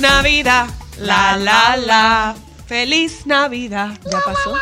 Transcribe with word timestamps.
Navidad, 0.00 0.66
la 0.98 1.36
la 1.36 1.76
la. 1.76 2.34
Feliz 2.66 3.26
Navidad. 3.26 3.98
¿Ya 4.10 4.18
pasó? 4.24 4.54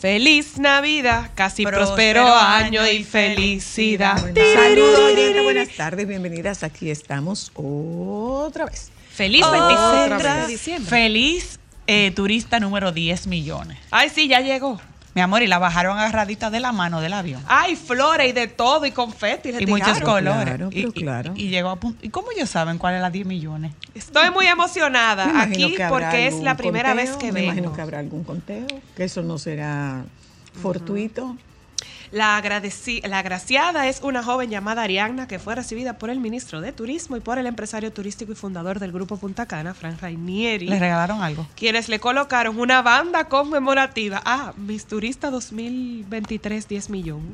Feliz 0.00 0.58
Navidad, 0.58 1.30
casi 1.34 1.64
Próspero 1.64 2.26
año 2.34 2.86
y 2.86 3.04
felicidad. 3.04 4.16
Saludos, 4.16 5.42
buenas 5.44 5.68
tardes, 5.76 6.08
bienvenidas. 6.08 6.62
Aquí 6.62 6.90
estamos 6.90 7.52
otra 7.54 8.64
vez. 8.64 8.90
Feliz 9.12 9.44
Otra 9.44 10.08
26 10.08 10.22
vez. 10.22 10.46
de 10.46 10.52
diciembre. 10.52 10.90
Feliz 10.90 11.60
eh, 11.86 12.10
turista 12.12 12.58
número 12.58 12.92
10 12.92 13.26
millones. 13.26 13.78
Ay, 13.90 14.08
sí, 14.08 14.26
ya 14.28 14.40
llegó. 14.40 14.80
Mi 15.14 15.20
amor, 15.22 15.42
y 15.42 15.48
la 15.48 15.58
bajaron 15.58 15.98
agarradita 15.98 16.50
de 16.50 16.60
la 16.60 16.70
mano 16.72 17.00
del 17.00 17.12
avión. 17.12 17.42
Ay, 17.48 17.74
flores 17.74 18.28
y 18.28 18.32
de 18.32 18.46
todo 18.46 18.86
y 18.86 18.92
confeti. 18.92 19.50
le 19.50 19.62
Y 19.62 19.66
muchos 19.66 20.00
colores. 20.00 20.44
Claro, 20.44 20.68
y, 20.70 20.86
y- 20.86 21.46
y 21.46 21.48
llegó 21.48 21.70
a 21.70 21.76
punto. 21.76 21.98
¿Y 22.04 22.10
cómo 22.10 22.28
ellos 22.30 22.48
saben 22.48 22.78
cuál 22.78 22.94
es 22.94 23.00
la 23.00 23.10
10 23.10 23.26
millones? 23.26 23.72
Estoy 23.94 24.30
muy 24.30 24.46
emocionada 24.46 25.26
Me 25.26 25.32
imagino 25.32 25.66
aquí 25.66 25.76
porque 25.88 26.26
es 26.28 26.34
la 26.42 26.56
primera 26.56 26.90
conteo, 26.90 27.06
vez 27.06 27.16
que 27.16 27.32
Me 27.32 27.42
imagino 27.42 27.62
vengo. 27.64 27.76
que 27.76 27.82
habrá 27.82 27.98
algún 27.98 28.22
conteo, 28.22 28.66
que 28.96 29.02
eso 29.04 29.22
no 29.22 29.36
será 29.38 30.04
fortuito. 30.62 31.36
La, 32.12 32.36
agradeci- 32.42 33.06
la 33.06 33.20
agraciada 33.20 33.86
es 33.86 34.00
una 34.02 34.22
joven 34.24 34.50
llamada 34.50 34.82
Ariadna 34.82 35.28
que 35.28 35.38
fue 35.38 35.54
recibida 35.54 35.96
por 35.96 36.10
el 36.10 36.18
ministro 36.18 36.60
de 36.60 36.72
Turismo 36.72 37.16
y 37.16 37.20
por 37.20 37.38
el 37.38 37.46
empresario 37.46 37.92
turístico 37.92 38.32
y 38.32 38.34
fundador 38.34 38.80
del 38.80 38.90
grupo 38.90 39.16
Punta 39.16 39.46
Cana, 39.46 39.74
Frank 39.74 40.00
Rainieri. 40.00 40.66
¿Les 40.66 40.80
regalaron 40.80 41.22
algo? 41.22 41.46
quienes 41.54 41.88
le 41.88 42.00
colocaron 42.00 42.58
una 42.58 42.82
banda 42.82 43.24
conmemorativa. 43.28 44.20
Ah, 44.24 44.52
Mis 44.56 44.86
Turistas 44.86 45.30
2023, 45.30 46.66
10 46.66 46.90
millones. 46.90 47.32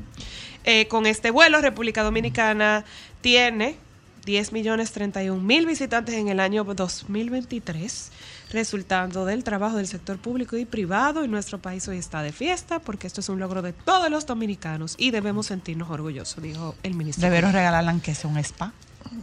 Eh, 0.63 0.87
con 0.87 1.07
este 1.07 1.31
vuelo, 1.31 1.59
República 1.61 2.03
Dominicana 2.03 2.85
tiene 3.21 3.77
10 4.25 4.51
millones 4.51 4.91
31 4.91 5.41
mil 5.41 5.65
visitantes 5.65 6.13
en 6.15 6.27
el 6.27 6.39
año 6.39 6.63
2023, 6.65 8.11
resultando 8.51 9.25
del 9.25 9.43
trabajo 9.43 9.77
del 9.77 9.87
sector 9.87 10.17
público 10.17 10.57
y 10.57 10.65
privado. 10.65 11.23
Y 11.23 11.27
nuestro 11.27 11.59
país 11.59 11.87
hoy 11.87 11.97
está 11.97 12.21
de 12.21 12.31
fiesta 12.31 12.79
porque 12.79 13.07
esto 13.07 13.21
es 13.21 13.29
un 13.29 13.39
logro 13.39 13.61
de 13.61 13.73
todos 13.73 14.09
los 14.09 14.25
dominicanos 14.25 14.95
y 14.97 15.11
debemos 15.11 15.47
sentirnos 15.47 15.89
orgullosos, 15.89 16.41
dijo 16.41 16.75
el 16.83 16.93
ministro. 16.93 17.23
Debieron 17.25 17.53
regalarle 17.53 18.01
que 18.01 18.15
sea 18.15 18.29
un 18.29 18.37
spa. 18.37 18.73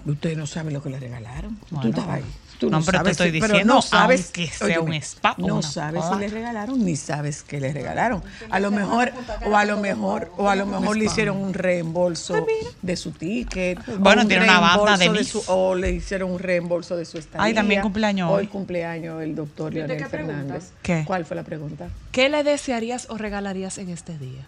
Ustedes 0.07 0.37
no 0.37 0.47
saben 0.47 0.73
lo 0.73 0.83
que 0.83 0.91
le 0.91 0.99
regalaron. 0.99 1.57
Tú 1.57 1.77
Bueno, 1.77 1.91
estabas 1.91 2.17
ahí. 2.17 2.25
Tú 2.65 2.71
no, 2.71 2.83
pero 2.85 3.03
te 3.03 3.11
estoy 3.11 3.31
si- 3.33 3.41
pero 3.41 3.53
diciendo, 3.55 3.75
no 3.75 3.83
sabes, 3.83 4.25
aunque 4.27 4.47
sea 4.49 4.81
un 4.81 4.93
spa 4.95 5.35
o 5.39 5.47
No 5.47 5.55
una 5.57 5.63
sabes 5.63 6.03
si 6.13 6.19
le 6.19 6.29
regalaron 6.29 6.85
ni 6.85 6.97
sabes 6.97 7.43
qué 7.43 7.61
le 7.61 7.73
regalaron. 7.73 8.23
A 8.51 8.61
lo 8.61 8.71
mejor 8.71 9.13
o 9.47 9.57
a 9.57 9.65
lo 9.65 9.79
mejor 9.79 10.31
o 10.37 10.49
a 10.49 10.57
lo 10.57 10.67
mejor 10.67 10.97
le 10.97 11.05
hicieron 11.07 11.37
un 11.37 11.55
reembolso 11.55 12.35
de 12.83 12.97
su 12.97 13.13
ticket. 13.13 13.79
Bueno, 13.99 14.23
un 14.23 14.29
tiene 14.29 14.45
una 14.45 14.61
banda 14.61 14.97
de 14.97 15.11
Miss. 15.11 15.29
su- 15.29 15.43
o 15.49 15.75
le 15.75 15.91
hicieron 15.93 16.31
un 16.31 16.39
reembolso 16.39 16.97
de 16.97 17.05
su 17.05 17.19
estadía. 17.19 17.45
Ay, 17.45 17.55
también 17.55 17.83
cumpleaños 17.83 18.31
hoy. 18.31 18.41
hoy. 18.43 18.47
cumpleaños 18.49 19.23
el 19.23 19.35
doctor 19.35 19.73
Leonel 19.73 20.05
Fernández. 20.07 20.71
¿Qué? 20.83 21.05
¿Cuál 21.07 21.25
fue 21.25 21.37
la 21.37 21.43
pregunta? 21.45 21.89
¿Qué 22.13 22.29
le 22.29 22.43
desearías 22.45 23.07
o 23.11 23.17
regalarías 23.19 23.79
en 23.79 23.91
este 23.91 24.17
día? 24.19 24.43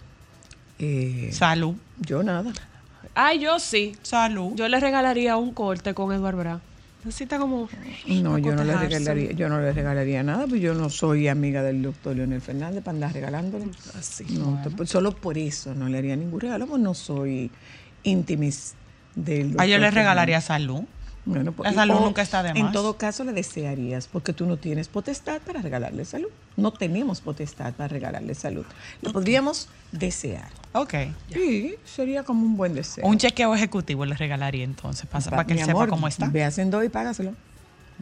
Eh, 0.78 1.30
Salud. 1.32 1.74
yo 1.98 2.22
nada. 2.22 2.52
Ay, 3.14 3.38
yo 3.38 3.58
sí. 3.58 3.96
Salud. 4.02 4.52
Yo 4.56 4.68
le 4.68 4.78
regalaría 4.78 5.36
un 5.36 5.52
corte 5.54 5.94
con 5.94 6.12
Edward 6.12 6.36
Bra. 6.36 6.60
Necesita 7.06 7.38
como. 7.38 7.68
No, 8.22 8.36
yo 8.38 8.54
no 8.56 8.64
le 8.64 8.72
regalaría, 8.88 9.32
yo 9.32 9.48
no 9.48 9.60
le 9.60 9.72
regalaría 9.72 10.22
nada, 10.24 10.46
pues 10.48 10.60
yo 10.60 10.74
no 10.74 10.90
soy 10.90 11.28
amiga 11.28 11.62
del 11.62 11.80
doctor 11.82 12.16
Leonel 12.16 12.40
Fernández 12.40 12.82
para 12.82 12.96
andar 12.96 13.12
regalándole. 13.12 13.66
No, 14.40 14.60
te- 14.64 14.70
pues, 14.70 14.90
solo 14.90 15.12
por 15.14 15.38
eso 15.38 15.72
no 15.74 15.88
le 15.88 15.98
haría 15.98 16.16
ningún 16.16 16.40
regalo, 16.40 16.66
pues 16.66 16.82
no 16.82 16.94
soy 16.94 17.50
íntimis 18.02 18.74
del 19.14 19.52
doctor. 19.52 19.60
Ah, 19.62 19.66
yo 19.66 19.78
le 19.78 19.90
regalaría 19.90 20.40
salud. 20.40 20.82
Bueno, 21.26 21.50
pues, 21.52 21.68
La 21.74 21.82
salud 21.82 21.96
o 21.96 22.00
nunca 22.06 22.22
está 22.22 22.42
de 22.44 22.50
En 22.50 22.62
más. 22.66 22.72
todo 22.72 22.96
caso 22.96 23.24
le 23.24 23.32
desearías, 23.32 24.06
porque 24.06 24.32
tú 24.32 24.46
no 24.46 24.56
tienes 24.56 24.86
potestad 24.86 25.40
para 25.42 25.60
regalarle 25.60 26.04
salud. 26.04 26.28
No 26.56 26.72
tenemos 26.72 27.20
potestad 27.20 27.74
para 27.74 27.88
regalarle 27.88 28.34
salud. 28.34 28.64
Lo 29.02 29.12
podríamos 29.12 29.68
desear. 29.90 30.48
Ok. 30.72 30.94
Sí, 31.32 31.74
sería 31.84 32.22
como 32.22 32.42
un 32.46 32.56
buen 32.56 32.74
deseo. 32.74 33.04
Un 33.04 33.18
chequeo 33.18 33.54
ejecutivo 33.54 34.06
le 34.06 34.14
regalaría 34.14 34.62
entonces, 34.64 35.06
para, 35.06 35.24
Pa- 35.24 35.30
para 35.32 35.44
que 35.46 35.54
él 35.54 35.64
sepa 35.64 35.88
cómo 35.88 36.06
está. 36.06 36.28
Ve 36.28 36.44
a 36.44 36.50
Sendo 36.52 36.82
y 36.84 36.88
págaselo. 36.88 37.34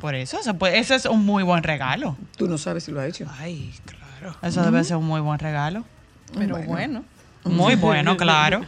Por 0.01 0.15
eso, 0.15 0.39
eso, 0.39 0.55
puede- 0.55 0.79
eso 0.79 0.95
es 0.95 1.07
un 1.07 1.25
muy 1.25 1.43
buen 1.45 1.63
regalo. 1.63 2.17
Tú 2.37 2.47
no 2.47 2.59
sabes 2.59 2.85
si 2.85 2.93
lo 2.93 3.01
ha 3.01 3.07
hecho. 3.07 3.27
Ay, 3.39 3.73
claro. 3.87 4.37
Eso 4.43 4.63
debe 4.63 4.85
ser 4.85 4.99
un 4.99 5.07
muy 5.07 5.21
buen 5.23 5.39
regalo. 5.39 5.85
Pero 6.35 6.59
bueno. 6.65 7.05
Muy 7.45 7.77
bueno, 7.77 8.17
claro. 8.19 8.67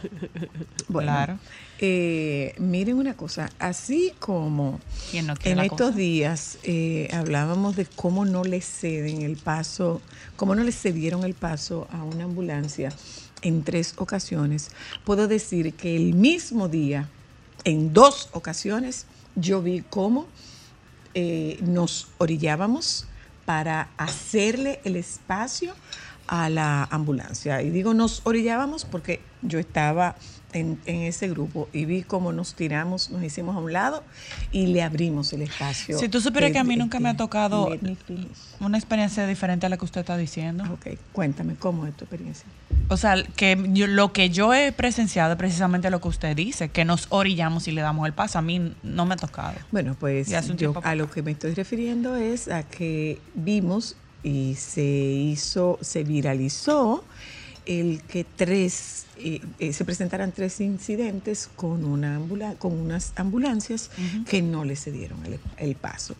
Bueno, 0.87 1.11
Claro. 1.11 1.37
Eh, 1.79 2.55
miren 2.57 2.97
una 2.97 3.15
cosa, 3.15 3.49
así 3.59 4.13
como 4.19 4.79
¿Quién 5.11 5.27
no 5.27 5.35
quiere 5.35 5.51
en 5.51 5.65
estos 5.65 5.89
cosa? 5.89 5.97
días 5.97 6.57
eh, 6.63 7.07
hablábamos 7.13 7.75
de 7.75 7.85
cómo 7.85 8.25
no 8.25 8.43
le 8.43 8.61
ceden 8.61 9.21
el 9.21 9.37
paso, 9.37 10.01
cómo 10.35 10.55
no 10.55 10.63
le 10.63 10.71
cedieron 10.71 11.23
el 11.23 11.35
paso 11.35 11.87
a 11.91 12.03
una 12.03 12.23
ambulancia 12.23 12.91
en 13.41 13.63
tres 13.63 13.93
ocasiones, 13.97 14.71
puedo 15.05 15.27
decir 15.27 15.73
que 15.75 15.95
el 15.95 16.13
mismo 16.15 16.67
día, 16.67 17.09
en 17.63 17.93
dos 17.93 18.29
ocasiones, 18.31 19.05
yo 19.35 19.61
vi 19.61 19.83
cómo 19.87 20.27
eh, 21.13 21.59
nos 21.61 22.07
orillábamos 22.17 23.05
para 23.45 23.89
hacerle 23.97 24.81
el 24.83 24.95
espacio 24.95 25.73
a 26.27 26.49
la 26.49 26.83
ambulancia. 26.85 27.61
Y 27.61 27.69
digo 27.69 27.93
nos 27.93 28.21
orillábamos 28.25 28.83
porque 28.83 29.21
yo 29.41 29.59
estaba 29.59 30.15
en, 30.59 30.79
en 30.85 31.01
ese 31.03 31.27
grupo 31.29 31.69
y 31.73 31.85
vi 31.85 32.03
cómo 32.03 32.31
nos 32.31 32.53
tiramos, 32.53 33.09
nos 33.09 33.23
hicimos 33.23 33.55
a 33.55 33.59
un 33.59 33.73
lado 33.73 34.03
y 34.51 34.67
le 34.67 34.81
abrimos 34.83 35.31
el 35.33 35.41
espacio. 35.43 35.97
Si 35.99 36.09
tú 36.09 36.21
supieras 36.21 36.51
que 36.51 36.59
a 36.59 36.63
mí 36.63 36.75
nunca 36.75 36.99
me 36.99 37.09
ha 37.09 37.17
tocado 37.17 37.69
una 38.59 38.77
experiencia 38.77 39.25
diferente 39.27 39.65
a 39.65 39.69
la 39.69 39.77
que 39.77 39.85
usted 39.85 40.01
está 40.01 40.17
diciendo. 40.17 40.63
Ok, 40.73 40.97
cuéntame, 41.11 41.55
¿cómo 41.55 41.85
es 41.87 41.95
tu 41.95 42.05
experiencia? 42.05 42.45
O 42.89 42.97
sea, 42.97 43.21
que 43.35 43.57
yo- 43.73 43.87
lo 43.87 44.13
que 44.13 44.29
yo 44.29 44.53
he 44.53 44.71
presenciado 44.71 45.33
es 45.33 45.37
precisamente 45.37 45.89
lo 45.89 45.99
que 45.99 46.07
usted 46.07 46.35
dice, 46.35 46.69
que 46.69 46.85
nos 46.85 47.07
orillamos 47.09 47.67
y 47.67 47.71
le 47.71 47.81
damos 47.81 48.05
el 48.07 48.13
paso. 48.13 48.39
A 48.39 48.41
mí 48.41 48.73
no 48.83 49.05
me 49.05 49.15
ha 49.15 49.17
tocado. 49.17 49.55
Bueno, 49.71 49.95
pues 49.99 50.29
yo 50.57 50.73
a 50.83 50.95
lo 50.95 51.09
que 51.11 51.21
me 51.21 51.31
estoy 51.31 51.53
refiriendo 51.53 52.15
es 52.15 52.47
a 52.47 52.63
que 52.63 53.19
vimos 53.35 53.95
y 54.23 54.55
se 54.55 54.83
hizo, 54.83 55.77
se 55.81 56.03
viralizó 56.03 57.03
el 57.65 58.01
que 58.03 58.23
tres, 58.23 59.06
eh, 59.19 59.41
eh, 59.59 59.73
se 59.73 59.85
presentaran 59.85 60.31
tres 60.31 60.59
incidentes 60.61 61.49
con, 61.55 61.85
una 61.85 62.15
ambula 62.15 62.55
con 62.55 62.73
unas 62.73 63.13
ambulancias 63.15 63.89
que 64.29 64.41
no 64.41 64.65
le 64.65 64.75
cedieron 64.75 65.25
el, 65.25 65.39
el 65.57 65.75
paso. 65.75 66.15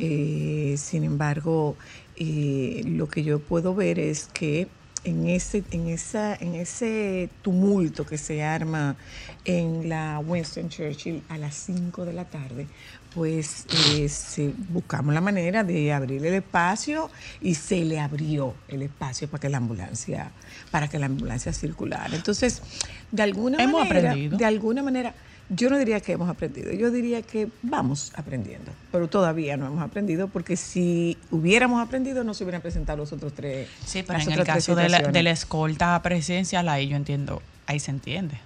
Eh, 0.00 0.74
sin 0.78 1.04
embargo, 1.04 1.76
eh, 2.16 2.82
lo 2.86 3.08
que 3.08 3.22
yo 3.22 3.38
puedo 3.38 3.74
ver 3.74 3.98
es 3.98 4.28
que 4.32 4.68
en 5.04 5.26
ese, 5.26 5.64
en 5.70 5.88
esa, 5.88 6.34
en 6.34 6.54
ese 6.54 7.30
tumulto 7.42 8.04
que 8.04 8.18
se 8.18 8.42
arma 8.42 8.96
en 9.44 9.88
la 9.88 10.18
Winston 10.18 10.68
Churchill 10.68 11.22
a 11.28 11.38
las 11.38 11.54
5 11.54 12.04
de 12.04 12.12
la 12.12 12.26
tarde, 12.26 12.66
pues 13.14 13.66
eh, 13.96 14.08
se- 14.08 14.52
buscamos 14.68 15.12
la 15.14 15.20
manera 15.20 15.64
de 15.64 15.92
abrirle 15.92 16.28
el 16.28 16.34
espacio 16.34 17.10
y 17.40 17.54
se 17.54 17.84
le 17.84 17.98
abrió 18.00 18.54
el 18.68 18.82
espacio 18.82 19.28
para 19.28 19.40
que 19.40 19.48
la 19.48 19.56
ambulancia, 19.58 20.30
para 20.70 20.88
que 20.88 20.98
la 20.98 21.06
ambulancia 21.06 21.52
circulara. 21.52 22.14
Entonces, 22.14 22.62
de 23.10 23.22
alguna 23.22 23.62
Hemos 23.62 23.80
manera, 23.86 24.10
aprendido. 24.10 24.38
de 24.38 24.44
alguna 24.44 24.82
manera, 24.82 25.14
yo 25.48 25.68
no 25.68 25.76
diría 25.78 25.98
que 25.98 26.12
hemos 26.12 26.30
aprendido, 26.30 26.72
yo 26.72 26.92
diría 26.92 27.22
que 27.22 27.48
vamos 27.62 28.12
aprendiendo, 28.14 28.70
pero 28.92 29.08
todavía 29.08 29.56
no 29.56 29.66
hemos 29.66 29.82
aprendido 29.82 30.28
porque 30.28 30.54
si 30.56 31.18
hubiéramos 31.32 31.82
aprendido 31.84 32.22
no 32.22 32.34
se 32.34 32.44
hubieran 32.44 32.62
presentado 32.62 32.98
los 32.98 33.12
otros 33.12 33.32
tres. 33.32 33.68
Sí, 33.84 34.04
pero 34.06 34.20
en 34.20 34.30
el 34.30 34.44
caso 34.44 34.76
de 34.76 34.82
la, 34.82 34.88
situaciones. 34.98 35.12
de 35.12 35.22
la 35.24 35.30
escolta 35.32 36.00
presidencial, 36.02 36.68
ahí 36.68 36.86
yo 36.86 36.94
entiendo, 36.96 37.42
ahí 37.66 37.80
se 37.80 37.90
entiende. 37.90 38.38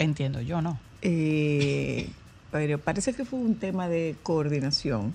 Entiendo 0.00 0.40
yo, 0.40 0.60
¿no? 0.60 0.80
eh, 1.02 2.08
pero 2.52 2.78
parece 2.78 3.14
que 3.14 3.24
fue 3.24 3.40
un 3.40 3.56
tema 3.56 3.88
de 3.88 4.14
coordinación, 4.22 5.14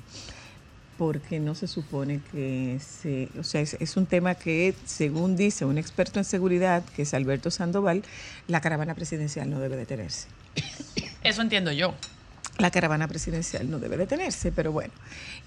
porque 0.97 1.39
no 1.39 1.53
se 1.53 1.67
supone 1.67 2.19
que 2.31 2.79
se, 2.79 3.29
o 3.39 3.43
sea, 3.43 3.61
es, 3.61 3.75
es 3.79 3.95
un 3.95 4.07
tema 4.07 4.35
que, 4.35 4.73
según 4.85 5.37
dice 5.37 5.63
un 5.63 5.77
experto 5.77 6.19
en 6.19 6.25
seguridad, 6.25 6.83
que 6.95 7.03
es 7.03 7.13
Alberto 7.13 7.51
Sandoval, 7.51 8.03
la 8.47 8.59
caravana 8.59 8.95
presidencial 8.95 9.49
no 9.49 9.59
debe 9.59 9.77
detenerse. 9.77 10.27
Eso 11.23 11.41
entiendo 11.43 11.71
yo. 11.71 11.93
La 12.57 12.71
caravana 12.71 13.07
presidencial 13.07 13.69
no 13.69 13.77
debe 13.77 13.97
detenerse, 13.97 14.51
pero 14.51 14.71
bueno, 14.71 14.91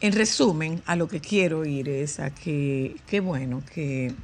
en 0.00 0.12
resumen, 0.12 0.80
a 0.86 0.94
lo 0.94 1.08
que 1.08 1.20
quiero 1.20 1.64
ir 1.64 1.88
es 1.88 2.20
a 2.20 2.30
que, 2.30 2.94
qué 3.08 3.18
bueno, 3.18 3.64
que 3.74 4.14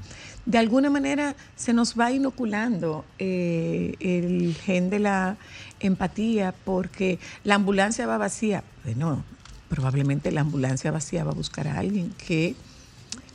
de 0.44 0.58
alguna 0.58 0.88
manera 0.88 1.34
se 1.56 1.72
nos 1.72 1.98
va 1.98 2.12
inoculando 2.12 3.04
eh, 3.18 3.94
el 3.98 4.54
gen 4.54 4.88
de 4.88 5.00
la 5.00 5.36
empatía 5.80 6.54
porque 6.64 7.18
la 7.44 7.54
ambulancia 7.56 8.06
va 8.06 8.18
vacía. 8.18 8.62
Bueno, 8.84 9.24
probablemente 9.68 10.30
la 10.30 10.42
ambulancia 10.42 10.90
vacía 10.90 11.24
va 11.24 11.32
a 11.32 11.34
buscar 11.34 11.68
a 11.68 11.78
alguien 11.78 12.14
que 12.26 12.54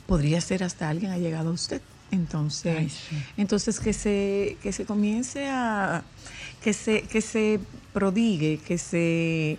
podría 0.06 0.40
ser 0.40 0.64
hasta 0.64 0.88
alguien 0.88 1.12
ha 1.12 1.18
llegado 1.18 1.50
a 1.50 1.52
usted. 1.52 1.80
Entonces, 2.10 2.76
Ay, 2.76 2.88
sí. 2.90 3.22
entonces 3.38 3.80
que 3.80 3.92
se, 3.94 4.58
que 4.62 4.72
se 4.72 4.84
comience 4.84 5.48
a, 5.48 6.02
que 6.62 6.72
se, 6.74 7.02
que 7.02 7.22
se 7.22 7.58
prodigue, 7.94 8.58
que 8.58 8.76
se, 8.76 9.56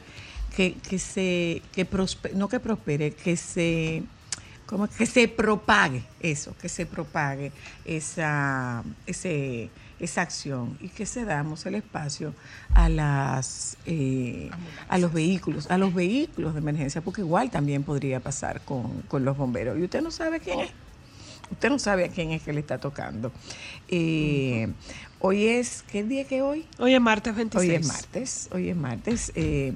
que, 0.55 0.73
que 0.87 0.99
se, 0.99 1.61
que 1.73 1.89
prospe- 1.89 2.33
no 2.33 2.47
que 2.49 2.59
prospere, 2.59 3.11
que 3.13 3.37
se, 3.37 4.03
como 4.67 4.87
que 4.87 5.07
se 5.07 5.27
propague 5.27 6.03
eso, 6.19 6.55
que 6.61 6.69
se 6.69 6.85
propague 6.85 7.51
esa, 7.85 8.83
ese, 9.07 9.69
esa 9.99 10.21
acción 10.21 10.77
y 10.81 10.89
que 10.89 11.05
se 11.05 11.25
damos 11.25 11.65
el 11.65 11.75
espacio 11.75 12.33
a 12.73 12.89
las 12.89 13.77
eh, 13.85 14.49
a 14.89 14.97
los 14.97 15.13
vehículos, 15.13 15.69
a 15.71 15.77
los 15.77 15.93
vehículos 15.93 16.53
de 16.53 16.59
emergencia, 16.59 17.01
porque 17.01 17.21
igual 17.21 17.51
también 17.51 17.83
podría 17.83 18.19
pasar 18.19 18.61
con, 18.61 19.01
con 19.03 19.25
los 19.25 19.37
bomberos. 19.37 19.77
Y 19.79 19.83
usted 19.83 20.01
no 20.01 20.11
sabe 20.11 20.39
quién 20.39 20.59
es. 20.61 20.71
Usted 21.51 21.69
no 21.69 21.77
sabe 21.77 22.05
a 22.05 22.07
quién 22.07 22.31
es 22.31 22.41
que 22.41 22.53
le 22.53 22.61
está 22.61 22.79
tocando. 22.79 23.31
Eh, 23.87 24.69
Hoy 25.25 25.47
es, 25.47 25.85
¿qué 25.89 26.03
día 26.03 26.25
que 26.25 26.41
hoy? 26.41 26.65
Hoy 26.79 26.93
es 26.93 26.99
martes 26.99 27.33
26. 27.33 27.69
Hoy 27.69 27.75
es 27.77 27.87
martes, 27.87 28.49
hoy 28.51 28.69
es 28.69 28.75
martes, 28.75 29.31
eh, 29.35 29.73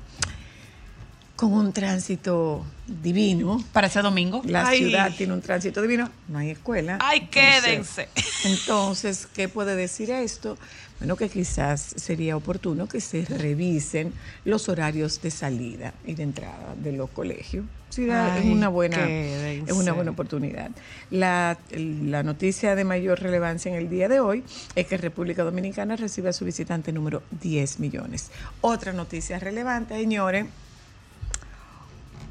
con 1.37 1.53
un 1.53 1.71
tránsito 1.71 2.65
divino. 2.87 3.63
Parece 3.71 4.01
domingo. 4.01 4.41
La 4.45 4.67
Ay. 4.67 4.79
ciudad 4.79 5.11
tiene 5.15 5.33
un 5.33 5.41
tránsito 5.41 5.81
divino, 5.81 6.09
no 6.27 6.39
hay 6.39 6.49
escuela. 6.49 6.97
Ay, 6.99 7.29
Entonces- 7.31 7.63
quédense. 7.63 8.09
Entonces, 8.43 9.27
¿qué 9.33 9.47
puede 9.47 9.75
decir 9.77 10.11
esto? 10.11 10.57
Bueno, 10.99 11.15
que 11.15 11.29
quizás 11.29 11.93
sería 11.95 12.35
oportuno 12.35 12.87
que 12.87 12.99
se 13.01 13.23
revisen 13.23 14.13
los 14.45 14.67
horarios 14.67 15.21
de 15.21 15.29
salida 15.29 15.93
y 16.07 16.15
de 16.15 16.23
entrada 16.23 16.73
de 16.75 16.91
los 16.91 17.09
colegios. 17.11 17.65
Da- 17.95 18.37
es 18.39 18.45
una 18.45 18.67
buena, 18.67 19.07
es 19.07 19.71
una 19.71 19.91
buena 19.93 20.11
oportunidad. 20.11 20.71
La, 21.11 21.57
la 21.71 22.23
noticia 22.23 22.75
de 22.75 22.83
mayor 22.83 23.19
relevancia 23.21 23.71
en 23.71 23.77
el 23.77 23.89
día 23.89 24.07
de 24.09 24.19
hoy 24.19 24.43
es 24.75 24.87
que 24.87 24.97
República 24.97 25.43
Dominicana 25.43 25.95
recibe 25.95 26.29
a 26.29 26.33
su 26.33 26.45
visitante 26.45 26.91
número 26.91 27.21
10 27.41 27.79
millones. 27.79 28.31
Otra 28.61 28.91
noticia 28.91 29.37
relevante, 29.39 29.95
señores. 29.95 30.45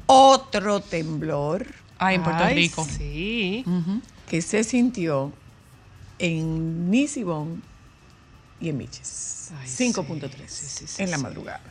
Otro 0.07 0.79
temblor 0.79 1.67
Ay, 1.99 2.15
en 2.15 2.23
Puerto 2.23 2.43
Ay, 2.43 2.55
Rico. 2.55 2.85
Sí. 2.85 3.63
Que 4.29 4.41
se 4.41 4.63
sintió 4.63 5.31
en 6.19 6.89
Nisibón 6.89 7.63
y 8.59 8.69
en 8.69 8.77
Miches. 8.77 9.51
Ay, 9.59 9.67
5.3 9.67 10.29
sí, 10.47 10.65
sí, 10.65 10.87
sí, 10.87 11.03
en 11.03 11.11
la 11.11 11.17
madrugada. 11.17 11.61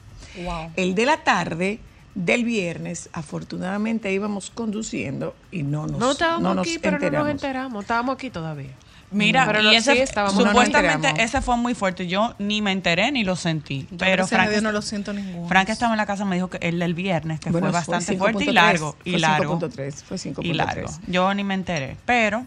Wow. 0.42 0.70
El 0.76 0.94
de 0.94 1.06
la 1.06 1.22
tarde 1.24 1.80
del 2.14 2.44
viernes, 2.44 3.10
afortunadamente 3.12 4.10
íbamos 4.12 4.50
conduciendo 4.50 5.34
y 5.50 5.62
no 5.62 5.86
nos, 5.86 5.98
No 5.98 6.12
estábamos 6.12 6.42
no 6.42 6.54
nos 6.54 6.66
aquí, 6.66 6.78
pero 6.78 6.92
no 6.92 6.98
nos 6.98 7.10
enteramos. 7.10 7.30
enteramos. 7.30 7.82
Estábamos 7.84 8.14
aquí 8.14 8.30
todavía. 8.30 8.74
Mira, 9.10 9.46
Pero 9.46 9.60
y 9.60 9.64
no- 9.64 9.70
ese 9.72 9.92
sí, 9.92 9.98
estábamos- 10.00 10.34
no 10.34 10.40
nos 10.46 10.50
supuestamente 10.50 11.22
ese 11.22 11.40
fue 11.40 11.56
muy 11.56 11.74
fuerte. 11.74 12.06
Yo 12.06 12.34
ni 12.38 12.60
me 12.60 12.72
enteré 12.72 13.12
ni 13.12 13.22
lo 13.24 13.36
sentí. 13.36 13.86
Yo, 13.90 13.96
pero 13.98 14.26
Frank, 14.26 14.50
no 14.62 14.72
lo 14.72 14.82
siento 14.82 15.12
ninguno. 15.12 15.48
Frank 15.48 15.68
estaba 15.68 15.92
en 15.92 15.98
la 15.98 16.06
casa 16.06 16.24
me 16.24 16.34
dijo 16.36 16.50
que 16.50 16.58
el 16.58 16.78
del 16.80 16.94
viernes, 16.94 17.38
que 17.40 17.50
Bueno, 17.50 17.66
fue 17.68 17.72
bastante 17.72 18.14
5.3, 18.14 18.18
fuerte 18.18 18.44
y 18.50 18.52
largo. 18.52 18.96
Y 19.04 19.10
fue 19.12 19.20
largo. 19.20 19.58
5.3, 19.60 20.02
fue 20.02 20.18
5.3. 20.18 20.44
Y 20.50 20.54
largo. 20.54 20.88
Yo 21.06 21.32
ni 21.34 21.44
me 21.44 21.54
enteré. 21.54 21.96
Pero, 22.04 22.44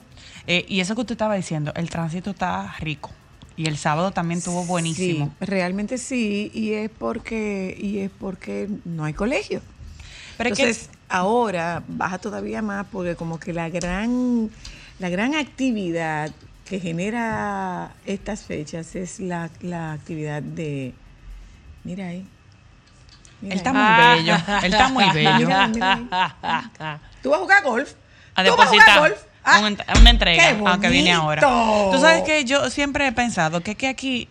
eh, 0.48 0.66
y 0.68 0.82
eso 0.82 0.96
que 0.96 1.02
usted 1.02 1.14
estaba 1.14 1.36
diciendo, 1.36 1.72
el 1.76 1.90
tránsito 1.90 2.32
está 2.32 2.76
rico. 2.80 3.12
Y 3.56 3.68
el 3.68 3.78
sábado 3.78 4.12
también 4.12 4.38
estuvo 4.40 4.64
buenísimo. 4.66 5.34
Sí, 5.40 5.46
realmente 5.46 5.98
sí, 5.98 6.52
y 6.54 6.74
es 6.74 6.90
porque 6.90 7.76
y 7.80 8.00
es 8.00 8.12
porque 8.12 8.70
no 8.86 9.06
hay 9.06 9.14
colegio. 9.14 9.62
Pero 10.38 10.50
es 10.52 10.56
que- 10.58 10.64
Entonces, 10.64 10.90
ahora 11.10 11.84
baja 11.88 12.18
todavía 12.20 12.62
más 12.62 12.86
porque 12.92 13.16
como 13.16 13.40
que 13.40 13.52
la 13.54 13.70
gran 13.70 14.50
la 15.00 15.10
gran 15.10 15.34
actividad 15.36 16.32
que 16.70 16.80
genera 16.80 17.92
estas 18.06 18.44
fechas 18.44 18.96
es 18.96 19.20
la, 19.20 19.50
la 19.62 19.94
actividad 19.94 20.42
de 20.44 20.94
mira 21.84 22.08
ahí. 22.08 22.28
Mira 23.42 23.54
Él 23.54 23.58
está 23.58 23.72
ahí. 23.72 24.22
muy 24.22 24.24
bello. 24.24 24.36
Él 24.64 24.74
está 24.74 24.90
muy 24.90 25.10
bello. 25.12 25.48
Mira, 25.48 25.68
mira 25.68 27.00
¿Tú 27.24 27.32
vas 27.32 27.40
a 27.40 27.42
jugar 27.42 27.64
golf? 27.64 27.94
a 28.36 28.44
¿Tú 28.44 28.56
vas 28.56 28.68
a 28.68 28.70
jugar 28.70 28.86
depositar 28.86 29.00
golf? 29.00 29.18
Ah, 29.44 29.62
una 30.00 30.10
entrega, 30.12 30.44
¡Qué 30.44 30.64
aunque 30.64 30.90
viene 30.90 31.12
ahora. 31.12 31.42
Tú 31.42 32.00
sabes 32.00 32.24
que 32.24 32.46
yo 32.46 32.70
siempre 32.70 33.08
he 33.08 33.12
pensado 33.12 33.62
que, 33.62 33.74
que 33.74 33.88
aquí 33.88 34.28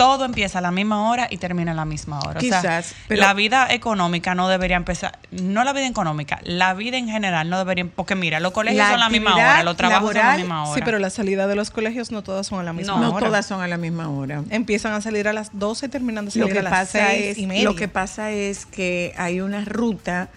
todo 0.00 0.24
empieza 0.24 0.60
a 0.60 0.62
la 0.62 0.70
misma 0.70 1.10
hora 1.10 1.26
y 1.30 1.36
termina 1.36 1.72
a 1.72 1.74
la 1.74 1.84
misma 1.84 2.20
hora. 2.20 2.40
O 2.40 2.42
sea, 2.42 2.82
pero- 3.06 3.20
la 3.20 3.34
vida 3.34 3.66
económica 3.70 4.34
no 4.34 4.48
debería 4.48 4.76
empezar, 4.76 5.18
no 5.30 5.62
la 5.62 5.72
vida 5.74 5.86
económica, 5.86 6.40
la 6.42 6.72
vida 6.72 6.96
en 6.96 7.06
general 7.08 7.50
no 7.50 7.58
debería, 7.58 7.86
porque 7.94 8.14
mira, 8.14 8.40
los 8.40 8.52
colegios 8.52 8.78
La 8.84 8.90
son 8.92 9.00
la 9.00 9.08
misma 9.10 9.34
hora, 9.34 9.62
los 9.62 9.76
trabajos 9.76 10.08
son 10.08 10.14
laboral, 10.16 10.36
la 10.38 10.42
misma 10.44 10.62
hora. 10.64 10.74
Sí, 10.74 10.80
pero 10.84 10.98
la 10.98 11.10
salida 11.10 11.46
de 11.46 11.54
los 11.54 11.70
colegios 11.70 12.10
no 12.12 12.22
todas 12.22 12.46
son 12.46 12.60
a 12.60 12.62
la 12.62 12.72
misma 12.72 12.96
No, 12.98 13.10
hora. 13.14 13.26
todas 13.26 13.44
son 13.44 13.60
a 13.60 13.68
la 13.68 13.76
misma 13.76 14.08
hora. 14.08 14.42
Empiezan 14.48 14.92
a 14.94 15.02
salir 15.02 15.28
a 15.28 15.32
las 15.34 15.50
12 15.58 15.86
y 15.86 15.88
terminan 15.90 16.24
de 16.24 16.30
Lo 16.30 16.46
salir 16.46 16.52
que, 16.54 16.58
a 16.60 16.62
las 16.62 16.72
pasa 16.72 17.06
6 17.08 17.22
es, 17.32 17.38
y 17.38 17.46
media. 17.46 17.64
lo 17.64 17.76
que 17.76 17.88
pasa 17.88 18.30
es 18.30 18.64
que 18.66 19.12
hay 19.18 19.40
una 19.42 19.64
ruta 19.66 20.28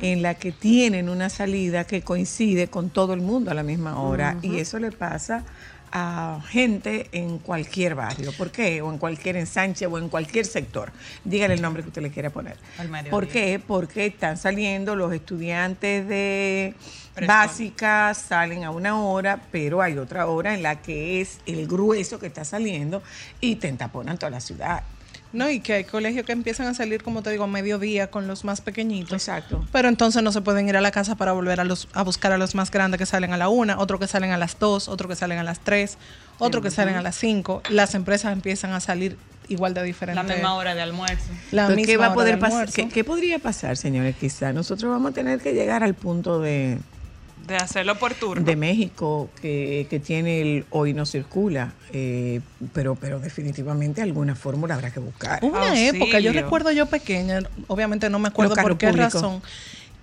en 0.00 0.22
la 0.22 0.34
que 0.34 0.50
tienen 0.52 1.08
una 1.10 1.28
salida 1.28 1.84
que 1.84 2.00
coincide 2.02 2.68
con 2.68 2.88
todo 2.88 3.12
el 3.12 3.20
mundo 3.20 3.50
a 3.50 3.54
la 3.54 3.62
misma 3.62 4.00
hora 4.00 4.36
y 4.40 4.58
eso 4.60 4.78
le 4.78 4.90
pasa 4.92 5.44
a 5.92 6.40
gente 6.48 7.08
en 7.12 7.38
cualquier 7.38 7.94
barrio. 7.94 8.32
¿Por 8.36 8.50
qué? 8.50 8.82
O 8.82 8.92
en 8.92 8.98
cualquier 8.98 9.36
ensanche 9.36 9.86
o 9.86 9.98
en 9.98 10.08
cualquier 10.08 10.46
sector. 10.46 10.92
Dígale 11.24 11.54
el 11.54 11.62
nombre 11.62 11.82
que 11.82 11.88
usted 11.88 12.02
le 12.02 12.10
quiera 12.10 12.30
poner. 12.30 12.56
¿Por 13.10 13.28
qué? 13.28 13.60
Porque 13.64 14.06
están 14.06 14.36
saliendo 14.36 14.96
los 14.96 15.12
estudiantes 15.12 16.06
de 16.08 16.74
básica, 17.26 18.14
salen 18.14 18.64
a 18.64 18.70
una 18.70 19.00
hora, 19.02 19.40
pero 19.50 19.82
hay 19.82 19.98
otra 19.98 20.26
hora 20.26 20.54
en 20.54 20.62
la 20.62 20.80
que 20.80 21.20
es 21.20 21.38
el 21.46 21.66
grueso 21.66 22.18
que 22.18 22.26
está 22.26 22.44
saliendo 22.44 23.02
y 23.40 23.56
te 23.56 23.68
entaponan 23.68 24.18
toda 24.18 24.30
la 24.30 24.40
ciudad. 24.40 24.82
No, 25.32 25.48
y 25.48 25.60
que 25.60 25.74
hay 25.74 25.84
colegios 25.84 26.26
que 26.26 26.32
empiezan 26.32 26.66
a 26.66 26.74
salir, 26.74 27.02
como 27.02 27.22
te 27.22 27.30
digo, 27.30 27.44
a 27.44 27.46
mediodía 27.46 28.10
con 28.10 28.26
los 28.26 28.44
más 28.44 28.60
pequeñitos. 28.60 29.12
Exacto. 29.12 29.64
Pero 29.70 29.88
entonces 29.88 30.22
no 30.22 30.32
se 30.32 30.40
pueden 30.40 30.68
ir 30.68 30.76
a 30.76 30.80
la 30.80 30.90
casa 30.90 31.14
para 31.14 31.32
volver 31.32 31.60
a, 31.60 31.64
los, 31.64 31.86
a 31.92 32.02
buscar 32.02 32.32
a 32.32 32.38
los 32.38 32.54
más 32.56 32.70
grandes 32.70 32.98
que 32.98 33.06
salen 33.06 33.32
a 33.32 33.36
la 33.36 33.48
una, 33.48 33.78
otro 33.78 33.98
que 33.98 34.08
salen 34.08 34.32
a 34.32 34.38
las 34.38 34.58
dos, 34.58 34.88
otro 34.88 35.08
que 35.08 35.14
salen 35.14 35.38
a 35.38 35.44
las 35.44 35.60
tres, 35.60 35.98
otro 36.38 36.62
que 36.62 36.70
salen 36.70 36.96
a 36.96 37.02
las 37.02 37.16
cinco. 37.16 37.62
Las 37.70 37.94
empresas 37.94 38.32
empiezan 38.32 38.72
a 38.72 38.80
salir 38.80 39.16
igual 39.48 39.74
de 39.74 39.80
la 39.80 39.84
diferente. 39.86 40.32
misma 40.34 40.54
hora 40.54 40.74
de 40.74 40.82
almuerzo. 40.82 41.24
La 41.52 41.62
Entonces, 41.62 41.86
¿qué 41.86 41.92
misma 41.92 42.00
va 42.00 42.06
a 42.06 42.08
hora 42.10 42.14
poder 42.14 42.34
de 42.34 42.40
pasar? 42.40 42.52
almuerzo. 42.58 42.74
¿Qué, 42.76 42.88
qué 42.88 43.04
podría 43.04 43.38
pasar, 43.38 43.76
señores? 43.76 44.16
Quizá 44.16 44.52
nosotros 44.52 44.90
vamos 44.90 45.10
a 45.12 45.14
tener 45.14 45.40
que 45.40 45.52
llegar 45.54 45.82
al 45.84 45.94
punto 45.94 46.40
de, 46.40 46.78
De 47.50 47.56
hacerlo 47.56 47.98
por 47.98 48.14
turno. 48.14 48.44
de 48.44 48.54
México 48.56 49.28
que, 49.42 49.86
que 49.90 49.98
tiene 49.98 50.40
el 50.40 50.64
hoy 50.70 50.94
no 50.94 51.04
circula, 51.04 51.72
eh, 51.92 52.40
pero, 52.72 52.94
pero 52.94 53.18
definitivamente 53.18 54.00
alguna 54.02 54.34
fórmula 54.36 54.74
habrá 54.76 54.90
que 54.92 55.00
buscar. 55.00 55.40
Hubo 55.42 55.58
una 55.58 55.70
Auxilio. 55.70 55.94
época, 56.04 56.20
yo 56.20 56.32
recuerdo 56.32 56.70
yo 56.70 56.86
pequeña, 56.86 57.40
obviamente 57.66 58.08
no 58.08 58.18
me 58.20 58.28
acuerdo 58.28 58.54
por 58.54 58.78
qué 58.78 58.92
razón, 58.92 59.42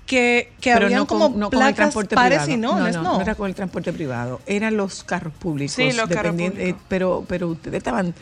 que, 0.06 0.52
que 0.62 0.72
Pero 0.74 0.86
habían 0.86 1.00
no 1.00 1.08
como 1.08 1.32
con, 1.32 1.40
no 1.40 1.50
con 1.50 1.58
el 1.60 1.60
placas 1.60 1.76
transporte 1.76 2.16
pares 2.16 2.44
privado. 2.44 2.52
y 2.54 2.58
nones, 2.58 2.96
no, 2.96 3.04
no. 3.04 3.14
no, 3.16 3.22
era 3.22 3.36
con 3.36 3.48
el 3.48 3.56
transporte 3.56 3.92
privado, 3.94 4.42
eran 4.46 4.78
los 4.78 5.04
carros 5.04 5.34
públicos. 5.34 5.74
Sí, 5.76 5.92
los 5.94 6.08
carros 6.08 6.24
dependiendo- 6.38 6.56
públicos. 6.60 6.80
eh, 6.82 6.86
pero, 6.88 7.26
pero 7.28 7.48
ustedes 7.50 7.78
estaban, 7.78 8.14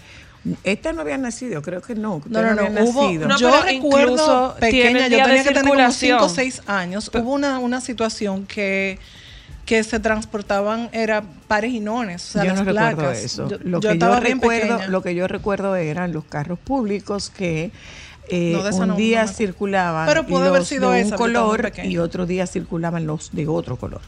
estas 0.63 0.93
no 0.95 1.01
habían 1.01 1.21
nacido, 1.21 1.61
creo 1.61 1.81
que 1.81 1.95
no. 1.95 2.21
No, 2.27 2.41
no, 2.41 2.53
no, 2.53 2.61
habían 2.67 2.83
hubo, 2.87 3.03
nacido. 3.03 3.27
No, 3.27 3.37
yo 3.37 3.49
recuerdo 3.61 4.05
incluso 4.13 4.55
pequeña, 4.59 5.07
yo 5.07 5.23
tenía 5.23 5.43
que 5.43 5.49
tener 5.51 5.63
como 5.65 5.73
5 5.75 5.87
o 5.87 5.91
circulación. 6.29 6.29
6 6.35 6.61
años, 6.67 7.11
hubo 7.13 7.33
una, 7.33 7.59
una 7.59 7.81
situación 7.81 8.45
que, 8.45 8.99
que 9.65 9.83
se 9.83 9.99
transportaban, 9.99 10.89
era 10.91 11.23
pares 11.47 11.71
y 11.73 11.79
nones, 11.79 12.23
o 12.29 12.31
sea, 12.33 12.43
yo 12.43 12.49
las 12.51 12.59
no 12.59 12.65
recuerdo 12.65 12.95
placas. 12.97 13.19
eso. 13.23 13.47
Yo, 13.49 13.57
lo, 13.63 13.79
yo 13.79 13.89
que 13.89 13.93
estaba 13.95 14.17
yo 14.17 14.21
bien 14.23 14.37
recuerdo, 14.39 14.67
pequeña. 14.75 14.87
lo 14.89 15.01
que 15.01 15.15
yo 15.15 15.27
recuerdo 15.27 15.75
eran 15.75 16.13
los 16.13 16.23
carros 16.25 16.59
públicos 16.59 17.29
que 17.31 17.71
eh, 18.27 18.53
No, 18.59 18.75
un 18.77 18.87
no- 18.89 18.95
día 18.95 19.27
circulaban 19.27 20.07
Pero 20.07 20.25
pudo 20.25 20.39
los 20.39 20.49
haber 20.49 20.65
sido 20.65 20.91
de 20.91 21.01
esa, 21.01 21.11
un 21.15 21.17
color 21.17 21.71
y 21.83 21.97
otro 21.99 22.25
día 22.25 22.47
circulaban 22.47 23.05
los 23.07 23.31
de 23.33 23.47
otro 23.47 23.75
color. 23.77 24.01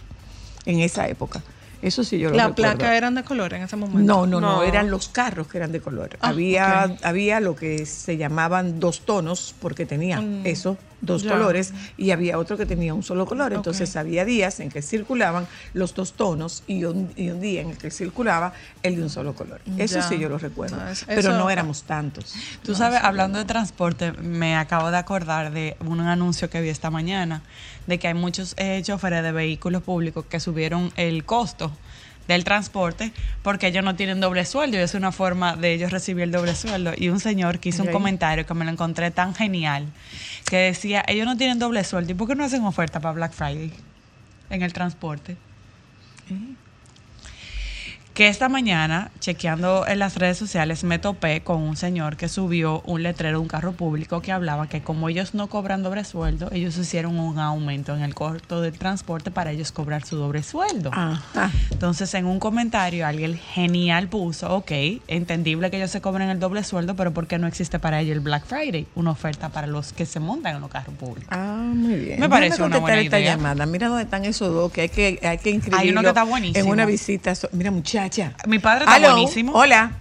En 0.65 0.79
esa 0.79 1.07
época. 1.07 1.41
Eso 1.81 2.03
sí 2.03 2.17
yo 2.17 2.29
lo 2.31 2.37
La 2.37 2.47
recuerdo. 2.47 2.77
placa 2.77 2.97
eran 2.97 3.15
de 3.15 3.23
color 3.23 3.53
en 3.53 3.61
ese 3.63 3.75
momento. 3.75 3.99
No, 4.01 4.25
no, 4.25 4.41
no, 4.41 4.57
No. 4.57 4.63
eran 4.63 4.89
los 4.89 5.09
carros 5.09 5.47
que 5.47 5.57
eran 5.57 5.71
de 5.71 5.79
color. 5.79 6.09
Ah, 6.21 6.29
había, 6.29 6.83
había 7.03 7.39
lo 7.39 7.55
que 7.55 7.85
se 7.85 8.17
llamaban 8.17 8.79
dos 8.79 9.05
tonos, 9.05 9.53
porque 9.59 9.85
tenía 9.85 10.19
Mm, 10.21 10.45
eso, 10.45 10.77
dos 11.01 11.23
ya. 11.23 11.31
colores, 11.31 11.73
y 11.97 12.11
había 12.11 12.37
otro 12.37 12.57
que 12.57 12.65
tenía 12.65 12.93
un 12.93 13.03
solo 13.03 13.25
color. 13.25 13.53
Entonces 13.53 13.95
había 13.95 14.25
días 14.25 14.59
en 14.59 14.69
que 14.69 14.81
circulaban 14.81 15.47
los 15.73 15.93
dos 15.93 16.13
tonos 16.13 16.63
y 16.67 16.83
un, 16.85 17.11
y 17.15 17.29
un 17.29 17.39
día 17.39 17.61
en 17.61 17.69
el 17.71 17.77
que 17.77 17.91
circulaba 17.91 18.53
el 18.83 18.95
de 18.95 19.03
un 19.03 19.09
solo 19.09 19.33
color. 19.35 19.61
Eso 19.77 19.95
Ya. 19.99 20.01
sí 20.07 20.17
yo 20.19 20.29
lo 20.29 20.37
recuerdo. 20.37 20.77
No, 20.77 20.83
pero 21.07 21.33
no 21.37 21.49
éramos 21.49 21.83
tantos. 21.83 22.33
Tú 22.63 22.73
sabes, 22.75 22.99
hablando 23.03 23.37
de 23.39 23.45
transporte, 23.45 24.11
me 24.13 24.55
acabo 24.55 24.89
de 24.91 24.97
acordar 24.97 25.51
de 25.51 25.77
un 25.85 25.99
anuncio 25.99 26.49
que 26.49 26.61
vi 26.61 26.69
esta 26.69 26.89
mañana, 26.89 27.41
de 27.85 27.99
que 27.99 28.07
hay 28.07 28.13
muchos 28.13 28.53
eh, 28.57 28.81
choferes 28.83 29.23
de 29.23 29.31
vehículos 29.31 29.83
públicos 29.83 30.25
que 30.29 30.39
subieron 30.39 30.91
el 30.97 31.23
costo 31.25 31.71
del 32.27 32.43
transporte 32.43 33.13
porque 33.41 33.67
ellos 33.67 33.85
no 33.85 33.95
tienen 33.95 34.19
doble 34.19 34.43
sueldo 34.43 34.75
y 34.75 34.81
es 34.81 34.93
una 34.95 35.13
forma 35.13 35.55
de 35.55 35.71
ellos 35.73 35.91
recibir 35.91 36.23
el 36.23 36.31
doble 36.31 36.55
sueldo. 36.55 36.91
Y 36.97 37.07
un 37.07 37.21
señor 37.21 37.59
que 37.59 37.69
hizo 37.69 37.83
un 37.83 37.89
comentario 37.91 38.45
que 38.45 38.53
me 38.53 38.65
lo 38.65 38.71
encontré 38.71 39.11
tan 39.11 39.33
genial, 39.33 39.85
que 40.49 40.57
decía, 40.57 41.03
ellos 41.07 41.25
no 41.25 41.35
tienen 41.37 41.59
doble 41.59 41.83
sueldo, 41.83 42.11
¿y 42.11 42.15
por 42.15 42.27
qué 42.27 42.35
no 42.35 42.43
hacen 42.43 42.63
oferta 42.63 42.99
para 42.99 43.13
Black 43.13 43.33
Friday 43.33 43.71
en 44.49 44.61
el 44.61 44.73
transporte? 44.73 45.35
Que 48.17 48.29
esta 48.29 48.49
mañana, 48.49 49.11
chequeando 49.19 49.85
en 49.87 49.99
las 49.99 50.15
redes 50.15 50.39
sociales, 50.39 50.83
me 50.83 50.97
topé 50.97 51.41
con 51.41 51.61
un 51.61 51.77
señor 51.77 52.17
que 52.17 52.29
subió 52.29 52.81
un 52.87 53.03
letrero 53.03 53.37
de 53.37 53.41
un 53.43 53.47
carro 53.47 53.73
público 53.73 54.23
que 54.23 54.31
hablaba 54.31 54.67
que 54.67 54.81
como 54.81 55.07
ellos 55.07 55.35
no 55.35 55.45
cobran 55.49 55.83
doble 55.83 56.03
sueldo, 56.03 56.49
ellos 56.51 56.75
hicieron 56.77 57.19
un 57.19 57.37
aumento 57.37 57.95
en 57.95 58.01
el 58.01 58.15
costo 58.15 58.59
del 58.61 58.75
transporte 58.75 59.29
para 59.29 59.51
ellos 59.51 59.71
cobrar 59.71 60.03
su 60.03 60.15
doble 60.15 60.41
sueldo. 60.41 60.89
Ajá. 60.93 61.51
Entonces, 61.69 62.11
en 62.15 62.25
un 62.25 62.39
comentario, 62.39 63.05
alguien 63.05 63.37
genial 63.37 64.07
puso, 64.07 64.51
ok, 64.51 64.71
entendible 65.07 65.69
que 65.69 65.77
ellos 65.77 65.91
se 65.91 66.01
cobren 66.01 66.29
el 66.29 66.39
doble 66.39 66.63
sueldo, 66.63 66.95
pero 66.95 67.13
¿por 67.13 67.27
qué 67.27 67.37
no 67.37 67.45
existe 67.45 67.77
para 67.77 68.01
ellos 68.01 68.13
el 68.15 68.21
Black 68.21 68.47
Friday? 68.47 68.87
Una 68.95 69.11
oferta 69.11 69.49
para 69.49 69.67
los 69.67 69.93
que 69.93 70.07
se 70.07 70.19
montan 70.19 70.55
en 70.55 70.61
los 70.61 70.71
carros 70.71 70.95
públicos. 70.95 71.29
Ah, 71.29 71.71
muy 71.71 71.93
bien. 71.93 72.19
Me 72.19 72.27
parece 72.27 72.63
una 72.63 72.79
buena 72.79 72.99
esta 72.99 73.19
idea. 73.19 73.35
llamada. 73.35 73.67
Mira 73.67 73.89
dónde 73.89 74.05
están 74.05 74.25
esos 74.25 74.51
dos 74.51 74.71
que 74.71 74.81
hay 74.81 74.89
que, 74.89 75.19
hay 75.21 75.37
que 75.37 75.51
inscribirlo 75.51 75.83
Hay 75.83 75.91
uno 75.91 76.01
que 76.01 76.07
está 76.07 76.23
buenísimo. 76.23 76.65
en 76.65 76.71
una 76.71 76.87
visita. 76.87 77.33
Mira, 77.51 77.69
muchacha. 78.07 78.35
Mi 78.47 78.59
padre 78.59 78.85
está 78.85 78.95
Aló, 78.95 79.11
buenísimo. 79.13 79.51
Hola. 79.53 79.91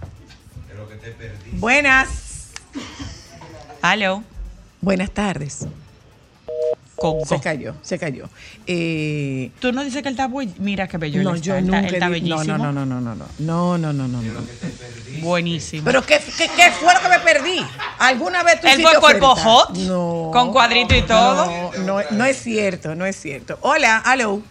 Buenas. 1.53 2.49
Aló. 3.81 4.23
Buenas 4.81 5.11
tardes. 5.11 5.65
Se 7.27 7.39
cayó, 7.39 7.75
se 7.83 7.99
cayó. 7.99 8.27
Eh, 8.65 9.51
Tú 9.59 9.71
no 9.71 9.83
dices 9.83 10.01
que 10.01 10.07
él 10.09 10.15
está 10.15 10.27
bu- 10.27 10.51
Mira 10.57 10.87
qué 10.87 10.97
bello. 10.97 11.21
no, 11.21 11.35
él 11.35 11.41
yo 11.41 11.53
está. 11.55 11.61
Nunca 11.65 11.87
él 11.87 11.93
está 11.93 12.05
no, 12.07 12.11
bellísimo. 12.11 12.57
no, 12.57 12.71
no, 12.71 12.73
no, 12.73 12.85
no, 12.87 13.01
no, 13.01 13.15
no, 13.15 13.27
no, 13.37 13.77
no, 13.77 13.93
no, 13.93 14.07
no, 14.07 14.21
no. 14.21 14.41
Buenísimo. 15.21 15.83
Pero 15.85 16.03
¿qué, 16.03 16.19
qué, 16.37 16.49
qué 16.55 16.71
fue 16.71 16.91
lo 16.95 16.99
que 16.99 17.07
me 17.09 17.19
perdí? 17.19 17.59
¿Alguna 17.99 18.41
vez 18.41 18.59
tú 18.61 18.67
Él 18.67 18.73
hiciste 18.79 18.91
fue 18.93 18.99
cuerpo 18.99 19.31
oferta? 19.33 19.49
hot, 19.49 19.77
No. 19.77 20.31
con 20.33 20.51
cuadrito 20.51 20.95
y 20.95 21.03
todo. 21.03 21.45
No, 21.77 21.99
no, 22.01 22.01
no 22.11 22.25
es 22.25 22.37
cierto, 22.41 22.95
no 22.95 23.05
es 23.05 23.15
cierto. 23.15 23.59
Hola, 23.61 23.97
aló. 23.99 24.41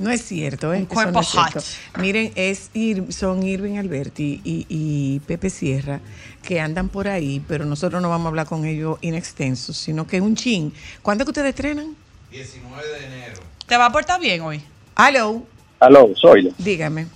No 0.00 0.10
es 0.10 0.22
cierto, 0.22 0.72
¿eh? 0.74 0.78
Un 0.78 0.86
cuerpo 0.86 1.12
no 1.12 1.20
es 1.20 1.28
cierto. 1.28 1.60
hot. 1.60 2.00
Miren, 2.00 2.32
es 2.34 2.70
Ir- 2.74 3.10
son 3.12 3.42
Irving 3.42 3.76
Alberti 3.78 4.40
y, 4.42 4.66
y 4.68 5.20
Pepe 5.20 5.50
Sierra 5.50 6.00
que 6.42 6.58
andan 6.58 6.88
por 6.88 7.06
ahí, 7.06 7.42
pero 7.46 7.64
nosotros 7.66 8.00
no 8.00 8.08
vamos 8.08 8.24
a 8.26 8.28
hablar 8.30 8.46
con 8.46 8.64
ellos 8.64 8.98
in 9.02 9.14
extenso, 9.14 9.72
sino 9.74 10.06
que 10.06 10.20
un 10.20 10.34
chin. 10.34 10.72
¿Cuándo 11.02 11.22
es 11.22 11.26
que 11.26 11.30
ustedes 11.30 11.50
estrenan? 11.50 11.94
19 12.30 12.82
de 12.88 13.06
enero. 13.06 13.40
¿Te 13.66 13.76
va 13.76 13.86
a 13.86 13.92
portar 13.92 14.18
bien 14.20 14.40
hoy? 14.40 14.60
Aló, 14.94 15.44
Aló, 15.78 16.10
soy 16.16 16.52
dígame. 16.58 17.06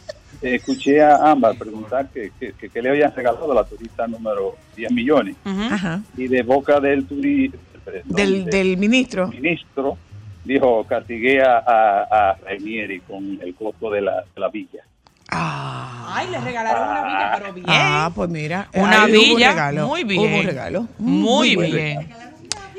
Escuché 0.42 1.00
a 1.00 1.30
Ámbar 1.32 1.56
preguntar 1.56 2.10
que, 2.12 2.30
que, 2.38 2.52
que- 2.52 2.68
que 2.68 2.82
le 2.82 2.90
habían 2.90 3.14
regalado 3.14 3.50
a 3.50 3.54
la 3.54 3.64
turista 3.64 4.06
número 4.06 4.56
10 4.76 4.92
millones. 4.92 5.36
Ajá. 5.44 6.02
Y 6.18 6.28
de 6.28 6.42
boca 6.42 6.80
del 6.80 7.06
turista, 7.06 7.56
Del, 8.04 8.44
del 8.44 8.76
ministro. 8.76 9.28
ministro, 9.28 9.96
dijo, 10.44 10.84
castigué 10.86 11.42
a, 11.42 11.58
a, 11.58 12.02
a 12.30 12.34
Rainieri 12.44 13.00
con 13.00 13.38
el 13.42 13.54
costo 13.54 13.90
de 13.90 14.00
la, 14.02 14.22
de 14.34 14.40
la 14.40 14.48
villa. 14.48 14.82
Ah. 15.30 16.14
Ay, 16.16 16.28
le 16.30 16.40
regalaron 16.40 16.88
una 16.88 17.02
villa, 17.04 17.32
pero 17.38 17.52
bien. 17.54 17.66
Ah, 17.68 18.10
pues 18.14 18.30
mira. 18.30 18.68
Una 18.74 19.04
ahí 19.04 19.12
hubo 19.16 19.20
un 19.30 19.36
villa, 19.36 19.50
regalo. 19.50 19.86
muy 19.88 20.04
bien. 20.04 20.20
Hubo 20.20 20.38
un 20.40 20.46
regalo. 20.46 20.88
Muy 20.98 21.56
bueno. 21.56 21.74
bien. 21.74 22.08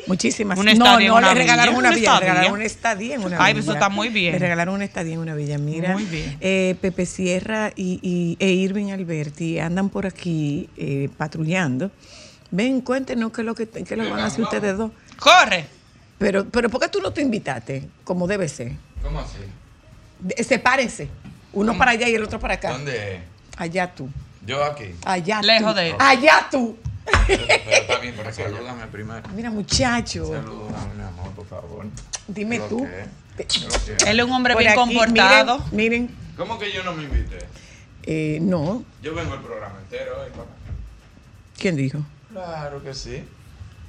Muchísimas. 0.07 0.57
Un 0.59 0.65
no, 0.77 0.99
no, 0.99 1.15
una 1.15 1.33
le 1.33 1.39
regalaron 1.39 1.73
villa, 1.73 1.79
una 1.79 1.89
una 1.89 1.97
villa, 1.97 2.13
le 2.13 2.19
regalaron 2.19 2.53
una 2.53 2.63
estadía 2.65 3.15
en 3.15 3.23
una 3.23 3.43
Ay, 3.43 3.53
villa. 3.53 3.63
eso 3.63 3.73
está 3.73 3.89
muy 3.89 4.09
bien. 4.09 4.33
Le 4.33 4.39
regalaron 4.39 4.75
una 4.75 4.85
estadía 4.85 5.15
en 5.15 5.19
una 5.19 5.33
villa. 5.33 5.57
Mira, 5.57 5.93
Muy 5.93 6.05
bien. 6.05 6.37
eh, 6.41 6.75
Pepe 6.79 7.07
Sierra 7.07 7.71
y, 7.75 7.99
y- 8.03 8.37
e 8.39 8.51
Irving 8.51 8.91
Alberti 8.91 9.57
andan 9.59 9.89
por 9.89 10.05
aquí 10.05 10.69
eh, 10.77 11.09
patrullando. 11.17 11.89
Ven, 12.51 12.81
cuéntenos 12.81 13.31
qué 13.31 13.41
es 13.41 13.45
lo 13.47 13.55
que, 13.55 13.67
qué 13.67 13.95
lo 13.95 14.07
van 14.11 14.19
a 14.19 14.25
hacer 14.27 14.43
ustedes 14.43 14.77
dos. 14.77 14.91
Corre. 15.17 15.65
Pero, 16.17 16.45
pero 16.45 16.69
¿por 16.69 16.79
qué 16.81 16.87
tú 16.87 16.99
no 17.01 17.11
te 17.11 17.21
invitaste? 17.21 17.87
Como 18.03 18.27
debe 18.27 18.47
ser. 18.47 18.71
¿Cómo 19.03 19.19
así? 19.19 19.37
De- 20.19 20.43
sepárense. 20.43 21.09
Uno 21.53 21.77
para 21.77 21.91
allá 21.91 22.07
y 22.09 22.15
el 22.15 22.23
otro 22.23 22.39
para 22.39 22.55
acá. 22.55 22.71
¿Dónde 22.71 23.15
es? 23.15 23.21
Allá 23.57 23.93
tú. 23.93 24.09
Yo 24.45 24.63
aquí. 24.63 24.95
Allá 25.05 25.41
Lejos 25.41 25.71
tú. 25.73 25.77
de 25.79 25.89
él. 25.89 25.95
Allá 25.99 26.47
tú. 26.51 26.77
Pero, 27.27 27.43
pero 27.47 27.71
está 27.81 27.97
bien, 27.99 28.13
pero 28.17 28.33
salúdame 28.33 28.87
primero. 28.87 29.27
Mira, 29.35 29.49
muchacho. 29.51 30.25
Salúdame, 30.27 30.93
mi 30.95 31.03
amor, 31.03 31.31
por 31.35 31.45
favor. 31.47 31.85
Dime 32.27 32.59
tú. 32.61 32.85
que- 33.37 33.43
lo 33.59 33.97
que- 33.97 34.09
Él 34.09 34.19
es 34.19 34.25
un 34.25 34.31
hombre 34.31 34.53
Por 34.53 34.63
bien 34.63 34.71
aquí, 34.73 34.79
comportado. 34.95 35.57
Miren, 35.71 36.03
miren 36.03 36.15
¿Cómo 36.37 36.57
que 36.59 36.71
yo 36.71 36.83
no 36.83 36.93
me 36.93 37.03
invité? 37.03 37.39
eh, 38.03 38.39
no. 38.41 38.83
Yo 39.01 39.13
vengo 39.15 39.33
al 39.33 39.41
programa 39.41 39.79
entero 39.79 40.13
hoy, 40.21 40.29
papá. 40.31 40.45
¿Quién 41.57 41.75
dijo? 41.75 41.99
Claro 42.31 42.83
que 42.83 42.93
sí. 42.93 43.23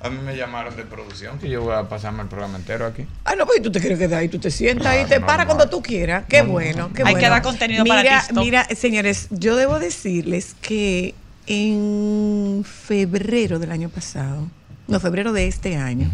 A 0.07 0.11
mí 0.11 0.19
me 0.23 0.37
llamaron 0.37 0.77
de 0.77 0.85
producción 0.85 1.37
que 1.41 1.49
yo 1.49 1.63
voy 1.63 1.75
a 1.75 1.89
pasarme 1.89 2.23
el 2.23 2.29
programa 2.29 2.57
entero 2.59 2.87
aquí. 2.87 3.07
Ah, 3.25 3.35
no, 3.35 3.45
pues 3.45 3.61
tú 3.61 3.73
te 3.73 3.81
crees 3.81 3.99
que 3.99 4.07
de 4.07 4.15
ahí 4.15 4.29
tú 4.29 4.39
te 4.39 4.53
sientas 4.53 4.97
No, 5.03 5.09
te 5.09 5.19
no, 5.19 5.27
para 5.27 5.43
no. 5.45 5.49
cuando 5.49 5.69
tú 5.69 5.83
quieras. 5.83 6.25
Qué 6.29 6.43
bueno, 6.43 6.93
qué 6.93 7.03
Hay 7.03 7.13
bueno. 7.15 7.19
que 7.19 7.29
dar 7.29 7.43
contenido 7.43 7.83
mira, 7.83 7.97
para 7.97 8.21
TikTok. 8.21 8.45
Mira, 8.45 8.65
señores, 8.77 9.27
yo 9.31 9.57
debo 9.57 9.81
decirles 9.81 10.55
que 10.63 11.15
en 11.49 12.65
febrero 12.65 13.59
del 13.59 13.73
año 13.73 13.89
pasado, 13.89 14.49
no, 14.87 15.01
febrero 15.01 15.33
de 15.33 15.49
este 15.49 15.77
año, 15.77 16.09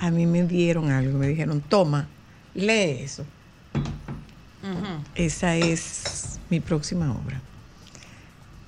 a 0.00 0.10
mí 0.10 0.26
me 0.26 0.42
dieron 0.42 0.90
algo, 0.90 1.16
me 1.16 1.28
dijeron, 1.28 1.60
toma, 1.60 2.08
lee 2.54 2.98
eso. 3.02 3.24
Esa 5.14 5.54
es 5.56 6.40
mi 6.50 6.58
próxima 6.58 7.12
obra. 7.12 7.40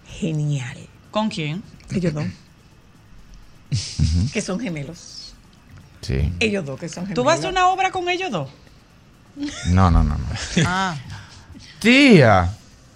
Genial. 0.07 0.79
¿Con 1.11 1.29
quién? 1.29 1.63
Ellos 1.93 2.15
dos. 2.15 2.25
Que 4.33 4.41
son 4.41 4.59
gemelos. 4.61 5.35
Sí. 6.01 6.33
Ellos 6.41 6.65
dos 6.65 6.79
que 6.81 6.89
son 6.89 7.05
gemelos. 7.05 7.15
¿Tú 7.15 7.25
vas 7.25 7.37
a 7.37 7.39
hacer 7.39 7.51
una 7.51 7.69
obra 7.69 7.91
con 7.91 8.09
ellos 8.09 8.31
dos? 8.31 8.49
No, 9.67 9.91
no, 9.91 10.03
no, 10.03 10.17
no. 10.17 10.27
Ah. 10.67 10.97
Tía, 11.79 12.51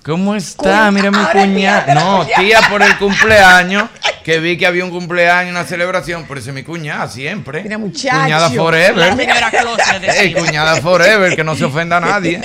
¿cómo 0.05 0.35
está? 0.35 0.89
Cuña- 0.89 0.91
Mira 0.91 1.11
mi 1.11 1.25
cuñada. 1.27 1.95
No, 1.95 2.27
tía 2.27 2.61
por 2.69 2.83
el 2.83 2.97
cumpleaños, 2.99 3.89
que 4.25 4.41
vi 4.41 4.57
que 4.59 4.67
había 4.67 4.85
un 4.85 4.91
cumpleaños, 4.91 5.53
una 5.53 5.65
celebración, 5.65 6.25
por 6.25 6.39
eso 6.39 6.49
es 6.51 6.55
mi 6.55 6.63
cuñada 6.65 7.09
siempre. 7.09 7.63
Mira, 7.63 7.79
muchacho. 7.79 8.23
Cuñada 8.23 8.49
La 8.49 8.55
forever. 8.57 9.13
Ey, 9.13 10.01
decimos. 10.01 10.45
cuñada 10.47 10.77
forever, 10.81 11.37
que 11.37 11.45
no 11.45 11.55
se 11.55 11.65
ofenda 11.65 11.99
a 11.99 12.01
nadie. 12.01 12.41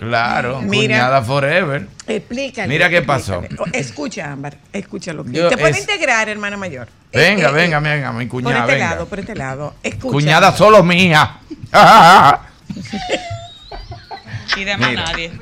Claro, 0.00 0.60
Mira. 0.62 0.94
cuñada 0.96 1.22
forever. 1.22 1.86
Explícale. 2.06 2.68
Mira 2.68 2.88
qué 2.90 3.02
pasó. 3.02 3.40
explícale. 3.42 3.78
Escucha, 3.78 4.32
Ámbar, 4.32 4.56
escucha 4.72 5.12
lo 5.12 5.24
que. 5.24 5.32
Yo 5.32 5.48
Te 5.50 5.56
puede 5.58 5.72
es- 5.72 5.80
integrar, 5.80 6.28
hermana 6.28 6.56
mayor. 6.56 6.88
Venga, 7.12 7.50
Eh, 7.50 7.52
venga, 7.52 7.78
eh, 7.78 7.80
venga, 7.80 8.12
mi 8.12 8.24
Por 8.26 8.42
cuñada, 8.42 8.60
este 8.60 8.72
venga. 8.72 8.90
lado, 8.90 9.06
por 9.06 9.20
este 9.20 9.34
lado. 9.34 9.74
Escucha. 9.82 10.12
Cuñada 10.12 10.52
solo 10.56 10.82
mía. 10.82 11.38
Y 14.56 14.64
de 14.64 14.76
más 14.76 14.90
Mira. 14.90 15.04
nadie. 15.04 15.32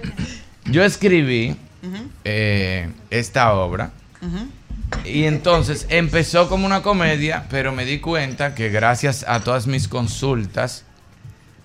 Yo 0.66 0.84
escribí 0.84 1.56
eh, 2.24 2.90
esta 3.10 3.52
obra 3.54 3.90
y 5.04 5.24
entonces 5.24 5.86
empezó 5.88 6.48
como 6.48 6.66
una 6.66 6.82
comedia, 6.82 7.44
pero 7.50 7.72
me 7.72 7.84
di 7.84 8.00
cuenta 8.00 8.54
que 8.54 8.68
gracias 8.68 9.24
a 9.26 9.40
todas 9.40 9.66
mis 9.66 9.88
consultas 9.88 10.84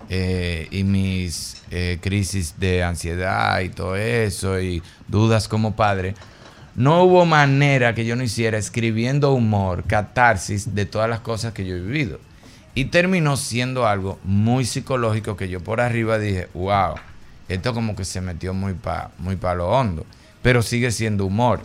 eh, 0.08 0.68
y 0.70 0.84
mis 0.84 1.62
eh, 1.70 1.98
crisis 2.00 2.54
de 2.58 2.82
ansiedad 2.82 3.60
y 3.60 3.68
todo 3.68 3.96
eso 3.96 4.60
y 4.60 4.82
dudas 5.08 5.48
como 5.48 5.74
padre, 5.76 6.14
no 6.74 7.04
hubo 7.04 7.24
manera 7.24 7.94
que 7.94 8.04
yo 8.04 8.16
no 8.16 8.24
hiciera 8.24 8.58
escribiendo 8.58 9.32
humor, 9.32 9.84
catarsis 9.84 10.74
de 10.74 10.86
todas 10.86 11.08
las 11.08 11.20
cosas 11.20 11.52
que 11.52 11.64
yo 11.64 11.76
he 11.76 11.80
vivido. 11.80 12.18
Y 12.74 12.86
terminó 12.86 13.36
siendo 13.36 13.86
algo 13.86 14.18
muy 14.24 14.64
psicológico 14.64 15.36
que 15.36 15.48
yo 15.48 15.60
por 15.60 15.80
arriba 15.80 16.18
dije, 16.18 16.48
wow, 16.54 16.96
esto 17.48 17.72
como 17.74 17.94
que 17.94 18.04
se 18.04 18.20
metió 18.20 18.52
muy 18.52 18.74
pa, 18.74 19.10
muy 19.18 19.36
pa 19.36 19.54
lo 19.54 19.68
hondo, 19.68 20.04
pero 20.42 20.62
sigue 20.62 20.90
siendo 20.90 21.26
humor. 21.26 21.60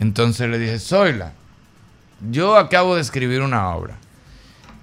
Entonces 0.00 0.48
le 0.48 0.58
dije, 0.58 0.80
Zoila, 0.80 1.32
yo 2.30 2.56
acabo 2.56 2.96
de 2.96 3.02
escribir 3.02 3.42
una 3.42 3.74
obra, 3.74 3.96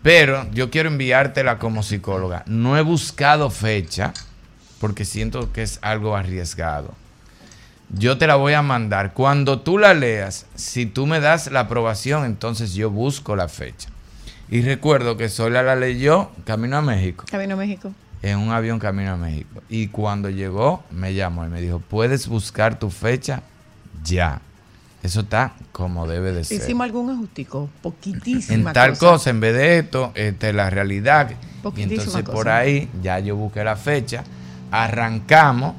pero 0.04 0.46
yo 0.52 0.70
quiero 0.70 0.90
enviártela 0.90 1.58
como 1.58 1.82
psicóloga. 1.82 2.44
No 2.46 2.78
he 2.78 2.82
buscado 2.82 3.50
fecha 3.50 4.14
porque 4.80 5.06
siento 5.06 5.52
que 5.54 5.64
es 5.64 5.80
algo 5.82 6.16
arriesgado. 6.16 6.94
Yo 7.90 8.18
te 8.18 8.28
la 8.28 8.36
voy 8.36 8.54
a 8.54 8.62
mandar. 8.62 9.14
Cuando 9.14 9.62
tú 9.62 9.78
la 9.78 9.94
leas, 9.94 10.46
si 10.56 10.86
tú 10.86 11.06
me 11.08 11.20
das 11.20 11.52
la 11.52 11.62
aprobación, 11.62 12.26
entonces 12.26 12.74
yo 12.74 12.90
busco 12.90 13.36
la 13.36 13.48
fecha. 13.48 13.90
Y 14.50 14.62
recuerdo 14.62 15.16
que 15.16 15.30
Sola 15.30 15.64
la 15.64 15.76
leyó 15.76 16.30
camino 16.46 16.78
a 16.78 16.82
México, 16.82 17.26
Camino 17.32 17.54
a 17.54 17.58
México. 17.58 17.94
en 18.22 18.40
un 18.40 18.52
avión 18.52 18.80
camino 18.80 19.14
a 19.14 19.18
México. 19.18 19.62
Y 19.70 19.88
cuando 19.88 20.30
llegó, 20.30 20.84
me 20.92 21.14
llamó 21.14 21.46
y 21.46 21.50
me 21.50 21.62
dijo, 21.62 21.80
puedes 21.80 22.28
buscar 22.28 22.78
tu 22.78 22.90
fecha 22.90 23.42
ya. 24.04 24.42
Eso 25.04 25.20
está 25.20 25.54
como 25.74 26.08
debe 26.08 26.32
de 26.32 26.46
ser. 26.46 26.62
Hicimos 26.62 26.86
algún 26.86 27.10
ajustico, 27.12 27.70
poquitísima 27.82 28.70
en 28.70 28.74
tal 28.74 28.92
cosa. 28.92 29.12
cosa, 29.12 29.30
en 29.30 29.42
vez 29.42 29.54
de 29.54 29.80
esto, 29.80 30.12
esta 30.16 30.50
es 30.50 30.56
la 30.56 30.70
realidad. 30.70 31.32
Y 31.76 31.82
entonces 31.82 32.24
por 32.24 32.50
ahí 32.50 32.90
ya 33.02 33.20
yo 33.20 33.36
busqué 33.36 33.64
la 33.64 33.76
fecha, 33.76 34.24
arrancamos. 34.72 35.76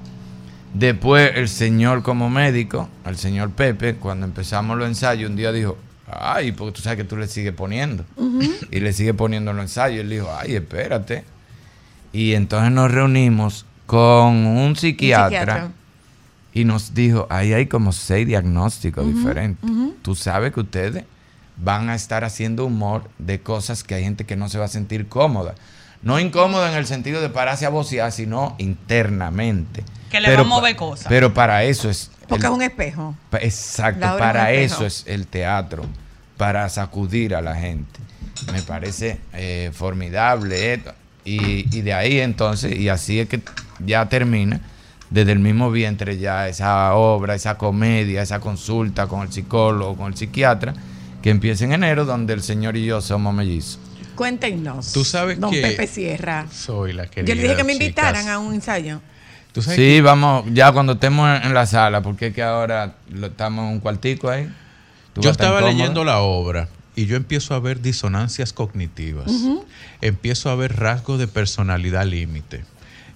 Después 0.75 1.33
el 1.37 1.49
señor 1.49 2.02
como 2.02 2.28
médico, 2.28 2.88
el 3.07 3.16
señor 3.16 3.50
Pepe, 3.50 3.95
cuando 3.95 4.26
empezamos 4.26 4.76
los 4.76 4.88
ensayos, 4.88 5.31
un 5.31 5.37
día 5.37 5.52
dijo, 5.52 5.78
ay, 6.07 6.52
porque 6.52 6.73
tú 6.76 6.83
sabes 6.83 6.99
que 6.99 7.04
tú 7.04 7.16
le 7.16 7.26
sigues 7.26 7.54
poniendo. 7.54 8.04
Y 8.71 8.81
le 8.81 8.93
sigue 8.93 9.14
poniendo 9.14 9.52
los 9.52 9.62
ensayos. 9.62 10.00
Él 10.00 10.11
dijo, 10.11 10.28
ay, 10.37 10.57
espérate. 10.57 11.25
Y 12.12 12.35
entonces 12.35 12.73
nos 12.73 12.90
reunimos 12.90 13.64
con 13.87 14.47
un 14.47 14.76
psiquiatra. 14.76 15.71
Y 16.54 16.64
nos 16.64 16.94
dijo, 16.94 17.26
ahí 17.30 17.52
hay 17.52 17.66
como 17.66 17.92
seis 17.92 18.26
diagnósticos 18.26 19.06
diferentes. 19.06 19.68
Tú 20.02 20.14
sabes 20.14 20.52
que 20.54 20.61
ustedes 20.61 21.04
van 21.56 21.88
a 21.90 21.94
estar 21.94 22.25
haciendo 22.25 22.64
humor 22.64 23.11
de 23.18 23.40
cosas 23.40 23.82
que 23.84 23.94
hay 23.96 24.04
gente 24.04 24.25
que 24.25 24.37
no 24.37 24.49
se 24.49 24.58
va 24.58 24.64
a 24.64 24.68
sentir 24.68 25.08
cómoda. 25.08 25.54
No 26.02 26.18
incómoda 26.20 26.70
en 26.70 26.76
el 26.78 26.87
sentido 26.87 27.20
de 27.20 27.28
pararse 27.30 27.66
a 27.66 27.70
vocear, 27.70 28.12
sino 28.12 28.54
internamente. 28.58 29.84
Que 30.11 30.20
le 30.20 30.28
va 30.28 30.34
a 30.34 30.37
pa- 30.38 30.44
mover 30.44 30.76
cosas. 30.76 31.06
Pero 31.08 31.32
para 31.34 31.64
eso 31.64 31.88
es... 31.90 32.11
Porque 32.28 32.46
el- 32.46 32.52
es 32.52 32.56
un 32.56 32.62
espejo. 32.62 33.16
Exacto, 33.40 34.00
para 34.18 34.52
es 34.52 34.58
un 34.58 34.64
espejo. 34.64 34.84
eso 34.84 34.87
es 34.87 35.04
el 35.12 35.26
teatro, 35.26 35.84
para 36.37 36.68
sacudir 36.68 37.34
a 37.34 37.42
la 37.42 37.54
gente. 37.56 38.00
Me 38.52 38.62
parece 38.62 39.18
eh, 39.32 39.70
formidable 39.73 40.75
esto. 40.75 40.92
Y, 41.25 41.75
y 41.76 41.80
de 41.80 41.94
ahí 41.94 42.20
entonces, 42.20 42.76
y 42.78 42.88
así 42.90 43.18
es 43.18 43.28
que 43.28 43.40
ya 43.84 44.06
termina, 44.08 44.61
desde 45.14 45.33
el 45.33 45.38
mismo 45.38 45.71
vientre 45.71 46.18
ya 46.18 46.49
esa 46.49 46.92
obra, 46.94 47.35
esa 47.37 47.56
comedia, 47.56 48.21
esa 48.21 48.40
consulta 48.40 49.06
con 49.06 49.23
el 49.23 49.33
psicólogo, 49.33 49.97
con 49.97 50.09
el 50.09 50.16
psiquiatra, 50.18 50.75
que 51.23 51.30
empieza 51.30 51.64
en 51.64 51.73
enero, 51.73 52.04
donde 52.04 52.35
el 52.35 52.42
señor 52.42 52.76
y 52.76 52.85
yo 52.85 53.00
somos 53.00 53.33
mellizos. 53.33 53.78
Cuéntenos. 54.16 54.92
Tú 54.92 55.04
sabes 55.04 55.38
don 55.40 55.50
que- 55.52 55.62
Pepe 55.62 55.87
Sierra. 55.87 56.47
Soy 56.52 56.92
la 56.92 57.06
que 57.06 57.25
Yo 57.25 57.35
le 57.35 57.42
dije 57.42 57.56
que 57.56 57.64
me 57.64 57.73
invitaran 57.75 58.28
a 58.28 58.38
un 58.40 58.54
ensayo. 58.54 59.00
¿Tú 59.52 59.62
sabes 59.62 59.76
Sí, 59.76 59.83
que- 59.83 60.02
vamos, 60.02 60.44
ya 60.52 60.73
cuando 60.73 60.94
estemos 60.94 61.40
en, 61.42 61.54
la 61.54 61.66
sala, 61.66 62.02
porque 62.02 62.26
es 62.28 62.35
que 62.35 62.42
ahora 62.42 62.94
lo- 63.11 63.28
estamos 63.28 63.66
en 63.66 63.73
un 63.73 63.80
cuartico 63.80 64.28
ahí. 64.28 64.49
Yo 65.16 65.30
estaba 65.30 65.61
leyendo 65.61 66.02
la 66.04 66.18
obra 66.21 66.68
y 66.97 67.06
yo 67.06 67.16
empiezo 67.16 67.54
a 67.54 67.61
ver 67.61 67.80
disonancias 67.80 68.52
cognitivas. 68.52 69.30
Empiezo 70.00 70.50
a 70.50 70.56
ver 70.56 70.76
rasgos 70.76 71.21
de 71.21 71.28
personalidad 71.28 72.04
límite. 72.04 72.64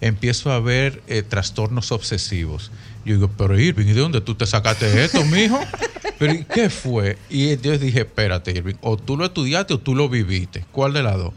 Empiezo 0.00 0.52
a 0.52 0.61
ver 0.61 1.02
eh, 1.09 1.23
trastornos 1.23 1.93
obsesivos. 1.93 2.71
Yo 3.05 3.14
digo, 3.14 3.31
pero 3.37 3.59
Irving, 3.59 3.87
¿y 3.87 3.93
de 3.93 4.00
dónde 4.00 4.21
tú 4.21 4.35
te 4.35 4.47
sacaste 4.47 5.05
esto, 5.05 5.25
mijo? 5.25 5.59
Pero 6.19 6.35
¿y 6.35 6.45
qué 6.45 6.69
fue? 6.69 7.17
Y 7.31 7.57
yo 7.59 7.78
dije, 7.78 8.00
espérate, 8.00 8.50
Irving, 8.50 8.75
o 8.81 8.97
tú 8.97 9.17
lo 9.17 9.25
estudiaste 9.25 9.75
o 9.75 9.78
tú 9.78 9.95
lo 9.95 10.09
viviste. 10.09 10.64
¿Cuál 10.73 10.93
de 10.93 11.05
las 11.05 11.17
dos? 11.17 11.33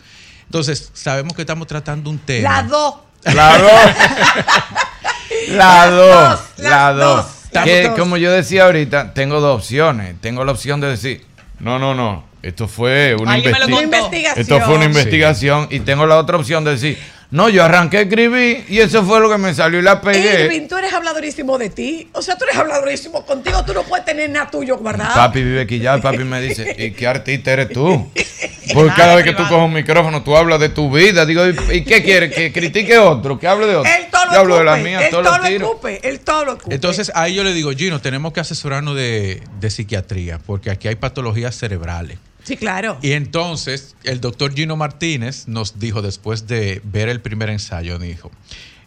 Entonces, 0.46 0.89
sabemos 0.93 1.34
que 1.34 1.43
estamos 1.43 1.67
tratando 1.67 2.10
un 2.10 2.17
tema. 2.17 2.63
La 2.63 2.67
dos. 2.67 2.95
La 3.24 3.58
dos. 3.60 3.71
La 5.50 5.91
dos. 5.91 6.39
dos, 6.39 6.39
La 6.58 6.69
las 6.69 6.97
dos. 6.97 7.26
Que 7.63 7.84
Las 7.84 7.91
dos. 7.91 8.00
como 8.00 8.17
yo 8.17 8.32
decía 8.32 8.65
ahorita, 8.65 9.13
tengo 9.13 9.39
dos 9.39 9.60
opciones. 9.60 10.15
Tengo 10.19 10.43
la 10.43 10.52
opción 10.52 10.82
de 10.82 10.88
decir, 10.88 11.26
no, 11.60 11.80
no, 11.80 11.93
no. 11.93 12.26
Esto 12.41 12.67
fue 12.67 13.15
una. 13.15 13.38
Investigación. 13.38 14.34
esto 14.36 14.60
fue 14.62 14.76
una 14.76 14.86
investigación. 14.86 15.67
Y 15.69 15.82
tengo 15.82 16.06
la 16.08 16.17
otra 16.17 16.38
opción 16.38 16.63
de 16.63 16.71
decir, 16.71 16.97
no, 17.32 17.48
yo 17.48 17.63
arranqué 17.63 17.98
a 17.98 18.02
escribir 18.02 18.65
y 18.67 18.80
eso 18.80 19.06
fue 19.06 19.22
lo 19.22 19.30
que 19.30 19.38
me 19.38 19.54
salió 19.54 19.80
y 19.80 19.82
la 19.82 20.02
pegué. 20.02 20.44
Irving, 20.44 20.67
tú 20.67 20.76
eres 20.76 20.91
habladorísimo 20.94 21.58
de 21.58 21.70
ti. 21.70 22.10
O 22.12 22.22
sea, 22.22 22.38
tú 22.38 22.44
eres 22.44 22.58
habladorísimo 22.58 23.26
contigo. 23.26 23.63
Tú 23.63 23.74
no 23.74 23.84
puedes 23.84 24.04
tener 24.04 24.30
nada 24.30 24.52
tuyo 24.52 24.78
guardado. 24.78 25.15
Papi 25.15 25.41
vive 25.41 25.62
aquí 25.62 25.80
ya, 25.80 25.98
papi 26.02 26.26
me 26.26 26.41
dice, 26.41 26.76
¿y 26.78 26.91
qué 26.91 27.08
artista 27.08 27.54
eres 27.54 27.70
tú? 27.70 28.12
Porque 28.74 28.94
cada 28.96 29.15
vez 29.15 29.24
que 29.24 29.32
tú 29.32 29.44
coges 29.44 29.63
un 29.63 29.74
micrófono, 29.74 30.24
tú 30.24 30.36
hablas 30.36 30.60
de 30.60 30.67
tu 30.67 30.91
vida. 30.91 31.26
Digo, 31.26 31.41
¿y, 31.48 31.86
qué 31.86 32.04
quieres? 32.04 32.36
¿Que 32.36 32.52
critique 32.52 32.98
otro? 32.98 33.39
¿Que 33.39 33.48
hable 33.48 33.65
de 33.65 33.76
otro? 33.78 33.89
Él 33.89 34.08
todo 34.12 34.26
lo 34.26 34.34
yo 34.34 34.39
hablo 34.39 34.58
de 34.58 34.63
la 34.65 34.76
mía, 34.76 35.06
él 35.06 35.10
todo 35.10 35.22
lo 35.22 35.39
tiro. 35.39 35.65
escupe. 35.67 36.08
Él 36.08 36.20
todo 36.20 36.46
lo 36.46 36.52
escupe. 36.54 36.76
Entonces 36.76 37.12
ahí 37.15 37.34
yo 37.34 37.46
le 37.46 37.54
digo, 37.54 37.72
Gino, 37.72 38.02
tenemos 38.02 38.34
que 38.34 38.41
asesorarnos 38.41 38.96
de, 38.96 39.41
de 39.60 39.70
psiquiatría, 39.70 40.38
porque 40.46 40.70
aquí 40.70 40.89
hay 40.89 40.96
patologías 40.96 41.56
cerebrales. 41.58 42.17
Sí, 42.43 42.58
claro. 42.58 42.97
Y 43.01 43.12
entonces 43.12 43.95
el 44.04 44.21
doctor 44.21 44.54
Gino 44.54 44.75
Martínez 44.75 45.47
nos 45.47 45.80
dijo 45.80 46.01
después 46.01 46.47
de 46.47 46.82
ver 46.84 47.10
el 47.10 47.21
primer 47.21 47.49
ensayo, 47.49 47.99
dijo, 47.99 48.32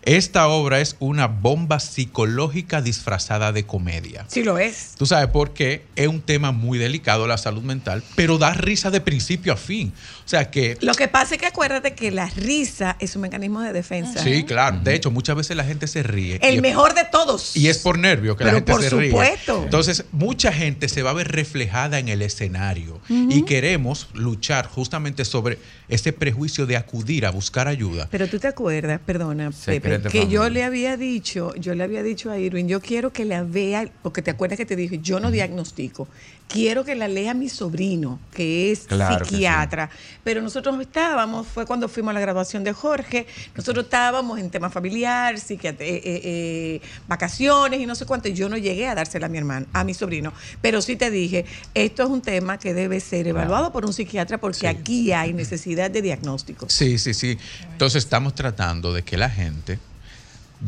esta 0.04 0.48
obra 0.48 0.80
es 0.80 0.96
una 0.98 1.28
bomba 1.28 1.80
psicológica 1.80 2.82
disfrazada 2.82 3.52
de 3.52 3.64
comedia. 3.64 4.26
Sí 4.28 4.42
lo 4.42 4.58
es. 4.58 4.92
Tú 4.98 5.06
sabes 5.06 5.28
por 5.28 5.54
qué 5.54 5.86
es 5.96 6.08
un 6.08 6.20
tema 6.20 6.52
muy 6.52 6.76
delicado 6.76 7.26
la 7.26 7.38
salud 7.38 7.62
mental, 7.62 8.04
pero 8.14 8.36
da 8.36 8.52
risa 8.52 8.90
de 8.90 9.00
principio 9.00 9.54
a 9.54 9.56
fin. 9.56 9.94
O 10.24 10.28
sea 10.28 10.50
que 10.50 10.78
Lo 10.80 10.94
que 10.94 11.06
pasa 11.08 11.34
es 11.34 11.40
que 11.40 11.46
acuérdate 11.46 11.94
que 11.94 12.10
la 12.10 12.26
risa 12.30 12.96
es 12.98 13.14
un 13.14 13.22
mecanismo 13.22 13.60
de 13.60 13.72
defensa. 13.72 14.22
sí, 14.22 14.44
claro. 14.44 14.80
De 14.82 14.94
hecho, 14.94 15.10
muchas 15.10 15.36
veces 15.36 15.56
la 15.56 15.64
gente 15.64 15.86
se 15.86 16.02
ríe. 16.02 16.38
El 16.42 16.56
es- 16.56 16.62
mejor 16.62 16.94
de 16.94 17.04
todos. 17.04 17.56
Y 17.56 17.68
es 17.68 17.78
por 17.78 17.98
nervio 17.98 18.36
que 18.36 18.44
la 18.44 18.52
gente 18.52 18.72
por 18.72 18.82
se 18.82 18.90
ríe. 18.90 19.10
supuesto. 19.10 19.62
Entonces, 19.64 20.04
mucha 20.12 20.52
gente 20.52 20.88
se 20.88 21.02
va 21.02 21.10
a 21.10 21.14
ver 21.14 21.30
reflejada 21.30 21.98
en 21.98 22.08
el 22.08 22.22
escenario. 22.22 23.00
Y 23.08 23.42
queremos 23.44 24.08
luchar 24.14 24.66
justamente 24.66 25.24
sobre 25.24 25.58
ese 25.88 26.12
prejuicio 26.12 26.64
de 26.66 26.76
acudir 26.78 27.26
a 27.26 27.30
buscar 27.30 27.68
ayuda. 27.68 28.08
Pero 28.10 28.26
tú 28.28 28.38
te 28.38 28.48
acuerdas, 28.48 29.00
perdona, 29.04 29.50
Pepe, 29.66 30.00
que 30.10 30.26
yo 30.28 30.48
le 30.48 30.64
había 30.64 30.96
dicho, 30.96 31.54
yo 31.56 31.74
le 31.74 31.84
había 31.84 32.02
dicho 32.02 32.30
a 32.30 32.38
Irwin, 32.38 32.66
yo 32.68 32.80
quiero 32.80 33.12
que 33.12 33.24
la 33.26 33.42
vea, 33.42 33.88
porque 34.02 34.22
te 34.22 34.30
acuerdas 34.30 34.56
que 34.56 34.64
te 34.66 34.76
dije, 34.76 35.00
yo 35.02 35.20
no 35.20 35.30
diagnostico, 35.30 36.08
quiero 36.48 36.84
que 36.84 36.94
la 36.94 37.08
lea 37.08 37.34
mi 37.34 37.48
sobrino, 37.48 38.20
que 38.32 38.70
es 38.70 38.80
Claro 38.86 39.18
que 39.24 39.30
sí. 39.30 39.30
psiquiatra. 39.36 39.90
Pero 40.22 40.40
nosotros 40.40 40.80
estábamos, 40.80 41.46
fue 41.48 41.66
cuando 41.66 41.88
fuimos 41.88 42.10
a 42.10 42.14
la 42.14 42.20
graduación 42.20 42.62
de 42.62 42.72
Jorge, 42.72 43.26
nosotros 43.56 43.86
estábamos 43.86 44.38
en 44.38 44.50
tema 44.50 44.70
familiar, 44.70 45.34
psiquiat- 45.36 45.80
eh, 45.80 45.96
eh, 46.04 46.20
eh, 46.24 46.80
vacaciones 47.08 47.80
y 47.80 47.86
no 47.86 47.94
sé 47.94 48.06
cuánto, 48.06 48.28
yo 48.28 48.48
no 48.48 48.56
llegué 48.56 48.86
a 48.86 48.94
dársela 48.94 49.26
a 49.26 49.28
mi 49.28 49.38
hermano, 49.38 49.66
a 49.72 49.82
mi 49.84 49.94
sobrino. 49.94 50.32
Pero 50.60 50.80
sí 50.80 50.94
te 50.96 51.10
dije, 51.10 51.44
esto 51.74 52.04
es 52.04 52.08
un 52.08 52.22
tema 52.22 52.58
que 52.58 52.72
debe 52.72 53.00
ser 53.00 53.26
evaluado 53.26 53.72
por 53.72 53.84
un 53.84 53.92
psiquiatra 53.92 54.38
porque 54.38 54.68
aquí 54.68 55.12
hay 55.12 55.32
necesidad 55.32 55.90
de 55.90 56.02
diagnóstico. 56.02 56.66
Sí, 56.68 56.98
sí, 56.98 57.14
sí. 57.14 57.36
Entonces, 57.72 58.04
estamos 58.04 58.34
tratando 58.34 58.92
de 58.92 59.02
que 59.02 59.16
la 59.16 59.28
gente 59.30 59.78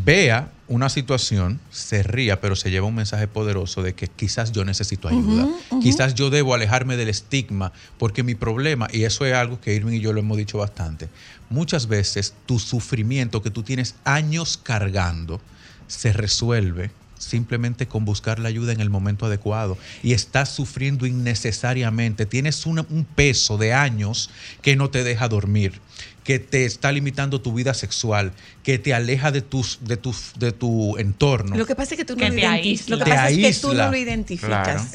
vea 0.05 0.51
una 0.69 0.89
situación, 0.89 1.61
se 1.71 2.03
ría, 2.03 2.41
pero 2.41 2.57
se 2.57 2.71
lleva 2.71 2.87
un 2.87 2.95
mensaje 2.95 3.29
poderoso 3.29 3.83
de 3.83 3.95
que 3.95 4.09
quizás 4.09 4.53
yo 4.53 4.65
necesito 4.65 5.09
ayuda. 5.09 5.49
Quizás 5.81 6.15
yo 6.15 6.29
debo 6.29 6.55
alejarme 6.55 6.97
del 6.97 7.09
estigma, 7.09 7.73
porque 7.99 8.23
mi 8.23 8.35
problema, 8.35 8.89
y 8.93 9.05
eso 9.05 9.25
es 9.25 9.35
algo 9.35 9.61
que 9.61 9.75
Irving 9.75 9.95
y 9.95 10.01
yo 10.01 10.13
lo 10.13 10.21
hemos 10.21 10.37
dicho 10.37 10.59
bastante, 10.59 11.09
muchas 11.51 11.87
veces 11.87 12.35
tu 12.47 12.59
sufrimiento 12.59 13.43
que 13.43 13.51
tú 13.51 13.63
tienes 13.63 13.95
años 14.05 14.59
cargando 14.61 15.41
se 15.87 16.13
resuelve 16.13 16.91
simplemente 17.27 17.87
con 17.87 18.05
buscar 18.05 18.39
la 18.39 18.49
ayuda 18.49 18.73
en 18.73 18.81
el 18.81 18.89
momento 18.91 19.27
adecuado 19.27 19.77
y 20.03 20.13
estás 20.13 20.49
sufriendo 20.51 21.07
innecesariamente, 21.07 22.27
tienes 22.27 22.67
una- 22.67 22.87
un 22.91 23.05
peso 23.05 23.59
de 23.59 23.73
años 23.73 24.31
que 24.63 24.77
no 24.77 24.91
te 24.91 25.05
deja 25.05 25.29
dormir, 25.29 25.81
que 26.25 26.39
te 26.39 26.65
está 26.65 26.91
limitando 26.93 27.41
tu 27.41 27.53
vida 27.53 27.75
sexual, 27.75 28.33
que 28.63 28.79
te 28.79 28.95
aleja 28.95 29.31
de, 29.31 29.43
tus, 29.43 29.79
de, 29.83 29.97
tu, 29.97 30.15
de 30.39 30.53
tu 30.53 30.97
entorno. 30.99 31.57
Lo 31.57 31.67
que 31.67 31.75
pasa 31.75 31.95
es 31.95 31.99
que 31.99 32.05
tú 32.05 32.15
no 32.15 32.21
Que 32.21 32.29
lo 32.31 32.35
te 32.35 32.41
identificas. 32.41 32.89
Lo 32.91 32.99
que 32.99 33.11
pasa 33.11 33.31
es 33.31 33.37
que 33.37 33.61
tú 33.61 33.69
no 33.75 33.91
lo 33.91 33.97
identificas. 33.97 34.95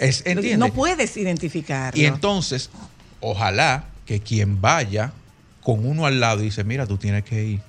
No 0.57 0.73
puedes 0.73 1.17
identificarlo. 1.17 2.01
Y 2.01 2.05
entonces, 2.05 2.69
ojalá 3.19 3.85
que 4.05 4.19
quien 4.19 4.59
vaya 4.61 5.13
con 5.61 5.85
uno 5.85 6.05
al 6.05 6.19
lado 6.19 6.41
y 6.41 6.45
dice, 6.45 6.63
mira, 6.63 6.85
tú 6.87 6.97
tienes 6.97 7.23
que 7.23 7.43
ir. 7.43 7.59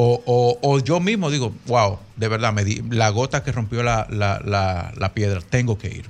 O, 0.00 0.78
yo 0.84 1.00
mismo 1.00 1.28
digo, 1.28 1.52
wow, 1.66 1.98
de 2.14 2.28
verdad, 2.28 2.52
me 2.52 2.62
di, 2.64 2.82
la 2.90 3.10
gota 3.10 3.42
que 3.42 3.50
rompió 3.50 3.82
la, 3.82 5.12
piedra, 5.12 5.40
tengo 5.40 5.76
que 5.76 5.88
ir. 5.88 6.04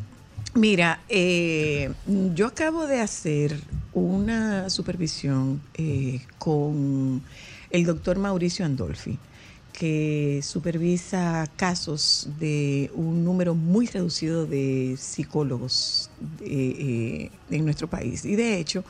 Mira, 0.54 1.00
eh, 1.08 1.90
yo 2.34 2.48
acabo 2.48 2.86
de 2.86 3.00
hacer 3.00 3.58
una 3.94 4.68
supervisión 4.68 5.62
eh, 5.74 6.20
con 6.38 7.22
el 7.70 7.84
doctor 7.86 8.18
Mauricio 8.18 8.66
Andolfi, 8.66 9.18
que 9.72 10.40
supervisa 10.42 11.48
casos 11.56 12.28
de 12.38 12.90
un 12.94 13.24
número 13.24 13.54
muy 13.54 13.86
reducido 13.86 14.44
de 14.44 14.96
psicólogos 14.98 16.10
eh, 16.42 17.30
eh, 17.50 17.56
en 17.56 17.64
nuestro 17.64 17.88
país. 17.88 18.26
Y 18.26 18.36
de 18.36 18.58
hecho, 18.58 18.84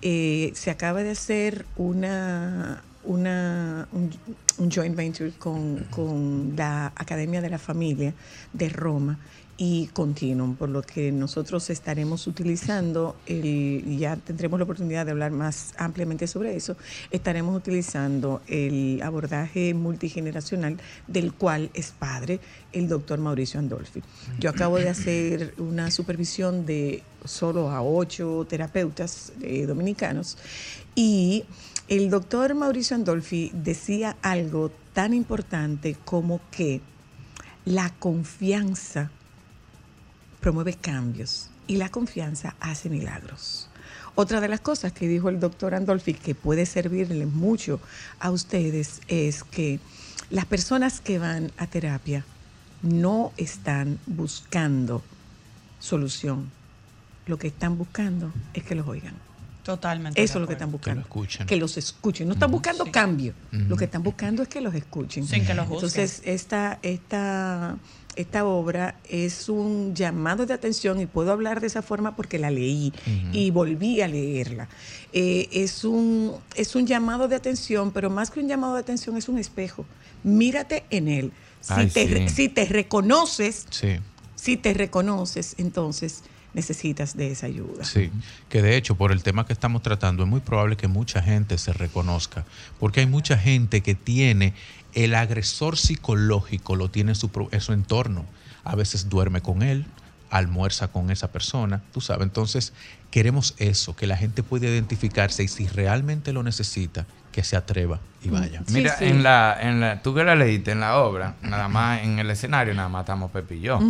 se 0.00 0.70
acaba 0.70 1.02
de 1.02 1.10
hacer 1.10 1.66
una, 1.76 2.82
una, 3.04 3.88
un, 3.92 4.70
joint 4.70 4.94
venture 4.94 5.32
con, 5.38 5.86
con 5.90 6.54
la 6.56 6.92
Academia 6.96 7.40
de 7.40 7.50
la 7.50 7.58
Familia 7.58 8.14
de 8.52 8.68
Roma 8.68 9.18
y 9.62 9.88
Continuum, 9.88 10.56
por 10.56 10.70
lo 10.70 10.80
que 10.80 11.12
nosotros 11.12 11.68
estaremos 11.68 12.26
utilizando, 12.26 13.14
el, 13.26 13.98
ya 13.98 14.16
tendremos 14.16 14.58
la 14.58 14.64
oportunidad 14.64 15.04
de 15.04 15.12
hablar 15.12 15.32
más 15.32 15.74
ampliamente 15.76 16.26
sobre 16.26 16.56
eso, 16.56 16.78
estaremos 17.10 17.54
utilizando 17.54 18.40
el 18.46 19.02
abordaje 19.02 19.74
multigeneracional 19.74 20.78
del 21.06 21.34
cual 21.34 21.68
es 21.74 21.90
padre 21.90 22.40
el 22.72 22.88
doctor 22.88 23.18
Mauricio 23.18 23.60
Andolfi. 23.60 24.02
Yo 24.38 24.48
acabo 24.48 24.78
de 24.78 24.88
hacer 24.88 25.52
una 25.58 25.90
supervisión 25.90 26.64
de 26.64 27.02
solo 27.26 27.70
a 27.70 27.82
ocho 27.82 28.46
terapeutas 28.48 29.34
eh, 29.42 29.66
dominicanos 29.66 30.38
y 30.94 31.44
el 31.90 32.08
doctor 32.08 32.54
Mauricio 32.54 32.94
Andolfi 32.94 33.50
decía 33.52 34.16
algo 34.22 34.70
tan 34.92 35.12
importante 35.12 35.96
como 36.04 36.40
que 36.52 36.80
la 37.64 37.90
confianza 37.90 39.10
promueve 40.38 40.74
cambios 40.74 41.50
y 41.66 41.78
la 41.78 41.88
confianza 41.88 42.54
hace 42.60 42.88
milagros. 42.88 43.68
Otra 44.14 44.40
de 44.40 44.46
las 44.46 44.60
cosas 44.60 44.92
que 44.92 45.08
dijo 45.08 45.30
el 45.30 45.40
doctor 45.40 45.74
Andolfi 45.74 46.14
que 46.14 46.36
puede 46.36 46.64
servirle 46.64 47.26
mucho 47.26 47.80
a 48.20 48.30
ustedes 48.30 49.00
es 49.08 49.42
que 49.42 49.80
las 50.30 50.44
personas 50.44 51.00
que 51.00 51.18
van 51.18 51.50
a 51.56 51.66
terapia 51.66 52.24
no 52.82 53.32
están 53.36 53.98
buscando 54.06 55.02
solución. 55.80 56.52
Lo 57.26 57.36
que 57.36 57.48
están 57.48 57.76
buscando 57.76 58.32
es 58.54 58.62
que 58.62 58.76
los 58.76 58.86
oigan. 58.86 59.29
Totalmente. 59.62 60.22
Eso 60.22 60.38
es 60.38 60.40
lo 60.40 60.46
que 60.46 60.54
están 60.54 60.72
buscando. 60.72 61.02
Que 61.02 61.08
lo 61.08 61.22
escuchen. 61.22 61.46
Que 61.46 61.56
los 61.56 61.76
escuchen. 61.76 62.26
No 62.28 62.34
están 62.34 62.50
buscando 62.50 62.84
Sí. 62.84 62.90
cambio. 62.90 63.34
Lo 63.52 63.76
que 63.76 63.84
están 63.84 64.02
buscando 64.02 64.42
es 64.42 64.48
que 64.48 64.60
los 64.60 64.74
escuchen. 64.74 65.26
Sin 65.26 65.44
que 65.44 65.54
los. 65.54 65.66
Entonces, 65.70 66.22
esta, 66.24 66.78
esta, 66.82 67.76
esta 68.16 68.44
obra 68.44 68.96
es 69.08 69.48
un 69.48 69.94
llamado 69.94 70.46
de 70.46 70.54
atención 70.54 71.00
y 71.00 71.06
puedo 71.06 71.30
hablar 71.30 71.60
de 71.60 71.66
esa 71.66 71.82
forma 71.82 72.16
porque 72.16 72.38
la 72.38 72.50
leí 72.50 72.92
y 73.32 73.50
volví 73.50 74.00
a 74.00 74.08
leerla. 74.08 74.68
Eh, 75.12 75.48
es, 75.52 75.84
un, 75.84 76.32
es 76.56 76.74
un 76.74 76.86
llamado 76.86 77.28
de 77.28 77.36
atención, 77.36 77.90
pero 77.92 78.08
más 78.10 78.30
que 78.30 78.40
un 78.40 78.48
llamado 78.48 78.74
de 78.74 78.80
atención 78.80 79.16
es 79.16 79.28
un 79.28 79.38
espejo. 79.38 79.84
Mírate 80.24 80.84
en 80.90 81.08
él. 81.08 81.32
Si, 81.60 81.72
Ay, 81.74 81.86
te, 81.90 82.06
re- 82.06 82.28
sí. 82.28 82.34
si 82.34 82.48
te 82.48 82.64
reconoces, 82.64 83.66
Sí. 83.70 83.98
si 84.34 84.56
te 84.56 84.72
reconoces, 84.72 85.54
entonces 85.58 86.22
necesitas 86.54 87.16
de 87.16 87.30
esa 87.30 87.46
ayuda. 87.46 87.84
Sí, 87.84 88.10
que 88.48 88.62
de 88.62 88.76
hecho 88.76 88.94
por 88.96 89.12
el 89.12 89.22
tema 89.22 89.46
que 89.46 89.52
estamos 89.52 89.82
tratando 89.82 90.22
es 90.24 90.28
muy 90.28 90.40
probable 90.40 90.76
que 90.76 90.88
mucha 90.88 91.22
gente 91.22 91.58
se 91.58 91.72
reconozca, 91.72 92.44
porque 92.78 93.00
hay 93.00 93.06
mucha 93.06 93.36
gente 93.38 93.82
que 93.82 93.94
tiene 93.94 94.54
el 94.94 95.14
agresor 95.14 95.76
psicológico, 95.76 96.74
lo 96.76 96.90
tiene 96.90 97.12
en 97.12 97.16
su, 97.16 97.30
pro- 97.30 97.48
en 97.52 97.60
su 97.60 97.72
entorno, 97.72 98.24
a 98.64 98.74
veces 98.74 99.08
duerme 99.08 99.40
con 99.40 99.62
él, 99.62 99.86
almuerza 100.30 100.88
con 100.88 101.10
esa 101.10 101.32
persona, 101.32 101.82
tú 101.92 102.00
sabes, 102.00 102.24
entonces 102.24 102.72
queremos 103.10 103.54
eso, 103.58 103.96
que 103.96 104.06
la 104.06 104.16
gente 104.16 104.42
pueda 104.42 104.66
identificarse 104.68 105.42
y 105.42 105.48
si 105.48 105.66
realmente 105.68 106.32
lo 106.32 106.42
necesita, 106.42 107.06
que 107.32 107.42
se 107.44 107.56
atreva 107.56 108.00
y 108.24 108.28
vaya. 108.28 108.62
Sí, 108.66 108.74
Mira, 108.74 108.96
sí. 108.98 109.04
en 109.06 109.22
la, 109.22 109.56
en 109.60 109.80
la, 109.80 110.02
tú 110.02 110.14
que 110.14 110.24
la 110.24 110.34
leíste 110.34 110.72
en 110.72 110.80
la 110.80 110.98
obra, 110.98 111.36
nada 111.42 111.68
más 111.68 112.02
en 112.02 112.18
el 112.18 112.28
escenario, 112.30 112.74
nada 112.74 112.88
más 112.88 113.02
estamos 113.02 113.30
Pepe 113.30 113.56
y 113.56 113.60
yo. 113.60 113.80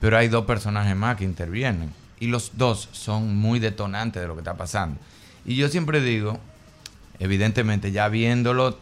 Pero 0.00 0.16
hay 0.18 0.28
dos 0.28 0.44
personajes 0.46 0.94
más 0.96 1.16
que 1.16 1.24
intervienen. 1.24 1.90
Y 2.18 2.28
los 2.28 2.52
dos 2.56 2.88
son 2.92 3.36
muy 3.36 3.58
detonantes 3.58 4.22
de 4.22 4.28
lo 4.28 4.34
que 4.34 4.40
está 4.40 4.54
pasando. 4.56 4.98
Y 5.44 5.56
yo 5.56 5.68
siempre 5.68 6.00
digo, 6.00 6.38
evidentemente, 7.18 7.92
ya 7.92 8.08
viéndolo 8.08 8.78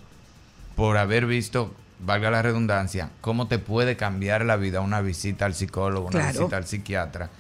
por 0.77 0.97
haber 0.99 1.27
visto, 1.27 1.73
valga 2.01 2.31
la 2.31 2.43
redundancia, 2.43 3.11
cómo 3.21 3.47
te 3.49 3.59
puede 3.59 3.97
cambiar 3.97 4.45
la 4.45 4.57
vida 4.57 4.81
una 4.81 5.01
visita 5.01 5.47
al 5.47 5.55
psicólogo, 5.55 6.09
una 6.09 6.21
Claro. 6.21 6.39
visita 6.41 6.57
al 6.57 6.67
psiquiatra. 6.67 7.31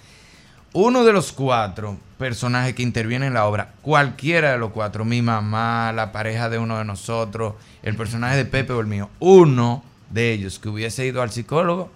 Uno 0.72 1.04
de 1.04 1.12
los 1.12 1.32
cuatro 1.32 1.96
personajes 2.18 2.74
que 2.74 2.82
intervienen 2.82 3.28
en 3.28 3.34
la 3.34 3.46
obra, 3.46 3.74
cualquiera 3.82 4.52
de 4.52 4.58
los 4.58 4.72
cuatro, 4.72 5.04
mi 5.04 5.22
mamá, 5.22 5.92
la 5.92 6.10
pareja 6.10 6.48
de 6.48 6.58
uno 6.58 6.78
de 6.78 6.84
nosotros, 6.84 7.54
el 7.82 7.96
personaje 7.96 8.36
de 8.36 8.44
Pepe 8.44 8.72
o 8.72 8.80
el 8.80 8.86
mío, 8.86 9.08
uno 9.20 9.84
de 10.10 10.32
ellos 10.32 10.58
que 10.58 10.68
hubiese 10.68 11.06
ido 11.06 11.22
al 11.22 11.30
psicólogo 11.30 11.90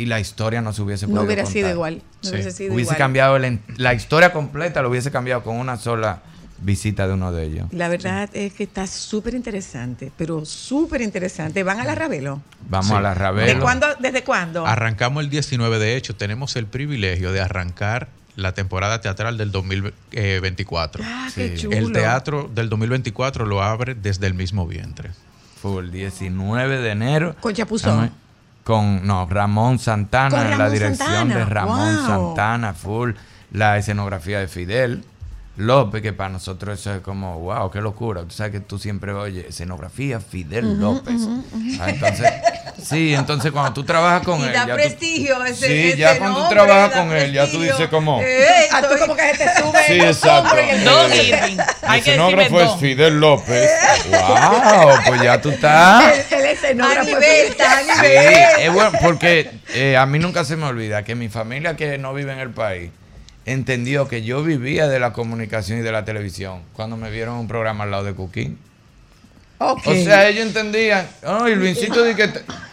y 0.00 0.06
la 0.06 0.18
historia 0.20 0.60
no 0.62 0.72
se 0.72 0.82
hubiese 0.82 1.06
No 1.06 1.10
podido 1.10 1.24
hubiera 1.26 1.46
sido 1.46 1.70
igual. 1.70 2.02
No 2.22 2.28
Sí. 2.28 2.30
hubiese 2.34 2.50
sido 2.52 2.74
Hubiese 2.74 2.88
igual. 2.92 2.98
cambiado 2.98 3.38
la 3.76 3.94
historia 3.94 4.32
completa, 4.32 4.82
lo 4.82 4.90
hubiese 4.90 5.10
cambiado 5.10 5.42
con 5.42 5.56
una 5.56 5.76
sola 5.76 6.22
visita 6.62 7.06
de 7.08 7.14
uno 7.14 7.32
de 7.32 7.44
ellos. 7.44 7.66
La 7.72 7.88
verdad 7.88 8.28
es 8.34 8.52
que 8.52 8.64
está 8.64 8.86
súper 8.86 9.34
interesante, 9.34 10.12
pero 10.16 10.44
súper 10.44 11.00
interesante. 11.00 11.62
¿Van 11.62 11.80
a 11.80 11.84
la 11.84 11.94
Ravelo? 11.94 12.42
Vamos 12.68 12.88
Sí. 12.88 12.92
a 12.94 13.00
la 13.00 13.08
¿De 13.10 13.14
Ravelo. 13.14 13.60
cuándo, 13.62 13.86
¿Desde 13.98 14.22
cuándo? 14.24 14.66
Arrancamos 14.66 15.22
el 15.24 15.30
19, 15.30 15.78
de 15.78 15.96
hecho, 15.96 16.14
tenemos 16.14 16.56
el 16.56 16.66
privilegio 16.66 17.32
de 17.32 17.40
arrancar 17.40 18.08
la 18.36 18.52
temporada 18.52 19.00
teatral 19.00 19.38
del 19.38 19.52
2024. 19.52 21.02
Ah, 21.06 21.28
qué 21.34 21.56
Sí. 21.56 21.62
chulo. 21.62 21.76
El 21.76 21.92
teatro 21.92 22.50
del 22.54 22.68
2024 22.68 23.46
lo 23.46 23.62
abre 23.62 23.94
desde 23.94 24.26
el 24.26 24.34
mismo 24.34 24.66
vientre. 24.66 25.10
Fue 25.60 25.82
el 25.82 25.90
19 25.90 26.78
de 26.78 26.90
enero. 26.90 27.36
Con 27.40 27.54
Chapuzón. 27.54 28.10
Con, 28.70 29.04
no, 29.06 29.26
Ramón 29.28 29.78
Santana, 29.80 30.56
la 30.56 30.70
dirección 30.70 31.08
Santana. 31.08 31.34
de 31.34 31.44
Ramón 31.44 31.96
Wow. 31.96 32.06
Santana, 32.06 32.72
full. 32.72 33.12
La 33.52 33.76
escenografía 33.78 34.38
de 34.38 34.46
Fidel 34.46 35.04
López, 35.60 36.02
que 36.02 36.12
para 36.12 36.30
nosotros 36.30 36.78
eso 36.80 36.94
es 36.94 37.00
como, 37.00 37.38
wow, 37.38 37.70
qué 37.70 37.80
locura. 37.80 38.22
Tú 38.22 38.30
sabes 38.30 38.52
que 38.52 38.60
tú 38.60 38.78
siempre 38.78 39.12
oyes 39.12 39.46
escenografía 39.46 40.20
Fidel 40.20 40.80
López. 40.80 41.20
Ah, 41.80 41.90
entonces, 41.90 42.30
sí, 42.82 43.14
entonces 43.14 43.52
cuando 43.52 43.72
tú 43.72 43.84
trabajas 43.84 44.22
con 44.22 44.40
Y 44.40 44.44
él. 44.44 44.52
da 44.52 44.66
ya 44.66 44.74
tú- 44.74 44.74
prestigio 44.74 45.44
ese- 45.44 45.66
Sí, 45.66 45.88
ese 45.90 45.96
ya 45.98 46.18
cuando 46.18 46.42
tú 46.44 46.48
trabajas 46.48 46.92
con 46.98 47.12
él, 47.12 47.32
ya 47.32 47.50
tú 47.50 47.60
dices 47.60 47.88
como. 47.88 48.20
Eh, 48.22 48.46
Ah, 48.72 48.80
tú 48.80 48.86
estoy- 48.94 49.00
como 49.00 49.16
que 49.16 49.34
se 49.34 49.44
te 49.44 49.60
sube 49.62 49.78
Sí, 49.86 50.00
exacto. 50.00 50.56
Eh, 50.56 51.28
Irving. 51.28 51.58
El 51.88 51.98
escenógrafo 51.98 52.60
es. 52.60 52.70
Fidel 52.80 53.20
López. 53.20 53.70
¡Wow! 54.10 54.90
Pues 55.06 55.22
ya 55.22 55.40
tú 55.40 55.50
estás. 55.50 56.04
El, 56.30 56.38
el 56.40 56.46
escenógrafo. 56.46 57.00
A 57.00 57.04
nivel, 57.04 57.46
está 57.48 57.78
a 57.78 57.80
Sí, 57.82 57.90
nivel. 58.02 58.34
es 58.60 58.72
bueno, 58.72 58.92
porque 59.02 59.50
eh, 59.74 59.96
a 59.96 60.06
mí 60.06 60.18
nunca 60.18 60.44
se 60.44 60.56
me 60.56 60.66
olvida 60.66 61.04
que 61.04 61.14
mi 61.14 61.28
familia 61.28 61.76
que 61.76 61.98
no 61.98 62.14
vive 62.14 62.32
en 62.32 62.38
el 62.38 62.50
país 62.50 62.90
entendió 63.44 64.08
que 64.08 64.22
yo 64.22 64.42
vivía 64.42 64.88
de 64.88 65.00
la 65.00 65.12
comunicación 65.12 65.78
y 65.78 65.82
de 65.82 65.92
la 65.92 66.04
televisión 66.04 66.62
cuando 66.72 66.96
me 66.96 67.10
vieron 67.10 67.36
un 67.36 67.48
programa 67.48 67.84
al 67.84 67.90
lado 67.90 68.04
de 68.04 68.14
Cooking. 68.14 68.69
O 69.62 69.78
sea, 69.94 70.26
ellos 70.28 70.46
entendían, 70.46 71.06
oh, 71.26 71.46
Irvincito 71.46 72.02
di 72.02 72.14
que 72.14 72.30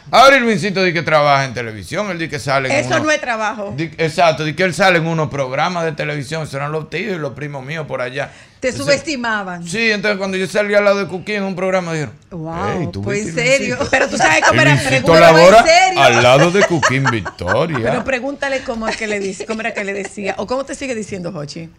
ahora 0.09 0.37
Irvincito 0.37 0.81
di 0.83 0.93
que 0.93 1.01
trabaja 1.03 1.43
en 1.43 1.53
televisión, 1.53 2.09
él 2.11 2.17
di 2.17 2.29
que 2.29 2.39
sale 2.39 2.69
en 2.69 2.85
Eso 2.85 2.99
no 2.99 3.11
es 3.11 3.19
trabajo. 3.19 3.73
di- 3.75 3.91
exacto, 3.97 4.45
di 4.45 4.53
que 4.53 4.63
él 4.63 4.73
sale 4.73 4.99
en 4.99 5.05
unos 5.07 5.29
programas 5.29 5.83
de 5.83 5.91
televisión, 5.91 6.43
esos 6.43 6.53
eran 6.55 6.71
los 6.71 6.89
tíos 6.89 7.15
y 7.15 7.19
los 7.19 7.33
primos 7.33 7.65
míos 7.65 7.85
por 7.87 7.99
allá. 8.01 8.31
Te 8.61 8.69
Entonces, 8.69 8.85
subestimaban. 8.95 9.67
Sí, 9.67 9.91
entonces 9.91 10.17
cuando 10.17 10.37
yo 10.37 10.47
salí 10.47 10.73
al 10.75 10.85
lado 10.85 10.99
de 10.99 11.07
Cooking 11.07 11.35
en 11.35 11.43
un 11.43 11.55
programa 11.57 11.91
dijeron, 11.93 12.13
Wow, 12.31 12.79
"Ey, 12.79 12.87
¿tú 12.91 13.01
pues 13.01 13.27
en 13.27 13.35
serio. 13.35 13.53
Irvincito?" 13.75 13.87
Pero 13.91 14.07
tú 14.07 14.17
sabes 14.17 14.41
cómo 14.47 14.61
era. 14.61 14.71
Luisito 14.71 14.89
Pregúntale, 15.11 15.19
labora 15.19 15.57
¿en 15.59 15.65
serio? 15.65 16.01
al 16.03 16.23
lado 16.23 16.51
de 16.51 16.63
Cooking 16.63 17.03
Victoria. 17.11 17.79
pero 17.91 18.03
pregúntale 18.05 18.61
cómo 18.63 18.87
es 18.87 18.95
que 18.95 19.07
le 19.07 19.19
dice, 19.19 19.45
cómo 19.45 19.59
era 19.59 19.73
que 19.73 19.83
le 19.83 19.93
decía. 19.93 20.35
O 20.37 20.47
cómo 20.47 20.63
te 20.63 20.73
sigue 20.73 20.95
diciendo, 20.95 21.31
Hochi. 21.35 21.69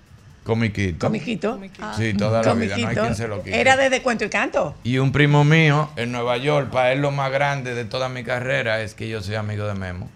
Comiquito. 0.49 1.07
Comiquito. 1.09 1.59
Sí, 1.95 2.15
toda 2.15 2.43
la 2.43 2.55
vida, 2.55 2.79
no 2.79 2.89
hay 2.89 2.97
quien 2.97 3.15
se 3.15 3.29
lo 3.29 3.43
quite. 3.43 3.61
Era 3.61 3.77
desde 3.77 4.01
cuento 4.01 4.25
y 4.25 4.31
canto. 4.31 4.75
Y 4.83 4.97
un 4.97 5.13
primo 5.13 5.45
mío 5.45 5.91
en 5.97 6.11
Nueva 6.11 6.39
York, 6.39 6.71
para 6.71 6.93
él 6.93 7.03
lo 7.03 7.11
más 7.11 7.31
grande 7.31 7.75
de 7.75 7.85
toda 7.85 8.09
mi 8.09 8.25
carrera 8.25 8.81
es 8.81 8.95
que 8.95 9.09
yo 9.11 9.23
soy 9.23 9.35
amigo 9.35 9.67
de 9.67 9.75
Memo. 9.75 10.09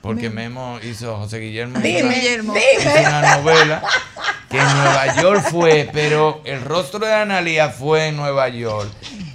Porque 0.00 0.30
Memo 0.30 0.78
hizo, 0.82 1.16
José 1.16 1.38
Guillermo 1.38 1.78
Dime, 1.80 2.02
una- 2.04 2.14
Guillermo. 2.14 2.54
hizo 2.56 2.88
dime. 2.88 3.00
una 3.08 3.36
novela 3.36 3.82
que 4.48 4.58
en 4.58 4.64
Nueva 4.66 5.16
York 5.20 5.42
fue, 5.50 5.88
pero 5.92 6.40
el 6.44 6.60
rostro 6.62 6.98
de 7.00 7.12
Analia 7.12 7.70
fue 7.70 8.06
en 8.08 8.16
Nueva 8.16 8.48
York. 8.48 8.88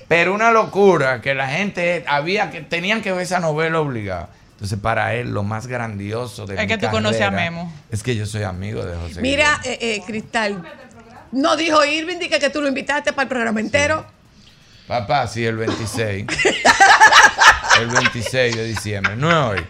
Pero 0.08 0.34
una 0.34 0.52
locura 0.52 1.20
que 1.22 1.34
la 1.36 1.50
gente 1.50 2.06
había 2.08 2.52
que 2.52 2.62
tenían 2.62 3.02
que 3.02 3.12
ver 3.12 3.22
esa 3.24 3.40
novela 3.42 3.80
obligada. 3.82 4.30
Entonces, 4.58 4.80
para 4.80 5.14
él, 5.14 5.30
lo 5.32 5.44
más 5.44 5.68
grandioso 5.68 6.48
de 6.48 6.56
Es 6.56 6.62
mi 6.62 6.68
que 6.68 6.80
tú 6.80 6.90
conoces 6.90 7.22
a 7.22 7.30
Memo. 7.30 7.72
Es 7.92 8.02
que 8.02 8.16
yo 8.16 8.26
soy 8.26 8.42
amigo 8.42 8.84
de 8.84 8.98
José 8.98 9.22
Mira, 9.22 9.62
eh, 9.64 9.78
eh, 9.80 10.02
Cristal. 10.06 10.64
No 11.32 11.56
dijo 11.56 11.86
Irving 11.86 12.18
que, 12.18 12.40
que 12.40 12.50
tú 12.50 12.62
lo 12.62 12.68
invitaste 12.68 13.14
para 13.14 13.24
el 13.24 13.30
programa 13.30 13.60
entero. 13.60 14.04
Papá, 14.88 15.28
sí, 15.28 15.46
el 15.46 15.58
26. 15.58 16.26
el 17.82 17.88
26 17.88 18.56
de 18.56 18.64
diciembre. 18.66 19.16
No 19.16 19.30
es 19.54 19.60
hoy. 19.60 19.66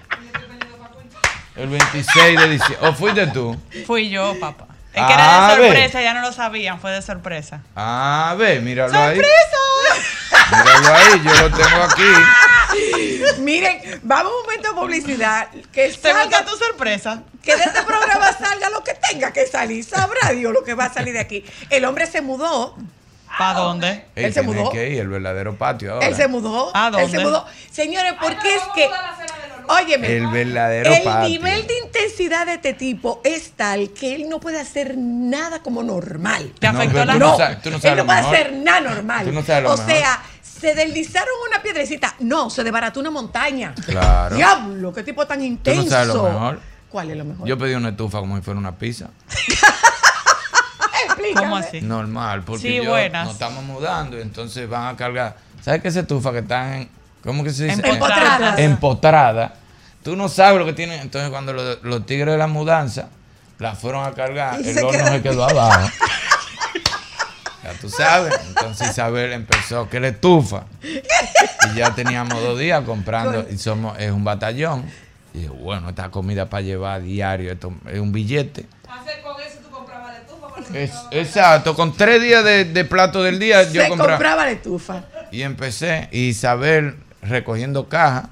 El 1.57 1.67
26 1.67 2.39
de 2.39 2.49
diciembre. 2.49 2.87
¿O 2.87 2.93
fuiste 2.93 3.27
tú? 3.27 3.59
Fui 3.85 4.09
yo, 4.09 4.39
papá. 4.39 4.67
Es 4.93 5.01
Ah, 5.03 5.07
que 5.07 5.13
era 5.13 5.47
de 5.57 5.63
sorpresa, 5.65 6.01
ya 6.01 6.13
no 6.13 6.21
lo 6.21 6.31
sabían, 6.31 6.79
fue 6.79 6.91
de 6.91 7.01
sorpresa. 7.01 7.61
Ah, 7.75 8.35
ve, 8.39 8.61
míralo 8.61 8.97
ahí. 8.97 9.19
Míralo 10.51 10.93
ahí, 10.95 11.21
yo 11.23 11.33
lo 11.49 11.55
tengo 11.57 11.83
aquí. 11.83 13.41
Miren, 13.41 13.81
vamos 14.03 14.31
a 14.31 14.35
un 14.35 14.41
momento 14.43 14.69
de 14.69 14.75
publicidad. 14.79 15.47
Que 15.71 15.89
¿Te 15.89 15.93
salga, 15.93 16.45
tu 16.45 16.55
sorpresa? 16.57 17.23
que 17.43 17.55
de 17.55 17.63
este 17.63 17.81
programa 17.83 18.31
salga 18.33 18.69
lo 18.69 18.83
que 18.83 18.93
tenga 19.09 19.31
que 19.31 19.45
salir. 19.47 19.83
Sabrá 19.83 20.31
Dios 20.31 20.51
lo 20.53 20.63
que 20.63 20.73
va 20.73 20.85
a 20.85 20.93
salir 20.93 21.13
de 21.13 21.19
aquí. 21.19 21.45
El 21.69 21.85
hombre 21.85 22.05
se 22.07 22.21
mudó 22.21 22.75
¿Para 23.37 23.59
dónde? 23.59 23.87
Ey, 24.15 24.25
Él 24.25 24.33
se 24.33 24.39
tienen 24.41 24.61
mudó. 24.63 24.71
que 24.71 24.89
ir, 24.89 24.99
el 25.01 25.07
verdadero 25.09 25.55
patio 25.57 25.93
ahora. 25.93 26.07
Él 26.07 26.15
se 26.15 26.27
mudó. 26.27 26.71
¿A 26.73 26.87
Él 26.87 26.91
dónde? 26.93 27.09
se 27.09 27.19
mudó. 27.19 27.45
Señores, 27.71 28.13
porque 28.21 28.55
es 28.55 28.61
que. 28.73 28.89
Óyeme. 29.67 30.07
El 30.15 30.27
verdadero 30.27 30.93
el 30.93 31.03
patio. 31.03 31.29
nivel 31.29 31.67
de 31.67 31.77
intensidad 31.79 32.45
de 32.45 32.53
este 32.53 32.73
tipo 32.73 33.19
es 33.25 33.51
tal 33.51 33.91
que 33.91 34.15
él 34.15 34.29
no 34.29 34.39
puede 34.39 34.59
hacer 34.61 34.95
nada 34.97 35.61
como 35.61 35.83
normal. 35.83 36.53
¿Te 36.57 36.71
No, 36.71 36.79
afectó 36.79 36.93
pero 36.93 37.05
la 37.05 37.13
No, 37.15 37.31
no 37.31 37.37
sabes- 37.37 37.61
tú 37.61 37.69
no 37.69 37.79
sabes 37.79 37.91
él 37.91 37.97
no 37.97 38.05
puede 38.05 38.21
mejor. 38.21 38.35
hacer 38.35 38.53
nada 38.53 38.79
normal. 38.81 39.25
Tú 39.25 39.31
no 39.33 39.43
sabes 39.43 39.63
lo 39.63 39.73
o 39.73 39.77
mejor. 39.77 39.91
sea, 39.93 40.21
se 40.59 40.73
deslizaron 40.75 41.29
una 41.49 41.61
piedrecita. 41.61 42.15
No, 42.19 42.49
se 42.49 42.63
desbarató 42.63 42.99
una 42.99 43.11
montaña. 43.11 43.73
Claro. 43.85 44.35
Diablo, 44.35 44.93
qué 44.93 45.03
tipo 45.03 45.25
tan 45.27 45.41
intenso. 45.43 45.89
sabes 45.89 46.07
lo 46.07 46.23
mejor. 46.23 46.59
¿Cuál 46.89 47.11
es 47.11 47.17
lo 47.17 47.25
mejor? 47.25 47.47
Yo 47.47 47.57
pedí 47.57 47.73
una 47.73 47.89
estufa 47.89 48.19
como 48.19 48.35
si 48.37 48.41
fuera 48.41 48.59
una 48.59 48.75
pizza. 48.75 49.09
Explícame. 51.05 51.45
¿Cómo 51.45 51.57
así? 51.57 51.81
Normal, 51.81 52.43
porque 52.43 52.61
Sí, 52.61 52.75
yo 52.75 52.85
buenas. 52.89 53.25
nos 53.25 53.33
estamos 53.33 53.63
mudando 53.63 54.17
y 54.17 54.21
entonces 54.21 54.67
van 54.69 54.93
a 54.93 54.97
cargar. 54.97 55.37
¿Sabes 55.61 55.81
qué 55.81 55.87
es 55.89 55.95
estufa 55.95 56.31
que 56.31 56.39
están 56.39 56.73
en, 56.73 56.89
¿cómo 57.23 57.43
que 57.43 57.51
se 57.51 57.65
dice? 57.65 57.81
Empotradas. 57.87 58.59
Empotrada. 58.59 59.53
Tú 60.03 60.15
no 60.15 60.29
sabes 60.29 60.59
lo 60.59 60.65
que 60.65 60.73
tienen. 60.73 60.99
Entonces 61.01 61.29
cuando 61.29 61.53
los, 61.53 61.83
los 61.83 62.05
tigres 62.05 62.31
de 62.33 62.37
la 62.37 62.47
mudanza 62.47 63.09
la 63.59 63.75
fueron 63.75 64.05
a 64.05 64.13
cargar, 64.13 64.61
Y 64.61 64.69
el 64.69 64.77
horno 64.79 64.91
quedó- 64.91 65.07
se 65.11 65.21
quedó 65.21 65.43
abajo. 65.49 65.89
Ya 67.67 67.73
tú 67.79 67.89
sabes. 67.89 68.33
Entonces 68.47 68.91
Isabel 68.91 69.33
empezó 69.33 69.89
que 69.89 69.99
la 69.99 70.07
estufa. 70.09 70.63
Y 70.81 71.77
ya 71.77 71.93
teníamos 71.93 72.41
dos 72.41 72.57
días 72.57 72.81
comprando. 72.85 73.45
Y 73.49 73.57
somos, 73.57 73.97
es 73.99 74.11
un 74.11 74.23
batallón. 74.23 74.85
Y 75.33 75.39
dije, 75.39 75.49
bueno, 75.49 75.89
esta 75.89 76.09
comida 76.09 76.49
para 76.49 76.61
llevar 76.61 77.01
diario, 77.01 77.51
esto 77.51 77.73
es 77.91 77.99
un 77.99 78.11
billete. 78.13 78.65
Hacer 78.89 79.21
con 79.21 79.39
eso 79.41 79.57
tú 79.61 79.69
comprabas 79.69 80.13
la 80.13 80.19
estufa. 80.19 80.47
con 80.47 80.75
Es- 80.75 80.93
exacto, 81.11 81.75
con 81.75 81.95
tres 81.95 82.21
días 82.21 82.43
de, 82.43 82.63
de 82.65 82.85
plato 82.85 83.21
del 83.21 83.37
día 83.37 83.63
yo 83.63 83.81
se 83.83 83.89
compraba. 83.89 84.13
compraba 84.13 84.45
la 84.45 84.51
estufa. 84.51 85.03
Y 85.31 85.41
empecé, 85.41 86.07
y 86.13 86.29
Isabel 86.29 86.95
recogiendo 87.21 87.89
caja, 87.89 88.29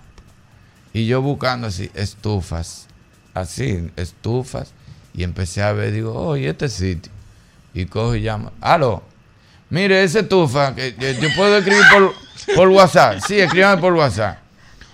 y 0.94 1.06
yo 1.08 1.22
buscando 1.22 1.68
así, 1.68 1.92
estufas, 1.94 2.88
así, 3.34 3.92
estufas, 3.98 4.72
y 5.14 5.24
empecé 5.24 5.62
a 5.62 5.74
ver, 5.74 5.92
digo, 5.92 6.14
oye, 6.14 6.50
este 6.50 6.70
sitio. 6.70 7.12
Y 7.74 7.86
cojo 7.86 8.16
y 8.16 8.22
llamo, 8.22 8.54
aló, 8.62 9.04
mire, 9.70 10.04
esa 10.04 10.20
estufa, 10.20 10.74
que 10.76 10.96
yo 11.22 11.30
puedo 11.36 11.58
escribir 11.58 11.84
por, 11.92 12.14
por 12.56 12.68
WhatsApp, 12.70 13.20
sí, 13.26 13.40
escríbame 13.40 13.82
por 13.82 13.94
WhatsApp. 13.94 14.38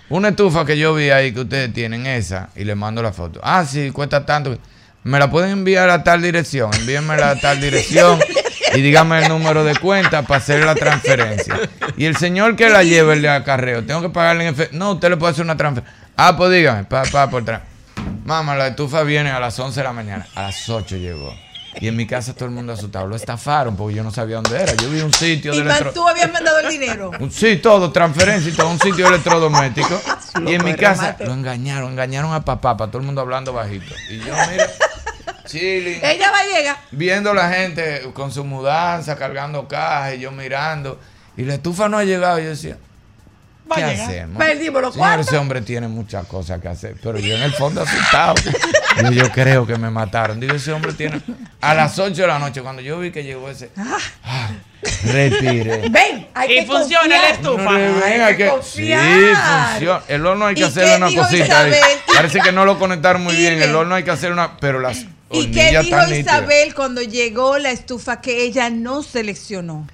Una 0.08 0.28
estufa 0.28 0.64
que 0.66 0.76
yo 0.76 0.94
vi 0.94 1.10
ahí 1.10 1.32
que 1.32 1.40
ustedes 1.40 1.72
tienen, 1.72 2.06
esa, 2.06 2.50
y 2.54 2.64
le 2.64 2.74
mando 2.74 3.02
la 3.02 3.12
foto. 3.12 3.40
Ah, 3.42 3.64
sí, 3.64 3.90
cuesta 3.90 4.26
tanto. 4.26 4.58
Me 5.04 5.18
la 5.18 5.30
pueden 5.30 5.50
enviar 5.50 5.88
a 5.90 6.04
tal 6.04 6.22
dirección, 6.22 6.70
envíenmela 6.74 7.30
a 7.30 7.36
tal 7.40 7.60
dirección 7.60 8.20
y 8.74 8.80
dígame 8.82 9.20
el 9.22 9.28
número 9.28 9.64
de 9.64 9.74
cuenta 9.76 10.22
para 10.22 10.38
hacer 10.38 10.64
la 10.64 10.74
transferencia. 10.74 11.58
Y 11.96 12.04
el 12.04 12.16
señor 12.16 12.54
que 12.56 12.68
la 12.68 12.84
lleve 12.84 13.14
el 13.14 13.22
de 13.22 13.28
acarreo, 13.30 13.84
tengo 13.84 14.00
que 14.02 14.10
pagarle 14.10 14.46
en 14.46 14.54
efecto. 14.54 14.76
No, 14.76 14.92
usted 14.92 15.10
le 15.10 15.16
puede 15.16 15.32
hacer 15.32 15.44
una 15.44 15.56
transferencia. 15.56 15.98
Ah, 16.16 16.36
pues 16.36 16.52
dígame, 16.52 16.84
pa, 16.84 17.02
pa, 17.10 17.28
por 17.30 17.44
tra- 17.44 17.62
Mamá, 18.24 18.54
la 18.54 18.68
estufa 18.68 19.02
viene 19.02 19.30
a 19.30 19.40
las 19.40 19.58
11 19.58 19.80
de 19.80 19.84
la 19.84 19.92
mañana. 19.92 20.26
A 20.36 20.42
las 20.42 20.68
8 20.68 20.96
llegó. 20.96 21.34
Y 21.80 21.88
en 21.88 21.96
mi 21.96 22.06
casa 22.06 22.34
todo 22.34 22.44
el 22.46 22.50
mundo 22.50 22.72
asustado. 22.74 23.06
Lo 23.06 23.16
estafaron 23.16 23.76
porque 23.76 23.94
yo 23.96 24.02
no 24.04 24.10
sabía 24.10 24.36
dónde 24.36 24.60
era. 24.60 24.74
Yo 24.74 24.90
vi 24.90 25.00
un 25.00 25.12
sitio 25.12 25.52
de 25.52 25.58
Y 25.58 25.60
man- 25.62 25.70
electro... 25.70 25.92
tú 25.92 26.06
habías 26.08 26.30
mandado 26.32 26.58
el 26.60 26.68
dinero. 26.68 27.10
Un- 27.18 27.30
Sí, 27.30 27.56
todo, 27.56 27.90
transferencia 27.90 28.50
y 28.52 28.54
todo, 28.54 28.68
un 28.68 28.78
sitio 28.78 29.08
electrodoméstico. 29.08 30.00
y 30.46 30.54
en 30.54 30.64
mi 30.64 30.74
casa 30.74 31.02
remate. 31.12 31.26
lo 31.26 31.32
engañaron, 31.32 31.92
engañaron 31.92 32.32
a 32.34 32.44
papá, 32.44 32.76
para 32.76 32.90
todo 32.90 33.00
el 33.00 33.06
mundo 33.06 33.20
hablando 33.22 33.52
bajito. 33.52 33.94
Y 34.10 34.18
yo, 34.18 34.34
mira, 34.50 34.66
chilling, 35.46 36.00
Ella 36.02 36.30
va 36.30 36.38
a 36.40 36.44
llegar. 36.44 36.76
viendo 36.90 37.32
la 37.34 37.50
gente 37.50 38.02
con 38.12 38.30
su 38.32 38.44
mudanza, 38.44 39.16
cargando 39.16 39.66
cajas, 39.68 40.14
y 40.14 40.20
yo 40.20 40.30
mirando. 40.30 41.00
Y 41.36 41.44
la 41.44 41.54
estufa 41.54 41.88
no 41.88 41.96
ha 41.98 42.04
llegado. 42.04 42.38
Y 42.38 42.44
yo 42.44 42.50
decía, 42.50 42.76
Va 43.70 43.76
¿qué 43.76 43.84
hacemos? 43.84 44.38
Perdimos 44.42 44.82
los 44.82 44.94
Señor, 44.94 45.20
ese 45.20 45.36
hombre 45.38 45.60
tiene 45.62 45.88
muchas 45.88 46.26
cosas 46.26 46.60
que 46.60 46.68
hacer. 46.68 46.96
Pero 47.02 47.18
yo 47.18 47.34
en 47.36 47.42
el 47.42 47.52
fondo 47.52 47.82
asustado. 47.82 48.34
Digo, 48.98 49.10
yo 49.12 49.30
creo 49.30 49.66
que 49.66 49.76
me 49.76 49.88
mataron. 49.90 50.38
Digo, 50.40 50.54
ese 50.54 50.72
hombre 50.72 50.92
tiene. 50.92 51.20
A 51.60 51.72
las 51.74 51.98
8 51.98 52.22
de 52.22 52.28
la 52.28 52.38
noche, 52.38 52.60
cuando 52.62 52.82
yo 52.82 52.98
vi 52.98 53.10
que 53.10 53.22
llegó 53.24 53.48
ese. 53.48 53.70
ah, 53.76 54.50
respire. 55.04 55.88
Ven, 55.88 56.28
hay 56.34 56.52
Y 56.52 56.54
que 56.60 56.66
funciona 56.66 57.00
confiar. 57.02 57.20
la 57.22 57.28
estufa. 57.30 57.62
No 57.62 57.78
le 57.78 57.84
Hay 58.04 58.10
venga, 58.12 58.28
que 58.28 58.36
que- 58.36 58.48
confiar. 58.50 59.00
Sí, 59.02 59.70
funciona. 59.70 60.02
El 60.08 60.26
horno 60.26 60.46
hay 60.46 60.54
que 60.54 60.60
¿Y 60.60 60.64
hacerle 60.64 60.90
qué 60.90 60.96
una 60.96 61.22
cosita. 61.22 61.44
Isabel? 61.46 61.74
Parece 62.14 62.40
que 62.40 62.52
no 62.52 62.64
lo 62.64 62.78
conectaron 62.78 63.22
muy 63.22 63.36
bien. 63.36 63.60
El 63.62 63.74
horno 63.74 63.94
hay 63.94 64.02
que 64.04 64.10
hacer 64.10 64.32
una. 64.32 64.56
Pero 64.58 64.80
las 64.80 65.06
¿Y 65.30 65.50
qué 65.50 65.70
dijo 65.70 65.82
nítidas. 65.82 66.10
Isabel 66.12 66.74
cuando 66.74 67.00
llegó 67.00 67.56
la 67.58 67.70
estufa 67.70 68.20
que 68.20 68.42
ella 68.42 68.68
no 68.70 69.02
seleccionó? 69.02 69.86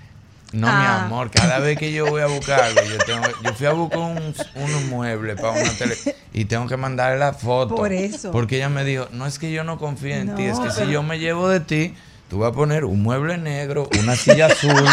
No, 0.53 0.67
Ah. 0.69 0.79
mi 0.81 0.87
amor, 1.07 1.31
cada 1.31 1.59
vez 1.59 1.79
que 1.79 1.93
yo 1.93 2.07
voy 2.07 2.23
a 2.23 2.27
buscarlo, 2.27 2.83
yo, 2.83 2.97
tengo, 3.05 3.27
yo 3.43 3.53
fui 3.55 3.67
a 3.67 3.73
buscar 3.73 3.99
un, 3.99 4.35
un 4.55 4.89
mueble 4.89 5.37
para 5.37 5.51
una 5.51 5.71
tele 5.77 5.97
y 6.33 6.47
tengo 6.47 6.67
que 6.67 6.77
mandarle 6.79 7.19
la 7.19 7.35
foto. 7.35 7.75
Por 7.75 7.93
eso. 7.93 8.31
Porque 8.31 8.57
ella 8.57 8.71
me 8.71 8.83
dijo, 8.85 9.09
no 9.13 9.27
es 9.27 9.39
que 9.39 9.53
yo 9.53 9.63
no 9.65 9.79
confíe 9.79 10.17
en 10.19 10.35
ti, 10.35 10.45
es 10.45 10.59
que 10.59 10.69
pero- 10.71 10.87
si 10.87 10.91
yo 10.91 11.03
me 11.03 11.19
llevo 11.19 11.49
de 11.51 11.61
ti, 11.61 11.95
tú 12.31 12.39
vas 12.39 12.51
a 12.51 12.55
poner 12.55 12.85
un 12.87 13.03
mueble 13.03 13.37
negro, 13.37 13.91
una 14.01 14.17
silla 14.17 14.47
azul, 14.47 14.87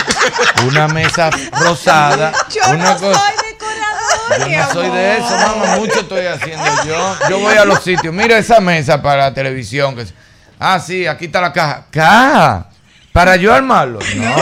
una 0.68 0.88
mesa 0.90 1.30
rosada, 1.54 2.34
Yo 2.54 2.74
una 2.74 2.94
no 2.94 3.00
cosa. 3.00 3.20
soy 3.22 3.48
decoradora. 3.50 4.38
Yo 4.40 4.48
mi 4.50 4.56
no 4.58 4.72
soy 4.74 4.90
de 4.90 5.18
eso, 5.18 5.30
mamá, 5.38 5.76
mucho 5.78 6.00
estoy 6.02 6.26
haciendo 6.26 6.66
yo. 6.86 7.18
Yo 7.30 7.40
voy 7.40 7.56
a 7.56 7.64
los 7.64 7.82
sitios, 7.82 8.14
mira 8.14 8.38
esa 8.38 8.60
mesa 8.60 9.02
para 9.02 9.24
la 9.30 9.34
televisión. 9.34 9.96
Que... 9.96 10.06
Ah, 10.60 10.80
sí, 10.82 11.08
aquí 11.08 11.26
está 11.26 11.40
la 11.40 11.54
caja. 11.54 11.86
¿Caja? 11.92 12.70
¿Para 13.14 13.38
yo 13.38 13.54
armarlo? 13.54 14.00
No. 14.18 14.36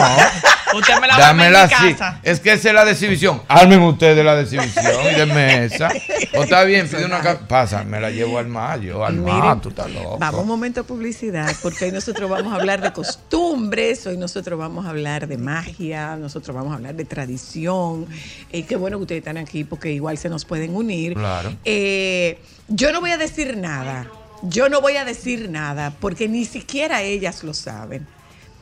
Usted 0.74 1.00
me 1.00 1.08
la 1.08 1.16
a 1.16 1.20
Dámela 1.20 1.64
en 1.64 1.70
mi 1.70 1.74
así. 1.76 1.94
casa. 1.94 2.20
Es 2.24 2.40
que 2.40 2.54
esa 2.54 2.70
es 2.70 2.76
la 2.76 2.90
exhibición. 2.90 3.42
Armen 3.48 3.82
ustedes 3.82 4.24
la 4.24 4.36
de 4.36 4.44
exhibición 4.44 4.94
y 5.12 5.16
denme 5.16 5.66
esa. 5.66 5.90
O 6.36 6.44
está 6.44 6.64
bien, 6.64 6.88
pide 6.88 7.06
una 7.06 7.22
caja. 7.22 7.48
Pasa, 7.48 7.84
me 7.84 8.00
la 8.00 8.10
llevo 8.10 8.38
al 8.40 8.48
mar. 8.48 8.80
Yo 8.80 9.06
al 9.06 9.16
mar, 9.16 9.42
Miren, 9.42 9.62
tú 9.62 9.70
estás 9.70 9.90
loco. 9.92 10.18
Vamos 10.20 10.42
un 10.42 10.48
momento 10.48 10.82
de 10.82 10.88
publicidad, 10.88 11.54
porque 11.62 11.86
hoy 11.86 11.92
nosotros 11.92 12.30
vamos 12.30 12.52
a 12.54 12.56
hablar 12.56 12.82
de 12.82 12.92
costumbres, 12.92 14.06
hoy 14.08 14.18
nosotros 14.18 14.58
vamos 14.58 14.86
a 14.86 14.90
hablar 14.90 15.28
de 15.28 15.38
magia, 15.38 16.16
nosotros 16.16 16.56
vamos 16.56 16.72
a 16.72 16.76
hablar 16.76 16.96
de 16.96 17.06
tradición. 17.06 18.08
Y 18.52 18.64
qué 18.64 18.76
bueno 18.76 18.98
que 18.98 19.04
ustedes 19.04 19.20
están 19.20 19.38
aquí, 19.38 19.64
porque 19.64 19.92
igual 19.92 20.18
se 20.18 20.30
nos 20.30 20.46
pueden 20.46 20.76
unir. 20.76 21.14
Claro. 21.14 21.54
Eh, 21.66 22.40
yo 22.68 22.92
no 22.92 23.02
voy 23.02 23.12
a 23.12 23.18
decir 23.18 23.58
nada, 23.58 24.08
yo 24.42 24.70
no 24.70 24.82
voy 24.82 24.98
a 24.98 25.06
decir 25.06 25.50
nada, 25.50 25.94
porque 26.00 26.28
ni 26.28 26.46
siquiera 26.46 27.02
ellas 27.02 27.44
lo 27.44 27.54
saben. 27.54 28.08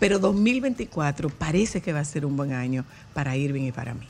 Pero 0.02 0.18
2024 0.18 1.30
parece 1.30 1.80
que 1.80 1.94
va 1.94 2.00
a 2.00 2.06
ser 2.06 2.26
un 2.26 2.36
buen 2.36 2.54
año 2.54 2.86
para 3.14 3.38
Irving 3.38 3.68
y 3.68 3.72
para 3.72 3.94
mí. 3.94 4.08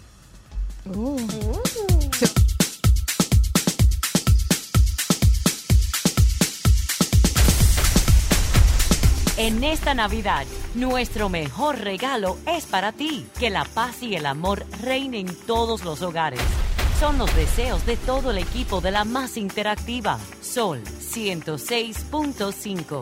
En 9.36 9.66
esta 9.66 9.94
Navidad, 9.94 10.46
nuestro 10.76 11.28
mejor 11.28 11.80
regalo 11.80 12.38
es 12.48 12.68
para 12.68 12.94
ti. 12.94 13.26
Que 13.38 13.50
la 13.50 13.66
paz 13.66 14.02
y 14.02 14.16
el 14.16 14.28
amor 14.28 14.66
reinen 14.82 15.28
en 15.28 15.36
todos 15.46 15.84
los 15.84 16.02
hogares. 16.02 16.40
Son 17.02 17.18
los 17.18 17.36
deseos 17.36 17.86
de 17.86 17.98
todo 17.98 18.32
el 18.32 18.38
equipo 18.38 18.80
de 18.80 18.92
la 18.92 19.04
más 19.04 19.36
interactiva, 19.36 20.20
Sol 20.40 20.82
106.5. 20.86 23.02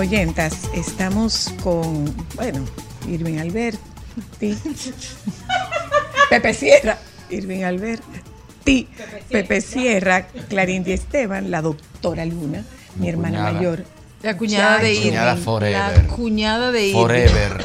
oyentas, 0.00 0.54
estamos 0.74 1.52
con, 1.62 2.06
bueno, 2.34 2.64
Irving 3.06 3.38
Alberti, 3.38 4.56
Pepe 6.30 6.54
Sierra, 6.54 6.98
Irving 7.28 7.64
Alberti, 7.64 8.88
Pepe 9.30 9.60
Sierra, 9.60 10.26
Clarín 10.48 10.84
Di 10.84 10.92
Esteban, 10.92 11.50
la 11.50 11.60
doctora 11.60 12.24
Luna, 12.24 12.64
mi 12.96 13.02
Mi 13.02 13.08
hermana 13.10 13.38
cuñada. 13.38 13.52
mayor, 13.52 13.84
La 14.22 14.36
cuñada 14.38 14.78
de. 14.78 14.94
Irving. 14.94 15.08
Cuñada 15.10 15.36
forever. 15.36 16.04
La 16.06 16.16
cuñada 16.16 16.72
de 16.72 16.86
Irving. 16.86 17.00
Forever. 17.00 17.64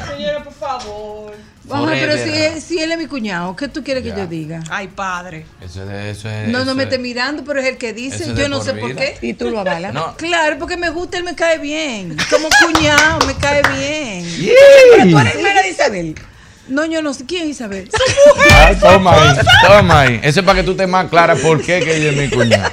Pero 1.92 2.16
si, 2.16 2.60
si 2.60 2.78
él 2.80 2.92
es 2.92 2.98
mi 2.98 3.06
cuñado, 3.06 3.54
¿qué 3.56 3.68
tú 3.68 3.82
quieres 3.84 4.02
que 4.02 4.10
yo 4.10 4.26
diga? 4.26 4.62
Ay, 4.70 4.88
padre. 4.88 5.46
Eso 5.60 5.82
es 5.82 5.88
de 5.88 6.10
eso 6.10 6.28
es. 6.28 6.48
No, 6.48 6.58
no 6.58 6.64
eso 6.64 6.74
me 6.74 6.82
es- 6.84 6.88
esté 6.88 6.98
mirando, 6.98 7.44
pero 7.44 7.60
es 7.60 7.66
el 7.66 7.76
que 7.78 7.92
dice. 7.92 8.34
Yo 8.34 8.48
no 8.48 8.62
sé 8.62 8.74
por 8.74 8.94
qué. 8.94 9.16
¿Y 9.22 9.34
tú 9.34 9.50
lo 9.50 9.60
avalas? 9.60 9.92
No. 9.94 10.16
Claro, 10.16 10.56
porque 10.58 10.76
me 10.76 10.90
gusta, 10.90 11.18
él 11.18 11.24
me 11.24 11.34
cae 11.34 11.58
bien. 11.58 12.16
Como 12.30 12.48
cuñado, 12.64 13.24
me 13.26 13.34
cae 13.34 13.62
bien. 13.76 14.26
Pero 14.96 15.10
tú 15.10 15.18
eres 15.18 15.34
hermana 15.36 15.62
de 15.62 15.68
Isabel. 15.70 16.14
No, 16.68 16.84
yo 16.84 17.00
no 17.00 17.14
sé. 17.14 17.24
¿Quién 17.26 17.44
es 17.44 17.50
Isabel? 17.50 17.88
Ah, 18.50 18.72
toma 18.80 19.14
ahí, 19.14 19.36
toma 19.66 20.00
ahí. 20.00 20.20
Eso 20.22 20.40
es 20.40 20.46
para 20.46 20.58
que 20.58 20.64
tú 20.64 20.72
estés 20.72 20.88
más 20.88 21.08
clara 21.08 21.36
por 21.36 21.62
qué 21.62 21.80
que 21.80 21.96
ella 21.96 22.10
es 22.10 22.16
mi 22.16 22.28
cuñada. 22.28 22.70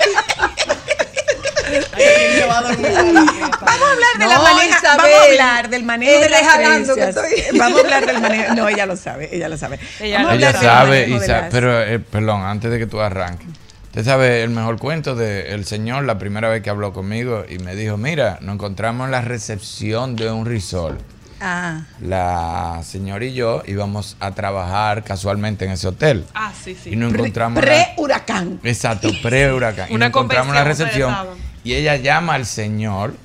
Vamos 2.47 2.71
a 2.71 3.42
hablar 3.93 4.19
de 4.19 4.25
la 4.27 4.35
No, 4.35 4.43
maneja, 4.43 4.77
Isabel. 4.77 4.97
vamos 4.97 5.19
a 5.19 5.25
hablar 5.31 5.69
del 5.69 5.83
manejo 5.83 6.19
de 6.19 6.29
las 6.29 6.41
que 6.95 7.03
estoy. 7.03 7.57
Vamos 7.57 7.77
a 7.79 7.83
hablar 7.83 8.05
del 8.05 8.21
manejo. 8.21 8.53
No, 8.55 8.67
ella 8.67 8.85
lo 8.85 8.95
sabe, 8.95 9.29
ella 9.35 9.49
lo 9.49 9.57
sabe. 9.57 9.79
Ella 9.99 10.27
del 10.31 10.53
sabe, 10.55 11.07
de 11.07 11.27
las- 11.27 11.51
pero 11.51 11.81
eh, 11.81 11.99
perdón, 11.99 12.41
antes 12.43 12.71
de 12.71 12.79
que 12.79 12.87
tú 12.87 12.99
arranques. 13.01 13.47
Usted 13.85 14.05
sabe 14.05 14.41
el 14.41 14.49
mejor 14.49 14.79
cuento 14.79 15.13
de 15.15 15.53
el 15.53 15.65
señor 15.65 16.03
la 16.05 16.17
primera 16.17 16.49
vez 16.49 16.63
que 16.63 16.71
habló 16.71 16.93
conmigo 16.93 17.45
y 17.47 17.59
me 17.59 17.75
dijo, 17.75 17.95
mira, 17.95 18.39
nos 18.41 18.55
encontramos 18.55 19.05
en 19.05 19.11
la 19.11 19.21
recepción 19.21 20.15
de 20.15 20.31
un 20.31 20.47
resort. 20.47 20.99
Ah, 21.45 21.81
La 22.01 22.81
señora 22.83 23.23
y 23.25 23.33
yo 23.33 23.61
íbamos 23.67 24.15
a 24.19 24.31
trabajar 24.31 25.03
casualmente 25.03 25.65
en 25.65 25.71
ese 25.71 25.89
hotel. 25.89 26.25
Ah, 26.33 26.53
sí, 26.63 26.75
sí. 26.81 26.91
Y 26.91 26.95
nos 26.95 27.13
encontramos... 27.13 27.61
Pre-huracán. 27.61 28.59
Exacto, 28.63 29.09
pre-huracán. 29.21 29.91
Y 29.91 29.95
nos 29.95 30.07
encontramos 30.07 30.49
en 30.49 30.55
la 30.55 30.63
recepción. 30.63 31.13
Y 31.63 31.73
ella 31.73 31.95
llama 31.97 32.33
al 32.35 32.45
señor. 32.45 33.15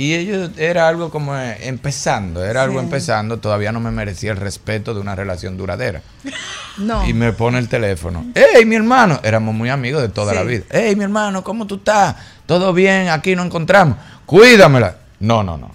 Y 0.00 0.14
ellos 0.14 0.52
era 0.56 0.88
algo 0.88 1.10
como 1.10 1.36
eh, 1.36 1.58
empezando, 1.68 2.42
era 2.42 2.62
algo 2.62 2.80
empezando. 2.80 3.36
Todavía 3.38 3.70
no 3.70 3.80
me 3.80 3.90
merecía 3.90 4.30
el 4.30 4.38
respeto 4.38 4.94
de 4.94 5.00
una 5.00 5.14
relación 5.14 5.58
duradera. 5.58 6.00
no. 6.78 7.06
Y 7.06 7.12
me 7.12 7.34
pone 7.34 7.58
el 7.58 7.68
teléfono. 7.68 8.24
¡Ey, 8.34 8.64
mi 8.64 8.76
hermano! 8.76 9.20
Éramos 9.22 9.54
muy 9.54 9.68
amigos 9.68 10.00
de 10.00 10.08
toda 10.08 10.32
Sí. 10.32 10.38
la 10.38 10.44
vida. 10.44 10.64
¡Ey, 10.70 10.96
mi 10.96 11.04
hermano! 11.04 11.44
¿Cómo 11.44 11.66
tú 11.66 11.74
estás? 11.74 12.16
¿Todo 12.46 12.72
bien? 12.72 13.10
Aquí 13.10 13.36
nos 13.36 13.44
encontramos. 13.44 13.98
Cuídamela. 14.24 14.96
No, 15.18 15.42
no, 15.42 15.58
no. 15.58 15.70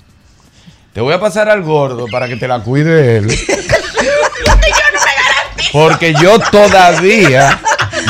Te 0.91 1.01
voy 1.01 1.13
a 1.13 1.19
pasar 1.19 1.47
al 1.47 1.61
gordo 1.61 2.07
para 2.11 2.27
que 2.27 2.35
te 2.35 2.47
la 2.47 2.61
cuide 2.61 3.17
él. 3.17 3.27
Porque 5.71 6.15
yo 6.19 6.39
todavía 6.39 7.61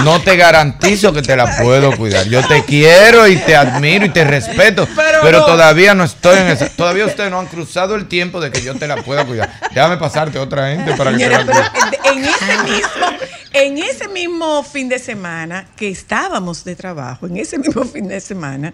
no 0.03 0.21
te 0.21 0.35
garantizo 0.35 1.13
que 1.13 1.21
te 1.21 1.35
la 1.35 1.57
puedo 1.57 1.95
cuidar. 1.95 2.27
Yo 2.27 2.45
te 2.47 2.63
quiero 2.63 3.27
y 3.27 3.37
te 3.37 3.55
admiro 3.55 4.05
y 4.05 4.09
te 4.09 4.23
respeto, 4.23 4.87
pero, 5.21 5.45
todavía 5.45 5.93
no 5.93 6.03
estoy 6.03 6.39
en 6.39 6.47
eso. 6.47 6.67
Todavía 6.75 7.05
ustedes 7.05 7.31
no 7.31 7.39
han 7.39 7.47
cruzado 7.47 7.95
el 7.95 8.07
tiempo 8.07 8.39
de 8.39 8.51
que 8.51 8.61
yo 8.61 8.75
te 8.75 8.87
la 8.87 8.97
pueda 8.97 9.25
cuidar. 9.25 9.51
Déjame 9.73 9.97
pasarte 9.97 10.39
otra 10.39 10.69
gente 10.69 10.93
para 10.95 11.11
que 11.11 11.17
te 11.17 11.29
la 11.29 11.45
pero 11.45 12.15
en 12.15 12.23
ese 12.25 12.63
mismo, 12.63 13.07
en 13.53 13.77
ese 13.77 14.07
mismo 14.07 14.63
fin 14.63 14.89
de 14.89 14.99
semana 14.99 15.67
que 15.75 15.89
estábamos 15.89 16.63
de 16.63 16.75
trabajo, 16.75 17.27
en 17.27 17.37
ese 17.37 17.57
mismo 17.57 17.83
fin 17.85 18.07
de 18.07 18.19
semana, 18.19 18.73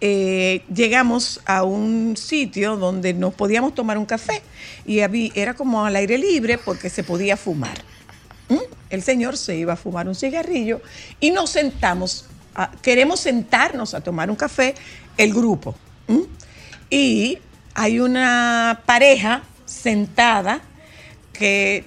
eh, 0.00 0.62
llegamos 0.72 1.40
a 1.46 1.62
un 1.62 2.16
sitio 2.16 2.76
donde 2.76 3.14
nos 3.14 3.34
podíamos 3.34 3.74
tomar 3.74 3.98
un 3.98 4.06
café 4.06 4.42
y 4.86 5.00
había, 5.00 5.30
era 5.34 5.54
como 5.54 5.84
al 5.84 5.96
aire 5.96 6.18
libre 6.18 6.58
porque 6.58 6.90
se 6.90 7.04
podía 7.04 7.36
fumar. 7.36 7.93
¿Mm? 8.48 8.58
El 8.90 9.02
señor 9.02 9.36
se 9.36 9.56
iba 9.56 9.72
a 9.72 9.76
fumar 9.76 10.06
un 10.08 10.14
cigarrillo 10.14 10.80
y 11.20 11.30
nos 11.30 11.50
sentamos, 11.50 12.26
a- 12.54 12.70
queremos 12.82 13.20
sentarnos 13.20 13.94
a 13.94 14.00
tomar 14.00 14.30
un 14.30 14.36
café, 14.36 14.74
el 15.16 15.32
grupo. 15.32 15.74
¿Mm? 16.08 16.20
Y 16.90 17.38
hay 17.74 17.98
una 18.00 18.80
pareja 18.86 19.42
sentada 19.64 20.60
que 21.32 21.84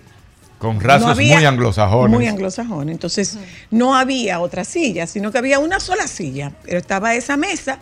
Con 0.59 0.79
rasgos 0.81 1.05
no 1.07 1.11
había- 1.13 1.35
muy 1.35 1.45
anglosajones. 1.45 2.15
Muy 2.17 2.27
anglosajones. 2.27 2.93
Entonces, 2.93 3.37
no 3.71 3.95
había 3.95 4.39
otra 4.39 4.65
silla, 4.65 5.05
sino 5.07 5.31
que 5.31 5.37
había 5.37 5.59
una 5.59 5.79
sola 5.79 6.07
silla. 6.07 6.51
Pero 6.63 6.79
estaba 6.79 7.13
esa 7.13 7.37
mesa 7.37 7.79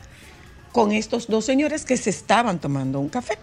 con 0.75 0.91
estos 0.91 1.27
dos 1.27 1.45
señores 1.45 1.85
que 1.85 1.95
se 1.95 2.09
estaban 2.09 2.59
tomando 2.59 2.99
un 2.99 3.07
café. 3.07 3.39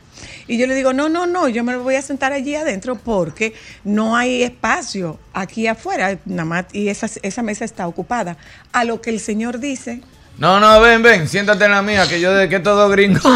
Y 0.48 0.58
yo 0.58 0.66
le 0.66 0.74
digo, 0.74 0.92
no, 0.92 1.08
no, 1.08 1.24
no, 1.24 1.48
yo 1.48 1.64
me 1.64 1.74
voy 1.78 1.94
a 1.94 2.02
sentar 2.02 2.34
allí 2.34 2.54
adentro 2.54 2.94
porque 2.94 3.54
no 3.84 4.14
hay 4.14 4.42
espacio 4.42 5.18
aquí 5.32 5.66
afuera, 5.66 6.18
nada 6.26 6.44
más, 6.44 6.64
y 6.74 6.88
esa, 6.88 7.08
esa 7.22 7.42
mesa 7.42 7.64
está 7.64 7.88
ocupada. 7.88 8.36
A 8.70 8.84
lo 8.84 9.00
que 9.00 9.08
el 9.08 9.18
señor 9.18 9.60
dice, 9.60 10.02
No, 10.36 10.60
no, 10.60 10.78
ven, 10.82 11.02
ven, 11.02 11.26
siéntate 11.26 11.64
en 11.64 11.70
la 11.70 11.80
mía, 11.80 12.06
que 12.06 12.20
yo 12.20 12.34
desde 12.34 12.50
que 12.50 12.60
todos 12.60 12.92
gringos. 12.92 13.22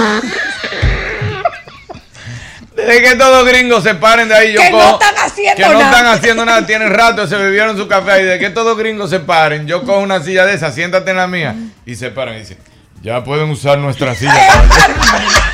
Desde 2.76 3.02
que 3.02 3.16
todos 3.16 3.48
gringos 3.48 3.82
se 3.82 3.94
paren 3.94 4.28
de 4.28 4.34
ahí, 4.34 4.52
yo 4.52 4.60
Que 4.60 4.68
no 4.70 4.90
están 4.92 5.14
haciendo 5.16 5.56
Que 5.56 5.62
no 5.62 5.78
nada. 5.80 5.84
están 5.90 6.06
haciendo 6.08 6.44
nada, 6.44 6.66
tienen 6.66 6.90
rato, 6.90 7.26
se 7.26 7.34
bebieron 7.34 7.74
su 7.78 7.88
café. 7.88 8.20
Y 8.20 8.24
de 8.26 8.38
que 8.38 8.50
todos 8.50 8.76
gringos 8.76 9.08
se 9.08 9.20
paren, 9.20 9.66
yo 9.66 9.82
cojo 9.84 10.00
una 10.00 10.22
silla 10.22 10.44
de 10.44 10.52
esa, 10.52 10.70
siéntate 10.70 11.12
en 11.12 11.16
la 11.16 11.26
mía. 11.26 11.56
Y 11.86 11.94
se 11.94 12.10
paran 12.10 12.36
y 12.36 12.40
dicen, 12.40 12.58
ya 13.06 13.22
pueden 13.22 13.48
usar 13.50 13.78
nuestra 13.78 14.16
silla. 14.16 14.34
caballero". 15.06 15.44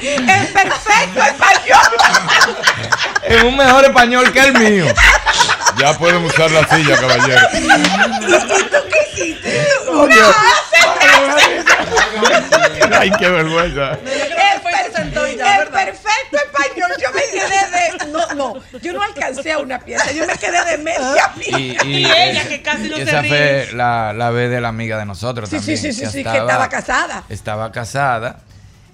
en 0.00 0.26
perfecto 0.52 1.22
español. 1.24 1.80
en 3.24 3.46
un 3.46 3.56
mejor 3.56 3.84
español 3.84 4.32
que 4.32 4.38
el 4.38 4.52
mío. 4.52 4.86
Ya 5.78 5.96
pueden 5.98 6.24
usar 6.24 6.50
la 6.50 6.66
silla, 6.68 6.96
caballero. 7.00 7.40
Ay, 12.92 13.10
qué 13.18 13.28
vergüenza. 13.28 13.92
En 13.92 15.70
perfecto 15.72 16.36
español, 16.36 16.90
yo 17.00 17.08
me 17.14 17.22
quedé 17.30 18.04
de. 18.06 18.12
No, 18.12 18.34
no, 18.34 18.54
yo 18.82 18.92
no 18.92 19.02
alcancé 19.02 19.52
a 19.52 19.58
una 19.58 19.78
pieza, 19.78 20.10
yo 20.12 20.26
me 20.26 20.34
quedé 20.36 20.64
de 20.64 20.78
media 20.78 21.32
pieza. 21.36 21.58
Y, 21.58 21.76
y 21.86 21.96
Y 21.98 22.06
ella, 22.06 22.48
que 22.48 22.62
casi 22.62 22.88
no 22.88 22.96
y 22.96 23.04
se 23.04 23.10
esa 23.10 23.22
ríe. 23.22 23.30
fue 23.66 23.68
la, 23.76 24.12
la 24.12 24.30
vez 24.30 24.50
de 24.50 24.60
la 24.60 24.68
amiga 24.68 24.98
de 24.98 25.04
nosotros 25.06 25.48
Sí, 25.48 25.56
sí, 25.60 25.74
también. 25.74 25.78
sí, 25.78 25.92
sí, 25.92 26.06
sí, 26.06 26.24
que 26.24 26.36
estaba 26.38 26.68
casada. 26.68 27.24
Estaba 27.28 27.72
casada 27.72 28.40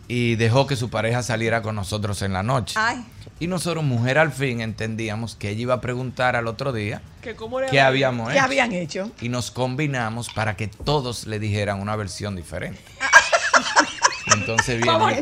y 0.09 0.37
dejó 0.37 0.66
que 0.66 0.77
su 0.77 0.90
pareja 0.90 1.23
saliera 1.23 1.62
con 1.62 1.75
nosotros 1.77 2.20
en 2.23 2.33
la 2.33 2.42
noche. 2.42 2.75
Ay. 2.79 3.05
Y 3.44 3.46
nosotros, 3.46 3.85
mujer 3.85 4.16
al 4.16 4.33
fin, 4.33 4.62
entendíamos 4.62 5.37
que 5.37 5.50
ella 5.50 5.61
iba 5.61 5.74
a 5.74 5.80
preguntar 5.83 6.35
al 6.35 6.46
otro 6.46 6.72
día 6.72 7.02
Que 7.20 7.35
cómo 7.35 7.61
le 7.61 7.66
qué 7.66 7.76
va? 7.76 7.88
habíamos 7.88 8.28
¿Qué 8.30 8.37
hecho. 8.37 8.44
habían 8.46 8.72
hecho? 8.72 9.11
Y 9.20 9.28
nos 9.28 9.50
combinamos 9.50 10.30
para 10.30 10.57
que 10.57 10.68
todos 10.68 11.26
le 11.26 11.38
dijeran 11.38 11.78
una 11.78 11.94
versión 11.94 12.37
diferente. 12.37 12.80
Entonces 14.35 14.80
viene. 14.83 15.20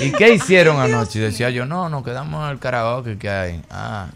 ¿Y 0.00 0.12
qué 0.12 0.34
hicieron 0.34 0.80
anoche? 0.80 1.18
Y 1.18 1.22
decía 1.22 1.48
yo, 1.48 1.64
no, 1.64 1.88
nos 1.88 2.04
quedamos 2.04 2.44
en 2.44 2.50
el 2.50 2.58
karaoke 2.58 3.16
que 3.16 3.30
hay. 3.30 3.62
Ah, 3.70 4.08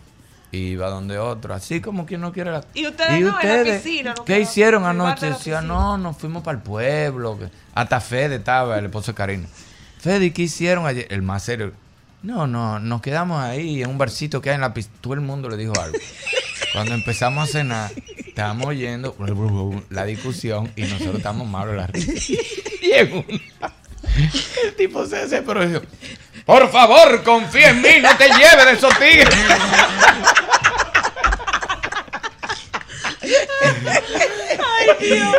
y 0.52 0.58
iba 0.58 0.90
donde 0.90 1.16
otro. 1.18 1.54
Así 1.54 1.80
como 1.80 2.04
quien 2.04 2.20
no 2.20 2.30
quiere 2.30 2.50
la. 2.50 2.62
Y 2.74 2.86
ustedes 2.86 3.22
no, 3.22 3.40
en 3.40 3.68
la 3.68 3.72
piscina, 3.78 4.14
no 4.14 4.24
¿Qué 4.26 4.38
hicieron 4.38 4.84
anoche? 4.84 5.30
Decía, 5.30 5.62
no, 5.62 5.96
nos 5.96 6.18
fuimos 6.18 6.42
para 6.42 6.58
el 6.58 6.62
pueblo. 6.62 7.38
Hasta 7.74 8.00
Fede 8.02 8.34
estaba, 8.34 8.78
el 8.78 8.84
esposo 8.84 9.12
de 9.12 9.16
Karina. 9.16 9.48
Fede, 9.98 10.26
¿y 10.26 10.30
¿qué 10.30 10.42
hicieron 10.42 10.86
ayer? 10.86 11.06
El 11.08 11.22
más 11.22 11.42
serio. 11.42 11.72
No, 12.24 12.46
no, 12.46 12.80
nos 12.80 13.02
quedamos 13.02 13.38
ahí 13.38 13.82
en 13.82 13.90
un 13.90 13.98
barcito 13.98 14.40
que 14.40 14.48
hay 14.48 14.54
en 14.54 14.62
la 14.62 14.72
pista. 14.72 14.90
Todo 15.02 15.12
el 15.12 15.20
mundo 15.20 15.50
le 15.50 15.58
dijo 15.58 15.78
algo. 15.78 15.98
Cuando 16.72 16.94
empezamos 16.94 17.50
a 17.50 17.52
cenar, 17.52 17.90
estábamos 18.16 18.66
oyendo 18.66 19.14
la 19.90 20.06
discusión 20.06 20.72
y 20.74 20.84
nosotros 20.84 21.16
estábamos 21.16 21.46
malos 21.46 21.72
de 21.72 21.76
la 21.76 21.86
risa. 21.86 22.32
Y 22.80 22.92
en 22.92 23.12
una, 23.12 23.72
el 24.64 24.74
tipo 24.74 25.06
se 25.06 25.16
desesperó 25.16 25.64
y 25.64 25.66
dijo, 25.68 25.82
por 26.46 26.70
favor, 26.70 27.22
confía 27.22 27.70
en 27.70 27.82
mí, 27.82 27.88
no 28.00 28.16
te 28.16 28.28
lleves 28.28 28.64
de 28.64 28.72
esos 28.72 28.98
tigres. 28.98 29.28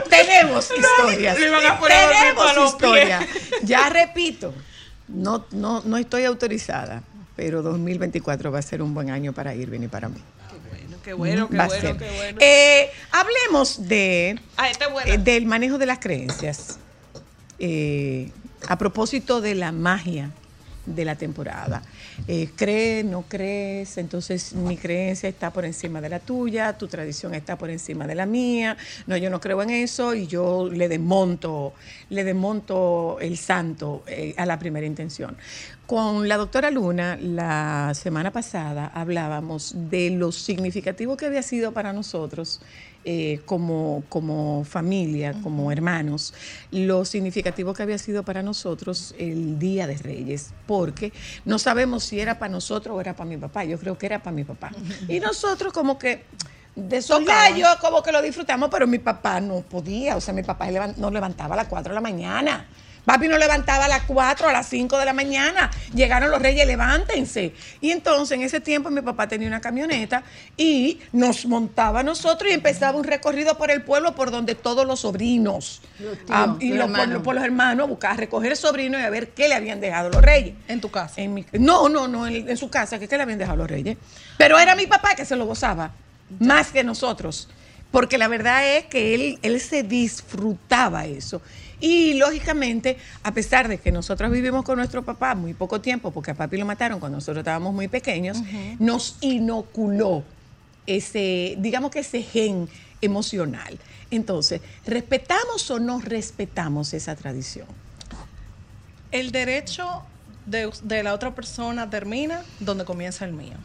Tenemos 0.10 0.70
historias. 0.72 1.40
le 1.40 1.50
van 1.50 1.66
a 1.66 1.80
poner 1.80 1.98
a 1.98 2.02
dormir 2.02 2.20
Tenemos 2.20 2.44
para 2.46 2.60
los 2.60 2.72
historias. 2.72 3.26
Ya 3.64 3.90
repito, 3.90 4.54
no, 5.08 5.46
no, 5.52 5.82
no 5.86 5.98
estoy 5.98 6.26
autorizada, 6.26 7.04
pero 7.36 7.62
2024 7.62 8.52
va 8.52 8.60
a 8.60 8.62
ser 8.62 8.82
un 8.82 8.94
buen 8.94 9.10
año 9.10 9.34
para 9.34 9.54
Irving 9.56 9.82
y 9.82 9.88
para 9.88 10.10
mí. 10.10 10.22
Qué 11.04 11.14
bueno, 11.14 11.48
qué 11.50 11.58
Va 11.58 11.68
bueno, 11.68 11.82
ser. 11.82 11.98
qué 11.98 12.12
bueno. 12.18 12.38
Eh, 12.42 12.90
hablemos 13.12 13.88
de, 13.88 14.40
Ah, 14.58 14.70
eh, 15.06 15.18
del 15.20 15.46
manejo 15.46 15.78
de 15.78 15.86
las 15.86 16.00
creencias. 16.00 16.80
Eh, 17.60 18.32
a 18.68 18.78
propósito 18.80 19.40
de 19.40 19.54
la 19.54 19.72
magia 19.72 20.32
de 20.88 21.06
la 21.06 21.16
temporada. 21.16 21.84
Eh, 22.28 22.50
¿Crees, 22.56 23.06
no 23.06 23.24
crees? 23.28 23.98
Entonces 23.98 24.54
mi 24.54 24.78
creencia 24.78 25.30
está 25.30 25.52
por 25.52 25.66
encima 25.66 26.02
de 26.02 26.10
la 26.10 26.20
tuya, 26.20 26.78
tu 26.78 26.88
tradición 26.88 27.34
está 27.36 27.58
por 27.58 27.70
encima 27.70 28.08
de 28.08 28.16
la 28.16 28.26
mía. 28.26 28.78
No, 29.08 29.18
yo 29.18 29.30
no 29.30 29.40
creo 29.40 29.62
en 29.62 29.70
eso 29.70 30.14
y 30.14 30.28
yo 30.28 30.70
le 30.70 30.88
desmonto, 30.88 31.74
le 32.10 32.24
desmonto 32.24 33.18
el 33.20 33.38
santo 33.38 34.04
eh, 34.08 34.34
a 34.38 34.46
la 34.46 34.58
primera 34.60 34.86
intención. 34.86 35.38
Con 35.86 36.28
la 36.28 36.38
doctora 36.38 36.72
Luna, 36.72 37.18
la 37.22 37.94
semana 37.94 38.32
pasada 38.32 38.88
hablábamos 38.88 39.74
de 39.90 40.10
lo 40.10 40.32
significativo 40.32 41.16
que 41.16 41.28
había 41.28 41.44
sido 41.44 41.74
para 41.74 41.94
nosotros 41.94 42.60
eh, 43.08 43.42
como, 43.46 44.04
como 44.10 44.64
familia, 44.66 45.36
como 45.44 45.72
hermanos, 45.72 46.34
lo 46.72 47.06
significativo 47.06 47.74
que 47.76 47.84
había 47.84 48.00
sido 48.00 48.24
para 48.24 48.42
nosotros 48.42 49.14
el 49.20 49.60
Día 49.60 49.86
de 49.86 49.96
Reyes, 49.96 50.56
porque 50.66 51.14
no 51.46 51.60
sabemos 51.60 52.04
si 52.04 52.20
era 52.20 52.40
para 52.40 52.52
nosotros 52.52 52.98
o 52.98 53.00
era 53.00 53.16
para 53.16 53.30
mi 53.30 53.38
papá. 53.38 53.64
Yo 53.64 53.78
creo 53.78 53.96
que 53.96 54.08
era 54.08 54.24
para 54.24 54.36
mi 54.36 54.44
papá. 54.44 54.72
Y 55.08 55.20
nosotros 55.20 55.72
como 55.72 56.00
que 56.00 56.24
de 56.76 57.00
yo 57.02 57.68
como 57.80 58.02
que 58.02 58.12
lo 58.12 58.22
disfrutamos, 58.24 58.70
pero 58.72 58.88
mi 58.88 59.00
papá 59.00 59.40
no 59.40 59.62
podía. 59.62 60.16
O 60.18 60.22
sea, 60.22 60.34
mi 60.34 60.44
papá 60.44 60.68
nos 60.98 61.14
levantaba 61.14 61.54
a 61.54 61.58
las 61.58 61.68
4 61.68 61.92
de 61.92 61.96
la 61.96 62.02
mañana. 62.02 62.66
Papi 63.06 63.28
nos 63.28 63.38
levantaba 63.40 63.86
a 63.86 63.88
las 63.88 64.04
4, 64.04 64.48
a 64.50 64.52
las 64.52 64.68
5 64.68 64.98
de 64.98 65.06
la 65.06 65.14
mañana. 65.14 65.70
Llegaron 65.94 66.32
los 66.32 66.42
reyes, 66.42 66.66
levántense. 66.66 67.54
Y 67.80 67.92
entonces 67.92 68.36
en 68.38 68.44
ese 68.44 68.60
tiempo 68.60 68.90
mi 68.90 69.02
papá 69.02 69.28
tenía 69.28 69.48
una 69.48 69.62
camioneta 69.62 70.24
y 70.58 71.00
nos 71.12 71.46
montaba 71.46 72.00
a 72.00 72.04
nosotros 72.04 72.50
y 72.52 72.54
empezaba 72.56 72.98
un 72.98 73.04
recorrido 73.04 73.58
por 73.58 73.70
el 73.70 73.84
pueblo 73.84 74.16
por 74.16 74.32
donde 74.32 74.56
todos 74.56 74.86
los 74.88 75.02
sobrinos 75.02 75.82
Los 76.00 76.18
tíos, 76.18 76.30
ah, 76.32 76.58
y 76.60 76.70
los 76.70 76.86
hermanos. 76.86 77.16
por, 77.18 77.24
por 77.24 77.36
los 77.36 77.44
hermanos 77.44 77.84
a 77.86 77.88
buscar, 77.88 78.12
a 78.12 78.16
recoger 78.18 78.58
sobrinos 78.58 79.00
y 79.00 79.04
a 79.04 79.10
ver 79.10 79.30
qué 79.30 79.48
le 79.48 79.56
habían 79.56 79.80
dejado 79.80 80.10
los 80.10 80.22
reyes. 80.22 80.56
En 80.68 80.82
tu 80.82 80.90
casa. 80.90 81.22
En 81.22 81.34
mi- 81.34 81.46
no, 81.54 81.88
no, 81.90 82.08
no, 82.08 82.26
en, 82.28 82.50
en 82.50 82.58
su 82.58 82.70
casa, 82.70 82.98
que 82.98 83.08
qué 83.08 83.18
le 83.18 83.24
habían 83.24 83.38
dejado 83.40 83.58
los 83.58 83.70
reyes. 83.70 83.98
Pero 84.38 84.58
era 84.58 84.76
mi 84.76 84.88
papá 84.88 85.14
que 85.16 85.26
se 85.26 85.36
lo 85.36 85.46
gozaba, 85.46 85.92
más 86.40 86.72
que 86.72 86.84
nosotros. 86.84 87.50
Porque 87.92 88.18
la 88.18 88.28
verdad 88.28 88.68
es 88.78 88.86
que 88.88 89.14
él, 89.16 89.40
él 89.42 89.62
se 89.62 89.84
disfrutaba 89.84 91.06
eso. 91.06 91.42
Y 91.80 92.14
lógicamente, 92.16 92.98
a 93.24 93.34
pesar 93.34 93.68
de 93.68 93.78
que 93.80 93.92
nosotros 93.92 94.32
vivimos 94.32 94.64
con 94.64 94.78
nuestro 94.78 95.04
papá 95.04 95.36
muy 95.36 95.54
poco 95.54 95.82
tiempo, 95.82 96.12
porque 96.12 96.32
a 96.32 96.36
papi 96.36 96.58
lo 96.58 96.66
mataron 96.66 97.00
cuando 97.00 97.18
nosotros 97.18 97.40
estábamos 97.40 97.74
muy 97.74 97.88
pequeños, 97.88 98.38
nos 98.80 99.18
inoculó 99.22 100.24
ese, 100.88 101.56
digamos 101.60 101.92
que 101.92 102.00
ese 102.00 102.22
gen 102.22 102.70
emocional. 103.02 103.78
Entonces, 104.12 104.62
¿respetamos 104.86 105.70
o 105.72 105.80
no 105.80 106.00
respetamos 106.00 106.94
esa 106.94 107.16
tradición? 107.16 107.68
El 109.12 109.32
derecho 109.32 110.04
de, 110.46 110.72
de 110.84 111.04
la 111.04 111.14
otra 111.14 111.34
persona 111.34 111.90
termina 111.90 112.44
donde 112.60 112.86
comienza 112.86 113.26
el 113.26 113.34
mío. 113.34 113.56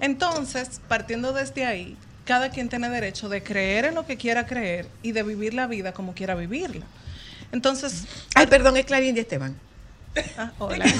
Entonces, 0.00 0.80
partiendo 0.88 1.32
desde 1.32 1.66
ahí, 1.66 1.96
cada 2.30 2.48
quien 2.50 2.68
tiene 2.68 2.88
derecho 2.88 3.28
de 3.28 3.42
creer 3.42 3.86
en 3.86 3.96
lo 3.96 4.06
que 4.06 4.16
quiera 4.16 4.46
creer 4.46 4.86
y 5.02 5.10
de 5.10 5.24
vivir 5.24 5.52
la 5.52 5.66
vida 5.66 5.92
como 5.92 6.14
quiera 6.14 6.36
vivirla. 6.36 6.86
Entonces, 7.50 8.04
Ay, 8.36 8.46
perdón, 8.46 8.76
es 8.76 8.86
Clarín 8.86 9.16
y 9.16 9.18
Esteban. 9.18 9.58
ah, 10.38 10.52
hola. 10.60 10.84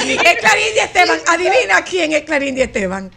Es 0.00 0.38
Clarín 0.40 0.74
y 0.74 0.78
Esteban. 0.78 1.18
Adivina 1.28 1.82
quién 1.82 2.14
es 2.14 2.22
Clarín 2.22 2.56
y 2.56 2.62
Esteban. 2.62 3.10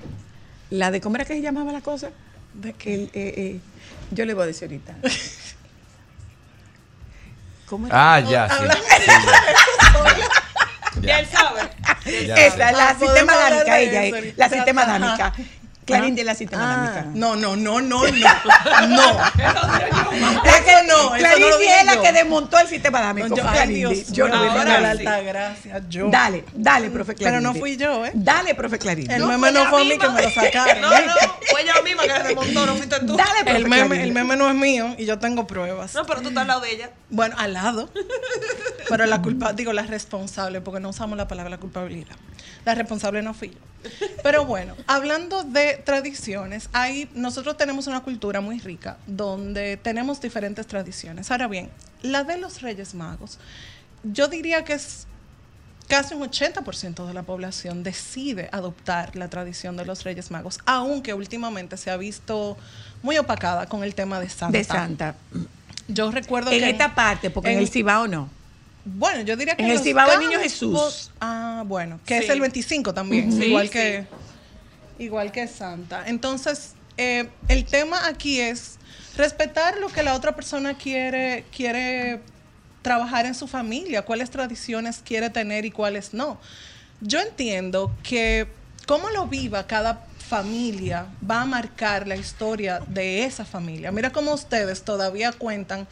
La 0.72 0.92
de 0.92 1.00
cómo 1.00 1.16
era 1.16 1.24
que 1.24 1.36
se 1.36 1.42
llamaba 1.42 1.72
la 1.72 1.80
cosa. 1.80 2.10
De 2.54 2.74
que 2.74 2.96
el, 2.96 3.04
eh, 3.14 3.34
eh, 3.38 3.60
yo 4.12 4.26
le 4.26 4.34
voy 4.34 4.44
a 4.44 4.48
decir 4.48 4.64
ahorita. 4.68 4.96
¿Cómo 7.66 7.88
era? 7.88 8.16
Ah, 8.16 8.20
ya, 8.20 8.50
sí. 8.50 8.66
Ya 11.02 11.20
él 11.20 11.28
sabe. 11.28 11.62
ya. 12.28 12.36
Es 12.36 12.58
la, 12.58 12.90
Ah, 12.90 12.94
de 12.94 13.84
ella. 13.84 14.34
La 14.36 14.50
sistema 14.50 14.86
dámica. 14.86 15.34
Clarín 15.98 16.16
de 16.16 16.24
la 16.24 16.36
sistema 16.36 16.64
Ah, 16.74 16.78
dámica. 16.94 17.06
no, 17.14 17.36
no, 17.36 17.56
no, 17.56 17.82
no, 17.82 18.04
no. 18.04 18.88
No. 18.88 19.20
Eso 20.50 20.84
no, 20.88 21.16
eso 21.16 21.26
Clarín 21.26 21.50
no 21.50 21.60
es 21.60 21.86
la 21.86 21.96
yo. 21.96 22.02
que 22.02 22.12
desmontó 22.12 22.60
el 22.60 22.68
sistema 22.68 23.02
dámico. 23.02 23.28
No, 23.30 23.36
yo, 23.36 23.44
ay, 23.48 23.74
Dios. 23.74 24.12
Yo 24.12 24.28
no 24.28 24.44
la 24.44 24.92
alta 24.92 25.22
gracia, 25.22 25.82
yo. 25.90 26.10
Dale, 26.10 26.44
dale, 26.54 26.90
profe 26.90 27.16
Clarín. 27.16 27.40
Pero 27.40 27.42
no 27.54 27.58
fui 27.60 27.78
yo, 27.78 28.06
¿eh? 28.06 28.12
Dale, 28.14 28.56
profe 28.56 28.78
Clarín. 28.80 29.10
El 29.12 29.26
meme 29.26 29.52
no 29.52 29.66
fue 29.70 29.82
a 29.82 29.84
mí 29.84 29.98
que 29.98 30.10
me 30.10 30.22
lo 30.24 30.30
sacaron. 30.34 30.82
No, 30.82 30.90
no, 30.90 31.14
fue 31.50 31.62
ella 31.62 31.74
misma 31.84 32.04
que 32.04 32.20
remontó, 32.20 32.66
no 32.66 32.76
fuiste 32.76 33.00
tú. 33.02 33.16
Dale, 33.18 33.44
profe 33.44 33.58
El 33.58 33.68
meme, 33.68 33.88
Clarín. 33.88 34.02
el 34.06 34.12
meme 34.14 34.36
no 34.36 34.50
es 34.50 34.56
mío 34.56 34.96
y 34.98 35.06
yo 35.06 35.20
tengo 35.20 35.48
pruebas. 35.48 35.94
No, 35.96 36.06
pero 36.06 36.22
tú 36.22 36.30
estás 36.30 36.42
al 36.42 36.48
lado 36.48 36.62
de 36.62 36.72
ella. 36.72 36.90
Bueno, 37.10 37.36
al 37.38 37.54
lado. 37.54 37.90
Pero 38.90 39.06
la 39.06 39.22
culpa, 39.22 39.54
digo, 39.54 39.72
la 39.72 39.84
responsable, 39.84 40.62
porque 40.62 40.80
no 40.80 40.90
usamos 40.90 41.16
la 41.16 41.28
palabra 41.28 41.58
culpabilidad. 41.60 42.16
La 42.66 42.74
responsable 42.74 43.22
no 43.22 43.36
fui 43.36 43.50
yo. 43.50 43.58
Pero 44.24 44.46
bueno, 44.46 44.76
hablando 44.88 45.44
de 45.44 45.76
tradiciones, 45.86 46.70
ahí 46.74 47.10
nosotros 47.14 47.58
tenemos 47.58 47.88
una 47.88 48.02
cultura 48.02 48.42
muy 48.42 48.60
rica 48.60 48.98
donde 49.08 49.78
tenemos 49.78 50.20
diferentes 50.22 50.68
tradiciones. 50.68 51.32
Ahora 51.32 51.48
bien, 51.48 51.70
la 52.02 52.24
de 52.24 52.38
los 52.38 52.62
Reyes 52.62 52.94
Magos, 52.96 53.40
yo 54.04 54.28
diría 54.28 54.64
que 54.64 54.74
es 54.74 55.06
casi 55.88 56.14
un 56.14 56.22
80% 56.22 57.08
de 57.08 57.14
la 57.14 57.24
población 57.24 57.82
decide 57.84 58.48
adoptar 58.52 59.16
la 59.16 59.28
tradición 59.28 59.76
de 59.76 59.86
los 59.86 60.04
Reyes 60.04 60.30
Magos, 60.30 60.60
aunque 60.66 61.14
últimamente 61.14 61.78
se 61.78 61.90
ha 61.90 61.98
visto 61.98 62.58
muy 63.02 63.18
opacada 63.18 63.66
con 63.68 63.84
el 63.84 63.96
tema 63.96 64.20
de 64.20 64.30
Santa. 64.30 64.58
De 64.58 64.64
Santa. 64.64 65.16
Yo 65.88 66.12
recuerdo 66.12 66.52
En 66.52 66.60
que 66.60 66.70
esta 66.70 66.94
parte, 66.94 67.32
porque 67.32 67.50
en, 67.50 67.58
en- 67.58 67.64
el 67.64 67.70
Cibao 67.70 68.08
no. 68.08 68.30
Bueno, 68.86 69.22
yo 69.22 69.36
diría 69.36 69.56
que 69.56 69.64
En 69.64 69.70
el 69.70 69.76
los 69.76 69.84
Niño 70.20 70.40
Jesús. 70.40 71.12
Ah, 71.20 71.64
bueno, 71.66 72.00
que 72.06 72.18
Sí. 72.20 72.24
es 72.26 72.30
el 72.30 72.42
25 72.42 72.94
también, 72.94 73.30
Ujú. 73.30 73.44
igual 73.44 73.68
Sí, 73.68 73.74
que 73.74 74.06
igual 74.98 75.32
que 75.32 75.48
Santa. 75.48 76.04
Entonces, 76.08 76.74
eh, 76.98 77.30
el 77.48 77.66
tema 77.66 78.08
aquí 78.08 78.40
es 78.40 78.78
respetar 79.16 79.78
lo 79.78 79.88
que 79.90 80.04
la 80.04 80.14
otra 80.16 80.36
persona 80.36 80.78
quiere 80.78 81.46
quiere 81.56 82.22
trabajar 82.82 83.26
en 83.26 83.36
su 83.36 83.48
familia, 83.48 84.04
cuáles 84.04 84.30
tradiciones 84.30 85.02
quiere 85.04 85.30
tener 85.30 85.66
y 85.66 85.72
cuáles 85.72 86.14
no. 86.14 86.40
Yo 87.02 87.20
entiendo 87.20 87.92
que 88.04 88.48
cómo 88.86 89.10
lo 89.10 89.28
viva 89.28 89.68
cada 89.68 90.06
familia 90.30 91.08
va 91.30 91.42
a 91.42 91.46
marcar 91.46 92.08
la 92.08 92.16
historia 92.16 92.82
de 92.88 93.24
esa 93.26 93.46
familia. 93.46 93.92
Mira 93.92 94.12
cómo 94.12 94.34
ustedes 94.34 94.84
todavía 94.84 95.32
cuentan 95.32 95.88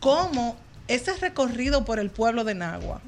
cómo 0.00 0.56
ese 0.94 1.14
recorrido 1.16 1.84
por 1.84 1.98
el 1.98 2.10
pueblo 2.10 2.44
de 2.44 2.54
Nagua, 2.54 3.00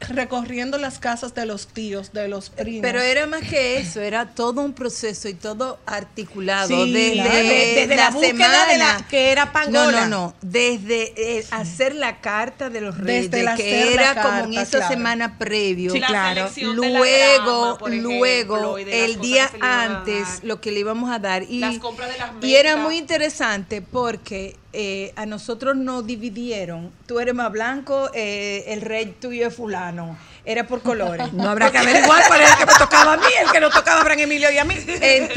recorriendo 0.00 0.78
las 0.78 1.00
casas 1.00 1.34
de 1.34 1.44
los 1.44 1.66
tíos, 1.66 2.12
de 2.12 2.28
los 2.28 2.50
primos. 2.50 2.82
Pero 2.82 3.00
era 3.00 3.26
más 3.26 3.40
que 3.42 3.78
eso, 3.78 4.00
era 4.00 4.26
todo 4.26 4.60
un 4.60 4.72
proceso 4.72 5.28
y 5.28 5.34
todo 5.34 5.80
articulado. 5.86 6.68
Sí, 6.68 6.92
desde, 6.92 7.12
claro. 7.14 7.30
Desde- 7.32 7.74
desde 7.80 7.96
la 7.96 8.10
búsqueda 8.10 8.66
de 8.68 8.78
la- 8.78 9.04
que 9.10 9.32
era 9.32 9.46
No, 9.46 9.52
Pangola. 9.52 10.06
no, 10.06 10.06
no. 10.06 10.34
Desde 10.40 11.38
eh, 11.38 11.44
hacer 11.50 11.96
la 11.96 12.20
carta 12.20 12.70
de 12.70 12.80
los 12.80 12.96
reyes, 12.96 13.28
Desde 13.28 13.56
que 13.56 13.82
la 13.82 13.90
era 14.12 14.22
como 14.22 14.44
en 14.44 14.52
esa 14.60 14.78
claro. 14.78 14.88
semana 14.94 15.36
previo. 15.36 15.90
Sí, 15.92 16.00
claro. 16.00 16.48
Luego, 16.62 17.02
grama, 17.02 17.78
por 17.78 17.90
ejemplo, 17.90 18.10
luego, 18.18 18.78
el 18.78 19.20
día 19.20 19.50
antes, 19.60 20.44
lo 20.44 20.60
que 20.60 20.70
le 20.70 20.78
íbamos 20.78 21.10
a 21.10 21.18
dar. 21.18 21.42
Y, 21.42 21.58
Las 21.58 21.78
compras 21.78 22.08
de 22.12 22.18
las 22.18 22.30
y 22.40 22.54
era 22.54 22.76
muy 22.76 22.96
interesante 22.98 23.82
porque 23.82 24.54
eh, 24.72 25.12
a 25.16 25.24
nosotros 25.24 25.76
nos 25.76 26.06
dividieron. 26.06 26.92
Tú 27.06 27.20
eres 27.20 27.34
más 27.34 27.50
blanco, 27.50 28.10
eh, 28.14 28.64
el 28.68 28.82
rey 28.82 29.14
tuyo 29.18 29.46
es 29.46 29.54
fulano. 29.54 30.18
Era 30.50 30.66
por 30.66 30.80
colores. 30.80 31.30
No 31.34 31.46
habrá 31.50 31.70
que 31.70 31.76
averiguar 31.76 32.22
cuál 32.26 32.40
era 32.40 32.52
el 32.52 32.58
que 32.58 32.64
me 32.64 32.72
tocaba 32.78 33.12
a 33.12 33.16
mí, 33.18 33.26
el 33.44 33.52
que 33.52 33.60
nos 33.60 33.70
tocaba 33.74 34.00
a 34.00 34.04
Fran 34.04 34.18
Emilio 34.18 34.50
y 34.50 34.56
a 34.56 34.64
mí. 34.64 34.74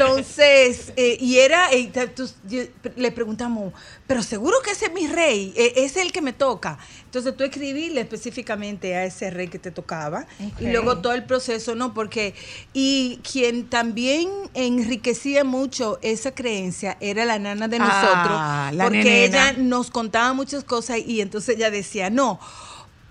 Entonces, 0.02 0.92
eh, 0.96 1.18
y 1.20 1.38
era, 1.38 1.70
eh, 1.70 1.90
ta- 1.92 2.06
tú- 2.08 2.30
yo- 2.48 2.62
le 2.96 3.12
preguntamos, 3.12 3.72
pero 4.06 4.22
seguro 4.22 4.56
que 4.64 4.70
ese 4.70 4.86
es 4.86 4.92
mi 4.92 5.06
rey, 5.06 5.52
eh, 5.56 5.72
ese 5.76 6.00
es 6.00 6.06
el 6.06 6.12
que 6.12 6.22
me 6.22 6.32
toca. 6.32 6.78
Entonces 7.04 7.36
tú 7.36 7.44
escribíle 7.44 8.00
específicamente 8.00 8.96
a 8.96 9.04
ese 9.04 9.30
rey 9.30 9.48
que 9.48 9.58
te 9.58 9.70
tocaba 9.70 10.26
y 10.58 10.66
luego 10.68 10.98
todo 10.98 11.12
el 11.12 11.24
proceso, 11.24 11.74
¿no? 11.74 11.92
Porque, 11.92 12.34
y 12.72 13.20
quien 13.30 13.68
también 13.68 14.30
enriquecía 14.54 15.44
mucho 15.44 15.98
esa 16.02 16.34
creencia 16.34 16.96
era 17.00 17.24
la 17.26 17.38
nana 17.38 17.68
de 17.68 17.78
nosotros, 17.78 18.38
Ah, 18.38 18.70
la 18.72 18.84
porque 18.84 18.98
nenena. 19.04 19.50
ella 19.50 19.58
nos 19.58 19.90
contaba 19.90 20.32
muchas 20.32 20.64
cosas 20.64 20.98
y 21.04 21.20
entonces 21.20 21.56
ella 21.56 21.70
decía, 21.70 22.08
no. 22.08 22.40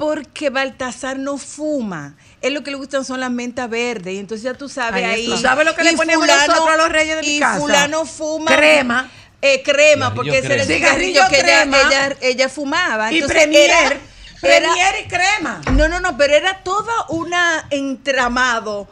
Porque 0.02 0.50
Baltasar 0.50 1.20
no 1.20 1.38
fuma. 1.38 2.16
Él 2.42 2.56
lo 2.56 2.64
que 2.64 2.72
le 2.72 2.78
gustan 2.78 3.06
son 3.06 3.20
las 3.20 3.30
mentas 3.30 3.70
verdes. 3.70 4.16
Y 4.16 4.18
entonces 4.18 4.44
ya 4.44 4.56
tú 4.56 4.68
sabes 4.68 5.04
Ahí 5.06 5.12
ahí. 5.12 5.26
¿Tú 5.28 5.38
sabes 5.38 5.64
lo 5.64 5.76
que 5.76 5.84
le 5.84 5.94
ponemos 5.94 6.26
nosotros 6.26 6.68
a 6.70 6.78
los 6.78 6.90
reyes 6.90 7.18
de 7.18 7.22
mi 7.22 7.36
y 7.38 7.40
casa? 7.40 7.60
fulano 7.60 8.06
fuma. 8.06 8.56
Crema. 8.56 9.12
Eh, 9.44 9.62
crema, 9.64 10.10
Cigarrillo 10.10 10.16
porque 10.16 10.38
ese 10.40 10.54
era 10.54 10.64
el 10.64 10.68
cigarrillo 10.68 11.22
que 11.30 11.36
ella, 11.40 11.46
Cigarrillo 11.64 11.80
crema. 11.80 11.90
ella, 11.90 12.18
ella 12.22 12.50
fumaba. 12.50 13.12
Y 13.12 13.16
Entonces, 13.20 13.38
Premier, 13.44 13.70
era- 13.70 14.00
Premier 14.42 14.96
y 15.06 15.08
crema. 15.08 15.62
no, 15.74 15.88
no, 15.88 16.00
no, 16.00 16.18
pero 16.18 16.36
era 16.36 16.64
toda 16.64 16.94
una 17.10 17.66
entramado 17.70 18.88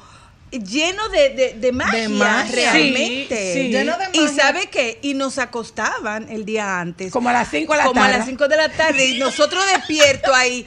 lleno 0.52 1.10
de, 1.10 1.30
de, 1.30 1.54
de 1.54 1.72
magia, 1.72 2.10
magia. 2.10 2.72
realmente. 2.72 3.54
Sí, 3.54 3.62
sí. 3.64 3.70
Lleno 3.70 3.98
de 3.98 4.06
Y 4.14 4.22
magia. 4.22 4.36
sabe 4.44 4.68
qué, 4.68 5.00
y 5.02 5.14
nos 5.14 5.38
acostaban 5.38 6.28
el 6.30 6.46
día 6.46 6.80
antes. 6.80 7.12
Como 7.12 7.30
a 7.30 7.34
las 7.34 7.50
5 7.50 7.72
de 7.74 7.78
la 7.78 7.84
como 7.86 8.02
tarde. 8.02 8.16
a 8.16 8.18
las 8.18 8.28
5 8.28 8.48
de 8.48 8.58
la 8.58 8.70
tarde 8.70 9.06
y 9.06 9.20
nosotros 9.20 9.64
despiertos 9.72 10.34
ahí, 10.34 10.66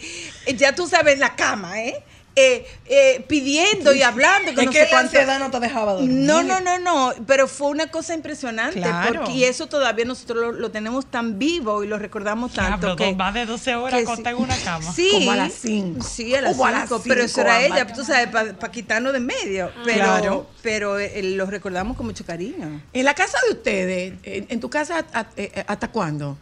ya 0.56 0.74
tú 0.74 0.86
sabes, 0.88 1.14
en 1.14 1.20
la 1.20 1.34
cama, 1.36 1.80
¿eh? 1.82 2.02
Eh, 2.34 2.66
eh, 2.86 3.24
pidiendo 3.28 3.92
y 3.94 4.02
hablando. 4.02 4.54
Que 4.54 4.60
Es 4.60 4.66
no 4.66 4.72
que 4.72 4.78
sé 4.78 4.84
la 4.84 4.90
cuánto. 4.90 5.16
ansiedad 5.18 5.38
no 5.38 5.50
te 5.50 5.60
dejaba 5.60 5.92
dormir. 5.92 6.10
No, 6.10 6.42
no, 6.42 6.60
no, 6.60 6.78
no, 6.78 7.12
pero 7.26 7.46
fue 7.46 7.68
una 7.68 7.88
cosa 7.90 8.14
impresionante. 8.14 8.80
Claro. 8.80 9.20
Porque, 9.20 9.32
y 9.32 9.44
eso 9.44 9.66
todavía 9.66 10.04
nosotros 10.06 10.38
lo, 10.40 10.52
lo 10.52 10.70
tenemos 10.70 11.06
tan 11.10 11.38
vivo 11.38 11.84
y 11.84 11.88
lo 11.88 11.98
recordamos 11.98 12.52
tanto. 12.52 12.78
Diablo, 12.86 12.96
que, 12.96 13.04
dos- 13.06 13.16
más 13.16 13.34
de 13.34 13.44
12 13.46 13.74
horas 13.76 14.02
acostada 14.02 14.30
en 14.30 14.42
una 14.42 14.56
cama. 14.56 14.92
Sí, 14.92 15.10
Como 15.12 15.32
a 15.32 15.36
las 15.36 15.52
cinco. 15.52 16.04
Sí, 16.06 16.34
a 16.34 16.40
las 16.40 16.52
Como 16.52 16.66
a 16.66 16.70
las 16.70 16.88
5, 16.88 17.02
pero 17.06 17.22
eso 17.22 17.40
era 17.42 17.60
ella, 17.60 17.86
tú 17.92 18.02
sabes, 18.04 18.28
para 18.28 18.72
quitarnos 18.72 19.12
de 19.12 19.18
en 19.18 19.26
medio. 19.26 19.70
Pero, 19.84 19.94
Claro. 20.04 20.50
pero 20.62 20.98
eh, 20.98 21.22
lo 21.22 21.46
recordamos 21.46 21.96
con 21.96 22.06
mucho 22.06 22.24
cariño. 22.24 22.80
En 22.92 23.04
la 23.04 23.14
casa 23.14 23.36
de 23.46 23.52
ustedes, 23.54 24.14
en, 24.22 24.46
en 24.48 24.58
tu 24.60 24.70
casa, 24.70 25.04
a- 25.12 25.26
eh, 25.36 25.64
¿hasta 25.66 25.88
cuándo 25.88 26.38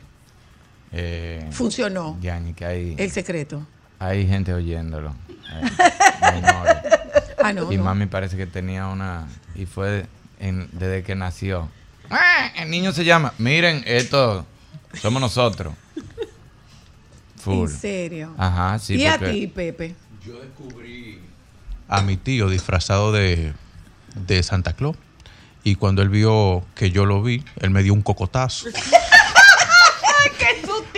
Eh, 0.93 1.47
funcionó 1.53 2.19
Yani, 2.21 2.53
que 2.55 2.65
hay, 2.65 2.95
el 2.99 3.11
secreto? 3.11 3.67
Hay 4.01 4.27
gente 4.27 4.53
oyéndolo. 4.53 5.15
eh. 5.29 5.71
Ah, 7.43 7.55
no. 7.55 7.73
y 7.73 7.79
no. 7.79 7.85
mami 7.85 8.05
parece 8.05 8.37
que 8.37 8.47
tenía 8.47 8.87
una. 8.89 9.27
Y 9.55 9.65
fue 9.65 10.05
en- 10.41 10.69
desde 10.73 11.03
que 11.03 11.15
nació. 11.15 11.71
¡Ah! 12.11 12.51
El 12.55 12.69
niño 12.71 12.93
se 12.93 13.03
llama. 13.05 13.33
Miren, 13.39 13.83
esto 13.87 14.45
somos 15.01 15.23
nosotros. 15.23 15.73
Full. 17.39 17.71
¿En 17.71 17.77
serio? 17.79 18.35
Ajá, 18.37 18.79
sí. 18.79 18.97
¿Y 18.97 19.07
a 19.07 19.19
ti, 19.19 19.47
Pepe? 19.47 19.95
a 21.89 22.03
mi 22.03 22.17
tío 22.19 22.51
disfrazado 22.51 23.11
de, 23.11 23.55
de 24.15 24.43
Santa 24.43 24.75
Claus. 24.75 24.97
Y 25.65 25.77
cuando 25.77 26.03
él 26.03 26.11
vio 26.11 26.63
que 26.75 26.91
yo 26.91 27.07
lo 27.07 27.23
vi, 27.23 27.43
él 27.61 27.71
me 27.71 27.83
dio 27.83 27.95
un 27.95 28.03
cocotazo 28.03 28.67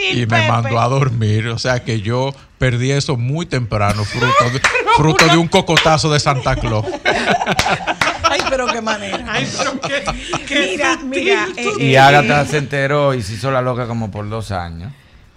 ¡Qué 0.02 0.08
sutil, 0.08 0.18
y 0.22 0.26
me 0.26 0.36
Pepe! 0.38 0.48
mandó 0.48 0.80
a 0.80 0.88
dormir. 0.88 1.48
O 1.48 1.58
sea 1.58 1.82
que 1.84 2.00
yo 2.00 2.34
perdí 2.58 2.90
eso 2.92 3.16
muy 3.16 3.46
temprano, 3.46 4.04
fruto 4.04 4.50
de, 4.52 4.60
fruto 4.96 5.26
de 5.28 5.36
un 5.36 5.48
cocotazo 5.48 6.12
de 6.12 6.18
Santa 6.20 6.56
Claus. 6.56 6.84
Ay, 8.24 8.40
pero 8.48 8.66
qué 8.66 8.80
manera. 8.80 9.24
Ay, 9.28 9.48
pero 9.58 9.80
qué, 9.80 10.04
qué 10.46 10.60
Mira, 10.70 10.98
mira. 11.04 11.48
eh, 11.56 11.66
Y 11.78 11.94
eh, 11.94 11.98
Agatha 11.98 12.44
se 12.46 12.58
enteró 12.58 13.14
y 13.14 13.22
se 13.22 13.34
hizo 13.34 13.50
la 13.50 13.62
loca 13.62 13.86
como 13.86 14.10
por 14.10 14.28
dos 14.28 14.50
años. 14.52 14.92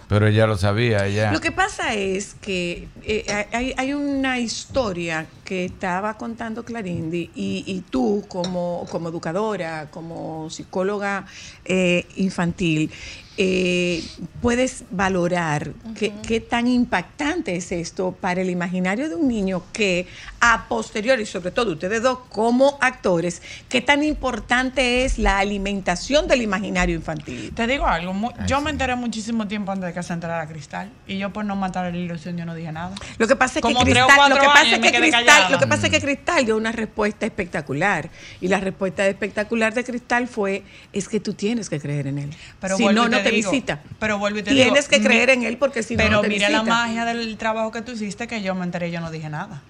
Pero 0.07 0.28
ella 0.28 0.45
lo 0.45 0.55
sabía, 0.57 1.07
ella. 1.07 1.32
Lo 1.32 1.41
que 1.41 1.51
pasa 1.51 1.95
es 1.95 2.36
que 2.41 2.88
eh, 3.03 3.47
hay, 3.51 3.74
hay 3.76 3.93
una 3.93 4.38
historia 4.38 5.26
que 5.45 5.65
estaba 5.65 6.17
contando 6.17 6.65
Clarindi 6.65 7.29
y, 7.35 7.63
y 7.65 7.81
tú 7.89 8.25
como, 8.27 8.85
como 8.91 9.09
educadora, 9.09 9.89
como 9.91 10.49
psicóloga 10.49 11.25
eh, 11.63 12.05
infantil, 12.17 12.91
eh, 13.37 14.01
puedes 14.41 14.85
valorar 14.91 15.73
qué, 15.99 16.13
qué 16.25 16.39
tan 16.39 16.67
impactante 16.67 17.57
es 17.57 17.73
esto 17.73 18.13
para 18.13 18.41
el 18.41 18.49
imaginario 18.49 19.09
de 19.09 19.15
un 19.15 19.27
niño 19.27 19.61
que 19.73 20.07
a 20.39 20.69
posteriori, 20.69 21.25
sobre 21.25 21.51
todo 21.51 21.73
ustedes 21.73 22.01
dos 22.01 22.19
como 22.29 22.77
actores, 22.79 23.41
qué 23.67 23.81
tan 23.81 24.03
importante 24.03 25.03
es 25.03 25.17
la 25.17 25.39
alimentación 25.39 26.29
del 26.29 26.43
imaginario 26.43 26.95
infantil. 26.95 27.51
Te 27.53 27.67
digo 27.67 27.85
algo, 27.85 28.13
yo 28.47 28.59
sí. 28.59 28.63
me 28.63 28.69
enteré 28.69 28.95
muchísimo 28.95 29.47
tiempo 29.49 29.73
antes 29.73 29.87
de 29.87 29.93
que 29.93 30.03
se 30.03 30.13
enterara 30.13 30.47
Cristal 30.47 30.89
y 31.05 31.17
yo 31.17 31.33
por 31.33 31.43
no 31.43 31.57
matar 31.57 31.91
la 31.91 31.97
ilusión 31.97 32.37
yo 32.37 32.45
no 32.45 32.55
dije 32.55 32.71
nada. 32.71 32.95
Lo 33.17 33.27
que 33.27 33.35
pasa 33.35 33.59
es 33.59 33.65
que 33.65 33.73
Como 33.73 33.83
Cristal, 33.83 34.29
lo 34.29 34.35
que 34.37 34.45
pasa 34.45 34.59
años 34.61 34.73
es 34.75 34.79
me 34.79 34.91
que 34.91 34.99
Cristal, 35.36 35.51
lo 35.51 35.59
que 35.59 35.67
pasa 35.67 35.88
es 35.88 35.93
que 35.93 36.01
Cristal 36.01 36.45
dio 36.45 36.57
una 36.57 36.71
respuesta 36.71 37.25
espectacular 37.25 38.09
y 38.41 38.47
la 38.47 38.59
respuesta 38.59 39.07
espectacular 39.07 39.73
de 39.73 39.83
Cristal 39.83 40.27
fue 40.27 40.63
es 40.93 41.07
que 41.07 41.19
tú 41.19 41.33
tienes 41.33 41.69
que 41.69 41.79
creer 41.79 42.07
en 42.07 42.19
él. 42.19 42.29
Pero 42.59 42.77
si 42.77 42.86
no 42.86 43.07
no 43.07 43.21
te 43.21 43.31
digo, 43.31 43.51
visita. 43.51 43.81
pero 43.99 44.17
vuelvo 44.17 44.39
y 44.39 44.43
te 44.43 44.51
tienes 44.51 44.89
digo, 44.89 45.03
que 45.03 45.07
creer 45.07 45.29
en 45.29 45.43
él 45.43 45.57
porque 45.57 45.83
si 45.83 45.95
no 45.95 46.03
Pero 46.03 46.15
no 46.17 46.21
te 46.21 46.29
mira 46.29 46.47
visita. 46.47 46.63
la 46.63 46.69
magia 46.69 47.05
del 47.05 47.38
trabajo 47.38 47.71
que 47.71 47.81
tú 47.81 47.91
hiciste 47.93 48.27
que 48.27 48.41
yo 48.41 48.55
me 48.55 48.63
enteré 48.63 48.89
y 48.89 48.91
yo 48.91 49.01
no 49.01 49.11
dije 49.11 49.29
nada. 49.29 49.61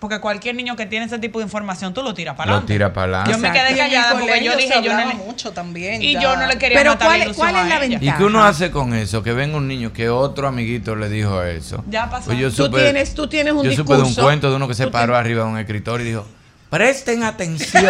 Porque 0.00 0.20
cualquier 0.20 0.54
niño 0.54 0.76
que 0.76 0.84
tiene 0.84 1.06
ese 1.06 1.18
tipo 1.18 1.38
de 1.38 1.44
información, 1.46 1.94
tú 1.94 2.02
lo 2.02 2.12
tiras 2.12 2.34
para 2.36 2.46
Lo 2.50 2.52
adelante. 2.58 2.72
tira 2.74 2.92
para 2.92 3.04
adelante. 3.22 3.30
Yo 3.32 3.38
me 3.38 3.52
quedé 3.52 3.76
callada 3.78 4.18
porque 4.18 4.44
yo 4.44 4.56
dije, 4.56 4.82
yo 4.82 4.92
no 4.92 4.98
le- 5.06 5.14
mucho 5.14 5.52
también. 5.52 6.02
Y 6.02 6.12
ya. 6.12 6.20
yo 6.22 6.36
no 6.36 6.46
le 6.46 6.58
quería 6.58 6.76
Pero 6.78 6.90
matar 6.92 7.06
¿cuál 7.08 7.18
la 7.20 7.34
cuál 7.34 7.56
es 7.56 7.66
la 7.68 7.78
ventaja? 7.78 8.04
¿Y 8.04 8.18
qué 8.18 8.24
uno 8.24 8.44
hace 8.44 8.70
con 8.70 8.92
eso? 8.94 9.22
Que 9.22 9.32
venga 9.32 9.56
un 9.56 9.66
niño 9.66 9.92
que 9.94 10.10
otro 10.10 10.46
amiguito 10.46 10.94
le 10.94 11.08
dijo 11.08 11.42
eso. 11.42 11.82
Ya 11.88 12.10
pasó. 12.10 12.26
Pues 12.26 12.38
yo 12.38 12.52
Tú 12.52 12.70
tienes- 12.70 13.14
tú 13.14 13.28
tienes 13.28 13.54
un 13.54 13.62
Yo 13.64 13.72
supe 13.72 13.94
de 13.96 14.02
un 14.02 14.14
cuento 14.14 14.50
de 14.50 14.56
uno 14.56 14.68
que 14.68 14.74
se 14.74 14.88
paró 14.88 15.14
tienes- 15.14 15.20
arriba 15.20 15.44
de 15.44 15.50
un 15.50 15.58
escritorio 15.58 16.04
y 16.06 16.08
dijo: 16.10 16.26
Presten 16.68 17.22
atención. 17.22 17.84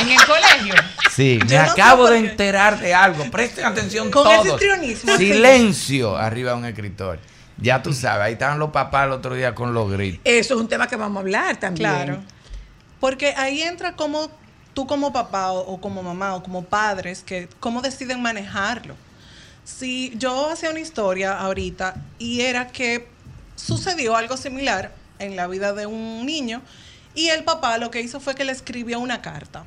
En 0.00 0.08
el 0.10 0.18
colegio. 0.26 0.74
Sí, 1.14 1.38
me 1.48 1.54
no 1.54 1.60
acabo 1.70 2.10
de 2.10 2.18
enterar 2.18 2.80
de 2.80 2.92
algo. 2.92 3.30
Presten 3.30 3.64
atención 3.64 4.10
Con 4.10 4.24
todos. 4.24 4.60
ese. 4.60 5.16
Silencio 5.16 6.16
arriba 6.16 6.50
de 6.52 6.56
un 6.56 6.64
escritorio. 6.64 7.20
Ya 7.58 7.82
tú 7.82 7.92
sabes, 7.92 8.26
ahí 8.26 8.32
estaban 8.34 8.58
los 8.58 8.70
papás 8.70 9.06
el 9.06 9.12
otro 9.12 9.34
día 9.34 9.54
con 9.54 9.74
los 9.74 9.90
gritos. 9.90 10.20
Eso 10.24 10.54
es 10.54 10.60
un 10.60 10.68
tema 10.68 10.86
que 10.88 10.96
vamos 10.96 11.18
a 11.18 11.20
hablar 11.20 11.56
también. 11.58 11.90
Claro. 11.90 12.22
Porque 13.00 13.34
ahí 13.36 13.62
entra 13.62 13.94
como 13.96 14.30
tú 14.72 14.86
como 14.86 15.12
papá 15.12 15.52
o, 15.52 15.60
o 15.60 15.80
como 15.80 16.02
mamá 16.02 16.34
o 16.34 16.42
como 16.42 16.64
padres, 16.64 17.22
que 17.22 17.48
cómo 17.60 17.80
deciden 17.80 18.20
manejarlo. 18.22 18.96
Si 19.64 20.12
yo 20.16 20.50
hacía 20.50 20.70
una 20.70 20.80
historia 20.80 21.38
ahorita 21.38 21.94
y 22.18 22.40
era 22.42 22.68
que 22.68 23.08
sucedió 23.56 24.16
algo 24.16 24.36
similar 24.36 24.92
en 25.18 25.36
la 25.36 25.46
vida 25.46 25.72
de 25.72 25.86
un 25.86 26.26
niño 26.26 26.60
y 27.14 27.28
el 27.28 27.44
papá 27.44 27.78
lo 27.78 27.90
que 27.90 28.00
hizo 28.00 28.18
fue 28.20 28.34
que 28.34 28.44
le 28.44 28.52
escribió 28.52 28.98
una 28.98 29.22
carta. 29.22 29.64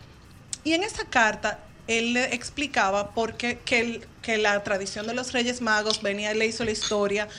Y 0.64 0.74
en 0.74 0.84
esa 0.84 1.06
carta 1.06 1.60
él 1.88 2.14
le 2.14 2.36
explicaba 2.36 3.12
por 3.12 3.36
qué 3.38 3.60
que, 3.64 3.80
el- 3.80 4.08
que 4.22 4.38
la 4.38 4.62
tradición 4.64 5.08
de 5.08 5.14
los 5.14 5.32
Reyes 5.32 5.62
Magos 5.62 6.02
venía 6.02 6.34
y 6.34 6.38
le 6.38 6.46
hizo 6.48 6.66
la 6.66 6.72
historia 6.72 7.30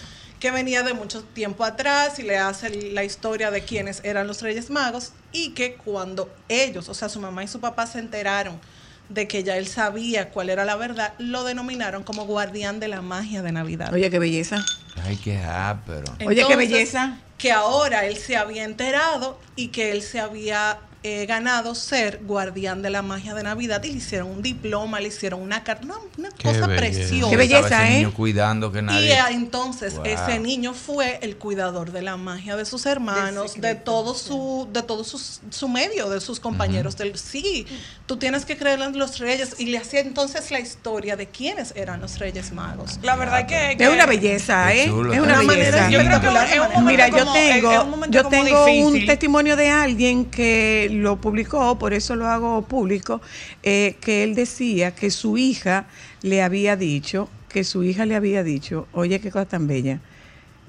que 0.41 0.51
venía 0.51 0.83
de 0.83 0.95
mucho 0.95 1.23
tiempo 1.23 1.65
atrás 1.65 2.19
y 2.19 2.23
le 2.23 2.39
hace 2.39 2.71
la 2.93 3.05
historia 3.05 3.51
de 3.51 3.63
quiénes 3.63 4.01
eran 4.05 4.27
los 4.27 4.43
Reyes 4.43 4.71
Magos 4.71 5.13
y 5.33 5.51
que 5.51 5.75
cuando 5.75 6.31
ellos, 6.49 6.89
o 6.89 6.95
sea, 6.95 7.09
su 7.09 7.21
mamá 7.21 7.45
y 7.45 7.49
su 7.49 7.61
papá 7.61 7.87
se 7.87 7.99
enteraron 7.99 8.61
de 9.09 9.27
que 9.27 9.43
ya 9.43 9.57
él 9.57 9.67
sabía 9.67 10.31
cuál 10.31 10.51
era 10.51 10.65
la 10.65 10.77
verdad, 10.77 11.15
lo 11.19 11.45
denominaron 11.45 12.05
como 12.05 12.27
guardián 12.27 12.79
de 12.79 12.89
la 12.89 13.03
magia 13.03 13.43
de 13.43 13.53
Navidad. 13.53 13.93
Oye, 13.93 14.11
qué 14.11 14.19
belleza. 14.19 14.65
Ay, 15.05 15.17
qué 15.17 15.39
ápero. 15.39 16.05
Oye, 16.21 16.37
qué 16.37 16.43
Entonces, 16.43 16.57
belleza. 16.57 17.19
Que 17.39 17.53
ahora 17.53 18.05
él 18.07 18.17
se 18.17 18.37
había 18.37 18.65
enterado 18.65 19.39
y 19.57 19.69
que 19.69 19.93
él 19.93 20.03
se 20.03 20.21
había 20.21 20.79
eh, 21.05 21.27
ganado 21.27 21.75
ser 21.77 22.21
guardián 22.25 22.83
de 22.83 22.91
la 22.91 23.03
magia 23.03 23.33
de 23.35 23.45
Navidad 23.45 23.83
y 23.85 23.93
le 23.93 23.99
hicieron 23.99 24.29
un 24.31 24.43
diploma, 24.43 24.99
le 24.99 25.09
hicieron 25.09 25.41
una 25.41 25.63
carta, 25.63 25.85
una, 25.85 25.95
una 26.19 26.29
Qué 26.31 26.43
cosa 26.49 26.67
belleza. 26.67 26.77
preciosa. 26.77 27.31
Qué 27.31 27.37
belleza, 27.37 27.89
¿eh? 27.89 27.95
niño 27.99 28.13
cuidando 28.15 28.73
que 28.73 28.81
Y 28.81 28.83
nadie. 28.83 29.13
eh, 29.13 29.19
entonces 29.31 29.95
Wow. 29.95 30.05
ese 30.07 30.39
niño 30.41 30.75
fue 30.75 31.19
el 31.23 31.37
cuidador 31.37 31.93
de 31.93 32.03
la 32.03 32.17
magia 32.17 32.57
de 32.57 32.65
sus 32.65 32.85
hermanos, 32.87 33.61
de 33.61 33.75
todo 33.77 34.15
su, 34.15 34.69
de 34.73 34.83
todo 34.83 35.05
su, 35.05 35.21
su 35.51 35.69
medio, 35.69 36.11
de 36.11 36.21
sus 36.21 36.41
compañeros 36.41 36.97
del 36.97 37.17
sí. 37.17 37.65
Tú 38.07 38.17
tienes 38.17 38.45
que 38.45 38.57
creer 38.57 38.81
en 38.81 38.99
los 38.99 39.19
reyes 39.19 39.55
y 39.59 39.67
le 39.67 39.79
hacía 39.79 40.01
entonces 40.01 40.51
la 40.51 40.59
historia 40.61 41.15
de 41.17 41.27
quiénes 41.29 41.75
eran 41.77 42.01
los 42.01 42.19
reyes 42.19 42.53
magos. 42.53 42.99
La 43.03 43.15
verdad 43.17 43.47
que, 43.47 43.77
que 43.77 43.85
Es 43.85 43.91
una 43.91 44.07
belleza, 44.07 44.75
¿eh? 44.75 44.87
chulo, 44.87 45.13
es 45.13 45.21
una 45.21 45.43
belleza. 45.43 45.91
Yo 45.91 46.01
creo 46.01 46.21
que 46.21 46.27
es 46.27 46.61
un 46.77 46.85
Mira, 46.87 47.09
yo 47.09 47.19
como- 47.19 47.33
tengo, 47.35 47.73
es 47.73 47.79
un 47.81 47.91
momento 47.91 48.19
yo 48.23 48.29
tengo 48.29 48.65
un 48.67 49.07
testimonio 49.07 49.55
de 49.57 49.69
alguien 49.71 50.25
que 50.25 50.88
lo 50.89 51.21
publicó, 51.21 51.79
por 51.79 51.93
eso 51.93 52.17
lo 52.17 52.27
hago 52.27 52.63
público, 52.63 53.21
eh, 53.63 53.97
que 54.01 54.25
él 54.25 54.35
decía 54.35 54.95
que 54.95 55.11
su 55.11 55.39
hija 55.39 55.87
le 56.23 56.43
había 56.43 56.77
dicho, 56.77 57.29
que 57.49 57.65
su 57.65 57.83
hija 57.83 58.07
le 58.07 58.15
había 58.17 58.43
dicho, 58.43 58.87
oye, 58.93 59.21
qué 59.21 59.31
cosa 59.31 59.47
tan 59.47 59.67
bella, 59.67 60.01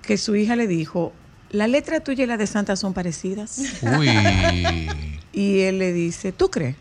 que 0.01 0.17
su 0.17 0.35
hija 0.35 0.55
le 0.55 0.67
dijo, 0.67 1.13
la 1.51 1.67
letra 1.67 1.99
tuya 1.99 2.23
y 2.23 2.27
la 2.27 2.37
de 2.37 2.47
Santa 2.47 2.75
son 2.75 2.93
parecidas. 2.93 3.59
Uy. 3.97 4.09
Y 5.33 5.59
él 5.61 5.79
le 5.79 5.93
dice, 5.93 6.31
¿tú 6.31 6.49
crees? 6.49 6.75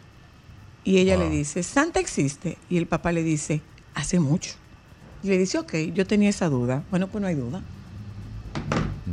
Y 0.84 0.98
ella 0.98 1.16
le 1.16 1.28
dice, 1.28 1.62
Santa 1.62 2.00
existe. 2.00 2.56
Y 2.70 2.78
el 2.78 2.86
papá 2.86 3.12
le 3.12 3.22
dice, 3.22 3.60
hace 3.94 4.20
mucho. 4.20 4.52
Y 5.22 5.28
le 5.28 5.38
dice, 5.38 5.58
ok, 5.58 5.74
yo 5.94 6.06
tenía 6.06 6.30
esa 6.30 6.48
duda. 6.48 6.82
Bueno, 6.90 7.08
pues 7.08 7.20
no 7.20 7.28
hay 7.28 7.34
duda. 7.34 7.62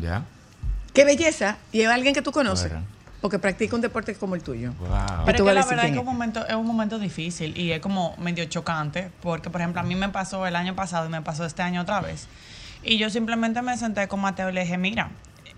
Ya. 0.02 0.26
Qué 0.94 1.04
belleza. 1.04 1.58
Y 1.72 1.82
es 1.82 1.88
alguien 1.88 2.14
que 2.14 2.22
tú 2.22 2.32
conoces. 2.32 2.72
Porque 3.22 3.40
practica 3.40 3.76
un 3.76 3.82
deporte 3.82 4.14
como 4.16 4.36
el 4.36 4.44
tuyo. 4.44 4.74
Wow. 4.80 5.26
Pero 5.26 5.38
es 5.38 5.44
que 5.44 5.54
la 5.54 5.66
verdad 5.66 5.86
es 5.86 5.92
que 5.94 6.00
un 6.00 6.06
momento, 6.06 6.46
es 6.46 6.56
un 6.56 6.66
momento 6.66 7.00
difícil 7.00 7.58
y 7.58 7.72
es 7.72 7.80
como 7.80 8.16
medio 8.18 8.46
chocante, 8.46 9.12
porque 9.22 9.50
por 9.50 9.62
ejemplo 9.62 9.82
a 9.82 9.84
mí 9.84 9.96
me 9.96 10.10
pasó 10.10 10.46
el 10.46 10.56
año 10.56 10.76
pasado 10.76 11.08
y 11.08 11.10
me 11.10 11.22
pasó 11.22 11.46
este 11.46 11.62
año 11.62 11.82
otra 11.82 12.02
vez. 12.02 12.28
Y 12.84 12.98
yo 12.98 13.10
simplemente 13.10 13.62
me 13.62 13.76
senté 13.78 14.08
con 14.08 14.22
Mateo 14.22 14.50
y 14.50 14.54
le 14.54 14.62
dije, 14.62 14.78
mira, 14.78 15.10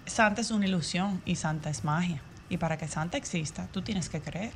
Santa 0.05 0.41
es 0.41 0.51
una 0.51 0.65
ilusión 0.65 1.21
y 1.25 1.35
Santa 1.35 1.69
es 1.69 1.83
magia. 1.83 2.21
Y 2.49 2.57
para 2.57 2.77
que 2.77 2.87
Santa 2.87 3.17
exista, 3.17 3.67
tú 3.71 3.81
tienes 3.81 4.07
que 4.07 4.21
creer. 4.21 4.53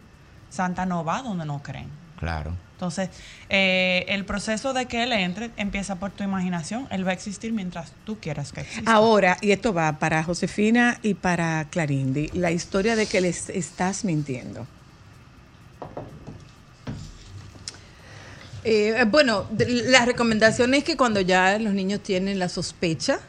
Santa 0.49 0.85
no 0.85 1.03
va 1.03 1.21
donde 1.21 1.45
no 1.45 1.61
creen. 1.61 1.89
Claro. 2.21 2.55
Entonces, 2.73 3.09
eh, 3.49 4.05
el 4.09 4.25
proceso 4.25 4.73
de 4.73 4.85
que 4.85 5.01
él 5.01 5.11
entre 5.11 5.49
empieza 5.57 5.95
por 5.95 6.11
tu 6.11 6.23
imaginación. 6.23 6.87
Él 6.91 7.05
va 7.05 7.09
a 7.09 7.13
existir 7.13 7.51
mientras 7.51 7.93
tú 8.05 8.19
quieras 8.19 8.51
que 8.51 8.61
exista. 8.61 8.93
Ahora, 8.93 9.37
y 9.41 9.51
esto 9.51 9.73
va 9.73 9.97
para 9.97 10.23
Josefina 10.23 10.99
y 11.01 11.15
para 11.15 11.65
Clarindi, 11.71 12.29
la 12.33 12.51
historia 12.51 12.95
de 12.95 13.07
que 13.07 13.21
les 13.21 13.49
estás 13.49 14.05
mintiendo. 14.05 14.67
Eh, 18.63 19.03
bueno, 19.07 19.47
la 19.57 20.05
recomendación 20.05 20.75
es 20.75 20.83
que 20.83 20.95
cuando 20.95 21.21
ya 21.21 21.57
los 21.57 21.73
niños 21.73 22.01
tienen 22.03 22.37
la 22.37 22.49
sospecha, 22.49 23.19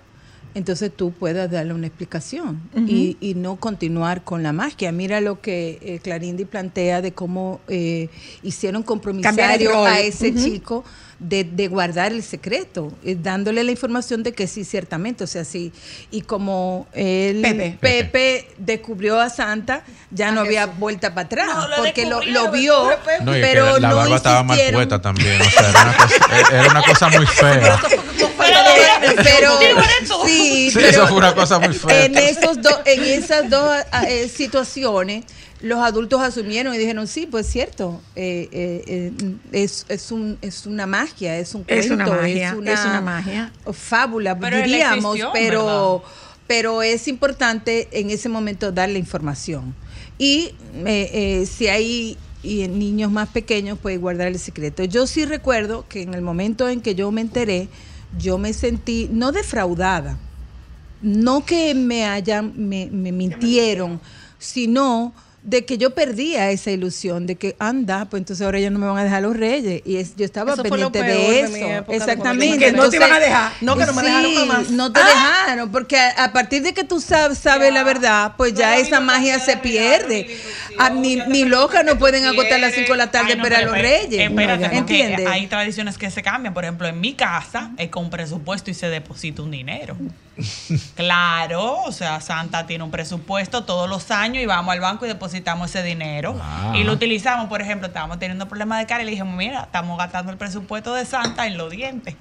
entonces 0.55 0.93
tú 0.95 1.13
puedas 1.13 1.51
darle 1.51 1.75
una 1.75 1.87
explicación 1.87 2.61
y, 2.87 3.17
y 3.21 3.35
no 3.35 3.57
continuar 3.57 4.23
con 4.25 4.43
la 4.43 4.53
magia. 4.53 4.93
Mira 4.93 5.21
lo 5.21 5.41
que 5.41 5.79
eh, 5.83 6.01
Clarindi 6.03 6.45
plantea 6.45 7.01
de 7.01 7.13
cómo 7.13 7.61
eh, 7.69 8.09
hicieron 8.43 8.83
compromisario 8.83 9.85
a 9.85 10.01
ese 10.01 10.35
chico 10.35 10.85
de, 11.23 11.45
de 11.45 11.69
guardar 11.69 12.13
el 12.13 12.23
secreto, 12.23 12.93
eh, 13.05 13.17
dándole 13.21 13.63
la 13.65 13.71
información 13.71 14.23
de 14.23 14.33
que 14.33 14.47
sí, 14.47 14.65
ciertamente, 14.65 15.25
o 15.25 15.27
sea, 15.27 15.45
sí. 15.45 15.73
Y 16.11 16.23
como 16.23 16.87
él, 16.93 17.41
Pepe. 17.43 17.77
Pepe, 17.81 18.49
descubrió 18.59 19.21
a 19.21 19.31
Santa, 19.31 19.85
ya 20.11 20.33
no 20.33 20.41
había 20.41 20.67
vuelta 20.67 21.15
para 21.15 21.27
atrás, 21.27 21.47
No, 21.49 21.69
lo 21.69 21.77
porque 21.77 22.07
lo, 22.07 22.23
lo 22.23 22.51
vio. 22.51 22.91
No, 23.23 23.33
pero 23.33 23.79
la 23.79 23.89
no 23.91 23.97
barba 23.97 24.17
estaba 24.17 24.43
mal 24.43 24.59
puesta 24.73 25.01
también. 25.01 25.41
O 25.41 25.45
sea, 25.45 25.69
era 25.71 25.81
una 25.83 25.95
cosa, 25.97 26.49
era 26.53 26.71
una 26.71 26.83
cosa 26.83 27.09
muy 27.09 27.27
fea. 27.27 27.81
pero 29.23 29.59
sí, 30.27 30.71
Sí, 30.71 30.71
pero 30.75 30.87
eso 30.89 31.07
fue 31.09 31.17
una 31.19 31.35
cosa 31.35 31.59
muy 31.59 31.75
fea. 31.75 32.05
en 32.05 32.19
esos 32.19 32.61
dos 32.61 32.81
en 32.85 33.05
esas 33.05 33.49
dos 33.49 33.77
eh, 34.09 34.29
situaciones 34.29 35.25
los 35.63 35.81
adultos 35.81 36.21
asumieron 36.21 36.75
y 36.75 36.79
dijeron 36.79 37.07
sí 37.07 37.27
pues 37.27 37.47
cierto 37.47 38.01
eh, 38.17 38.49
eh, 38.53 38.85
eh, 38.87 39.13
es, 39.53 39.87
es 39.89 40.11
un 40.11 40.37
es 40.43 40.67
una 40.67 40.87
magia 40.87 41.39
es 41.39 41.55
un 41.55 41.65
Es 41.67 41.91
una 41.91 42.05
cuento 42.05 42.23
magia, 42.23 42.49
es 42.51 42.85
una 42.85 43.01
magia. 43.01 43.53
fábula 43.73 44.39
Pero 44.39 44.57
diríamos 44.59 45.17
existió, 45.17 45.31
pero 45.33 46.03
pero 46.47 46.83
es 46.83 47.09
importante 47.09 47.89
en 47.93 48.11
ese 48.11 48.29
momento 48.29 48.73
darle 48.73 48.99
información 48.99 49.75
y 50.19 50.55
eh, 50.85 51.11
eh, 51.13 51.47
si 51.47 51.69
hay 51.69 52.19
y 52.43 52.63
en 52.63 52.79
niños 52.79 53.11
más 53.11 53.29
pequeños 53.29 53.79
puede 53.79 53.99
guardar 53.99 54.27
el 54.29 54.39
secreto. 54.39 54.83
Yo 54.85 55.07
sí 55.07 55.25
recuerdo 55.25 55.85
que 55.89 56.03
en 56.03 56.13
el 56.15 56.23
momento 56.23 56.69
en 56.69 56.81
que 56.81 56.95
yo 56.97 57.11
me 57.13 57.21
enteré, 57.21 57.69
yo 58.19 58.37
me 58.37 58.53
sentí 58.53 59.09
no 59.13 59.31
defraudada, 59.31 60.19
no 61.03 61.45
que 61.45 61.75
me 61.75 62.05
hayan, 62.05 62.53
me, 62.57 62.89
me 62.91 63.13
mintieron, 63.13 64.01
sino 64.39 65.15
de 65.45 65.65
que 65.65 65.77
yo 65.77 65.91
perdía 65.91 66.51
esa 66.53 66.71
ilusión 66.71 67.27
de 67.27 67.35
que 67.35 67.57
anda, 67.59 68.05
pues 68.05 68.21
entonces 68.21 68.45
ahora 68.45 68.61
ya 68.61 68.71
no 68.71 68.79
me 68.79 68.87
van 68.87 68.99
a 68.99 69.05
dejar 69.05 69.23
los 69.23 69.37
reyes 69.37 69.83
y 69.85 69.97
es, 69.97 70.15
yo 70.15 70.25
estaba 70.25 70.53
Eso 70.53 70.65
fue 70.65 70.79
lo 70.79 70.93
pendiente 70.93 71.01
peor 71.21 71.35
de 71.35 71.43
de 71.43 71.49
mi 71.49 71.59
eso, 71.59 71.79
época 71.79 71.97
exactamente. 71.97 72.59
Que 72.59 72.73
no 72.73 72.89
te 72.89 72.97
iban 72.97 73.13
a 73.13 73.19
dejar. 73.19 73.53
No, 73.61 73.77
que 73.77 73.85
no 73.87 73.93
me 73.93 74.03
dejaron 74.03 74.31
sí, 74.31 74.37
jamás. 74.37 74.71
No 74.71 74.93
te 74.93 75.01
Ah. 75.01 75.07
dejaron, 75.45 75.73
porque 75.73 75.97
a, 75.99 76.11
a 76.25 76.33
partir 76.33 76.63
de 76.63 76.73
que 76.73 76.85
tú 76.85 77.01
sabes, 77.01 77.39
sabes 77.39 77.73
la 77.75 77.83
verdad, 77.83 78.35
pues 78.37 78.55
ya 78.55 78.77
esa 78.77 79.01
magia 79.01 79.41
se 79.41 79.57
pierde. 79.57 80.29
Ah, 80.79 80.91
ni, 80.91 81.17
ni 81.17 81.45
loca 81.45 81.83
no 81.83 81.99
pueden 81.99 82.25
acostar 82.25 82.55
a 82.55 82.59
las 82.59 82.75
5 82.75 82.93
de 82.93 82.99
la 82.99 83.11
tarde 83.11 83.33
Ay, 83.33 83.37
no, 83.39 83.43
esperar 83.43 83.65
a 83.65 83.71
pero 83.71 83.73
los 83.73 83.83
reyes. 83.83 84.31
Espérate, 84.31 84.63
porque 84.63 84.79
¿Entiendes? 84.79 85.27
hay 85.27 85.47
tradiciones 85.49 85.99
que 85.99 86.11
se 86.11 86.23
cambian. 86.23 86.55
Por 86.55 86.63
ejemplo, 86.65 86.87
en 86.87 87.01
mi 87.01 87.15
casa 87.15 87.73
es 87.79 87.89
con 87.89 88.11
presupuesto 88.11 88.71
y 88.71 88.75
se 88.75 88.89
deposita 88.89 89.43
un 89.43 89.51
dinero. 89.51 89.97
Claro, 90.95 91.83
o 91.83 91.93
sea, 91.93 92.21
Santa 92.21 92.67
tiene 92.67 92.85
un 92.85 92.91
presupuesto 92.91 93.65
todos 93.65 93.89
los 93.89 94.11
años 94.11 94.43
y 94.43 94.47
vamos 94.47 94.73
al 94.73 94.81
banco 94.81 95.05
y 95.05 95.09
depositamos 95.09 95.71
ese 95.71 95.83
dinero. 95.83 96.37
Ah. 96.41 96.73
Y 96.75 96.85
lo 96.85 96.93
utilizamos, 96.93 97.49
por 97.49 97.61
ejemplo, 97.61 97.89
estábamos 97.89 98.19
teniendo 98.19 98.49
problemas 98.49 98.79
de 98.79 98.87
cara 98.87 99.03
y 99.03 99.05
le 99.07 99.11
dijimos, 99.13 99.35
mira, 99.35 99.63
estamos 99.63 99.99
gastando 99.99 100.33
el 100.33 100.39
presupuesto 100.39 100.95
de 100.95 101.05
Santa 101.05 101.47
en 101.47 101.57
los 101.59 101.71
dientes. 101.71 102.17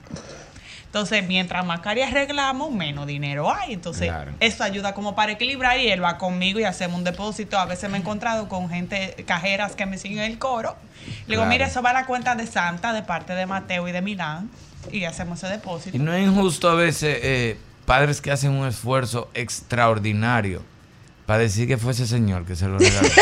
Entonces, 0.86 1.26
mientras 1.26 1.66
más 1.66 1.80
caries 1.80 2.10
arreglamos, 2.10 2.70
menos 2.70 3.08
dinero 3.08 3.50
hay. 3.54 3.72
Entonces, 3.74 4.10
Claro. 4.10 4.34
eso 4.42 4.62
ayuda 4.66 4.94
como 4.94 5.16
para 5.16 5.32
equilibrar 5.32 5.80
y 5.80 5.88
él 5.90 6.04
va 6.04 6.18
conmigo 6.18 6.60
y 6.60 6.66
hacemos 6.66 6.98
un 6.98 7.06
depósito. 7.06 7.58
A 7.58 7.66
veces 7.66 7.90
me 7.90 7.96
he 7.98 8.02
encontrado 8.02 8.50
con 8.50 8.70
gente, 8.70 9.16
cajeras 9.26 9.74
que 9.78 9.86
me 9.86 9.98
siguen 9.98 10.20
el 10.20 10.38
coro. 10.38 10.76
Le 11.06 11.36
digo, 11.36 11.44
Claro. 11.44 11.46
mira, 11.50 11.68
eso 11.68 11.82
va 11.82 11.92
a 11.92 11.94
la 11.94 12.06
cuenta 12.06 12.36
de 12.36 12.46
Santa 12.46 12.92
de 12.92 13.04
parte 13.04 13.34
de 13.34 13.46
Mateo 13.46 13.88
y 13.88 13.94
de 13.94 14.02
Milán 14.02 14.50
y 14.92 15.06
hacemos 15.06 15.42
ese 15.42 15.48
depósito. 15.54 15.96
Y 15.96 16.00
no 16.00 16.14
es 16.14 16.28
injusto 16.28 16.70
a 16.70 16.76
veces 16.76 17.20
eh, 17.24 17.58
padres 17.86 18.22
que 18.22 18.32
hacen 18.32 18.52
un 18.52 18.68
esfuerzo 18.68 19.30
extraordinario 19.34 20.62
para 21.26 21.40
decir 21.40 21.68
que 21.68 21.78
fue 21.78 21.92
ese 21.94 22.08
señor 22.08 22.46
que 22.46 22.56
se 22.56 22.68
lo 22.68 22.78
regaló. 22.78 23.08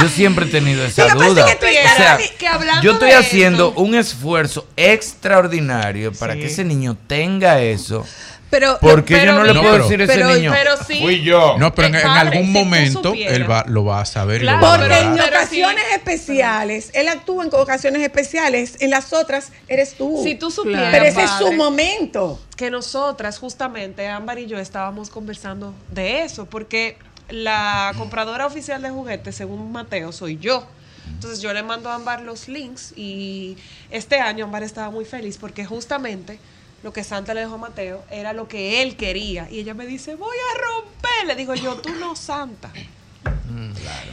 Yo 0.00 0.08
siempre 0.08 0.46
he 0.46 0.48
tenido 0.48 0.82
esa 0.84 1.08
duda. 1.08 1.46
es 1.46 1.56
que 1.56 1.60
tú 1.60 1.66
estás 1.66 1.92
O 1.92 1.96
sea, 1.96 2.16
que- 2.16 2.34
que 2.36 2.48
hablando 2.48 2.82
yo 2.82 2.92
estoy 2.92 3.10
haciendo 3.10 3.72
un 3.72 3.94
esfuerzo 3.94 4.66
extraordinario 4.76 6.12
para 6.12 6.34
que 6.34 6.46
ese 6.46 6.64
niño 6.64 6.96
tenga 7.06 7.60
eso. 7.60 8.06
Pero, 8.50 8.78
Porque 8.80 9.14
pero 9.14 9.32
yo 9.32 9.38
no 9.38 9.44
le 9.44 9.54
puedo 9.54 9.70
pero- 9.72 9.84
decir 9.84 10.00
a 10.00 10.04
ese 10.04 10.12
pero- 10.14 10.34
niño. 10.34 10.52
pero 10.52 10.76
sí. 10.84 11.00
Fui 11.00 11.22
yo. 11.22 11.56
No, 11.58 11.72
pero 11.72 11.86
en, 11.88 11.94
algún 11.96 12.46
si 12.46 12.50
momento 12.50 13.12
él 13.16 13.48
va, 13.48 13.64
lo 13.68 13.84
va 13.84 14.00
a 14.00 14.04
saber 14.04 14.40
y 14.42 14.44
Claro, 14.44 14.58
lo 14.60 14.66
va 14.66 14.74
a 14.74 14.78
Porque 14.78 14.98
en 14.98 15.12
ocasiones 15.20 15.84
sí. 15.88 15.94
especiales, 15.94 16.90
él 16.94 17.08
actúa 17.08 17.44
en 17.44 17.50
ocasiones 17.54 18.02
especiales, 18.02 18.76
en 18.80 18.90
las 18.90 19.12
otras 19.12 19.52
eres 19.68 19.94
tú. 19.94 20.20
Si 20.24 20.34
tú 20.34 20.50
supieras, 20.50 20.88
Pero 20.90 21.04
ese 21.04 21.22
es 21.22 21.30
su 21.38 21.52
momento. 21.52 22.40
que 22.56 22.70
nosotras, 22.70 23.38
justamente, 23.38 24.08
Ámbar 24.08 24.38
y 24.40 24.46
yo 24.46 24.58
estábamos 24.58 25.10
conversando 25.10 25.72
de 25.92 26.22
eso, 26.24 26.46
porque 26.46 26.98
la 27.28 27.92
compradora 27.96 28.46
oficial 28.46 28.82
de 28.82 28.90
juguetes, 28.90 29.36
según 29.36 29.70
Mateo, 29.70 30.10
soy 30.10 30.38
yo. 30.38 30.66
Entonces 31.08 31.40
yo 31.40 31.52
le 31.52 31.62
mando 31.62 31.88
a 31.90 31.94
Ámbar 31.94 32.22
los 32.22 32.48
links 32.48 32.92
y 32.96 33.56
este 33.90 34.18
año 34.20 34.44
Ámbar 34.46 34.62
estaba 34.64 34.90
muy 34.90 35.04
feliz 35.04 35.38
porque 35.38 35.64
justamente 35.64 36.38
lo 36.82 36.92
que 36.92 37.04
Santa 37.04 37.34
le 37.34 37.40
dejó 37.40 37.54
a 37.54 37.58
Mateo 37.58 38.02
era 38.10 38.32
lo 38.32 38.48
que 38.48 38.82
él 38.82 38.96
quería. 38.96 39.48
Y 39.50 39.58
ella 39.58 39.74
me 39.74 39.86
dice, 39.86 40.14
voy 40.14 40.36
a 40.36 40.58
romper. 40.58 41.26
Le 41.26 41.34
digo 41.36 41.54
yo, 41.54 41.76
tú 41.76 41.90
no, 42.00 42.16
Santa. 42.16 42.70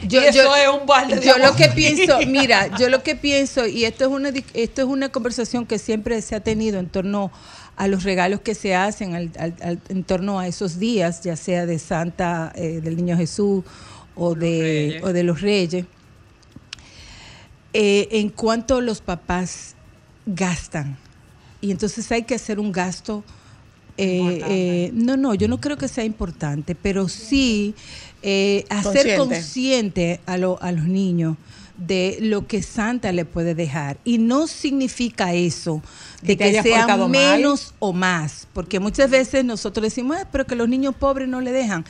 yo, 0.06 0.20
Y 0.20 0.24
eso 0.26 0.38
yo- 0.44 0.56
es 0.56 0.68
un 0.80 0.86
balde 0.86 1.16
de 1.16 1.26
yo 1.26 1.38
lo 1.38 1.54
que 1.56 1.68
pienso, 1.68 2.18
mira, 2.26 2.76
yo 2.78 2.88
lo 2.90 3.02
que 3.02 3.16
pienso, 3.16 3.66
y 3.66 3.84
esto 3.84 4.04
es 4.04 4.10
una 4.10 4.30
esto 4.54 4.82
es 4.82 4.86
una 4.88 5.08
conversación 5.10 5.64
que 5.64 5.78
siempre 5.78 6.20
se 6.22 6.34
ha 6.34 6.40
tenido 6.40 6.78
en 6.78 6.88
torno 6.88 7.30
a 7.76 7.86
los 7.86 8.02
regalos 8.02 8.40
que 8.40 8.54
se 8.56 8.74
hacen 8.74 9.14
al- 9.14 9.30
al- 9.38 9.54
al- 9.62 9.80
en 9.88 10.02
torno 10.04 10.38
a 10.40 10.46
esos 10.48 10.78
días, 10.80 11.22
ya 11.22 11.36
sea 11.36 11.64
de 11.64 11.78
Santa, 11.78 12.52
eh, 12.56 12.80
del 12.82 12.96
Niño 12.96 13.16
Jesús 13.16 13.64
o 14.16 14.34
de, 14.34 15.00
o 15.04 15.12
de 15.12 15.22
los 15.22 15.40
Reyes. 15.40 15.84
Eh, 17.72 18.08
en 18.12 18.30
cuanto 18.30 18.80
los 18.80 19.00
papás 19.00 19.74
gastan, 20.26 20.96
y 21.60 21.70
entonces 21.70 22.10
hay 22.12 22.22
que 22.22 22.34
hacer 22.34 22.58
un 22.60 22.72
gasto 22.72 23.24
eh, 24.00 24.42
eh, 24.48 24.90
no, 24.94 25.16
no, 25.16 25.34
yo 25.34 25.48
no 25.48 25.60
creo 25.60 25.76
que 25.76 25.88
sea 25.88 26.04
importante, 26.04 26.76
pero 26.76 27.08
sí 27.08 27.74
eh, 28.22 28.64
hacer 28.68 29.16
Consciente. 29.16 29.16
consciente 29.16 30.20
a, 30.26 30.36
lo- 30.36 30.62
a 30.62 30.70
los 30.70 30.84
niños 30.84 31.36
de 31.76 32.18
lo 32.20 32.46
que 32.46 32.62
Santa 32.62 33.10
le 33.10 33.24
puede 33.24 33.56
dejar. 33.56 33.98
Y 34.04 34.18
no 34.18 34.46
significa 34.46 35.34
eso 35.34 35.82
de 36.22 36.36
Que 36.36 36.52
que 36.52 36.62
sea 36.62 36.86
mal. 36.96 37.08
menos 37.08 37.74
o 37.80 37.92
más, 37.92 38.46
porque 38.52 38.78
muchas 38.78 39.10
veces 39.10 39.44
nosotros 39.44 39.82
decimos, 39.82 40.16
"Ah, 40.20 40.28
pero 40.30 40.46
que 40.46 40.54
los 40.54 40.68
niños 40.68 40.94
pobres 40.94 41.28
no 41.28 41.40
le 41.40 41.50
dejan. 41.50 41.84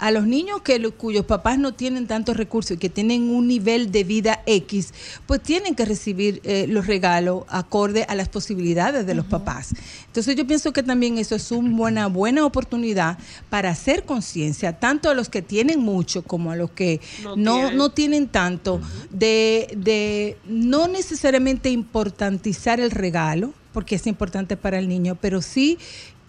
A 0.00 0.10
los 0.10 0.26
niños 0.26 0.62
que 0.62 0.78
lo- 0.78 0.92
cuyos 0.96 1.26
papás 1.26 1.58
no 1.58 1.74
tienen 1.74 2.06
tantos 2.06 2.36
recursos 2.36 2.72
y 2.72 2.78
que 2.78 2.88
tienen 2.88 3.28
un 3.30 3.46
nivel 3.46 3.92
de 3.92 4.02
vida 4.04 4.42
X, 4.46 4.94
pues 5.26 5.42
tienen 5.42 5.74
que 5.74 5.84
recibir 5.84 6.40
eh, 6.42 6.66
los 6.68 6.86
regalos 6.86 7.44
acorde 7.48 8.04
a 8.08 8.14
las 8.14 8.28
posibilidades 8.30 9.04
de 9.06 9.14
los 9.14 9.26
papás. 9.26 9.74
Entonces 10.06 10.34
yo 10.36 10.46
pienso 10.46 10.72
que 10.72 10.82
también 10.82 11.18
eso 11.18 11.34
es 11.34 11.52
una 11.52 11.76
buena, 11.76 12.06
buena 12.06 12.44
oportunidad 12.46 13.18
para 13.50 13.70
hacer 13.70 14.04
conciencia, 14.04 14.78
tanto 14.78 15.10
a 15.10 15.14
los 15.14 15.28
que 15.28 15.42
tienen 15.42 15.80
mucho 15.80 16.22
como 16.22 16.50
a 16.50 16.56
los 16.56 16.70
que 16.70 17.00
No 17.22 17.36
no, 17.36 17.54
tienen. 17.56 17.76
no 17.76 17.90
tienen 17.90 18.28
tanto, 18.28 18.80
de, 19.10 19.68
de 19.76 20.36
no 20.46 20.88
necesariamente 20.88 21.68
importantizar 21.70 22.80
el 22.80 22.90
regalo, 22.90 23.52
porque 23.72 23.94
es 23.96 24.06
importante 24.06 24.56
para 24.56 24.78
el 24.78 24.88
niño, 24.88 25.16
pero 25.20 25.42
sí 25.42 25.78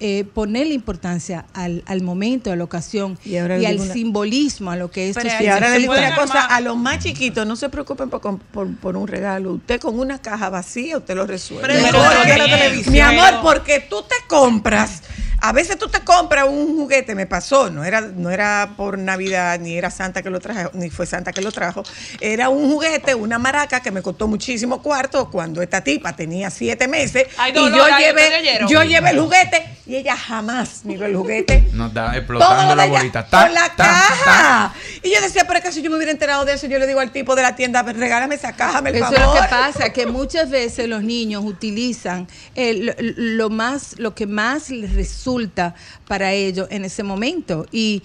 eh, 0.04 0.26
ponerle 0.34 0.74
importancia 0.74 1.46
al, 1.54 1.84
al 1.86 2.02
momento, 2.02 2.52
a 2.52 2.56
la 2.56 2.64
ocasión 2.64 3.20
Y 3.24 3.34
y, 3.34 3.38
al 3.38 3.80
una- 3.80 3.94
simbolismo, 3.94 4.72
a 4.72 4.76
lo 4.76 4.90
que 4.90 5.10
esto 5.10 5.22
Pero 5.22 5.44
Y 5.44 5.48
ahora 5.48 5.70
le 5.70 5.78
digo 5.78 5.94
una 5.94 6.16
cosa, 6.16 6.46
a 6.46 6.60
los 6.60 6.76
más 6.76 7.00
chiquitos, 7.04 7.46
no 7.46 7.56
se 7.56 7.70
preocupen 7.70 8.10
por, 8.10 8.40
por- 8.40 8.76
por 8.78 8.98
un 8.98 9.08
regalo. 9.08 9.54
Usted 9.54 9.80
con 9.80 10.00
una 10.00 10.20
caja 10.20 10.50
vacía, 10.50 10.98
usted 10.98 11.16
lo 11.16 11.28
resuelve. 11.28 11.68
Pero 11.68 12.04
es 12.04 12.38
la 12.38 12.46
bien, 12.46 12.58
televisión. 12.60 12.94
Mi 12.94 13.00
amor, 13.00 13.26
pero- 13.30 13.42
porque 13.44 13.80
tú 13.80 14.02
te 14.02 14.16
compras, 14.28 15.04
a 15.44 15.54
veces 15.54 15.78
tú 15.80 15.88
te 15.88 16.00
compras 16.02 16.46
un 16.48 16.76
juguete, 16.76 17.16
me 17.16 17.26
pasó, 17.26 17.70
no 17.72 17.84
era, 17.84 18.02
no 18.02 18.30
era 18.30 18.74
por 18.78 19.00
Navidad, 19.00 19.60
ni 19.60 19.76
era 19.76 19.90
Santa 19.90 20.22
que 20.22 20.30
lo 20.30 20.40
trajo, 20.40 20.70
ni 20.76 20.90
fue 20.92 21.06
Santa 21.08 21.32
que 21.32 21.42
lo 21.42 21.52
trajo, 21.52 21.82
era 22.20 22.50
un 22.50 22.72
juguete, 22.72 23.16
una 23.16 23.40
maraca 23.40 23.80
que 23.82 23.90
me 23.92 24.02
costó 24.04 24.28
muchísimo 24.28 24.82
cuarto 24.84 25.30
cuando 25.32 25.62
esta 25.64 25.84
tipa 25.84 26.16
tenía 26.16 26.50
siete 26.52 26.88
meses. 26.88 27.26
Ay, 27.38 27.52
y 27.52 27.56
dolor, 27.56 27.76
yo 27.76 27.84
ay, 27.86 28.04
llevé, 28.04 28.30
yo 28.70 28.84
llevé 28.84 29.10
el 29.12 29.20
juguete 29.20 29.66
y 29.92 29.98
ella 29.98 30.16
jamás 30.16 30.86
miró 30.86 31.06
el 31.06 31.18
juguete. 31.18 31.68
Nos 31.74 31.90
está 31.90 32.16
explotando 32.16 32.70
lo 32.70 32.76
la 32.76 32.86
bolita. 32.86 33.24
por 33.24 33.30
Tac, 33.30 33.54
la 33.54 33.76
caja. 33.76 34.74
Y 35.04 35.14
yo 35.14 35.20
decía, 35.20 35.44
pero 35.46 35.60
es 35.60 35.66
que 35.66 35.72
si 35.74 35.82
yo 35.82 35.90
me 35.90 35.98
hubiera 35.98 36.14
enterado 36.14 36.46
de 36.46 36.54
eso, 36.54 36.66
yo 36.68 36.80
le 36.80 36.88
digo 36.88 37.02
al 37.02 37.12
tipo 37.12 37.36
de 37.36 37.42
la 37.42 37.58
tienda, 37.58 37.84
regálame 37.84 38.36
esa 38.36 38.56
caja, 38.56 38.82
me 38.82 38.92
Eso 38.92 39.00
favor. 39.00 39.20
es 39.20 39.26
lo 39.26 39.34
que 39.34 39.50
pasa, 39.50 39.92
que 39.92 40.06
muchas 40.06 40.50
veces 40.50 40.88
los 40.88 41.04
niños 41.04 41.44
utilizan 41.44 42.30
eh, 42.56 42.74
lo, 42.74 42.94
lo 43.00 43.50
más, 43.50 44.00
lo 44.00 44.16
que 44.16 44.28
más 44.28 44.70
les 44.70 44.94
resulta 44.94 45.76
para 46.08 46.32
ellos 46.32 46.70
en 46.72 46.86
ese 46.86 47.04
momento. 47.04 47.66
Y 47.70 48.02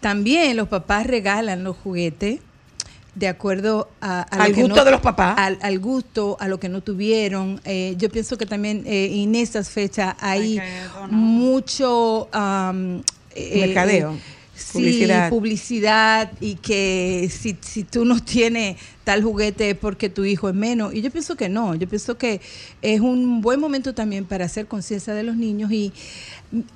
también 0.00 0.58
los 0.58 0.68
papás 0.68 1.06
regalan 1.06 1.64
los 1.64 1.74
juguetes 1.74 2.40
de 3.14 3.28
acuerdo 3.28 3.88
a, 4.00 4.20
a 4.20 4.44
Al 4.44 4.54
que 4.54 4.62
gusto 4.62 4.84
de 4.84 4.90
los 4.90 5.00
papás. 5.00 5.36
Al, 5.38 5.58
al 5.62 5.78
gusto, 5.78 6.36
a 6.40 6.48
lo 6.48 6.60
que 6.60 6.68
no 6.68 6.80
tuvieron. 6.80 7.60
Eh, 7.64 7.94
yo 7.98 8.08
pienso 8.08 8.38
que 8.38 8.46
también 8.46 8.84
eh, 8.86 9.22
en 9.22 9.34
estas 9.34 9.70
fechas 9.70 10.14
hay, 10.20 10.60
mucho 11.10 12.28
eh, 12.32 13.66
Mercadeo, 13.66 14.12
eh, 14.12 14.18
publicidad. 14.72 15.30
publicidad 15.30 16.32
y 16.40 16.56
que 16.56 17.30
si, 17.30 17.56
si 17.60 17.84
tú 17.84 18.04
no 18.04 18.22
tienes 18.22 18.76
tal 19.04 19.22
juguete 19.22 19.70
es 19.70 19.76
porque 19.76 20.08
tu 20.08 20.24
hijo 20.24 20.48
es 20.48 20.54
menos. 20.54 20.94
Y 20.94 21.02
yo 21.02 21.10
pienso 21.10 21.36
que 21.36 21.48
no, 21.48 21.74
yo 21.74 21.88
pienso 21.88 22.16
que 22.16 22.40
es 22.82 23.00
un 23.00 23.40
buen 23.40 23.58
momento 23.58 23.94
también 23.94 24.24
para 24.24 24.44
hacer 24.44 24.66
conciencia 24.66 25.14
de 25.14 25.22
los 25.22 25.36
niños 25.36 25.72
y 25.72 25.92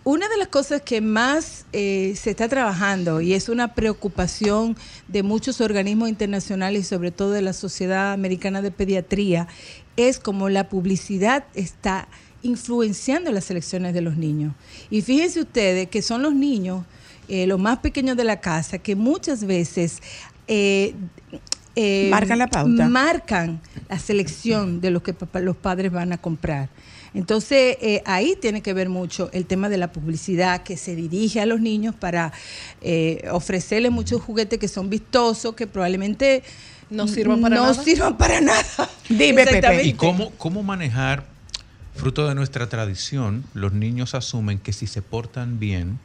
una 0.05 0.29
de 0.29 0.37
las 0.37 0.49
cosas 0.49 0.83
que 0.83 1.01
más 1.01 1.67
eh, 1.73 2.15
se 2.17 2.31
está 2.31 2.49
trabajando 2.49 3.21
y 3.21 3.35
es 3.35 3.49
una 3.49 3.75
preocupación 3.75 4.77
de 5.09 5.23
muchos 5.23 5.61
organismos 5.61 6.09
internacionales 6.09 6.83
y 6.83 6.89
sobre 6.89 7.11
todo 7.11 7.31
de 7.31 7.43
la 7.43 7.53
Sociedad 7.53 8.13
Americana 8.13 8.63
de 8.63 8.71
Pediatría 8.71 9.49
es 9.97 10.19
como 10.19 10.49
la 10.49 10.69
publicidad 10.69 11.45
está 11.55 12.09
influenciando 12.43 13.33
las 13.33 13.51
elecciones 13.51 13.95
de 13.95 14.03
los 14.03 14.17
niños. 14.17 14.55
Y 14.91 15.03
fíjense 15.03 15.41
ustedes 15.41 15.89
que 15.89 16.03
son 16.03 16.23
los 16.23 16.35
niños, 16.35 16.85
eh, 17.29 17.47
los 17.47 17.59
más 17.61 17.79
pequeños 17.79 18.17
de 18.17 18.25
la 18.25 18.41
casa, 18.41 18.79
que 18.79 18.95
muchas 18.97 19.45
veces... 19.45 20.01
eh, 20.49 20.95
eh, 21.77 22.09
Marcan 22.11 22.39
la 22.39 22.47
pauta. 22.47 22.89
Marcan 22.89 23.61
la 23.89 23.99
selección 23.99 24.81
de 24.81 24.91
lo 24.91 25.03
que 25.03 25.13
papá- 25.13 25.41
los 25.41 25.57
padres 25.57 25.91
van 25.91 26.13
a 26.13 26.19
comprar. 26.19 26.69
Entonces, 27.15 27.77
eh, 27.81 28.03
ahí 28.07 28.37
tiene 28.41 28.61
que 28.61 28.73
ver 28.73 28.89
mucho 28.89 29.29
el 29.33 29.47
tema 29.47 29.69
de 29.69 29.77
la 29.77 29.91
publicidad 29.93 30.63
que 30.63 30.77
se 30.77 30.95
dirige 30.97 31.41
a 31.41 31.47
los 31.47 31.61
niños 31.61 31.95
para 31.95 32.33
eh, 32.81 33.25
ofrecerles 33.31 33.91
muchos 33.93 34.21
juguetes 34.23 34.59
que 34.59 34.69
son 34.69 34.89
vistosos, 34.91 35.55
que 35.55 35.67
probablemente 35.67 36.43
No 36.91 37.07
sirvan 37.09 37.41
para 37.41 37.57
no 37.57 37.63
nada. 37.67 37.83
sirvan 37.83 38.17
para 38.17 38.41
nada. 38.41 38.65
Dime, 39.09 39.45
Pepe. 39.45 39.83
¿Y 39.85 39.95
cómo, 39.95 40.31
cómo 40.39 40.63
manejar, 40.63 41.25
fruto 41.97 42.29
de 42.29 42.35
nuestra 42.37 42.69
tradición, 42.69 43.45
los 43.55 43.73
niños 43.73 44.15
asumen 44.15 44.59
que 44.59 44.73
si 44.73 44.87
se 44.89 45.03
portan 45.03 45.59
bien, 45.61 45.99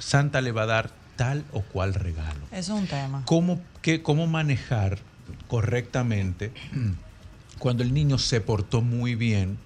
Santa 0.00 0.40
le 0.40 0.50
va 0.52 0.62
a 0.62 0.66
dar 0.66 0.90
tal 1.16 1.44
o 1.52 1.62
cual 1.62 1.94
regalo? 1.94 2.40
Eso 2.50 2.74
es 2.74 2.80
un 2.80 2.86
tema. 2.86 3.22
¿Cómo, 3.26 3.60
qué, 3.82 4.02
cómo 4.02 4.26
manejar 4.26 4.98
correctamente 5.48 6.52
cuando 7.58 7.82
el 7.82 7.92
niño 7.92 8.18
se 8.18 8.40
portó 8.40 8.80
muy 8.82 9.14
bien 9.14 9.58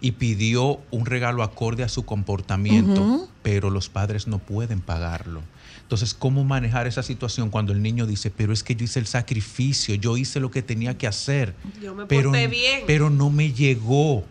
y 0.00 0.12
pidió 0.12 0.80
un 0.90 1.06
regalo 1.06 1.42
acorde 1.42 1.82
a 1.82 1.88
su 1.88 2.04
comportamiento, 2.04 3.28
pero 3.42 3.70
los 3.70 3.88
padres 3.88 4.26
no 4.26 4.38
pueden 4.38 4.80
pagarlo? 4.80 5.42
Entonces, 5.82 6.14
¿cómo 6.14 6.42
manejar 6.42 6.86
esa 6.88 7.02
situación 7.04 7.50
cuando 7.50 7.72
el 7.72 7.80
niño 7.82 8.06
dice, 8.06 8.30
pero 8.30 8.52
es 8.52 8.64
que 8.64 8.74
yo 8.74 8.84
hice 8.84 8.98
el 8.98 9.06
sacrificio, 9.06 9.94
yo 9.94 10.16
hice 10.16 10.40
lo 10.40 10.50
que 10.50 10.60
tenía 10.62 10.98
que 10.98 11.06
hacer, 11.06 11.54
Yo 11.80 11.94
me 11.94 12.06
pero, 12.06 12.30
porté 12.30 12.48
bien. 12.48 12.80
pero 12.86 13.08
no 13.10 13.30
me 13.30 13.52
llegó? 13.52 14.24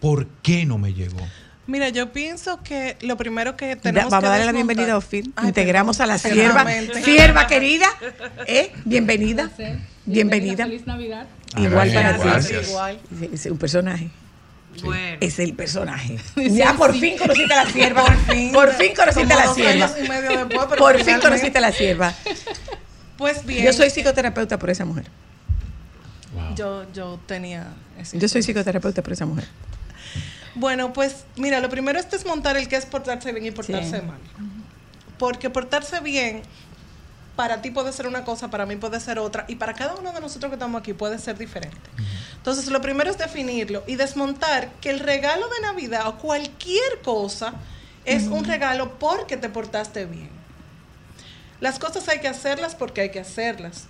¿Por 0.00 0.26
qué 0.42 0.64
no 0.64 0.78
me 0.78 0.94
llegó? 0.94 1.26
Mira, 1.68 1.90
yo 1.90 2.12
pienso 2.14 2.62
que 2.62 2.96
lo 3.02 3.18
primero 3.18 3.54
que 3.54 3.76
Da- 3.76 3.80
tenemos 3.82 4.10
vamos 4.10 4.22
que 4.22 4.26
a 4.26 4.30
darle 4.30 4.46
la 4.46 4.52
bienvenida 4.52 4.94
a 4.94 4.96
Ofir. 4.96 5.26
Integramos 5.44 5.98
perdón, 5.98 6.10
a 6.10 6.14
la 6.14 6.18
sierva. 6.18 6.66
Sierva 7.04 7.46
querida. 7.46 7.86
¿eh? 8.46 8.72
Bienvenida. 8.86 9.50
Bienvenida. 10.06 10.64
Feliz 10.64 10.86
Navidad. 10.86 11.26
Igual 11.58 11.92
para 11.92 12.16
ti. 12.40 12.54
Igual. 12.68 12.98
Es 13.32 13.44
un 13.44 13.58
personaje. 13.58 14.08
Bueno. 14.82 15.18
Es 15.20 15.38
el 15.40 15.52
personaje. 15.52 16.18
Ya 16.36 16.72
por 16.72 16.94
fin 16.98 17.18
conociste 17.18 17.52
a 17.52 17.64
la 17.64 17.70
sierva. 17.70 18.02
Por 18.06 18.16
fin. 18.34 18.52
Por 18.52 18.72
fin 18.72 18.92
conociste 18.96 19.34
a 19.34 19.36
la 19.36 19.54
sierva. 19.54 19.90
Por 20.78 21.04
fin 21.04 21.20
conociste 21.20 21.58
a 21.58 21.60
la 21.60 21.72
sierva. 21.72 22.14
Pues 23.18 23.44
bien. 23.44 23.62
Yo 23.66 23.74
soy 23.74 23.90
psicoterapeuta 23.90 24.58
por 24.58 24.70
esa 24.70 24.86
mujer. 24.86 25.04
Wow. 26.32 26.54
Yo, 26.54 26.92
yo 26.94 27.20
tenía 27.26 27.66
ese 27.98 28.18
Yo 28.18 28.26
soy 28.26 28.42
psicoterapeuta 28.42 29.02
por 29.02 29.12
esa 29.12 29.26
mujer. 29.26 29.46
Bueno, 30.54 30.92
pues 30.92 31.24
mira, 31.36 31.60
lo 31.60 31.68
primero 31.68 31.98
es 31.98 32.10
desmontar 32.10 32.56
el 32.56 32.68
que 32.68 32.76
es 32.76 32.86
portarse 32.86 33.32
bien 33.32 33.46
y 33.46 33.50
portarse 33.50 34.00
Sí. 34.00 34.06
mal. 34.06 34.18
Porque 35.18 35.50
portarse 35.50 36.00
bien 36.00 36.42
para 37.36 37.62
ti 37.62 37.70
puede 37.70 37.92
ser 37.92 38.06
una 38.08 38.24
cosa, 38.24 38.50
para 38.50 38.66
mí 38.66 38.74
puede 38.76 38.98
ser 38.98 39.18
otra, 39.20 39.44
y 39.46 39.54
para 39.56 39.72
cada 39.74 39.94
uno 39.94 40.12
de 40.12 40.20
nosotros 40.20 40.50
que 40.50 40.54
estamos 40.56 40.80
aquí 40.80 40.92
puede 40.92 41.18
ser 41.18 41.38
diferente. 41.38 41.78
Entonces, 42.36 42.66
lo 42.66 42.80
primero 42.82 43.10
es 43.10 43.18
definirlo 43.18 43.84
y 43.86 43.94
desmontar 43.94 44.70
que 44.80 44.90
el 44.90 44.98
regalo 44.98 45.48
de 45.48 45.60
Navidad 45.60 46.08
o 46.08 46.16
cualquier 46.18 47.00
cosa 47.04 47.54
es 48.04 48.24
un 48.24 48.44
regalo 48.44 48.98
porque 48.98 49.36
te 49.36 49.48
portaste 49.48 50.04
bien. 50.06 50.30
Las 51.60 51.78
cosas 51.78 52.08
hay 52.08 52.20
que 52.20 52.28
hacerlas 52.28 52.74
porque 52.74 53.02
hay 53.02 53.10
que 53.10 53.20
hacerlas. 53.20 53.84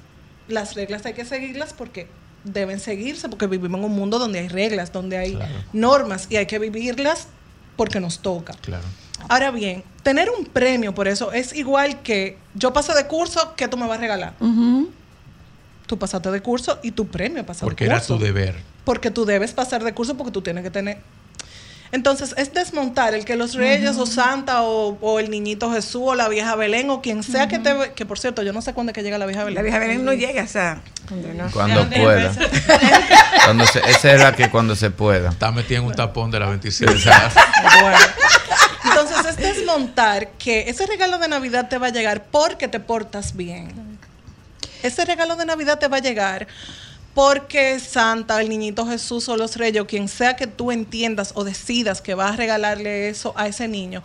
Las 0.49 0.75
reglas 0.75 1.07
hay 1.07 1.15
que 1.15 1.25
seguirlas 1.25 1.73
porque 1.73 2.09
deben 2.45 2.81
seguirse, 2.81 3.29
porque 3.29 3.47
vivimos 3.47 3.79
en 3.79 3.85
un 3.87 3.93
mundo 3.93 4.19
donde 4.19 4.39
hay 4.39 4.49
reglas, 4.49 4.93
donde 4.93 5.19
hay 5.19 5.35
Claro. 5.35 5.55
normas 5.73 6.27
y 6.31 6.37
hay 6.37 6.47
que 6.47 6.59
vivirlas 6.59 7.29
porque 7.77 8.01
nos 8.01 8.21
toca. 8.21 8.55
Claro. 8.61 8.85
Ahora 9.29 9.51
bien, 9.51 9.83
tener 10.03 10.31
un 10.31 10.45
premio 10.47 10.95
por 10.95 11.09
eso 11.09 11.33
es 11.33 11.53
igual 11.55 12.03
que 12.03 12.39
yo 12.55 12.73
pasé 12.73 12.95
de 12.95 13.07
curso, 13.07 13.55
¿qué 13.57 13.67
tú 13.69 13.77
me 13.77 13.87
vas 13.87 13.99
a 13.99 14.01
regalar? 14.01 14.35
Tú 15.87 15.99
pasaste 15.99 16.31
de 16.31 16.41
curso 16.43 16.79
y 16.83 16.91
tu 16.93 17.07
premio 17.07 17.45
Porque 17.47 17.85
de 17.85 17.91
era 17.91 17.99
curso. 17.99 18.17
tu 18.19 18.23
deber. 18.25 18.57
Porque 18.85 19.11
tú 19.11 19.25
debes 19.25 19.53
pasar 19.53 19.83
de 19.83 19.93
curso 19.95 20.17
porque 20.17 20.31
tú 20.33 20.43
tienes 20.43 20.63
que 20.63 20.71
tener... 20.71 20.99
Entonces, 21.91 22.35
es 22.37 22.53
desmontar 22.53 23.15
el 23.15 23.25
que 23.25 23.37
los 23.37 23.55
reyes 23.55 23.97
o 23.97 24.07
Santa 24.07 24.63
o, 24.63 24.99
o 25.01 25.19
el 25.19 25.31
niñito 25.31 25.73
Jesús 25.73 26.03
o 26.05 26.15
la 26.15 26.29
vieja 26.29 26.55
Belén 26.55 26.91
o 26.91 27.01
quien 27.01 27.23
sea 27.23 27.49
que 27.49 27.59
te... 27.59 27.93
Que 27.95 28.05
por 28.05 28.19
cierto, 28.19 28.43
yo 28.43 28.53
no 28.53 28.61
sé 28.61 28.75
cuándo 28.75 28.91
es 28.91 28.95
que 28.95 29.03
llega 29.03 29.17
la 29.17 29.27
vieja 29.27 29.45
Belén. 29.45 29.57
La 29.57 29.63
vieja 29.63 29.79
Belén 29.79 30.05
no 30.05 30.13
llega, 30.13 30.43
o 30.43 30.47
sea. 30.47 30.81
no. 31.11 31.51
Cuando 31.51 31.75
¿De 31.75 31.81
dónde 31.81 31.97
pueda. 32.03 32.33
Cuando 33.45 33.67
se, 33.67 33.79
esa 33.91 34.13
era 34.13 34.37
que 34.37 34.51
cuando 34.51 34.77
se 34.77 34.91
pueda. 34.91 35.31
Está 35.31 35.51
metida 35.51 35.79
en 35.79 35.85
un 35.85 35.95
tapón 35.95 36.31
de 36.31 36.41
la 36.41 36.47
27. 36.47 36.93
Bueno. 37.81 37.99
Entonces 38.85 39.27
es 39.27 39.37
desmontar 39.37 40.31
que 40.39 40.69
ese 40.69 40.87
regalo 40.87 41.19
de 41.19 41.29
Navidad 41.29 41.69
te 41.69 41.79
va 41.79 41.89
a 41.89 41.91
llegar 41.91 42.25
porque 42.25 42.69
te 42.69 42.81
portas 42.81 43.37
bien. 43.37 43.99
Ese 44.83 45.05
regalo 45.05 45.37
de 45.37 45.45
Navidad 45.45 45.79
te 45.79 45.89
va 45.89 45.99
a 45.99 46.01
llegar 46.01 46.47
porque 47.19 47.81
Santa, 47.81 48.41
el 48.41 48.49
niñito 48.49 48.87
Jesús 48.87 49.29
o 49.29 49.37
los 49.37 49.57
reyes, 49.57 49.83
o 49.83 49.89
quien 49.89 50.07
sea 50.07 50.37
que 50.37 50.47
tú 50.47 50.71
entiendas 50.71 51.33
o 51.35 51.43
decidas 51.43 52.01
que 52.01 52.15
vas 52.15 52.35
a 52.35 52.37
regalarle 52.37 53.09
eso 53.09 53.33
a 53.37 53.49
ese 53.49 53.67
niño, 53.67 54.05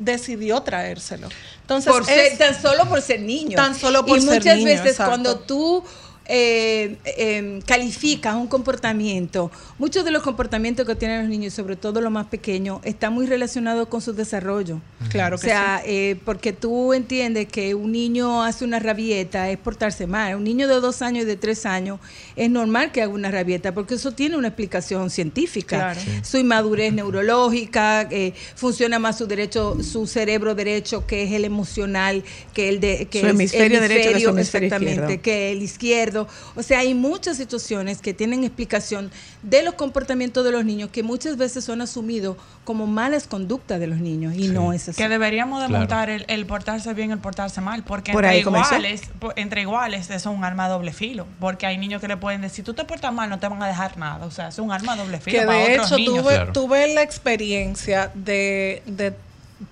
decidió 0.00 0.60
traérselo. 0.62 1.28
Entonces, 1.60 1.92
por 1.92 2.02
es- 2.02 2.08
ser, 2.08 2.36
tan 2.36 2.60
solo 2.60 2.88
por 2.88 3.00
ser 3.00 3.20
niño. 3.20 3.54
Tan 3.54 3.76
solo 3.76 4.04
por 4.04 4.18
y 4.18 4.22
ser 4.22 4.40
muchas 4.40 4.56
niño, 4.56 4.70
veces 4.70 4.90
exacto. 4.90 5.08
cuando 5.08 5.38
tú 5.38 5.84
eh, 6.28 6.96
eh, 7.04 7.60
calificas 7.66 8.34
un 8.34 8.46
comportamiento, 8.46 9.50
muchos 9.78 10.04
de 10.04 10.10
los 10.10 10.22
comportamientos 10.22 10.86
que 10.86 10.94
tienen 10.94 11.20
los 11.20 11.28
niños, 11.28 11.54
sobre 11.54 11.74
todo 11.76 12.00
los 12.02 12.12
más 12.12 12.26
pequeños, 12.26 12.80
están 12.84 13.14
muy 13.14 13.26
relacionados 13.26 13.88
con 13.88 14.00
su 14.02 14.12
desarrollo. 14.12 14.80
Claro 15.08 15.36
O 15.36 15.38
que 15.38 15.46
sea, 15.46 15.82
eh, 15.86 16.16
porque 16.24 16.52
tú 16.52 16.92
entiendes 16.92 17.48
que 17.48 17.74
un 17.74 17.92
niño 17.92 18.42
hace 18.42 18.64
una 18.64 18.78
rabieta, 18.78 19.48
es 19.50 19.58
portarse 19.58 20.06
mal. 20.06 20.34
Un 20.36 20.44
niño 20.44 20.68
de 20.68 20.74
dos 20.80 21.00
años 21.00 21.24
y 21.24 21.26
de 21.26 21.36
tres 21.36 21.64
años 21.64 21.98
es 22.36 22.50
normal 22.50 22.92
que 22.92 23.00
haga 23.00 23.12
una 23.12 23.30
rabieta, 23.30 23.72
porque 23.72 23.94
eso 23.94 24.12
tiene 24.12 24.36
una 24.36 24.48
explicación 24.48 25.08
científica. 25.08 25.76
Claro. 25.76 26.00
Sí. 26.00 26.10
Su 26.22 26.36
inmadurez 26.38 26.92
neurológica, 26.92 28.02
eh, 28.10 28.34
funciona 28.54 28.98
más 28.98 29.16
su 29.16 29.26
derecho, 29.26 29.78
su 29.82 30.06
cerebro 30.06 30.54
derecho, 30.54 31.06
que 31.06 31.22
es 31.22 31.32
el 31.32 31.44
emocional, 31.44 32.22
que 32.52 32.68
el 32.68 32.80
de 32.80 33.06
que 33.06 33.20
Su 33.20 33.26
es 33.26 33.32
hemisferio 33.32 33.80
derecho 33.80 34.10
que 34.12 34.20
su 34.20 34.28
hemisferio 34.28 34.66
exactamente, 34.66 34.92
izquierdo. 34.92 35.22
que 35.22 35.52
el 35.52 35.62
izquierdo. 35.62 36.17
O 36.56 36.62
sea, 36.62 36.78
hay 36.80 36.94
muchas 36.94 37.36
situaciones 37.36 38.00
que 38.00 38.14
tienen 38.14 38.42
explicación 38.44 39.10
de 39.42 39.62
los 39.62 39.74
comportamientos 39.74 40.44
de 40.44 40.50
los 40.50 40.64
niños 40.64 40.90
que 40.90 41.02
muchas 41.02 41.36
veces 41.36 41.64
son 41.64 41.82
asumidos 41.82 42.36
como 42.64 42.86
malas 42.86 43.26
conductas 43.26 43.78
de 43.78 43.86
los 43.86 43.98
niños 43.98 44.34
y 44.34 44.48
no 44.48 44.72
es 44.72 44.88
así. 44.88 44.96
Que 45.00 45.08
deberíamos 45.08 45.60
de 45.62 45.68
Claro. 45.68 45.80
montar 45.80 46.10
el, 46.10 46.24
el 46.28 46.46
portarse 46.46 46.92
bien, 46.94 47.10
el 47.10 47.18
portarse 47.18 47.60
mal, 47.60 47.82
porque 47.84 48.12
Por 48.12 48.24
entre 48.24 48.40
iguales, 48.40 49.02
entre 49.36 49.60
iguales 49.62 50.10
eso 50.10 50.30
es 50.30 50.36
un 50.36 50.44
arma 50.44 50.64
a 50.64 50.68
doble 50.68 50.92
filo, 50.92 51.26
porque 51.38 51.66
hay 51.66 51.76
niños 51.78 52.00
que 52.00 52.08
le 52.08 52.16
pueden 52.16 52.40
decir, 52.40 52.64
tú 52.64 52.74
te 52.74 52.84
portas 52.84 53.12
mal, 53.12 53.28
no 53.30 53.38
te 53.38 53.46
van 53.48 53.62
a 53.62 53.66
dejar 53.68 53.96
nada, 53.98 54.24
o 54.26 54.30
sea, 54.30 54.48
es 54.48 54.58
un 54.58 54.72
arma 54.72 54.94
a 54.94 54.96
doble 54.96 55.18
filo 55.20 55.40
que 55.40 55.46
para 55.46 55.58
de 55.58 55.72
otros 55.72 55.86
hecho 55.88 55.96
niños. 55.96 56.14
tuve, 56.22 56.34
Claro. 56.34 56.52
tuve 56.52 56.94
la 56.94 57.02
experiencia 57.02 58.10
de, 58.14 58.82
de 58.86 59.12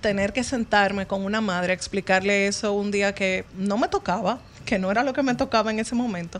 tener 0.01 0.33
que 0.33 0.43
sentarme 0.43 1.07
con 1.07 1.23
una 1.23 1.39
madre 1.41 1.71
a 1.71 1.75
explicarle 1.75 2.47
eso 2.47 2.73
un 2.73 2.91
día 2.91 3.13
que 3.15 3.45
no 3.57 3.77
me 3.77 3.87
tocaba, 3.87 4.39
que 4.67 4.77
no 4.77 4.91
era 4.91 5.01
lo 5.03 5.13
que 5.13 5.23
me 5.23 5.33
tocaba 5.33 5.71
en 5.71 5.79
ese 5.79 5.95
momento, 5.95 6.39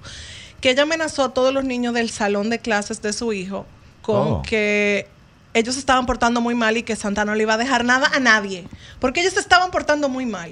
que 0.61 0.69
ella 0.69 0.83
amenazó 0.83 1.23
a 1.23 1.33
todos 1.33 1.51
los 1.51 1.63
niños 1.63 1.95
del 1.95 2.11
salón 2.11 2.51
de 2.51 2.59
clases 2.59 3.01
de 3.01 3.11
su 3.13 3.33
hijo 3.33 3.65
con 4.03 4.27
Oh. 4.27 4.41
que 4.43 5.07
ellos 5.55 5.73
se 5.73 5.79
estaban 5.79 6.05
portando 6.05 6.39
muy 6.41 6.53
mal 6.53 6.77
y 6.77 6.83
que 6.83 6.95
Santa 6.95 7.25
no 7.25 7.33
le 7.33 7.41
iba 7.43 7.55
a 7.55 7.57
dejar 7.57 7.83
nada 7.83 8.11
a 8.13 8.19
nadie, 8.19 8.67
porque 8.99 9.21
ellos 9.21 9.33
se 9.33 9.39
estaban 9.39 9.71
portando 9.71 10.07
muy 10.09 10.25
mal. 10.27 10.51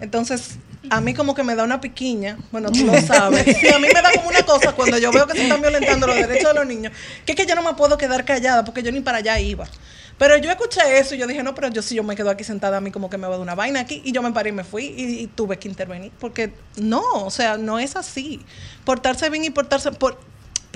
Entonces, 0.00 0.58
a 0.90 1.00
mí 1.00 1.14
como 1.14 1.34
que 1.34 1.42
me 1.42 1.56
da 1.56 1.64
una 1.64 1.80
piquiña, 1.80 2.36
bueno, 2.52 2.70
tú 2.70 2.84
lo 2.86 2.92
sabes. 3.02 3.44
Sí, 3.58 3.68
a 3.68 3.78
mí 3.78 3.88
me 3.92 4.00
da 4.02 4.12
como 4.14 4.28
una 4.28 4.42
cosa 4.42 4.72
cuando 4.72 4.98
yo 4.98 5.10
veo 5.10 5.26
que 5.26 5.32
se 5.36 5.42
están 5.44 5.60
violentando 5.62 6.06
los 6.06 6.14
derechos 6.16 6.52
de 6.52 6.54
los 6.54 6.66
niños, 6.66 6.92
que 7.24 7.32
es 7.32 7.36
que 7.36 7.46
yo 7.46 7.54
no 7.56 7.62
me 7.62 7.74
puedo 7.74 7.96
quedar 7.98 8.24
callada 8.24 8.64
porque 8.64 8.82
yo 8.82 8.92
ni 8.92 9.00
para 9.00 9.18
allá 9.18 9.40
iba. 9.40 9.66
Pero 10.18 10.38
yo 10.38 10.50
escuché 10.50 10.98
eso 10.98 11.14
y 11.14 11.18
yo 11.18 11.26
dije, 11.26 11.42
no, 11.42 11.54
pero 11.54 11.68
yo 11.68 11.82
si 11.82 11.94
yo 11.94 12.02
me 12.02 12.16
quedo 12.16 12.30
aquí 12.30 12.42
sentada, 12.42 12.78
a 12.78 12.80
mí 12.80 12.90
como 12.90 13.10
que 13.10 13.18
me 13.18 13.26
va 13.26 13.36
de 13.36 13.42
una 13.42 13.54
vaina 13.54 13.80
aquí. 13.80 14.00
Y 14.04 14.12
yo 14.12 14.22
me 14.22 14.32
paré 14.32 14.48
y 14.48 14.52
me 14.52 14.64
fui 14.64 14.94
y, 14.96 15.20
y 15.20 15.26
tuve 15.26 15.58
que 15.58 15.68
intervenir. 15.68 16.10
Porque 16.18 16.52
no, 16.76 17.02
o 17.12 17.30
sea, 17.30 17.58
no 17.58 17.78
es 17.78 17.96
así. 17.96 18.40
Portarse 18.84 19.28
bien 19.30 19.44
y 19.44 19.50
portarse... 19.50 19.92
Por, 19.92 20.18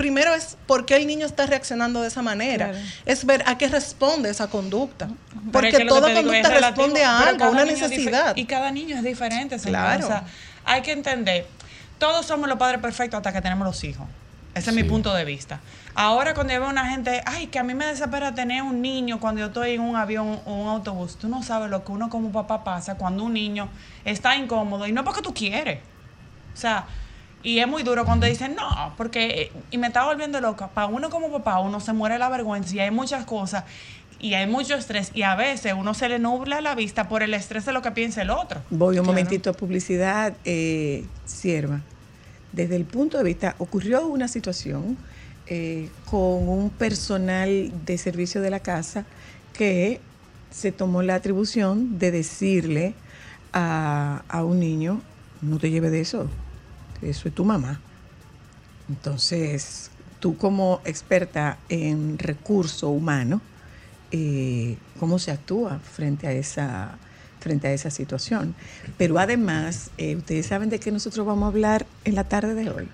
primero 0.01 0.33
es 0.33 0.57
por 0.65 0.85
qué 0.85 0.95
el 0.95 1.05
niño 1.05 1.25
está 1.25 1.45
reaccionando 1.45 2.01
de 2.01 2.07
esa 2.07 2.21
manera. 2.21 2.69
Claro. 2.69 2.85
Es 3.05 3.25
ver 3.25 3.43
a 3.45 3.57
qué 3.57 3.67
responde 3.67 4.29
esa 4.29 4.47
conducta. 4.47 5.05
Es 5.05 5.51
Porque 5.51 5.85
toda 5.85 6.13
conducta 6.13 6.49
relativo, 6.49 6.85
responde 6.85 7.03
a 7.03 7.19
algo, 7.19 7.45
a 7.45 7.49
una 7.49 7.65
necesidad. 7.65 8.35
Y 8.35 8.45
cada 8.45 8.71
niño 8.71 8.97
es 8.97 9.03
diferente, 9.03 9.59
señora. 9.59 9.97
Claro. 9.97 10.05
O 10.05 10.07
sea, 10.07 10.23
hay 10.65 10.81
que 10.81 10.91
entender, 10.91 11.47
todos 11.99 12.25
somos 12.25 12.49
los 12.49 12.57
padres 12.57 12.81
perfectos 12.81 13.17
hasta 13.17 13.31
que 13.31 13.41
tenemos 13.41 13.65
los 13.65 13.83
hijos. 13.83 14.07
Ese 14.55 14.71
es 14.71 14.75
mi 14.75 14.83
punto 14.83 15.13
de 15.13 15.23
vista. 15.23 15.59
Ahora 15.93 16.33
cuando 16.33 16.53
yo 16.53 16.61
veo 16.61 16.69
una 16.69 16.85
gente, 16.89 17.21
ay, 17.25 17.47
que 17.47 17.59
a 17.59 17.63
mí 17.63 17.73
me 17.73 17.85
desespera 17.85 18.33
tener 18.33 18.63
un 18.63 18.81
niño 18.81 19.19
cuando 19.19 19.39
yo 19.41 19.47
estoy 19.47 19.71
en 19.71 19.81
un 19.81 19.95
avión 19.95 20.39
o 20.45 20.53
un 20.53 20.67
autobús. 20.69 21.17
Tú 21.17 21.27
no 21.27 21.43
sabes 21.43 21.69
lo 21.69 21.83
que 21.83 21.91
uno 21.91 22.09
como 22.09 22.31
papá 22.31 22.63
pasa 22.63 22.95
cuando 22.95 23.23
un 23.23 23.33
niño 23.33 23.67
está 24.05 24.35
incómodo 24.35 24.87
y 24.87 24.91
no 24.93 25.03
porque 25.03 25.21
tú 25.21 25.33
quieres. 25.33 25.79
O 26.53 26.57
sea, 26.57 26.85
y 27.43 27.59
es 27.59 27.67
muy 27.67 27.83
duro 27.83 28.05
cuando 28.05 28.25
dicen, 28.25 28.55
no, 28.55 28.93
porque, 28.97 29.51
y 29.69 29.77
me 29.77 29.87
está 29.87 30.05
volviendo 30.05 30.39
loca, 30.39 30.69
para 30.69 30.87
uno 30.87 31.09
como 31.09 31.29
papá, 31.31 31.59
uno 31.59 31.79
se 31.79 31.91
muere 31.91 32.17
la 32.19 32.29
vergüenza 32.29 32.73
y 32.75 32.79
hay 32.79 32.91
muchas 32.91 33.25
cosas 33.25 33.63
y 34.19 34.35
hay 34.35 34.45
mucho 34.47 34.75
estrés 34.75 35.11
y 35.15 35.23
a 35.23 35.35
veces 35.35 35.73
uno 35.75 35.93
se 35.93 36.07
le 36.07 36.19
nubla 36.19 36.61
la 36.61 36.75
vista 36.75 37.09
por 37.09 37.23
el 37.23 37.33
estrés 37.33 37.65
de 37.65 37.73
lo 37.73 37.81
que 37.81 37.91
piensa 37.91 38.21
el 38.21 38.29
otro. 38.29 38.61
Voy 38.69 38.89
un 38.99 39.03
Claro. 39.03 39.05
momentito 39.07 39.49
a 39.49 39.53
publicidad, 39.53 40.33
eh, 40.45 41.05
sierva. 41.25 41.81
Desde 42.53 42.75
el 42.75 42.85
punto 42.85 43.17
de 43.17 43.23
vista, 43.23 43.55
ocurrió 43.57 44.05
una 44.05 44.27
situación 44.27 44.97
eh, 45.53 45.89
con 46.09 46.47
un 46.47 46.69
personal 46.69 47.73
de 47.85 47.97
servicio 47.97 48.39
de 48.39 48.49
la 48.49 48.61
casa 48.61 49.03
que 49.51 49.99
se 50.49 50.71
tomó 50.71 51.01
la 51.01 51.15
atribución 51.15 51.99
de 51.99 52.09
decirle 52.09 52.93
a, 53.51 54.23
un 54.45 54.61
niño, 54.61 55.01
no 55.41 55.59
te 55.59 55.69
lleves 55.69 55.91
de 55.91 55.99
eso, 55.99 56.29
eso 57.01 57.27
es 57.27 57.35
tu 57.35 57.43
mamá. 57.43 57.81
Entonces, 58.87 59.91
tú 60.21 60.37
como 60.37 60.79
experta 60.85 61.57
en 61.67 62.17
recurso 62.17 62.87
humano, 62.87 63.41
eh, 64.11 64.77
cómo 65.01 65.19
se 65.19 65.31
actúa 65.31 65.79
frente 65.79 66.27
a 66.27 66.31
esa 66.31 66.97
frente 67.41 67.67
a 67.67 67.73
esa 67.73 67.91
situación. 67.91 68.55
Pero 68.97 69.19
además, 69.19 69.91
eh, 69.97 70.15
ustedes 70.15 70.45
saben 70.45 70.69
de 70.69 70.79
qué 70.79 70.93
nosotros 70.93 71.25
vamos 71.25 71.43
a 71.43 71.47
hablar 71.47 71.85
en 72.05 72.15
la 72.15 72.23
tarde 72.23 72.53
de 72.53 72.69
hoy. 72.69 72.87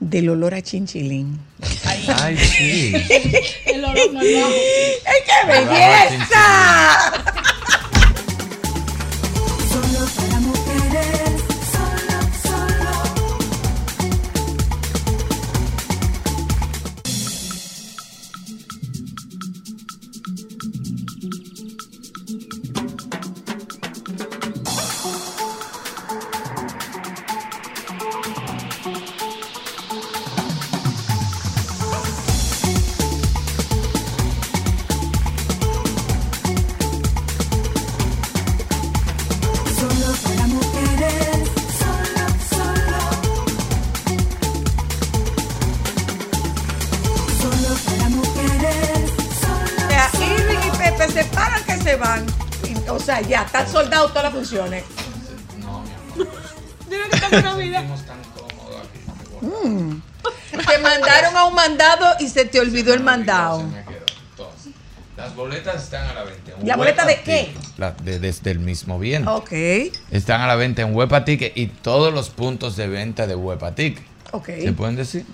Del 0.00 0.28
olor 0.28 0.54
a 0.54 0.62
chinchilín. 0.62 1.38
Ay, 1.84 2.36
sí. 2.56 2.92
El 3.66 3.84
olor 3.84 4.12
no 4.12 4.20
es 4.20 4.34
bajo. 4.40 4.54
¡Ay, 5.06 5.20
qué 5.26 5.46
belleza! 5.52 7.34
Olvidó 62.80 62.94
el 62.94 63.02
mandado. 63.02 63.60
Entonces, 63.60 64.72
las 65.16 65.34
boletas 65.34 65.82
están 65.82 66.06
a 66.08 66.14
la 66.14 66.24
venta. 66.24 66.52
en 66.60 66.66
¿La 66.68 66.76
boleta 66.76 67.04
de 67.04 67.20
qué? 67.22 67.50
La 67.76 67.90
de- 67.92 68.18
desde 68.20 68.50
el 68.52 68.60
mismo 68.60 68.98
viento. 68.98 69.34
Ok, 69.34 69.52
Están 70.10 70.40
a 70.40 70.46
la 70.46 70.54
venta 70.54 70.82
en 70.82 70.94
Huepa 70.94 71.24
Ticket 71.24 71.56
y 71.56 71.66
todos 71.66 72.12
los 72.14 72.30
puntos 72.30 72.76
de 72.76 72.86
venta 72.88 73.26
de 73.26 73.34
Huepa 73.34 73.74
Ticket. 73.74 74.04
ok. 74.32 74.46
¿Se 74.46 74.72
pueden 74.72 74.96
decir? 74.96 75.24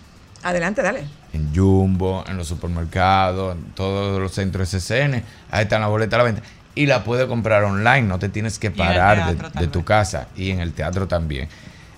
Adelante, 0.42 0.82
dale. 0.82 1.04
En 1.32 1.54
Jumbo, 1.54 2.24
en 2.28 2.36
los 2.36 2.46
supermercados, 2.48 3.56
en 3.56 3.64
todos 3.72 4.20
los 4.20 4.32
centros 4.32 4.68
SCN. 4.74 5.22
Ahí 5.50 5.62
están 5.64 5.80
las 5.80 5.90
boletas 5.90 6.14
a 6.14 6.18
la 6.18 6.24
venta. 6.24 6.42
Y 6.74 6.86
la 6.86 7.04
puedes 7.04 7.26
comprar 7.26 7.62
online, 7.64 8.02
no 8.02 8.18
te 8.18 8.28
tienes 8.28 8.58
que 8.58 8.70
parar 8.70 9.36
de- 9.36 9.60
de, 9.60 9.66
tu 9.68 9.84
casa. 9.84 10.28
Y 10.36 10.50
en 10.50 10.60
el 10.60 10.72
teatro 10.72 11.06
también. 11.08 11.48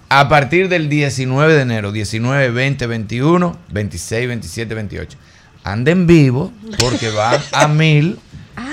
A 0.08 0.28
partir 0.28 0.68
del 0.68 0.88
19 0.88 1.54
de 1.54 1.62
enero, 1.62 1.90
19, 1.92 2.50
20, 2.50 2.86
21, 2.86 3.56
26, 3.70 4.28
27, 4.28 4.74
28. 4.74 5.18
Anden 5.66 6.06
vivo 6.06 6.52
porque 6.78 7.10
van 7.10 7.42
a 7.52 7.66
mil. 7.66 8.20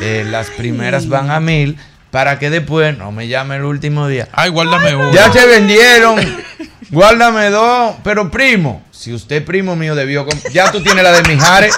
eh, 0.01 0.25
las 0.29 0.51
primeras 0.51 1.09
van 1.09 1.31
a 1.31 1.39
mil. 1.39 1.77
Para 2.11 2.37
que 2.37 2.51
después 2.51 2.95
no 2.95 3.11
me 3.11 3.27
llame 3.27 3.55
el 3.55 3.63
último 3.65 4.07
día. 4.07 4.29
Ay, 4.31 4.51
guárdame 4.51 4.95
uno. 4.95 5.11
Ya 5.11 5.33
se 5.33 5.43
vendieron. 5.47 6.19
Guárdame 6.91 7.49
dos. 7.49 7.95
Pero 8.03 8.29
primo, 8.29 8.83
si 8.91 9.11
usted 9.11 9.43
primo 9.43 9.75
mío 9.75 9.95
debió 9.95 10.27
Ya 10.53 10.71
tú 10.71 10.83
tienes 10.83 11.03
la 11.03 11.11
de 11.11 11.23
Mijares. 11.33 11.73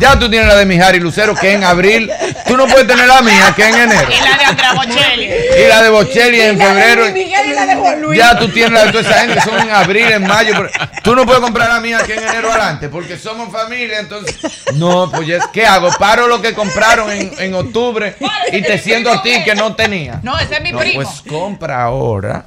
Ya 0.00 0.18
tú 0.18 0.28
tienes 0.28 0.48
la 0.48 0.56
de 0.56 0.66
Mijares 0.66 1.00
y 1.00 1.02
Lucero 1.02 1.34
que 1.34 1.52
en 1.52 1.62
abril. 1.64 2.10
Tú 2.46 2.56
no 2.56 2.66
puedes 2.66 2.86
tener 2.86 3.06
la 3.06 3.22
mía 3.22 3.52
que 3.54 3.68
en 3.68 3.74
enero. 3.74 4.08
Y 4.10 4.20
la 4.28 4.36
de 4.38 4.44
Andrea 4.44 4.72
Bocelli. 4.74 5.24
Y 5.24 5.68
la 5.68 5.82
de 5.82 5.88
Bocelli 5.90 6.40
en 6.40 6.58
febrero. 6.58 7.04
Miguel 7.12 7.48
y 7.50 7.52
la 7.54 7.66
de 7.66 7.74
Juan 7.76 8.02
Luis. 8.02 8.18
Ya 8.18 8.38
tú 8.38 8.48
tienes 8.48 8.72
la 8.72 8.86
de 8.86 8.92
toda 8.92 9.00
esa 9.08 9.20
gente 9.20 9.34
que 9.34 9.40
son 9.40 9.58
en 9.60 9.70
abril, 9.70 10.10
en 10.10 10.22
mayo. 10.26 10.52
pero 10.56 10.70
Tú 11.02 11.14
no 11.14 11.24
puedes 11.24 11.40
comprar 11.40 11.68
la 11.68 11.80
mía 11.80 12.00
que 12.04 12.14
en 12.14 12.22
enero 12.24 12.50
adelante 12.50 12.88
porque 12.88 13.16
somos 13.18 13.50
familia. 13.52 14.00
Entonces, 14.00 14.36
no, 14.74 15.10
pues 15.10 15.28
¿qué 15.52 15.64
hago? 15.66 15.90
Paro 15.98 16.26
lo 16.28 16.42
que 16.42 16.54
compraron 16.54 17.10
en, 17.10 17.30
en 17.38 17.54
octubre 17.54 18.16
y 18.52 18.62
te 18.62 18.78
siento 18.78 19.10
a 19.12 19.22
ti 19.22 19.42
que 19.44 19.54
no 19.54 19.74
tenía. 19.76 20.20
No, 20.22 20.38
ese 20.38 20.54
es 20.56 20.60
mi 20.62 20.72
No, 20.72 20.78
primo. 20.78 21.02
pues 21.02 21.22
compra 21.28 21.82
ahora 21.84 22.46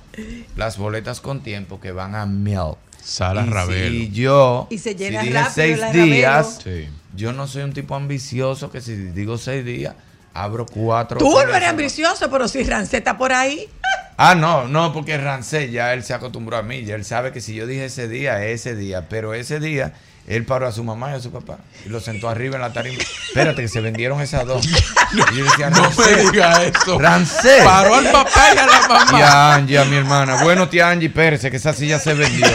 las 0.55 0.77
boletas 0.77 1.21
con 1.21 1.41
tiempo 1.41 1.79
que 1.79 1.91
van 1.91 2.15
a 2.15 2.25
mil. 2.25 2.57
Sala 3.01 3.45
y 3.47 3.49
Ravelo. 3.49 3.89
Si 3.89 4.11
yo, 4.11 4.67
Y 4.69 4.77
se 4.79 4.93
llena 4.95 5.21
si 5.21 5.27
dije 5.27 5.39
rápido 5.39 5.53
seis 5.53 5.93
días, 5.93 6.59
Sí. 6.61 6.89
Yo 7.17 7.33
no 7.33 7.47
soy 7.47 7.63
un 7.63 7.73
tipo 7.73 7.95
ambicioso 7.95 8.71
que 8.71 8.79
si 8.79 8.95
digo 8.95 9.37
seis 9.39 9.65
días, 9.65 9.95
abro 10.33 10.67
cuatro. 10.67 11.17
Tú 11.17 11.31
no 11.31 11.53
eres 11.55 11.67
ambicioso, 11.67 12.29
pero 12.29 12.47
si 12.47 12.63
Rancé 12.63 12.97
está 12.97 13.17
por 13.17 13.33
ahí. 13.33 13.67
Ah, 14.19 14.33
no, 14.33 14.67
no, 14.67 14.93
porque 14.93 15.15
Rancé 15.15 15.69
ya 15.69 15.93
él 15.93 16.03
se 16.03 16.11
acostumbró 16.11 16.57
a 16.57 16.63
mí, 16.63 16.83
ya 16.83 16.95
él 16.95 17.05
sabe 17.05 17.31
que 17.31 17.39
si 17.39 17.53
yo 17.53 17.67
dije 17.67 17.85
ese 17.85 18.07
día, 18.07 18.43
es 18.43 18.61
ese 18.61 18.75
día, 18.75 19.07
pero 19.09 19.35
ese 19.35 19.59
día 19.59 19.93
él 20.25 20.43
paró 20.43 20.67
a 20.67 20.71
su 20.71 20.83
mamá 20.83 21.11
y 21.11 21.13
a 21.13 21.19
su 21.19 21.31
papá 21.31 21.59
y 21.85 21.89
lo 21.89 21.99
sentó 21.99 22.27
arriba 22.27 22.55
en 22.55 22.61
la 22.61 22.73
tarima. 22.73 22.97
Espérate, 23.27 23.61
que 23.61 23.67
se 23.67 23.79
vendieron 23.79 24.19
esas 24.19 24.45
dos. 24.47 24.67
Y 25.13 25.37
yo 25.37 25.43
decía, 25.45 25.69
No 25.69 25.89
me 25.91 26.23
diga 26.23 26.63
eso. 26.63 26.97
Rancé. 26.97 27.61
Paró 27.63 27.93
al 27.93 28.11
papá 28.11 28.53
y 28.55 28.57
a 28.57 28.65
la 28.65 28.87
mamá. 28.87 29.19
Y 29.19 29.21
a 29.21 29.53
Angie, 29.53 29.77
a 29.77 29.85
mi 29.85 29.95
hermana. 29.97 30.43
Bueno, 30.43 30.67
tía 30.67 30.89
Angie, 30.89 31.09
espérese, 31.09 31.51
que 31.51 31.57
esa 31.57 31.73
silla 31.73 31.99
se 31.99 32.15
vendió. 32.15 32.47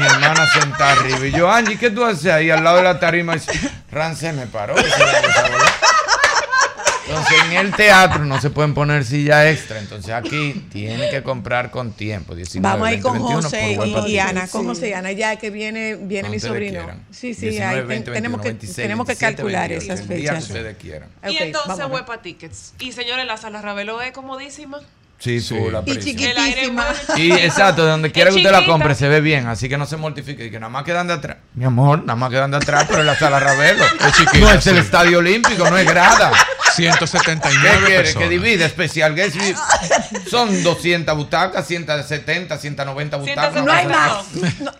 Mi 0.00 0.06
hermana 0.06 0.46
sentada 0.52 0.92
arriba. 0.92 1.26
Y 1.26 1.32
yo, 1.32 1.50
Angie, 1.50 1.78
¿qué 1.78 1.90
tú 1.90 2.04
haces 2.04 2.26
ahí 2.32 2.50
al 2.50 2.64
lado 2.64 2.78
de 2.78 2.82
la 2.84 2.98
tarima? 3.00 3.36
Y 3.36 3.38
dice, 3.40 4.32
me 4.32 4.46
paró. 4.46 4.74
que 4.74 4.82
se 4.82 4.88
esa 4.88 5.02
boleta". 5.42 5.74
Entonces, 7.08 7.38
en 7.46 7.52
el 7.54 7.74
teatro 7.74 8.24
no 8.24 8.40
se 8.40 8.50
pueden 8.50 8.72
poner 8.72 9.04
silla 9.04 9.50
extra. 9.50 9.80
Entonces, 9.80 10.12
aquí 10.12 10.68
tienen 10.70 11.10
que 11.10 11.24
comprar 11.24 11.72
con 11.72 11.90
tiempo. 11.92 12.36
19, 12.36 12.62
Vamos 12.72 12.86
a 12.86 12.92
ir 12.92 13.02
20, 13.02 13.08
con 13.08 13.12
21 13.18 13.42
José 13.42 14.10
y. 14.10 14.18
Ana, 14.20 14.46
con 14.48 14.66
José 14.66 14.88
y 14.90 14.92
Ana, 14.92 15.10
ya 15.10 15.34
que 15.36 15.50
viene, 15.50 15.96
viene 15.96 16.28
mi 16.28 16.38
sobrino. 16.38 16.86
Sí, 17.10 17.34
sí, 17.34 17.48
19, 17.48 17.80
ahí 17.80 17.84
20, 17.84 18.04
ten- 18.04 18.14
tenemos, 18.14 18.40
21, 18.40 18.42
que, 18.42 18.48
26, 18.50 18.76
tenemos 18.76 19.06
que 19.06 19.12
27, 19.14 19.36
calcular 19.36 19.68
28, 19.70 19.92
esas 19.92 20.00
el 20.02 20.08
día 20.08 20.16
que 20.16 20.36
fechas. 20.36 20.44
ustedes 20.50 20.76
quieran. 20.76 21.08
Y 21.08 21.16
Ok, 21.16 21.24
vamos 21.24 21.40
entonces. 21.40 21.86
Huepa 21.90 22.22
Tickets. 22.22 22.74
Y 22.78 22.92
señores, 22.92 23.26
la 23.26 23.36
sala 23.36 23.60
Ravelo 23.60 24.00
es 24.02 24.12
comodísima. 24.12 24.78
Sí, 25.20 25.40
Sí. 25.40 25.48
su 25.48 25.70
la 25.70 25.82
Y 25.84 25.98
chiquitísima. 25.98 26.86
Y 27.16 27.30
exacto, 27.32 27.84
de 27.84 27.90
donde 27.90 28.10
quiera 28.10 28.30
que 28.30 28.36
usted 28.38 28.50
la 28.50 28.64
compre 28.64 28.94
se 28.94 29.06
ve 29.06 29.20
bien, 29.20 29.46
así 29.48 29.68
que 29.68 29.76
no 29.76 29.84
se 29.86 29.96
mortifique. 29.98 30.46
Y 30.46 30.50
que 30.50 30.58
nada 30.58 30.70
más 30.70 30.82
quedan 30.82 31.06
de 31.08 31.12
atrás. 31.14 31.36
Mi 31.54 31.64
amor, 31.66 31.98
nada 32.00 32.16
más 32.16 32.30
quedan 32.30 32.50
de 32.50 32.56
atrás, 32.56 32.86
pero 32.88 33.00
es 33.00 33.06
la 33.06 33.16
sala 33.16 33.38
Ravelo. 33.38 33.84
Es 34.06 34.16
chiquita, 34.16 34.38
no 34.40 34.50
es 34.50 34.66
el 34.66 34.78
estadio 34.78 35.18
olímpico, 35.18 35.68
no 35.68 35.76
es 35.76 35.86
grada. 35.86 36.32
179 36.74 37.78
¿Qué 37.80 37.86
quiere? 37.86 38.02
personas. 38.04 38.22
Que 38.28 38.28
divide 38.30 38.64
especial 38.64 39.14
guest 39.14 39.36
VIP. 39.36 39.56
Son 40.28 40.62
200 40.62 41.16
butacas, 41.16 41.66
170, 41.66 42.56
190 42.58 43.16
butacas. 43.18 43.52
Siéntase 43.52 43.66
No 43.66 43.72
hay 43.72 43.84
No. 43.86 43.90
más. 43.90 44.34
No, 44.34 44.64
No 44.64 44.72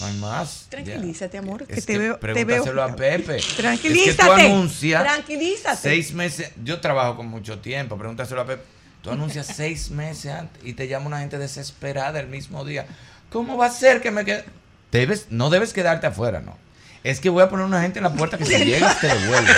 No 0.00 0.06
hay 0.06 0.14
más. 0.18 0.66
Tranquilízate, 0.70 1.38
amor, 1.38 1.66
que 1.66 1.74
Es 1.74 1.84
te 1.86 1.98
veo- 1.98 2.16
te 2.16 2.26
veo- 2.44 2.64
Pregúntaselo 2.64 2.82
a 2.82 2.96
Pepe. 2.96 3.40
Tranquilízate. 3.56 4.10
Es 4.10 4.16
que 4.16 4.24
tú 4.24 4.32
anuncias 4.32 5.02
Tranquilízate. 5.02 5.76
seis 5.82 6.12
meses. 6.14 6.50
Yo 6.64 6.80
trabajo 6.80 7.16
con 7.16 7.26
mucho 7.26 7.58
tiempo. 7.58 7.98
Pregúntaselo 7.98 8.40
a 8.40 8.46
Pepe. 8.46 8.62
Tú 9.02 9.10
anuncias 9.10 9.46
seis 9.56 9.90
meses 9.90 10.32
antes 10.32 10.62
y 10.64 10.72
te 10.74 10.88
llama 10.88 11.06
una 11.06 11.18
gente 11.20 11.38
desesperada 11.38 12.20
el 12.20 12.28
mismo 12.28 12.64
día. 12.64 12.86
¿Cómo 13.30 13.56
va 13.56 13.66
a 13.66 13.70
ser 13.70 14.00
que 14.00 14.10
me 14.10 14.24
quede? 14.24 14.44
Debes, 14.90 15.26
no 15.30 15.50
debes 15.50 15.72
quedarte 15.72 16.06
afuera, 16.06 16.40
no. 16.40 16.56
Es 17.02 17.18
que 17.18 17.28
voy 17.30 17.42
a 17.42 17.48
poner 17.48 17.66
una 17.66 17.82
gente 17.82 17.98
en 17.98 18.04
la 18.04 18.12
puerta 18.12 18.38
que 18.38 18.44
si 18.44 18.56
llegas 18.64 19.00
te 19.00 19.08
devuelve. 19.08 19.52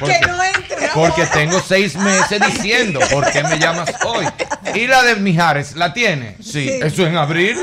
Porque, 0.00 0.18
Que 0.20 0.26
no 0.26 0.42
entre. 0.42 0.88
porque 0.94 1.26
tengo 1.26 1.60
seis 1.60 1.94
meses 1.96 2.40
diciendo, 2.46 3.00
¿por 3.10 3.30
qué 3.30 3.42
me 3.44 3.58
llamas 3.58 3.92
hoy? 4.04 4.26
¿Y 4.74 4.86
la 4.88 5.02
de 5.02 5.16
Mijares 5.16 5.76
la 5.76 5.92
tiene? 5.92 6.36
Sí, 6.42 6.68
eso 6.82 7.06
en 7.06 7.16
abril. 7.16 7.56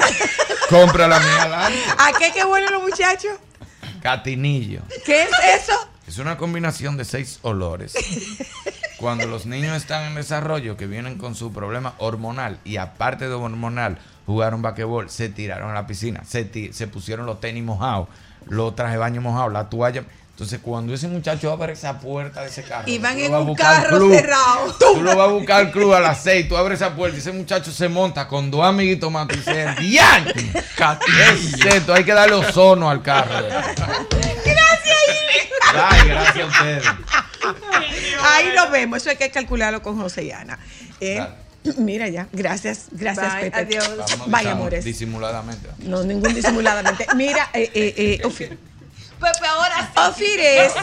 Compra 0.69 1.07
la 1.07 1.19
mía. 1.19 1.67
¿A 1.97 2.13
qué 2.17 2.32
qué 2.32 2.45
huelen 2.45 2.72
los 2.72 2.82
muchachos? 2.84 3.34
Catinillo. 4.01 4.82
¿Qué 5.05 5.24
es 5.24 5.30
eso? 5.63 5.89
Es 6.12 6.18
una 6.18 6.36
combinación 6.36 6.97
de 6.97 7.05
seis 7.05 7.39
olores. 7.41 7.93
Cuando 8.97 9.28
los 9.28 9.45
niños 9.45 9.78
están 9.78 10.09
en 10.09 10.16
desarrollo, 10.16 10.76
que 10.76 10.86
vienen 10.86 11.18
con 11.18 11.36
su 11.36 11.53
problema 11.53 11.93
hormonal 11.99 12.59
y 12.66 12.76
aparte 12.76 13.30
de 13.30 13.34
hormonal, 13.34 13.97
jugaron 14.26 14.62
basquetbol, 14.62 15.09
se 15.09 15.30
tiraron 15.30 15.72
a 15.72 15.74
la 15.74 15.88
piscina, 15.88 16.26
se, 16.26 16.43
pusieron 16.88 17.26
los 17.26 17.39
tenis 17.39 17.64
mojados, 17.64 18.09
los 18.45 18.76
trajes 18.76 18.95
de 18.95 18.99
baño 18.99 19.22
mojados, 19.22 19.53
la 19.53 19.70
toalla. 19.70 20.03
Entonces, 20.32 20.59
cuando 20.62 20.93
ese 20.93 21.07
muchacho 21.07 21.49
abre 21.49 21.72
esa 21.72 21.97
puerta 21.97 22.41
de 22.41 22.49
ese 22.49 22.64
carro, 22.64 22.89
Y 22.89 22.97
van 22.99 23.18
en 23.18 23.34
un 23.34 23.55
carro 23.55 23.95
club, 23.95 24.14
cerrado. 24.14 24.76
Tú 24.78 25.01
lo 25.01 25.16
vas 25.16 25.30
a 25.30 25.32
buscar 25.32 25.59
al 25.62 25.72
club 25.72 25.93
a 25.93 26.01
las 26.01 26.22
seis, 26.22 26.49
tú 26.49 26.57
abres 26.57 26.82
esa 26.82 26.93
puerta 26.93 27.16
y 27.16 27.22
ese 27.22 27.32
muchacho 27.32 27.72
se 27.72 27.88
monta 27.88 28.28
con 28.28 28.51
dos 28.51 28.66
amiguitos 28.66 29.09
más 29.09 29.30
y 29.32 29.38
dice, 29.38 29.76
¡Diantre! 29.80 30.51
Excepto, 31.32 31.93
hay 31.93 32.03
que 32.03 32.14
darle 32.14 32.36
ozono 32.36 32.89
al 32.89 33.01
carro. 33.01 33.45
Ay, 35.74 36.07
gracias 36.07 36.45
a 36.45 36.47
ustedes. 36.47 36.84
Ahí 38.24 38.49
nos 38.55 38.72
vemos. 38.72 38.97
Eso 38.97 39.09
hay 39.09 39.17
que 39.17 39.30
calcularlo 39.32 39.82
con 39.82 39.97
José 39.99 40.24
y 40.24 40.32
Ana. 40.32 40.59
Eh. 40.99 41.26
Mira 41.78 42.07
ya. 42.09 42.28
Gracias. 42.32 42.88
Gracias, 42.91 43.34
Bye, 43.36 43.51
Pepe. 43.51 43.78
adiós. 43.78 43.89
Bye, 44.28 44.49
amores. 44.49 44.84
Disimuladamente. 44.84 45.69
No, 45.80 46.03
ningún 46.03 46.34
disimuladamente. 46.34 47.05
Mira, 47.15 47.49
eh, 47.53 47.69
eh, 47.74 47.93
eh, 47.97 48.26
Ofir. 48.26 48.49
Pepe, 49.19 49.47
ahora 49.47 49.91
sí. 49.93 50.01
Ofir 50.09 50.39
es. 50.39 50.74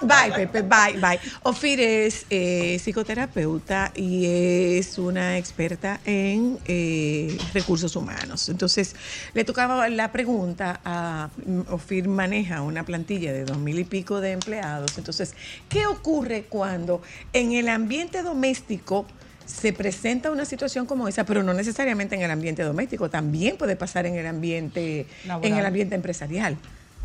Bye, 0.00 0.32
Pepe, 0.34 0.62
bye, 0.62 0.98
bye. 1.00 1.20
Ofir 1.42 1.80
es 1.80 2.26
eh, 2.30 2.78
psicoterapeuta 2.78 3.92
y 3.94 4.26
es 4.78 4.98
una 4.98 5.36
experta 5.36 6.00
en 6.04 6.58
eh, 6.66 7.36
recursos 7.52 7.94
humanos. 7.96 8.48
Entonces, 8.48 8.96
le 9.34 9.44
tocaba 9.44 9.88
la 9.88 10.10
pregunta 10.10 10.80
a 10.84 11.28
Ofir 11.68 12.08
maneja 12.08 12.62
una 12.62 12.84
plantilla 12.84 13.32
de 13.32 13.44
dos 13.44 13.58
mil 13.58 13.78
y 13.78 13.84
pico 13.84 14.20
de 14.20 14.32
empleados. 14.32 14.96
Entonces, 14.96 15.34
¿qué 15.68 15.86
ocurre 15.86 16.44
cuando 16.48 17.02
en 17.32 17.52
el 17.52 17.68
ambiente 17.68 18.22
doméstico 18.22 19.06
se 19.44 19.72
presenta 19.72 20.30
una 20.30 20.44
situación 20.44 20.86
como 20.86 21.08
esa, 21.08 21.24
pero 21.24 21.42
no 21.42 21.52
necesariamente 21.52 22.14
en 22.14 22.22
el 22.22 22.30
ambiente 22.30 22.62
doméstico, 22.62 23.10
también 23.10 23.56
puede 23.56 23.76
pasar 23.76 24.06
en 24.06 24.14
el 24.14 24.26
ambiente, 24.26 25.06
Laboral. 25.26 25.52
en 25.52 25.58
el 25.58 25.66
ambiente 25.66 25.94
empresarial. 25.94 26.56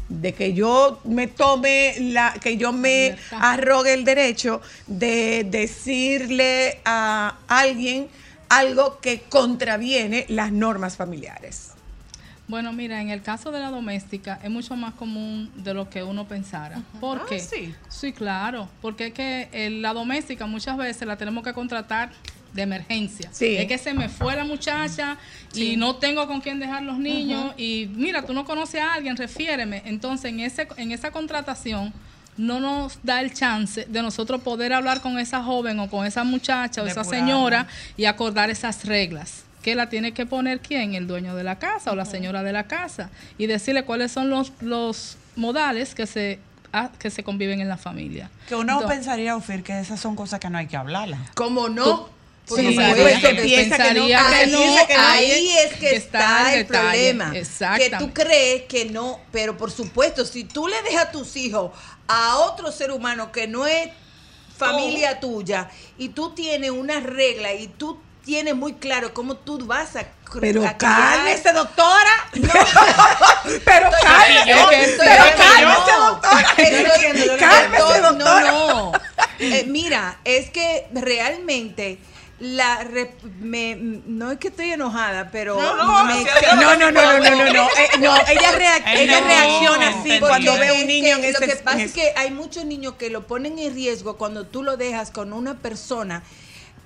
De 0.07 0.33
que 0.33 0.53
yo 0.53 1.01
me 1.03 1.27
tome 1.27 1.95
la, 1.99 2.33
que 2.39 2.57
yo 2.57 2.71
me 2.71 3.15
arrogue 3.31 3.93
el 3.93 4.05
derecho 4.05 4.61
de 4.85 5.43
decirle 5.49 6.79
a 6.85 7.35
alguien 7.47 8.07
algo 8.49 8.99
que 8.99 9.21
contraviene 9.21 10.25
las 10.29 10.51
normas 10.51 10.95
familiares. 10.95 11.71
Bueno, 12.47 12.71
mira, 12.73 13.01
en 13.01 13.09
el 13.09 13.23
caso 13.23 13.49
de 13.51 13.59
la 13.59 13.71
doméstica 13.71 14.39
es 14.43 14.51
mucho 14.51 14.75
más 14.75 14.93
común 14.93 15.51
de 15.55 15.73
lo 15.73 15.89
que 15.89 16.03
uno 16.03 16.27
pensara. 16.27 16.79
¿Por 17.01 17.17
Ah, 17.21 17.25
qué? 17.27 17.39
sí. 17.39 17.73
Sí, 17.89 18.13
claro, 18.13 18.69
porque 18.83 19.07
es 19.07 19.13
que 19.13 19.49
eh, 19.51 19.71
la 19.71 19.93
doméstica 19.93 20.45
muchas 20.45 20.77
veces 20.77 21.07
la 21.07 21.17
tenemos 21.17 21.43
que 21.43 21.53
contratar 21.53 22.11
de 22.55 22.61
emergencia. 22.63 23.29
Sí. 23.31 23.57
Es 23.57 23.67
que 23.67 23.77
se 23.77 23.93
me 23.93 24.09
fue 24.09 24.35
la 24.35 24.45
muchacha 24.45 25.17
y 25.53 25.77
no 25.77 25.97
tengo 25.97 26.25
con 26.25 26.41
quién 26.41 26.59
dejar 26.59 26.83
los 26.83 26.97
niños 26.97 27.53
y 27.57 27.89
mira, 27.93 28.23
tú 28.23 28.33
no 28.33 28.45
conoces 28.45 28.81
a 28.81 28.93
alguien, 28.93 29.15
refiéreme. 29.17 29.83
Entonces, 29.85 30.31
en 30.31 30.39
ese 30.39 30.67
en 30.77 30.91
esa 30.91 31.11
contratación 31.11 31.93
no 32.37 32.59
nos 32.59 32.99
da 33.03 33.21
el 33.21 33.33
chance 33.33 33.85
de 33.85 34.01
nosotros 34.01 34.41
poder 34.41 34.73
hablar 34.73 35.01
con 35.01 35.19
esa 35.19 35.43
joven 35.43 35.79
o 35.79 35.89
con 35.89 36.05
esa 36.05 36.23
muchacha 36.23 36.83
o 36.83 36.87
esa 36.87 37.03
señora 37.03 37.67
y 37.97 38.05
acordar 38.05 38.49
esas 38.49 38.85
reglas. 38.85 39.43
Que 39.61 39.73
la 39.73 39.89
tiene 39.89 40.13
que 40.13 40.25
poner 40.25 40.59
quién? 40.59 40.93
El 40.93 41.07
dueño 41.07 41.35
de 41.35 41.43
la 41.43 41.57
casa 41.57 41.91
o 41.91 41.95
la 41.95 42.05
señora 42.05 42.43
de 42.43 42.53
la 42.53 42.65
casa. 42.67 43.09
Y 43.37 43.47
decirle 43.47 43.83
cuáles 43.83 44.11
son 44.11 44.29
los, 44.29 44.53
los 44.61 45.17
modales 45.35 45.95
que 45.95 46.05
se, 46.05 46.39
ah, 46.71 46.91
que 46.99 47.09
se 47.09 47.23
conviven 47.23 47.61
en 47.61 47.67
la 47.67 47.77
familia. 47.77 48.29
Que 48.47 48.53
uno 48.53 48.73
Entonces, 48.73 48.97
pensaría, 48.97 49.35
Ofir, 49.35 49.63
que 49.63 49.79
esas 49.79 49.99
son 49.99 50.15
cosas 50.15 50.39
que 50.39 50.49
no 50.51 50.59
hay 50.59 50.67
que 50.67 50.77
hablarlas. 50.77 51.19
¿Cómo 51.33 51.67
no? 51.69 52.09
Por 52.47 52.59
Sí, 52.59 52.67
supuesto 52.75 53.01
pues, 53.01 53.15
que 53.15 53.21
se 53.21 53.35
sí. 53.41 53.47
piensa 53.47 53.77
que 53.77 53.93
no, 53.95 54.03
ahí, 54.05 54.09
que 54.39 54.47
no, 54.51 54.59
es, 54.77 54.89
ahí 54.99 55.57
es 55.57 55.73
que, 55.73 55.79
que 55.79 55.95
está, 55.95 56.53
el 56.53 56.67
detalle. 56.67 57.13
problema. 57.15 57.31
Que 57.77 57.89
tú 57.97 58.13
crees 58.13 58.63
que 58.63 58.85
no, 58.85 59.19
pero 59.31 59.57
por 59.57 59.71
supuesto, 59.71 60.25
si 60.25 60.43
tú 60.43 60.67
le 60.67 60.79
dejas 60.83 61.05
a 61.07 61.11
tus 61.11 61.35
hijos 61.35 61.71
a 62.07 62.37
otro 62.37 62.71
ser 62.71 62.91
humano 62.91 63.31
que 63.31 63.47
no 63.47 63.65
es 63.65 63.89
familia 64.57 65.19
tuya 65.19 65.69
y 65.97 66.09
tú 66.09 66.33
tienes 66.35 66.69
una 66.71 66.99
regla 66.99 67.51
y 67.53 67.67
tú 67.67 67.99
tienes 68.23 68.55
muy 68.55 68.73
claro 68.73 69.13
cómo 69.13 69.37
tú 69.37 69.57
vas 69.65 69.95
a 69.95 70.05
Pero 70.39 70.63
cálmese, 70.77 71.51
doctora. 71.53 72.11
No. 72.35 72.51
pero 73.65 73.89
cálmese, 74.01 74.45
que 74.69 74.95
pero 74.97 75.23
es 75.25 75.31
que 75.31 75.37
cálmese, 75.37 75.91
doctora. 75.97 76.55
Cálmese, 77.39 78.01
doctora. 78.01 78.51
no, 78.51 78.91
no. 78.91 78.91
Eh, 79.39 79.65
mira, 79.67 80.19
es 80.23 80.49
que 80.49 80.87
realmente 80.93 81.99
la 82.39 82.83
rep- 82.83 83.21
me, 83.39 83.75
no 83.77 84.31
es 84.31 84.39
que 84.39 84.49
estoy 84.49 84.71
enojada, 84.71 85.29
pero 85.31 85.55
No, 85.59 85.75
no, 85.77 86.05
me 86.05 86.23
No, 86.55 86.75
no, 86.75 86.91
no, 86.91 86.91
no, 86.91 87.19
no, 87.19 87.29
no, 87.29 87.53
no. 87.53 87.63
Eh, 87.63 87.89
no, 87.99 88.15
ella, 88.27 88.51
reac- 88.57 88.83
ella 88.87 89.21
no, 89.21 89.27
reacciona 89.27 89.87
así 89.87 90.19
cuando 90.19 90.57
ve 90.57 90.71
un 90.81 90.87
niño 90.87 91.15
en 91.15 91.21
que 91.21 91.29
ese 91.29 91.39
Lo 91.47 91.53
que 91.53 91.55
pasa 91.63 91.79
en 91.79 91.85
es 91.85 91.93
que 91.93 92.11
hay 92.17 92.31
muchos 92.31 92.65
niños 92.65 92.95
que 92.95 93.09
lo 93.09 93.25
ponen 93.25 93.57
en 93.57 93.73
riesgo 93.73 94.17
cuando 94.17 94.45
tú 94.45 94.63
lo 94.63 94.75
dejas 94.75 95.11
con 95.11 95.31
una 95.31 95.55
persona 95.59 96.23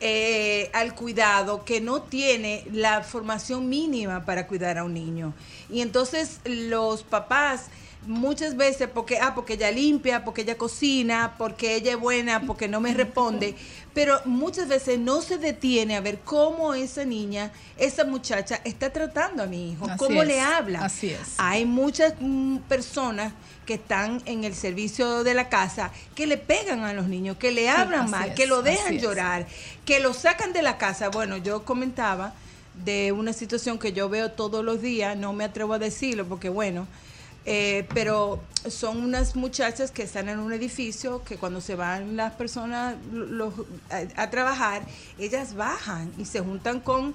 eh, 0.01 0.69
al 0.73 0.93
cuidado 0.95 1.65
que 1.65 1.81
no 1.81 2.03
tiene 2.03 2.63
la 2.71 3.01
formación 3.01 3.67
mínima 3.67 4.25
para 4.25 4.47
cuidar 4.47 4.77
a 4.77 4.83
un 4.83 4.93
niño. 4.93 5.33
Y 5.69 5.81
entonces 5.81 6.39
los 6.45 7.03
papás 7.03 7.65
muchas 8.07 8.55
veces 8.55 8.89
porque 8.93 9.19
ah 9.19 9.35
porque 9.35 9.53
ella 9.53 9.71
limpia 9.71 10.23
porque 10.23 10.41
ella 10.41 10.57
cocina 10.57 11.35
porque 11.37 11.75
ella 11.75 11.91
es 11.91 11.99
buena 11.99 12.41
porque 12.41 12.67
no 12.67 12.79
me 12.79 12.93
responde 12.93 13.55
pero 13.93 14.19
muchas 14.25 14.67
veces 14.67 14.97
no 14.97 15.21
se 15.21 15.37
detiene 15.37 15.97
a 15.97 16.01
ver 16.01 16.19
cómo 16.19 16.73
esa 16.73 17.03
niña 17.03 17.51
esa 17.77 18.05
muchacha 18.05 18.61
está 18.63 18.91
tratando 18.91 19.43
a 19.43 19.47
mi 19.47 19.71
hijo 19.71 19.85
Así 19.85 19.97
cómo 19.97 20.21
es, 20.23 20.27
le 20.27 20.39
habla 20.39 20.85
así 20.85 21.09
es. 21.09 21.35
hay 21.37 21.65
muchas 21.65 22.13
mm, 22.19 22.57
personas 22.69 23.33
que 23.69 23.75
están 23.75 24.19
en 24.25 24.45
el 24.45 24.55
servicio 24.55 25.23
de 25.23 25.35
la 25.35 25.47
casa 25.47 25.91
que 26.15 26.25
le 26.25 26.37
pegan 26.37 26.85
a 26.85 26.93
los 26.93 27.07
niños, 27.07 27.37
que 27.37 27.51
le 27.51 27.69
hablan 27.69 28.09
mal, 28.09 28.29
es, 28.29 28.35
que 28.35 28.47
lo 28.47 28.63
dejan 28.63 28.97
llorar, 28.97 29.45
que 29.85 29.99
lo 29.99 30.15
sacan 30.15 30.53
de 30.53 30.63
la 30.63 30.79
casa. 30.79 31.09
Bueno, 31.09 31.37
yo 31.37 31.63
comentaba 31.65 32.33
de 32.83 33.11
una 33.11 33.31
situación 33.31 33.77
que 33.77 33.93
yo 33.93 34.09
veo 34.09 34.31
todos 34.31 34.65
los 34.65 34.81
días, 34.81 35.15
no 35.15 35.33
me 35.33 35.43
atrevo 35.43 35.73
a 35.73 35.77
decirlo 35.77 36.25
porque 36.25 36.49
bueno, 36.49 36.87
eh, 37.45 37.87
pero 37.93 38.41
son 38.67 38.97
unas 39.03 39.35
muchachas 39.35 39.91
que 39.91 40.03
están 40.03 40.27
en 40.29 40.39
un 40.39 40.51
edificio 40.53 41.23
que 41.23 41.37
cuando 41.37 41.61
se 41.61 41.75
van 41.75 42.15
las 42.17 42.33
personas 42.33 42.95
lo- 43.13 43.25
lo- 43.25 43.65
a, 43.89 44.21
a 44.23 44.29
trabajar, 44.29 44.83
ellas 45.17 45.55
bajan 45.55 46.11
y 46.17 46.25
se 46.25 46.41
juntan 46.41 46.79
con 46.81 47.13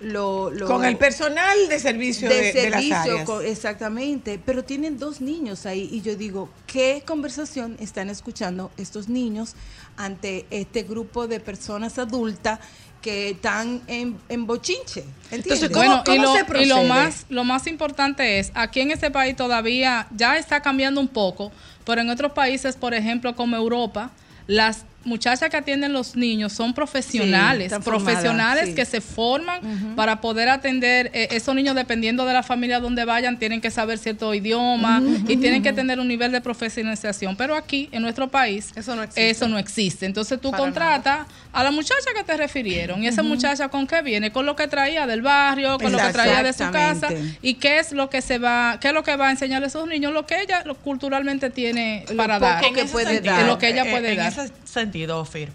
lo, 0.00 0.50
lo- 0.50 0.66
Con 0.66 0.84
el 0.84 0.96
personal 0.96 1.68
de 1.68 1.78
servicio 1.78 2.28
de, 2.28 2.34
de 2.36 2.52
de 2.52 2.70
las 2.70 2.82
servicio, 2.82 3.36
áreas. 3.36 3.44
exactamente, 3.50 4.40
pero 4.44 4.64
tienen 4.64 4.98
dos 4.98 5.20
niños 5.20 5.64
ahí 5.66 5.88
y 5.92 6.02
yo 6.02 6.16
digo, 6.16 6.48
¿qué 6.66 7.02
conversación 7.06 7.76
están 7.80 8.10
escuchando 8.10 8.70
estos 8.76 9.08
niños 9.08 9.54
ante 9.96 10.46
este 10.50 10.82
grupo 10.82 11.28
de 11.28 11.38
personas 11.40 11.98
adultas 11.98 12.58
que 13.02 13.30
están 13.30 13.82
en, 13.88 14.16
en 14.30 14.46
bochinche? 14.46 15.04
¿Entiendes? 15.30 15.62
Entonces, 15.62 15.70
¿cómo- 15.70 16.02
Bueno, 16.02 16.02
y, 16.14 16.18
lo, 16.18 16.34
se 16.34 16.40
y 16.40 16.44
procede? 16.44 16.66
lo 16.68 16.82
más 16.84 17.26
lo 17.28 17.44
más 17.44 17.66
importante 17.66 18.38
es, 18.38 18.52
aquí 18.54 18.80
en 18.80 18.90
este 18.92 19.10
país 19.10 19.36
todavía 19.36 20.06
ya 20.16 20.38
está 20.38 20.62
cambiando 20.62 21.00
un 21.00 21.08
poco, 21.08 21.52
pero 21.84 22.00
en 22.00 22.08
otros 22.10 22.32
países, 22.32 22.76
por 22.76 22.94
ejemplo, 22.94 23.34
como 23.36 23.56
Europa, 23.56 24.10
las 24.46 24.84
muchachas 25.04 25.48
que 25.50 25.56
atienden 25.56 25.92
los 25.92 26.16
niños 26.16 26.52
son 26.52 26.74
profesionales, 26.74 27.72
profesionales 27.84 28.66
sí. 28.70 28.74
que 28.74 28.84
se 28.84 29.00
forman 29.00 29.94
para 29.96 30.20
poder 30.20 30.48
atender 30.48 31.10
eh, 31.14 31.28
esos 31.32 31.54
niños 31.54 31.74
dependiendo 31.74 32.24
de 32.24 32.32
la 32.32 32.42
familia 32.42 32.80
donde 32.80 33.04
vayan, 33.04 33.38
tienen 33.38 33.60
que 33.60 33.70
saber 33.70 33.98
cierto 33.98 34.32
idioma 34.34 35.02
y 35.28 35.36
tienen 35.36 35.62
que 35.62 35.72
tener 35.72 36.00
un 36.00 36.08
nivel 36.08 36.32
de 36.32 36.40
profesionalización. 36.40 37.36
Pero 37.36 37.56
aquí, 37.56 37.88
en 37.92 38.02
nuestro 38.02 38.28
país, 38.28 38.70
Eso 38.76 38.94
no 38.96 39.02
existe. 39.02 39.30
eso 39.30 39.48
no 39.48 39.58
existe. 39.58 40.06
Entonces 40.06 40.40
tú 40.40 40.50
Para 40.50 40.62
contratas 40.62 41.26
a 41.52 41.62
la 41.64 41.70
muchacha 41.70 42.10
que 42.16 42.24
te 42.24 42.36
refirieron 42.36 43.02
y 43.02 43.06
esa 43.08 43.22
muchacha 43.22 43.68
con 43.68 43.86
qué 43.86 44.02
viene, 44.02 44.32
con 44.32 44.46
lo 44.46 44.56
que 44.56 44.68
traía 44.68 45.06
del 45.06 45.22
barrio, 45.22 45.78
con 45.78 45.92
lo 45.92 45.98
que 45.98 46.08
traía 46.12 46.42
de 46.42 46.52
su 46.52 46.70
casa 46.70 47.08
y 47.42 47.54
qué 47.54 47.78
es 47.78 47.92
lo 47.92 48.08
que 48.10 48.22
se 48.22 48.38
va, 48.38 48.78
qué 48.80 48.88
es 48.88 48.94
lo 48.94 49.02
que 49.02 49.16
va 49.16 49.28
a 49.28 49.30
enseñarle 49.30 49.66
a 49.66 49.68
esos 49.68 49.86
niños, 49.88 50.12
lo 50.12 50.26
que 50.26 50.40
ella 50.40 50.62
lo- 50.64 50.74
culturalmente 50.76 51.50
tiene 51.50 52.04
Lo 52.10 52.16
para 52.16 52.38
poco 52.38 52.46
dar. 52.50 52.72
que 52.72 52.80
En 52.80 52.88
puede 52.88 53.06
sentido, 53.14 53.34
dar. 53.34 53.46
lo 53.46 53.58
que 53.58 53.68
ella 53.68 53.84
puede 53.84 54.12
en 54.12 54.16
dar. 54.18 54.32
ese 54.32 54.52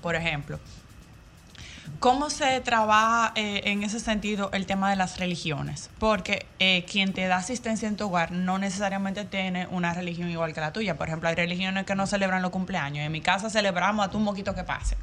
por 0.02 0.16
ejemplo, 0.16 0.60
¿cómo 2.00 2.30
se 2.30 2.60
trabaja 2.62 3.34
eh, 3.36 3.62
en 3.66 3.84
ese 3.84 4.00
sentido 4.00 4.50
el 4.52 4.66
tema 4.66 4.90
de 4.90 4.96
las 4.96 5.20
religiones? 5.20 5.90
Porque 6.00 6.46
eh, 6.60 6.86
quien 6.90 7.14
te 7.14 7.28
da 7.28 7.38
asistencia 7.38 7.88
en 7.88 7.98
tu 7.98 8.08
hogar 8.08 8.32
no 8.32 8.58
necesariamente 8.58 9.26
tiene 9.26 9.68
una 9.68 9.94
religión 9.94 10.30
igual 10.30 10.54
que 10.54 10.62
la 10.62 10.74
tuya. 10.74 10.98
Por 10.98 11.08
ejemplo, 11.08 11.30
hay 11.30 11.36
religiones 11.36 11.86
que 11.86 11.96
no 11.96 12.08
celebran 12.08 12.42
los 12.42 12.52
cumpleaños. 12.52 13.06
En 13.06 13.12
mi 13.12 13.22
casa 13.22 13.50
celebramos 13.50 14.06
a 14.06 14.10
tu 14.10 14.20
moquito 14.20 14.56
que 14.56 14.64
pase. 14.64 14.98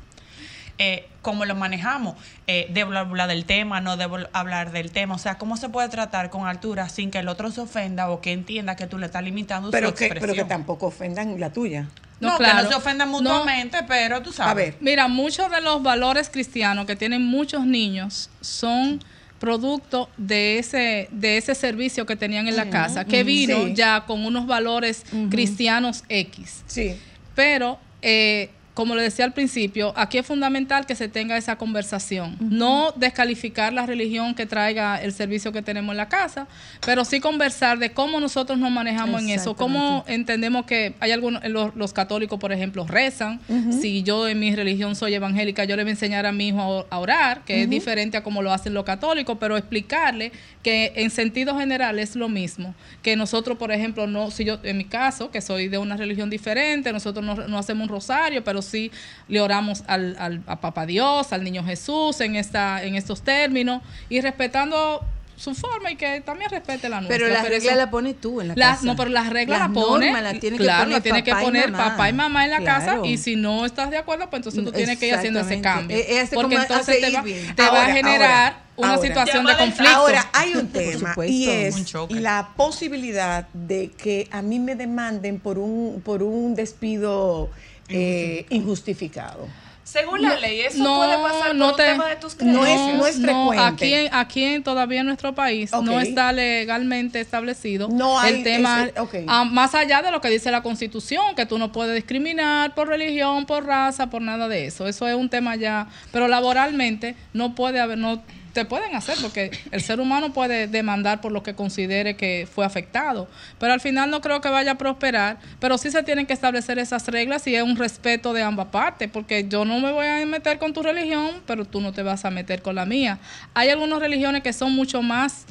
Eh, 0.78 1.06
¿Cómo 1.22 1.44
lo 1.46 1.54
manejamos? 1.54 2.16
Eh, 2.46 2.66
¿Debo 2.70 2.92
hablar 2.92 3.28
del 3.28 3.44
tema? 3.44 3.80
¿No 3.80 3.96
debo 3.96 4.18
hablar 4.32 4.72
del 4.72 4.90
tema? 4.90 5.14
O 5.14 5.18
sea, 5.18 5.38
¿cómo 5.38 5.56
se 5.56 5.68
puede 5.68 5.88
tratar 5.88 6.28
con 6.30 6.46
altura 6.46 6.88
sin 6.88 7.10
que 7.10 7.18
el 7.18 7.28
otro 7.28 7.50
se 7.50 7.60
ofenda 7.62 8.10
o 8.10 8.20
que 8.20 8.32
entienda 8.32 8.76
que 8.76 8.86
tú 8.86 8.98
le 8.98 9.06
estás 9.06 9.22
limitando 9.22 9.68
su 9.68 9.72
Pero 9.72 9.94
que, 9.94 10.04
expresión? 10.06 10.20
pero 10.20 10.34
que 10.44 10.48
tampoco 10.48 10.86
ofendan 10.86 11.38
la 11.40 11.50
tuya. 11.50 11.86
No, 12.20 12.32
No, 12.32 12.38
que 12.38 12.44
claro. 12.44 12.62
no 12.64 12.68
se 12.68 12.74
ofendan 12.74 13.10
No. 13.10 13.18
mutuamente, 13.18 13.78
pero 13.88 14.20
tú 14.22 14.32
sabes. 14.32 14.50
A 14.50 14.54
ver, 14.54 14.76
Mira, 14.80 15.08
muchos 15.08 15.50
de 15.50 15.60
los 15.60 15.82
valores 15.82 16.28
cristianos 16.28 16.86
que 16.86 16.96
tienen 16.96 17.22
muchos 17.24 17.64
niños 17.66 18.28
son 18.40 19.02
producto 19.38 20.08
de 20.16 20.58
ese 20.58 21.08
de 21.10 21.36
ese 21.38 21.54
servicio 21.54 22.06
que 22.06 22.16
tenían 22.16 22.48
en 22.48 22.56
la 22.56 22.70
casa, 22.70 23.04
que 23.04 23.24
vino 23.24 23.64
Sí. 23.66 23.74
ya 23.74 24.04
con 24.06 24.24
unos 24.24 24.46
valores 24.46 25.04
cristianos 25.30 26.04
X. 26.08 26.62
sí. 26.66 26.96
Pero, 27.34 27.78
eh, 28.00 28.50
como 28.74 28.96
le 28.96 29.02
decía 29.02 29.24
al 29.24 29.32
principio, 29.32 29.92
aquí 29.96 30.18
es 30.18 30.26
fundamental 30.26 30.84
que 30.84 30.96
se 30.96 31.08
tenga 31.08 31.36
esa 31.36 31.56
conversación. 31.56 32.36
No 32.40 32.92
descalificar 32.96 33.72
la 33.72 33.86
religión 33.86 34.34
que 34.34 34.46
traiga 34.46 35.00
el 35.00 35.12
servicio 35.12 35.52
que 35.52 35.62
tenemos 35.62 35.92
en 35.92 35.96
la 35.98 36.08
casa, 36.08 36.48
pero 36.84 37.04
sí 37.04 37.20
conversar 37.20 37.78
de 37.78 37.92
cómo 37.92 38.18
nosotros 38.18 38.58
nos 38.58 38.72
manejamos 38.72 39.22
en 39.22 39.30
eso, 39.30 39.54
cómo 39.54 40.04
entendemos 40.08 40.66
que 40.66 40.94
hay 40.98 41.12
algunos, 41.12 41.46
los, 41.48 41.74
los 41.76 41.92
católicos, 41.92 42.40
por 42.40 42.52
ejemplo, 42.52 42.84
rezan. 42.86 43.40
Si 43.80 44.02
yo 44.02 44.26
en 44.26 44.40
mi 44.40 44.54
religión 44.54 44.96
soy 44.96 45.14
evangélica, 45.14 45.64
yo 45.64 45.76
le 45.76 45.84
voy 45.84 45.90
a 45.90 45.92
enseñar 45.92 46.26
a 46.26 46.32
mi 46.32 46.48
hijo 46.48 46.86
a, 46.90 46.94
a 46.96 46.98
orar, 46.98 47.44
que 47.44 47.62
es 47.62 47.70
diferente 47.70 48.16
a 48.16 48.24
como 48.24 48.42
lo 48.42 48.52
hacen 48.52 48.74
los 48.74 48.84
católicos, 48.84 49.36
pero 49.38 49.56
explicarle 49.56 50.32
que 50.64 50.92
en 50.96 51.10
sentido 51.10 51.56
general 51.56 52.00
es 52.00 52.16
lo 52.16 52.28
mismo. 52.28 52.74
Que 53.02 53.14
nosotros, 53.14 53.56
por 53.56 53.70
ejemplo, 53.70 54.08
no, 54.08 54.32
si 54.32 54.44
yo, 54.44 54.58
en 54.64 54.78
mi 54.78 54.84
caso, 54.84 55.30
que 55.30 55.40
soy 55.40 55.68
de 55.68 55.78
una 55.78 55.96
religión 55.96 56.28
diferente, 56.28 56.92
nosotros 56.92 57.24
no, 57.24 57.36
no 57.46 57.58
hacemos 57.58 57.84
un 57.84 57.90
rosario, 57.90 58.42
pero 58.42 58.63
sí 58.64 58.90
le 59.28 59.40
oramos 59.40 59.84
al, 59.86 60.16
al- 60.18 60.42
a 60.46 60.60
Papá 60.60 60.86
Dios, 60.86 61.32
al 61.32 61.44
Niño 61.44 61.64
Jesús 61.64 62.20
en 62.20 62.36
esta, 62.36 62.82
en 62.82 62.94
estos 62.96 63.22
términos, 63.22 63.82
y 64.08 64.20
respetando 64.20 65.04
su 65.36 65.52
forma 65.56 65.90
y 65.90 65.96
que 65.96 66.20
también 66.20 66.48
respete 66.48 66.88
la 66.88 67.00
nuestra. 67.00 67.18
Pero 67.18 67.28
la 67.32 67.42
regla 67.42 67.70
eso- 67.72 67.78
la 67.78 67.90
pones 67.90 68.20
tú 68.20 68.40
en 68.40 68.48
la 68.48 68.54
las- 68.56 68.76
casa. 68.76 68.86
no, 68.86 68.94
pero 68.94 69.10
las 69.10 69.30
reglas 69.30 69.58
Las 69.58 69.68
la 69.68 69.74
pone. 69.74 70.06
normas 70.06 70.22
las 70.22 70.38
tiene 70.40 70.56
que 70.58 70.62
claro, 70.62 70.84
poner 70.84 71.02
tiene 71.02 71.24
que 71.24 71.30
papá 71.32 71.42
y 71.42 71.44
poner 71.46 71.72
papá 71.72 72.08
y 72.08 72.12
mamá 72.12 72.44
en 72.44 72.50
la 72.52 72.62
casa. 72.62 72.98
Y 73.04 73.18
si 73.18 73.34
no 73.34 73.66
estás 73.66 73.90
de 73.90 73.96
acuerdo, 73.98 74.30
pues 74.30 74.38
entonces 74.40 74.64
tú 74.64 74.70
tienes 74.70 74.96
que 74.96 75.08
ir 75.08 75.14
haciendo 75.14 75.40
ese 75.40 75.60
cambio. 75.60 75.96
Eh, 75.96 76.20
eh, 76.20 76.28
Porque 76.32 76.54
como 76.54 76.62
entonces 76.62 77.00
te 77.00 77.10
va, 77.10 77.22
te 77.56 77.62
va 77.62 77.82
a 77.82 77.86
generar 77.86 78.22
ahora, 78.22 78.62
una 78.76 78.94
ahora. 78.94 79.08
situación 79.08 79.44
de 79.46 79.56
conflicto. 79.56 79.96
Ahora, 79.96 80.24
hay 80.32 80.54
un 80.54 80.68
tema 80.68 81.08
supuesto. 81.10 81.32
y 81.34 81.48
es 81.50 81.92
la 82.10 82.50
posibilidad 82.56 83.48
de 83.52 83.90
que 83.90 84.28
a 84.30 84.40
mí 84.40 84.60
me 84.60 84.76
demanden 84.76 85.40
por 85.40 85.58
un, 85.58 86.00
por 86.04 86.22
un 86.22 86.54
despido 86.54 87.50
eh, 87.94 88.46
injustificado. 88.50 89.46
Según 89.84 90.22
la 90.22 90.36
ley, 90.36 90.60
eso 90.60 90.82
no, 90.82 90.96
puede 90.96 91.16
pasar 91.18 91.46
por 91.48 91.56
no 91.56 91.70
un 91.70 91.76
te- 91.76 91.84
tema 91.84 92.08
de 92.08 92.16
tus 92.16 92.34
No 92.42 92.62
creencias. 92.62 92.88
es- 92.90 92.96
no 92.96 93.06
es 93.06 93.16
frecuente. 93.20 93.62
aquí, 93.62 93.94
en- 93.94 94.14
aquí 94.14 94.42
en- 94.42 94.62
todavía 94.64 95.00
en 95.00 95.06
nuestro 95.06 95.34
país 95.34 95.70
no 95.72 96.00
está 96.00 96.32
legalmente 96.32 97.20
establecido 97.20 97.88
No 97.88 98.18
hay 98.18 98.36
el 98.36 98.42
tema, 98.44 98.84
ese- 98.86 99.24
ah, 99.28 99.44
más 99.44 99.74
allá 99.74 100.00
de 100.00 100.10
lo 100.10 100.20
que 100.22 100.30
dice 100.30 100.50
la 100.50 100.62
Constitución, 100.62 101.34
que 101.36 101.44
tú 101.44 101.58
no 101.58 101.70
puedes 101.70 101.94
discriminar 101.94 102.74
por 102.74 102.88
religión, 102.88 103.44
por 103.44 103.66
raza, 103.66 104.08
por 104.08 104.22
nada 104.22 104.48
de 104.48 104.66
eso. 104.66 104.88
Eso 104.88 105.06
es 105.06 105.14
un 105.14 105.28
tema 105.28 105.54
ya, 105.54 105.86
pero 106.12 106.28
laboralmente 106.28 107.14
no 107.34 107.54
puede 107.54 107.78
haber, 107.78 107.98
no 107.98 108.22
te 108.54 108.64
pueden 108.64 108.94
hacer 108.94 109.18
porque 109.20 109.50
el 109.72 109.82
ser 109.82 110.00
humano 110.00 110.32
puede 110.32 110.68
demandar 110.68 111.20
por 111.20 111.32
lo 111.32 111.42
que 111.42 111.54
considere 111.54 112.16
que 112.16 112.48
fue 112.50 112.64
afectado, 112.64 113.28
pero 113.58 113.72
al 113.72 113.80
final 113.80 114.10
no 114.10 114.20
creo 114.20 114.40
que 114.40 114.48
vaya 114.48 114.72
a 114.72 114.78
prosperar, 114.78 115.38
pero 115.58 115.76
sí 115.76 115.90
se 115.90 116.02
tienen 116.04 116.24
que 116.24 116.32
establecer 116.32 116.78
esas 116.78 117.06
reglas 117.08 117.46
y 117.48 117.56
es 117.56 117.62
un 117.62 117.76
respeto 117.76 118.32
de 118.32 118.42
ambas 118.42 118.68
partes, 118.68 119.10
porque 119.10 119.46
yo 119.48 119.64
no 119.64 119.80
me 119.80 119.92
voy 119.92 120.06
a 120.06 120.24
meter 120.24 120.58
con 120.58 120.72
tu 120.72 120.82
religión, 120.82 121.42
pero 121.46 121.64
tú 121.64 121.80
no 121.80 121.92
te 121.92 122.02
vas 122.02 122.24
a 122.24 122.30
meter 122.30 122.62
con 122.62 122.76
la 122.76 122.86
mía. 122.86 123.18
Hay 123.54 123.68
algunas 123.70 123.98
religiones 123.98 124.42
que 124.42 124.52
son 124.52 124.72
mucho 124.72 125.02
más 125.02 125.46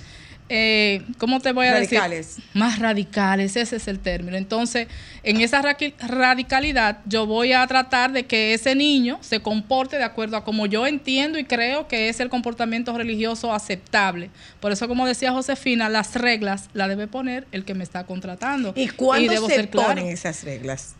eh, 0.49 1.01
¿cómo 1.17 1.39
te 1.39 1.51
voy 1.51 1.67
a 1.67 1.73
Radicales. 1.73 2.35
decir? 2.35 2.43
Más 2.53 2.79
radicales, 2.79 3.55
ese 3.55 3.77
es 3.77 3.87
el 3.87 3.99
término. 3.99 4.37
Entonces, 4.37 4.87
en 5.23 5.41
esa 5.41 5.61
radicalidad, 5.99 6.99
yo 7.05 7.25
voy 7.25 7.53
a 7.53 7.65
tratar 7.67 8.11
de 8.11 8.25
que 8.25 8.53
ese 8.53 8.75
niño 8.75 9.17
se 9.21 9.39
comporte 9.39 9.97
de 9.97 10.03
acuerdo 10.03 10.37
a 10.37 10.43
como 10.43 10.65
yo 10.65 10.85
entiendo 10.85 11.39
y 11.39 11.45
creo 11.45 11.87
que 11.87 12.09
es 12.09 12.19
el 12.19 12.29
comportamiento 12.29 12.97
religioso 12.97 13.53
aceptable. 13.53 14.29
Por 14.59 14.71
eso, 14.71 14.87
como 14.87 15.07
decía 15.07 15.31
Josefina, 15.31 15.89
las 15.89 16.15
reglas 16.15 16.69
las 16.73 16.89
debe 16.89 17.07
poner 17.07 17.47
el 17.51 17.65
que 17.65 17.73
me 17.73 17.83
está 17.83 18.05
contratando. 18.05 18.73
¿Y 18.75 18.89
cuándo 18.89 19.31
debo 19.31 19.47
se 19.47 19.55
ser 19.55 19.69
claro. 19.69 19.89
ponen 19.89 20.07
esas 20.07 20.43
reglas? 20.43 20.95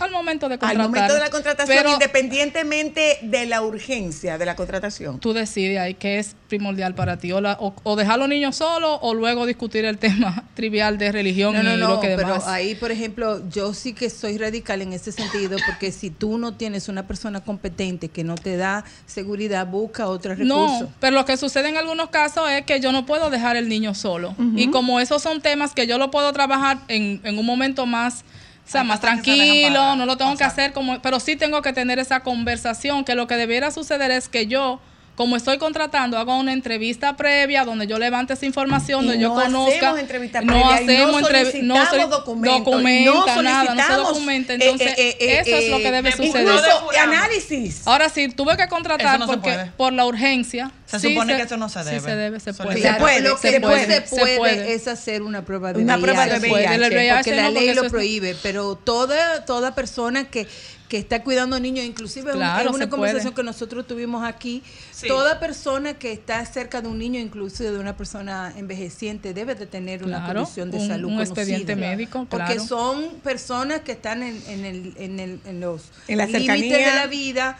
Al 0.00 0.10
momento 0.10 0.48
de 0.48 0.54
Al 0.54 0.58
contratar. 0.60 0.88
momento 0.88 1.14
de 1.14 1.20
la 1.20 1.30
contratación, 1.30 1.76
Pero 1.78 1.92
independientemente 1.92 3.18
de 3.22 3.46
la 3.46 3.62
urgencia 3.62 4.38
de 4.38 4.46
la 4.46 4.56
contratación. 4.56 5.20
tú 5.20 5.32
decides 5.32 5.78
ahí 5.78 5.94
qué 5.94 6.18
es 6.18 6.34
primordial 6.48 6.94
para 6.94 7.16
ti. 7.18 7.32
O, 7.32 7.40
la- 7.40 7.56
o- 7.60 7.74
o 7.84 7.96
dejar 7.96 8.14
a 8.14 8.16
los 8.18 8.28
niños 8.28 8.56
solos 8.56 8.98
o 9.02 9.14
luego 9.14 9.46
discutir 9.46 9.84
el 9.84 9.98
tema 9.98 10.44
trivial 10.54 10.98
de 10.98 11.12
religión 11.12 11.54
No, 11.54 11.62
no, 11.62 11.74
y 11.74 11.78
no, 11.80 11.88
lo 11.88 12.00
que 12.00 12.08
pero 12.16 12.28
demás. 12.28 12.46
ahí, 12.46 12.74
por 12.74 12.90
ejemplo, 12.90 13.48
yo 13.48 13.72
sí 13.74 13.92
que 13.92 14.10
soy 14.10 14.36
radical 14.38 14.82
en 14.82 14.92
ese 14.92 15.12
sentido, 15.12 15.58
porque 15.66 15.92
si 15.92 16.10
tú 16.10 16.38
no 16.38 16.54
tienes 16.54 16.88
una 16.88 17.06
persona 17.06 17.42
competente 17.42 18.08
que 18.08 18.24
no 18.24 18.34
te 18.34 18.56
da 18.56 18.84
seguridad, 19.06 19.66
busca 19.66 20.08
otro 20.08 20.34
recurso. 20.34 20.82
No, 20.82 20.88
pero 21.00 21.14
lo 21.14 21.24
que 21.24 21.36
sucede 21.36 21.68
en 21.68 21.76
algunos 21.76 22.10
casos 22.10 22.50
es 22.50 22.64
que 22.64 22.80
yo 22.80 22.92
no 22.92 23.06
puedo 23.06 23.30
dejar 23.30 23.56
el 23.56 23.68
niño 23.68 23.94
solo. 23.94 24.34
Y 24.56 24.68
como 24.70 25.00
esos 25.00 25.22
son 25.22 25.40
temas 25.40 25.72
que 25.72 25.86
yo 25.86 25.98
lo 25.98 26.10
puedo 26.10 26.32
trabajar 26.32 26.78
en, 26.88 27.20
en 27.24 27.38
un 27.38 27.46
momento 27.46 27.86
más, 27.86 28.24
o 28.66 28.70
sea, 28.70 28.82
más 28.82 29.00
tranquilo, 29.00 29.94
no 29.96 30.06
lo 30.06 30.16
tengo 30.16 30.36
que 30.36 30.44
hacer 30.44 30.72
como, 30.72 31.00
pero 31.02 31.20
sí 31.20 31.36
tengo 31.36 31.60
que 31.62 31.72
tener 31.72 31.98
esa 31.98 32.20
conversación, 32.20 33.04
que 33.04 33.14
lo 33.14 33.26
que 33.26 33.36
debiera 33.36 33.70
suceder 33.70 34.10
es 34.10 34.28
que 34.28 34.46
yo 34.46 34.80
como 35.16 35.36
estoy 35.36 35.58
contratando, 35.58 36.18
hago 36.18 36.36
una 36.38 36.52
entrevista 36.52 37.16
previa 37.16 37.64
donde 37.64 37.86
yo 37.86 37.98
levante 38.00 38.32
esa 38.32 38.46
información, 38.46 39.04
Y 39.04 39.06
donde 39.06 39.22
yo 39.22 39.28
no 39.28 39.34
conozca. 39.42 39.76
hacemos 39.76 39.98
entrevista 40.00 40.40
no 40.40 40.46
previa 40.48 40.64
no 40.64 40.70
hacemos 40.72 41.22
entrevi- 41.22 41.50
solicitamos 41.52 41.88
solic- 41.88 42.08
documentos, 42.08 42.64
documenta 42.64 43.36
no 43.36 43.42
nada, 43.42 43.74
no 43.74 43.86
se 43.86 43.92
documenta. 43.92 44.52
eh, 44.54 44.58
Entonces, 44.60 44.88
eh, 44.98 45.16
eh, 45.20 45.42
eso 45.46 45.56
es 45.56 45.68
lo 45.70 45.78
que 45.78 45.92
debe 45.92 46.10
suceder. 46.10 46.42
Incluso 46.42 46.90
análisis. 47.00 47.86
Ahora 47.86 48.08
sí, 48.08 48.28
tuve 48.28 48.56
que 48.56 48.66
contratar 48.68 49.18
no 49.20 49.26
porque 49.26 49.70
por 49.76 49.92
la 49.92 50.04
urgencia. 50.06 50.72
Se 50.86 50.98
sí 51.00 51.08
supone 51.14 51.36
que 51.36 51.42
eso 51.42 51.56
no 51.56 51.68
se 51.68 51.82
Sí 51.82 51.90
debe. 51.90 52.00
se 52.00 52.16
debe, 52.16 52.40
se 52.40 52.52
puede. 52.54 52.74
se 52.74 52.80
Claro, 52.82 52.98
puede, 52.98 53.20
lo 53.20 53.40
que 53.40 53.50
se 53.50 53.60
no 53.60 53.68
puede, 53.68 53.86
se 53.86 54.06
se 54.06 54.16
puede, 54.16 54.38
puede. 54.38 54.74
es 54.74 54.86
hacer 54.86 55.22
una 55.22 55.44
prueba 55.44 55.72
de 55.72 55.82
Una 55.82 55.96
VIH, 55.96 56.02
prueba 56.02 56.26
de 56.26 56.38
VIH, 56.50 56.88
VIH 56.88 57.14
porque 57.14 57.30
no, 57.30 57.42
la 57.42 57.50
ley 57.50 57.74
lo 57.74 57.88
prohíbe, 57.88 58.36
pero 58.42 58.76
toda 58.76 59.44
toda 59.44 59.74
persona 59.74 60.24
que 60.24 60.46
que 60.88 60.98
está 60.98 61.22
cuidando 61.24 61.58
niños, 61.58 61.84
inclusive 61.84 62.32
Claro, 62.32 62.68
es 62.70 62.76
una 62.76 62.90
conversación 62.90 63.32
puede. 63.32 63.42
que 63.42 63.46
nosotros 63.50 63.86
tuvimos 63.86 64.22
aquí, 64.24 64.62
Sí. 64.92 65.08
toda 65.08 65.40
persona 65.40 65.94
que 65.94 66.12
está 66.12 66.44
cerca 66.44 66.82
de 66.82 66.88
un 66.88 66.98
niño, 66.98 67.18
inclusive 67.20 67.70
de 67.70 67.78
una 67.78 67.96
persona 67.96 68.52
envejeciente, 68.56 69.32
debe 69.32 69.54
de 69.54 69.66
tener 69.66 70.04
una 70.04 70.18
Claro, 70.24 70.40
condición 70.40 70.70
de 70.70 70.76
un- 70.78 70.86
salud 70.88 71.08
un 71.08 71.14
conocida. 71.14 71.40
expediente 71.42 71.74
médico, 71.76 72.26
Porque 72.28 72.46
claro. 72.54 72.66
son 72.66 73.04
personas 73.22 73.80
que 73.80 73.92
están 73.92 74.22
en, 74.22 74.42
en, 74.46 74.64
el, 74.66 74.94
en, 74.98 75.20
el, 75.20 75.40
en 75.46 75.60
los 75.60 75.82
En 76.06 76.18
la 76.18 76.26
límites 76.26 76.70
de 76.86 76.94
la 76.94 77.06
vida, 77.06 77.56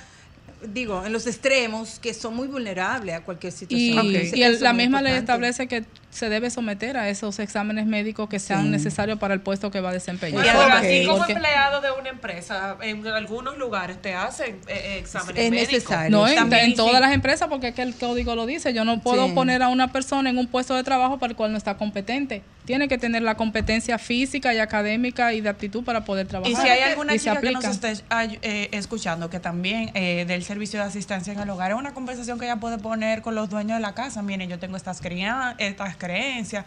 digo, 0.72 1.04
en 1.04 1.12
los 1.12 1.26
extremos, 1.26 1.98
que 2.00 2.14
son 2.14 2.36
muy 2.36 2.46
vulnerables 2.46 3.14
a 3.16 3.20
cualquier 3.22 3.52
Y, 3.52 3.56
situación. 3.56 4.06
Y 4.06 4.16
el- 4.16 4.22
eso 4.22 4.36
es 4.36 4.60
la 4.60 4.72
misma 4.74 5.00
ley 5.02 5.16
importante. 5.16 5.48
establece 5.48 5.66
que 5.66 5.84
se 6.14 6.28
debe 6.28 6.48
someter 6.48 6.96
a 6.96 7.08
esos 7.08 7.40
exámenes 7.40 7.86
médicos 7.86 8.28
que 8.28 8.38
sean 8.38 8.70
necesarios 8.70 9.18
para 9.18 9.34
el 9.34 9.40
puesto 9.40 9.72
que 9.72 9.80
va 9.80 9.90
a 9.90 9.92
desempeñar. 9.92 10.44
Bueno, 10.44 10.58
Ok. 10.60 10.64
pero 10.66 10.78
así 10.78 11.04
como 11.06 11.18
Porque- 11.18 11.32
empleado 11.32 11.80
de 11.80 11.90
una 11.90 12.08
empresa, 12.08 12.76
en 12.82 13.04
algunos 13.08 13.58
lugares 13.58 14.00
te 14.00 14.14
hacen 14.14 14.60
eh, 14.68 14.94
eh, 14.94 14.98
exámenes 14.98 15.42
Es 15.44 15.50
médicos. 15.50 15.72
necesario. 15.72 16.10
No, 16.16 16.28
en, 16.28 16.74
todas 16.76 17.00
las 17.00 17.12
empresas, 17.12 17.48
porque 17.48 17.68
es 17.68 17.74
que 17.74 17.82
el 17.82 17.94
código 17.96 18.36
lo 18.36 18.46
dice. 18.46 18.72
Yo 18.72 18.84
no 18.84 19.00
puedo 19.00 19.26
Sí. 19.26 19.32
poner 19.32 19.62
a 19.64 19.68
una 19.68 19.90
persona 19.90 20.30
en 20.30 20.38
un 20.38 20.46
puesto 20.46 20.76
de 20.76 20.84
trabajo 20.84 21.18
para 21.18 21.32
el 21.32 21.36
cual 21.36 21.50
no 21.50 21.58
está 21.58 21.76
competente. 21.76 22.42
tiene 22.64 22.88
que 22.88 22.96
tener 22.96 23.20
la 23.20 23.34
competencia 23.34 23.98
física 23.98 24.54
y 24.54 24.58
académica 24.58 25.34
y 25.34 25.42
de 25.42 25.50
aptitud 25.50 25.84
para 25.84 26.06
poder 26.06 26.26
trabajar. 26.26 26.50
Y 26.50 26.56
si 26.56 26.66
hay 26.66 26.80
alguna 26.80 27.14
Y 27.14 27.18
chica 27.18 27.38
que 27.38 27.50
nos 27.50 27.62
esté 27.62 27.92
eh, 28.40 28.68
escuchando 28.72 29.28
que 29.28 29.38
también 29.38 29.90
eh, 29.92 30.24
del 30.26 30.42
servicio 30.44 30.80
de 30.80 30.86
asistencia 30.86 31.34
en 31.34 31.40
el 31.40 31.50
hogar, 31.50 31.72
es 31.72 31.76
una 31.76 31.92
conversación 31.92 32.38
que 32.38 32.46
ella 32.46 32.56
puede 32.56 32.78
poner 32.78 33.20
con 33.20 33.34
los 33.34 33.50
dueños 33.50 33.76
de 33.76 33.82
la 33.82 33.92
casa. 33.92 34.22
Miren, 34.22 34.48
yo 34.48 34.58
tengo 34.58 34.78
estas, 34.78 35.02
cría- 35.02 35.54
estas 35.58 35.96
creencias. 36.04 36.64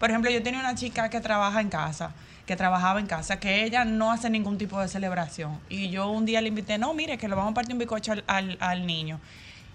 Por 0.00 0.10
ejemplo, 0.10 0.30
yo 0.30 0.42
tenía 0.42 0.60
una 0.60 0.74
chica 0.74 1.08
que 1.10 1.20
trabaja 1.20 1.60
en 1.60 1.68
casa, 1.70 2.12
que 2.46 2.56
trabajaba 2.56 3.00
en 3.00 3.06
casa, 3.06 3.38
que 3.38 3.64
ella 3.64 3.84
no 3.84 4.10
hace 4.12 4.30
ningún 4.30 4.56
tipo 4.58 4.80
de 4.80 4.88
celebración. 4.88 5.58
Y 5.68 5.90
yo 5.90 6.08
un 6.10 6.24
día 6.24 6.40
le 6.40 6.48
invité, 6.48 6.78
no, 6.78 6.94
mire, 6.94 7.18
que 7.18 7.28
le 7.28 7.34
vamos 7.34 7.52
a 7.52 7.54
partir 7.54 7.74
un 7.74 7.78
bizcocho 7.80 8.12
al, 8.12 8.24
al- 8.26 8.56
al 8.60 8.86
niño. 8.86 9.20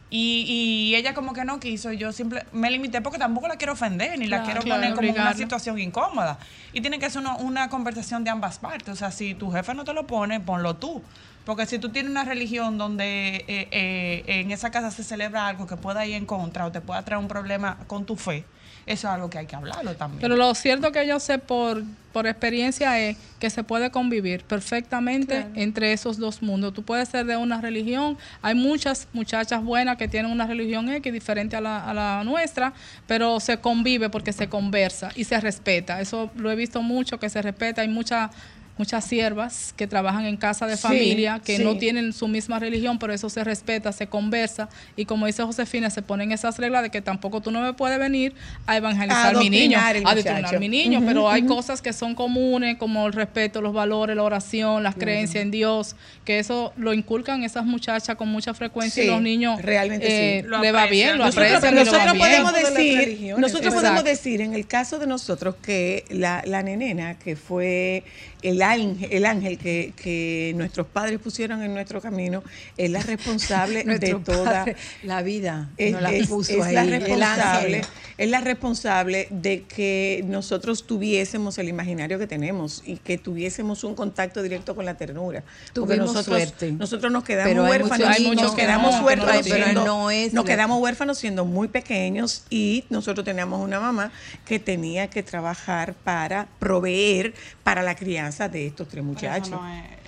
Y, 0.10 0.45
y 0.91 0.95
ella 0.95 1.14
como 1.15 1.34
que 1.34 1.44
no 1.44 1.60
quiso, 1.60 1.91
y 1.91 1.98
yo 1.98 2.11
simple, 2.11 2.45
me 2.52 2.69
limité 2.69 3.02
porque 3.02 3.18
tampoco 3.18 3.48
la 3.48 3.56
quiero 3.56 3.73
ofender, 3.73 4.18
ni 4.19 4.27
la 4.27 4.44
quiero 4.44 4.61
claro, 4.61 4.80
poner 4.81 4.94
como 4.95 5.07
en 5.07 5.14
una 5.14 5.22
obligarla. 5.23 5.38
situación 5.44 5.80
incómoda. 5.80 6.38
Y 6.72 6.81
tiene 6.81 6.99
que 6.99 7.10
ser 7.10 7.22
una, 7.22 7.35
una 7.38 7.68
conversación 7.69 8.23
de 8.23 8.30
ambas 8.30 8.60
partes. 8.60 8.90
O 8.90 8.95
sea, 8.95 9.10
si 9.11 9.34
tu 9.34 9.52
jefe 9.52 9.73
no 9.73 9.84
te 9.84 9.94
lo 9.94 10.06
pone, 10.06 10.40
ponlo 10.40 10.76
tú. 10.76 11.02
Porque 11.45 11.65
si 11.65 11.80
tú 11.80 11.90
tienes 11.90 12.11
una 12.11 12.23
religión 12.26 12.77
donde 12.77 13.44
eh, 13.48 13.68
eh, 13.72 14.23
en 14.27 14.52
esa 14.52 14.69
casa 14.69 14.91
se 14.91 15.03
celebra 15.03 15.48
algo 15.48 15.65
que 15.68 15.77
pueda 15.77 16.06
ir 16.06 16.14
en 16.15 16.26
contra 16.27 16.65
o 16.68 16.72
te 16.72 16.80
pueda 16.80 17.03
traer 17.03 17.19
un 17.19 17.27
problema 17.27 17.77
con 17.88 18.06
tu 18.06 18.15
fe, 18.15 18.45
eso 18.85 19.07
es 19.07 19.14
algo 19.14 19.30
que 19.30 19.38
hay 19.38 19.45
que 19.45 19.55
hablarlo 19.55 19.95
también. 19.95 20.22
Pero 20.22 20.35
lo 20.35 20.53
cierto 20.55 20.91
que 20.91 21.07
yo 21.07 21.19
sé 21.19 21.38
por, 21.38 21.84
por 22.11 22.27
experiencia 22.27 22.99
es 22.99 23.18
que 23.39 23.49
se 23.49 23.64
puede 23.64 23.91
convivir 23.91 24.43
perfectamente 24.43 25.45
entre 25.55 25.93
esos 25.93 26.18
dos 26.18 26.41
mundos. 26.41 26.73
Tú 26.73 26.84
puedes 26.84 27.07
ser 27.07 27.26
de 27.26 27.38
una 27.38 27.61
religión, 27.61 28.18
hay 28.41 28.55
muchas 28.55 29.07
muchachas 29.14 29.64
buenas 29.64 29.97
que 29.97 30.07
tienen 30.07 30.31
una 30.31 30.47
religión 30.47 30.89
X 30.89 31.14
diferente 31.14 31.55
a 31.55 31.61
la, 31.61 31.89
a 31.89 31.93
la 31.93 32.23
nuestra, 32.26 32.73
pero 33.07 33.39
se 33.39 33.57
convive 33.57 34.10
porque 34.10 34.34
se 34.34 34.49
conversa 34.49 35.11
y 35.15 35.23
se 35.23 35.39
respeta. 35.39 36.01
Eso 36.01 36.30
lo 36.35 36.51
he 36.51 36.55
visto 36.55 36.81
mucho, 36.81 37.19
que 37.19 37.30
se 37.30 37.41
respeta. 37.41 37.81
Hay 37.81 37.88
muchas 37.88 38.31
muchas 38.78 39.06
siervas 39.06 39.74
que 39.78 39.86
trabajan 39.86 40.26
en 40.26 40.36
casa 40.36 40.66
de 40.66 40.76
Sí, 40.78 40.82
familia, 40.82 41.40
que 41.45 41.58
sí. 41.58 41.64
no 41.64 41.78
tienen 41.78 42.12
su 42.12 42.28
misma 42.28 42.58
religión, 42.58 42.98
pero 42.98 43.14
eso 43.14 43.30
se 43.30 43.44
respeta, 43.44 43.91
se 43.91 44.08
conversa 44.08 44.68
y 44.95 45.06
como 45.06 45.28
dice 45.28 45.44
Josefina, 45.44 45.91
se 45.91 46.02
ponen 46.02 46.32
esas 46.32 46.58
reglas 46.58 46.82
de 46.82 46.90
que 46.90 47.02
tampoco 47.02 47.40
tú 47.41 47.52
no 47.52 47.62
me 47.62 47.74
puedes 47.74 48.00
venir 48.00 48.34
a 48.66 48.76
evangelizar 48.78 49.36
A 49.36 49.40
mi 49.40 49.50
niño, 49.52 49.78
a 49.78 49.90
adoctrinar 49.90 50.41
muchacho. 50.41 50.60
mi 50.60 50.70
niño, 50.70 51.04
pero 51.06 51.30
hay 51.30 51.44
cosas 51.44 51.82
que 51.84 51.94
son 51.94 52.16
comunes 52.16 52.78
como 52.78 53.06
el 53.06 53.14
respeto, 53.14 53.62
los 53.62 53.74
valores, 53.74 54.16
la 54.16 54.24
oración, 54.24 54.82
las 54.82 54.95
creencias 54.95 55.44
en 55.44 55.52
Dios, 55.52 55.95
que 56.26 56.40
eso 56.40 56.74
lo 56.76 56.94
inculcan 56.94 57.44
esas 57.44 57.66
muchachas 57.66 58.16
con 58.16 58.28
mucha 58.30 58.54
frecuencia 58.56 59.04
y 59.04 59.08
los 59.08 59.22
niños 59.22 59.62
realmente 59.62 60.08
eh, 60.40 60.41
sí. 60.41 60.48
Lo 60.48 60.60
le 60.62 60.72
va 60.72 60.88
bien, 60.88 61.18
lo 61.20 61.26
Nosotros, 61.26 61.52
aprecian 61.54 61.74
y 61.74 61.78
nosotros 61.86 62.18
podemos 62.18 62.54
decir, 62.54 62.98
religiones. 62.98 63.40
nosotros 63.40 63.66
Exacto. 63.74 63.82
podemos 63.82 64.04
decir 64.04 64.41
en 64.41 64.54
el 64.56 64.66
caso 64.66 64.98
de 64.98 65.06
nosotros 65.06 65.56
que 65.64 66.06
la, 66.10 66.41
la 66.48 66.64
nenena 66.64 67.20
que 67.20 67.36
fue 67.36 68.04
el 68.41 68.62
ángel, 68.64 69.10
el 69.11 69.26
ángel 69.26 69.57
que, 69.57 69.94
que 69.95 70.53
nuestros 70.56 70.88
padres 70.88 71.19
pusieron 71.19 71.61
en 71.61 71.73
nuestro 71.73 72.02
camino 72.02 72.44
es 72.77 72.90
la 72.90 73.02
responsable 73.02 73.84
de 73.99 74.15
toda 74.15 74.65
padre, 74.65 74.76
la 75.03 75.22
vida 75.22 75.69
es, 75.77 75.94
no 75.94 76.02
la 76.02 76.11
puso 76.27 76.53
es 76.53 76.61
ahí, 76.64 76.76
la 76.76 76.84
responsable, 76.85 77.77
ángel. 77.77 77.91
es 78.18 78.30
la 78.30 78.41
responsable 78.41 79.27
de 79.30 79.64
que 79.64 80.23
nosotros 80.27 80.85
tuviésemos 80.88 81.57
el 81.57 81.69
imaginario 81.69 82.18
que 82.19 82.27
tenemos 82.27 82.84
y 82.85 82.98
que 82.98 83.18
tuviésemos 83.18 83.84
un 83.84 83.95
contacto 83.95 84.41
directo 84.41 84.76
con 84.76 84.85
la 84.85 84.95
ternura. 84.95 85.44
Porque 85.73 85.95
Tuvimos 85.95 86.14
nosotros, 86.14 86.38
suerte. 86.38 86.72
nosotros 86.72 87.11
nos 87.11 87.23
quedamos 87.23 87.52
Pero 87.52 87.64
huérfanos, 87.64 88.07
muchos 88.07 88.15
Hay 88.18 88.26
muchos 88.26 88.44
nos 88.44 88.56
que 88.56 88.61
quedamos 88.61 88.91
no, 88.91 89.07
que 89.07 89.15
no 89.15 89.23
huérfanos 89.26 89.41
tienen. 89.44 89.64
siendo, 89.64 89.85
no 89.85 90.11
es 90.11 90.34
nos 90.34 90.45
quedamos 90.45 90.81
huérfanos 90.81 91.18
siendo 91.18 91.45
muy 91.45 91.68
pequeños 91.68 92.44
y 92.49 92.85
nosotros 92.90 93.26
teníamos 93.26 93.61
una 93.61 93.80
mamá 93.80 94.11
que 94.45 94.60
tenía 94.60 95.10
que 95.10 95.23
trabajar 95.23 95.94
para 95.94 96.48
proveer 96.60 97.34
para 97.64 97.81
la 97.84 97.95
crianza 97.95 98.49
de 98.53 98.67
estos 98.67 98.88
tres 98.88 99.03
muchachos. 99.03 99.59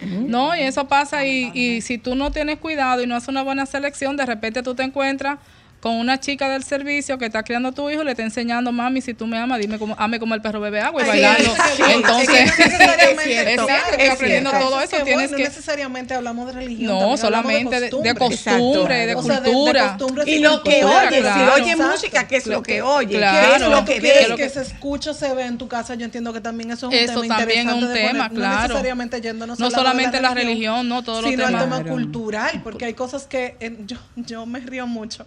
No, 0.02 0.56
y 0.56 0.62
eso 0.62 0.88
pasa 0.88 1.26
y, 1.26 1.52
y 1.54 1.82
si 1.82 1.98
tú 1.98 2.16
no 2.16 2.32
tienes 2.32 2.60
cuidado 2.60 3.02
y 3.02 3.08
no 3.08 3.16
haces 3.16 3.30
una 3.30 3.44
buena 3.44 3.66
selección, 3.66 4.18
de 4.18 4.26
repente 4.26 4.64
tú 4.64 4.76
te 4.76 4.84
encuentras 4.84 5.40
con 5.80 5.96
una 5.96 6.20
chica 6.20 6.50
del 6.50 6.64
servicio 6.64 7.18
que 7.18 7.26
está 7.26 7.44
criando 7.44 7.70
a 7.70 7.72
tu 7.72 7.90
hijo 7.90 8.02
y 8.02 8.06
le 8.06 8.12
está 8.12 8.24
enseñando, 8.24 8.72
mami, 8.72 9.02
si 9.02 9.14
tú 9.14 9.28
me 9.28 9.38
amas, 9.38 9.60
dime 9.60 9.78
como, 9.78 9.96
ame 10.00 10.20
como 10.20 10.34
el 10.34 10.42
perro 10.42 10.60
bebe 10.60 10.80
agua 10.82 11.04
y 11.04 11.08
bailando. 11.08 11.44
sí, 11.76 11.84
Entonces, 11.90 12.52
sí, 12.52 12.62
no 12.62 12.66
necesariamente, 12.66 13.14
es 13.14 13.46
cierto, 13.46 13.64
exacto, 13.64 13.96
es 14.00 14.10
aprendiendo 14.10 14.52
todo 14.52 14.80
Es 14.80 14.88
eso, 14.88 14.98
que, 14.98 15.04
tienes 15.04 15.30
bueno, 15.30 15.38
que... 15.38 15.44
No 15.44 15.50
necesariamente 15.50 16.14
hablamos 16.16 16.48
de 16.48 16.54
religión. 16.54 16.88
No, 16.92 17.18
solamente 17.18 17.80
de, 17.80 17.92
de 17.92 18.16
costumbre, 18.16 18.96
de 18.96 19.08
de 19.08 19.16
cultura. 19.16 19.98
Y 20.26 20.40
lo 20.40 20.64
que 20.64 20.82
cultura, 20.82 21.08
oye, 21.08 21.20
claro. 21.20 21.56
si 21.56 21.62
oye 21.62 21.72
Exacto. 21.72 21.92
música, 21.92 22.28
¿qué 22.28 22.38
es 22.38 22.48
lo 22.48 22.64
que 22.64 22.82
oye? 22.82 23.18
Claro. 23.18 23.48
¿Qué 23.48 23.64
es 23.64 23.70
lo 23.70 23.86
que 23.86 23.94
que 23.94 24.00
quieres 24.00 24.30
ve? 24.30 24.36
que 24.36 24.50
se 24.50 24.62
escuche 24.62 25.10
o 25.12 25.14
se 25.14 25.34
ve 25.34 25.46
en 25.46 25.58
tu 25.58 25.68
casa, 25.68 25.96
yo 25.96 26.06
entiendo 26.06 26.34
que 26.34 26.42
también 26.42 26.72
eso 26.72 26.90
es 26.90 26.94
un 26.94 27.10
Eso 27.12 27.22
tema 27.22 27.38
también 27.38 27.70
es 27.70 27.76
un 27.76 27.94
tema, 27.94 28.30
poner, 28.30 28.32
claro. 28.32 28.56
No 28.56 28.62
necesariamente 28.62 29.22
yéndonos 29.22 29.60
No 29.60 29.72
solamente 29.72 30.22
la 30.22 30.34
religión, 30.34 30.88
no, 30.90 31.04
todos 31.04 31.22
los 31.22 31.32
sino 31.32 31.48
el 31.48 31.58
tema 31.58 31.84
cultural, 31.84 32.62
porque 32.64 32.86
hay 32.86 32.94
cosas 32.94 33.28
que 33.28 33.56
eh, 33.60 33.78
yo, 33.86 33.98
yo 34.16 34.46
me 34.46 34.60
río 34.60 34.88
mucho, 34.88 35.26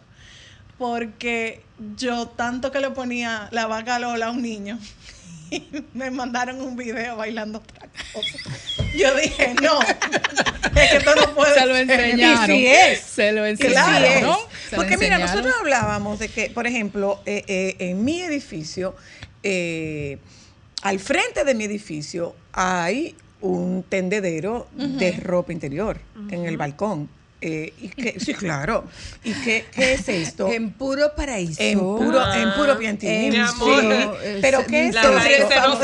porque 0.78 1.60
yo 1.96 2.28
tanto 2.28 2.70
que 2.70 2.80
le 2.80 2.90
ponía 2.90 3.48
la 3.50 3.66
vaca 3.66 3.98
Lola 3.98 4.26
a 4.26 4.30
un 4.30 4.42
niño 4.42 4.78
y 5.50 5.62
me 5.94 6.10
mandaron 6.10 6.60
un 6.60 6.76
video 6.76 7.16
bailando 7.16 7.59
otra 7.59 7.88
cosa. 8.12 8.38
Yo 8.96 9.14
dije, 9.16 9.55
no, 9.62 9.80
es 9.82 10.90
que 10.90 10.96
esto 10.96 11.14
no 11.14 11.34
puede 11.34 11.55
Se 11.55 11.66
lo 11.66 11.74
ser. 11.74 11.90
enseñaron. 11.90 12.50
Y 12.50 12.59
sí 12.59 12.66
es. 12.66 13.00
Se 13.00 13.32
lo 13.32 13.44
enseñaron. 13.46 14.05
es. 14.05 14.22
¿no? 14.22 14.38
Se 14.68 14.76
lo 14.76 14.82
Porque 14.82 14.96
mira, 14.96 15.18
nosotros 15.18 15.55
hablábamos 15.60 16.18
de 16.18 16.28
que, 16.28 16.50
por 16.50 16.66
ejemplo, 16.66 17.20
eh, 17.26 17.44
eh, 17.48 17.76
en 17.78 18.05
mi 18.05 18.20
edificio, 18.20 18.94
eh, 19.42 20.18
al 20.82 20.98
frente 21.00 21.44
de 21.44 21.55
mi 21.55 21.64
edificio 21.64 22.34
hay 22.52 23.16
un 23.40 23.84
tendedero 23.88 24.68
de 24.74 25.12
ropa 25.12 25.52
interior 25.52 26.00
en 26.30 26.44
el 26.44 26.56
balcón. 26.56 27.09
Eh, 27.40 27.73
y 27.81 27.89
que, 27.89 28.19
sí, 28.19 28.35
claro. 28.35 28.85
¿Y 29.23 29.32
qué, 29.32 29.66
qué 29.73 29.93
es 29.93 30.09
esto? 30.09 30.48
En 30.51 30.70
puro 30.73 31.15
paraíso. 31.15 31.62
En 31.62 31.78
puro, 31.78 32.35
en 32.35 32.52
puro 32.55 32.77
piantinismo. 32.77 33.27
En 33.27 33.31
Mi 33.32 33.39
amor, 33.39 34.19
sí. 34.23 34.39
Pero 34.40 34.66
¿qué 34.66 34.89
es 34.89 34.97
esto? 34.97 35.12
no 35.12 35.78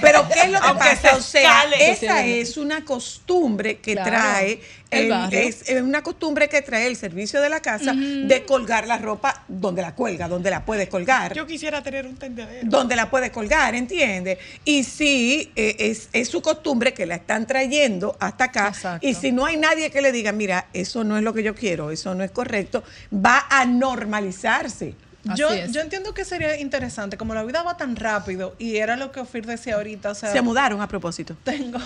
pero, 0.00 0.28
¿qué 0.28 0.40
es 0.44 0.50
lo 0.50 0.60
que 0.60 0.66
Aunque 0.66 0.84
pasa? 0.84 1.16
O 1.16 1.20
sea, 1.20 1.64
escale. 1.64 1.90
esa 1.90 2.24
es 2.26 2.56
una 2.56 2.84
costumbre 2.84 3.78
que 3.78 3.92
Claro. 3.92 4.10
trae 4.10 4.60
El 4.90 5.12
es 5.32 5.68
es 5.68 5.82
una 5.82 6.02
costumbre 6.02 6.48
que 6.48 6.62
trae 6.62 6.86
el 6.86 6.96
servicio 6.96 7.40
de 7.40 7.48
la 7.48 7.60
casa 7.60 7.92
de 7.92 8.44
colgar 8.46 8.86
la 8.86 8.98
ropa 8.98 9.44
donde 9.48 9.82
la 9.82 9.94
cuelga, 9.94 10.28
donde 10.28 10.50
la 10.50 10.64
puede 10.64 10.88
colgar. 10.88 11.34
Yo 11.34 11.46
quisiera 11.46 11.82
tener 11.82 12.06
un 12.06 12.16
tendedero. 12.16 12.68
donde 12.68 12.94
la 12.94 13.10
puede 13.10 13.30
colgar, 13.30 13.74
¿entiendes? 13.74 14.38
Y 14.64 14.84
sí, 14.84 15.50
eh, 15.56 15.76
es, 15.78 16.08
es 16.12 16.28
su 16.28 16.40
costumbre 16.40 16.94
que 16.94 17.06
la 17.06 17.16
están 17.16 17.46
trayendo 17.46 18.16
hasta 18.20 18.44
acá. 18.44 18.68
Exacto. 18.68 19.06
Y 19.06 19.14
si 19.14 19.32
no 19.32 19.46
hay 19.46 19.56
nadie 19.56 19.90
que 19.90 20.00
le 20.00 20.12
diga, 20.12 20.32
mira, 20.32 20.66
eso 20.72 21.04
no 21.04 21.16
es 21.16 21.24
lo 21.24 21.34
que 21.34 21.42
yo 21.42 21.54
quiero, 21.54 21.90
eso 21.90 22.14
no 22.14 22.22
es 22.22 22.30
correcto, 22.30 22.84
va 23.12 23.46
a 23.50 23.64
normalizarse. 23.64 24.94
Yo, 25.34 25.48
yo 25.70 25.80
entiendo 25.80 26.14
que 26.14 26.24
sería 26.24 26.56
interesante, 26.60 27.16
como 27.16 27.34
la 27.34 27.42
vida 27.42 27.62
va 27.62 27.76
tan 27.76 27.96
rápido, 27.96 28.54
y 28.58 28.76
era 28.76 28.96
lo 28.96 29.10
que 29.10 29.20
Ofir 29.20 29.44
decía 29.44 29.74
ahorita, 29.74 30.10
o 30.10 30.14
sea, 30.14 30.30
Se 30.30 30.40
mudaron 30.40 30.80
a 30.80 30.86
propósito. 30.86 31.36
tengo, 31.42 31.80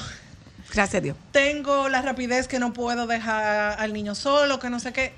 Gracias 0.73 0.95
a 0.95 1.01
Dios. 1.01 1.17
tengo 1.33 1.89
la 1.89 2.03
rapidez 2.03 2.49
que 2.49 2.59
no 2.59 2.73
puedo 2.73 3.07
dejar 3.07 3.79
al 3.81 3.93
niño 3.93 4.15
solo, 4.15 4.59
que 4.59 4.71
no 4.71 4.81
sé 4.81 4.93
qué. 4.93 5.13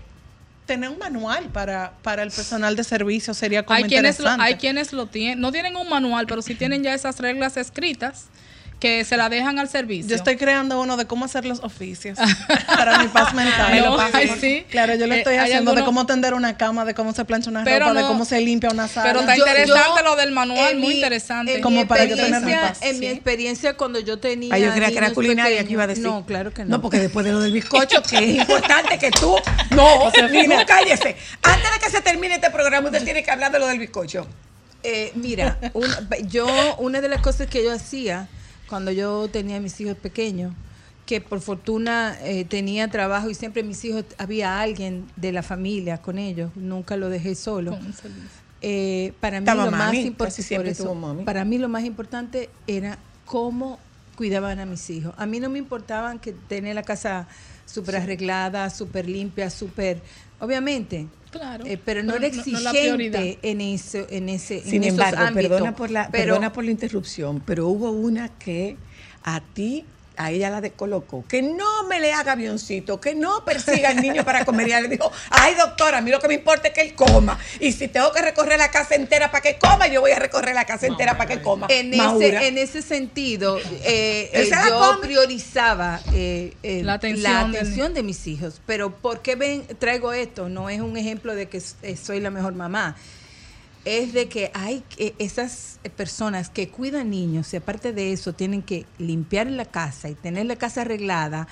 Tener 0.66 0.90
un 0.90 0.98
manual 0.98 1.46
para, 1.46 1.94
para 2.02 2.22
el 2.22 2.30
personal 2.30 2.76
de 2.76 2.84
servicio 2.84 3.34
sería 3.34 3.64
como 3.64 3.76
hay 3.76 3.84
quienes 3.84 4.20
lo, 4.20 4.24
interesante. 4.26 4.44
hay 4.44 4.54
quienes 4.56 4.92
lo 4.92 5.06
tienen, 5.06 5.40
no 5.40 5.50
tienen 5.50 5.76
un 5.76 5.88
manual, 5.88 6.26
pero 6.26 6.40
sí 6.40 6.54
tienen 6.54 6.84
ya 6.84 6.94
esas 6.94 7.18
reglas 7.18 7.56
escritas 7.56 8.26
que 8.82 9.04
se 9.04 9.16
la 9.16 9.28
dejan 9.28 9.60
al 9.60 9.68
servicio. 9.68 10.10
Yo 10.10 10.16
estoy 10.16 10.36
creando 10.36 10.80
uno 10.80 10.96
de 10.96 11.06
cómo 11.06 11.24
hacer 11.26 11.44
los 11.44 11.60
oficios 11.60 12.18
para 12.66 12.98
mi 12.98 13.06
paz 13.06 13.32
mental. 13.32 13.78
No, 13.80 13.96
ay, 14.12 14.28
sí. 14.40 14.66
Claro, 14.70 14.96
yo 14.96 15.06
lo 15.06 15.14
Eh, 15.14 15.18
estoy 15.18 15.36
haciendo 15.36 15.72
de 15.72 15.84
cómo 15.84 16.04
tender 16.04 16.34
una 16.34 16.56
cama, 16.56 16.84
de 16.84 16.92
cómo 16.92 17.12
se 17.12 17.24
plancha 17.24 17.48
una 17.48 17.62
Pero 17.62 17.86
ropa, 17.90 18.00
de 18.00 18.06
cómo 18.08 18.24
se 18.24 18.40
limpia 18.40 18.70
una 18.70 18.88
sala. 18.88 19.06
Pero 19.06 19.20
está 19.20 19.36
Yo- 19.36 19.46
interesante 19.46 19.90
yo, 19.98 20.02
lo 20.02 20.16
del 20.16 20.32
manual, 20.32 20.76
muy 20.78 20.88
mi- 20.88 20.94
interesante. 20.96 21.60
Como 21.60 21.86
para 21.86 22.06
yo 22.06 22.16
tener 22.16 22.40
mi 22.42 22.52
paz, 22.54 22.78
En 22.82 22.98
mi 22.98 23.06
experiencia, 23.06 23.76
cuando 23.76 24.00
yo 24.00 24.18
tenía. 24.18 24.52
Ay, 24.52 24.62
yo 24.64 24.72
creía 24.72 24.88
que 24.90 24.98
era 24.98 25.12
culinaria 25.12 25.50
que 25.58 25.62
pequeños- 25.62 25.70
iba 25.72 25.82
a 25.84 25.86
decir. 25.86 26.02
No, 26.02 26.26
claro 26.26 26.52
que 26.52 26.64
no. 26.64 26.70
No, 26.70 26.82
porque 26.82 26.98
después 26.98 27.24
de 27.24 27.30
lo 27.30 27.38
del 27.40 27.52
bizcocho, 27.52 28.02
que 28.10 28.16
es 28.16 28.36
importante 28.38 28.98
que 28.98 29.12
tú. 29.12 29.36
No, 29.70 30.06
no, 30.10 30.66
cállese. 30.66 31.14
Antes 31.42 31.72
de 31.72 31.78
que 31.78 31.88
se 31.88 32.00
termine 32.00 32.34
este 32.34 32.50
programa, 32.50 32.88
usted 32.88 33.04
tiene 33.04 33.22
que 33.22 33.30
hablar 33.30 33.52
de 33.52 33.60
lo 33.60 33.68
del 33.68 33.78
bizcocho. 33.78 34.26
Eh, 34.82 35.12
mira, 35.14 35.58
un- 35.72 35.86
yo, 36.28 36.48
una 36.78 37.00
de 37.00 37.08
las 37.08 37.20
cosas 37.22 37.46
que 37.46 37.62
yo 37.62 37.72
hacía 37.72 38.26
cuando 38.72 38.90
yo 38.90 39.28
tenía 39.28 39.60
mis 39.60 39.78
hijos 39.82 39.98
pequeños, 39.98 40.54
que 41.04 41.20
por 41.20 41.42
fortuna 41.42 42.16
eh, 42.22 42.46
tenía 42.46 42.88
trabajo 42.88 43.28
y 43.28 43.34
siempre 43.34 43.62
mis 43.62 43.84
hijos, 43.84 44.06
había 44.16 44.62
alguien 44.62 45.04
de 45.16 45.30
la 45.30 45.42
familia 45.42 45.98
con 45.98 46.16
ellos, 46.16 46.50
nunca 46.56 46.96
lo 46.96 47.10
dejé 47.10 47.34
solo. 47.34 47.78
Eh, 48.62 49.12
para 49.20 49.40
mí 49.40 49.44
Estaba 49.44 49.66
lo 49.66 49.70
más 49.72 49.88
mami, 49.88 49.98
importante 49.98 50.24
casi 50.36 50.42
siempre 50.42 50.70
por 50.70 50.72
eso, 50.72 50.84
tuvo 50.84 50.94
mami. 50.94 51.22
para 51.24 51.44
mí 51.44 51.58
lo 51.58 51.68
más 51.68 51.84
importante 51.84 52.48
era 52.66 52.98
cómo 53.26 53.78
cuidaban 54.16 54.58
a 54.58 54.64
mis 54.64 54.88
hijos. 54.88 55.12
A 55.18 55.26
mí 55.26 55.38
no 55.38 55.50
me 55.50 55.58
importaban 55.58 56.18
que 56.18 56.32
tener 56.32 56.74
la 56.74 56.82
casa 56.82 57.28
súper 57.66 57.96
arreglada, 57.96 58.70
súper 58.70 59.06
limpia, 59.06 59.50
súper... 59.50 60.00
Obviamente, 60.40 61.08
Claro. 61.32 61.64
Eh, 61.66 61.78
pero 61.84 62.02
no 62.04 62.12
Pero 62.12 62.26
era 62.26 62.36
no- 62.36 62.42
no 62.60 62.70
exigente 62.70 63.38
en, 63.42 63.60
eso, 63.62 64.06
en 64.10 64.28
ese 64.28 64.58
en 64.58 64.64
Sin 64.64 64.84
esos 64.84 64.98
embargo, 64.98 65.22
ámbitos. 65.22 65.50
perdona 65.50 65.74
por, 65.74 65.90
la, 65.90 66.08
pero, 66.12 66.24
perdona 66.34 66.52
por 66.52 66.64
la 66.64 66.70
interrupción, 66.70 67.42
pero 67.44 67.66
hubo 67.68 67.90
una 67.90 68.28
que 68.38 68.76
a 69.24 69.40
ti, 69.40 69.84
a 70.16 70.30
ella 70.30 70.50
la 70.50 70.60
descolocó. 70.60 71.24
Que 71.28 71.42
no 71.42 71.84
me 71.88 72.00
le 72.00 72.12
haga 72.12 72.32
avioncito, 72.32 73.00
que 73.00 73.14
no 73.14 73.44
persiga 73.44 73.90
al 73.90 73.96
niño 73.96 74.24
para 74.24 74.44
comer. 74.44 74.68
Y 74.68 74.70
ella 74.70 74.80
le 74.82 74.88
dijo, 74.88 75.10
ay 75.30 75.54
doctora, 75.54 75.98
a 75.98 76.00
mí 76.00 76.10
lo 76.10 76.20
que 76.20 76.28
me 76.28 76.34
importa 76.34 76.68
es 76.68 76.74
que 76.74 76.82
él 76.82 76.94
coma. 76.94 77.38
Y 77.60 77.72
si 77.72 77.88
tengo 77.88 78.12
que 78.12 78.22
recorrer 78.22 78.58
la 78.58 78.70
casa 78.70 78.94
entera 78.94 79.30
para 79.30 79.42
que 79.42 79.58
coma, 79.58 79.88
yo 79.88 80.00
voy 80.00 80.12
a 80.12 80.18
recorrer 80.18 80.54
la 80.54 80.64
casa 80.64 80.86
entera 80.86 81.16
para 81.16 81.28
que 81.28 81.42
coma. 81.42 81.66
En 81.70 81.92
ese, 81.94 82.46
en 82.48 82.58
ese 82.58 82.82
sentido, 82.82 83.58
eh, 83.58 84.30
eh, 84.32 84.50
yo 84.50 84.78
come. 84.78 85.06
priorizaba 85.06 86.00
eh, 86.12 86.54
eh, 86.62 86.82
La 86.82 86.94
atención 86.94 87.94
de 87.94 88.02
mis 88.02 88.26
hijos. 88.26 88.60
Pero 88.66 88.96
¿por 88.96 89.22
qué 89.22 89.36
ven, 89.36 89.66
traigo 89.78 90.12
esto? 90.12 90.48
No 90.48 90.68
es 90.68 90.80
un 90.80 90.96
ejemplo 90.96 91.34
de 91.34 91.48
que 91.48 91.62
eh, 91.82 91.96
soy 91.96 92.20
la 92.20 92.30
mejor 92.30 92.54
mamá. 92.54 92.96
Es 93.84 94.12
de 94.12 94.28
que 94.28 94.50
hay 94.54 94.84
esas 95.18 95.80
personas 95.96 96.50
que 96.50 96.68
cuidan 96.68 97.10
niños 97.10 97.52
y 97.52 97.56
aparte 97.56 97.92
de 97.92 98.12
eso 98.12 98.32
tienen 98.32 98.62
que 98.62 98.86
limpiar 98.98 99.48
la 99.48 99.64
casa 99.64 100.08
y 100.08 100.14
tener 100.14 100.46
la 100.46 100.56
casa 100.56 100.82
arreglada. 100.82 101.48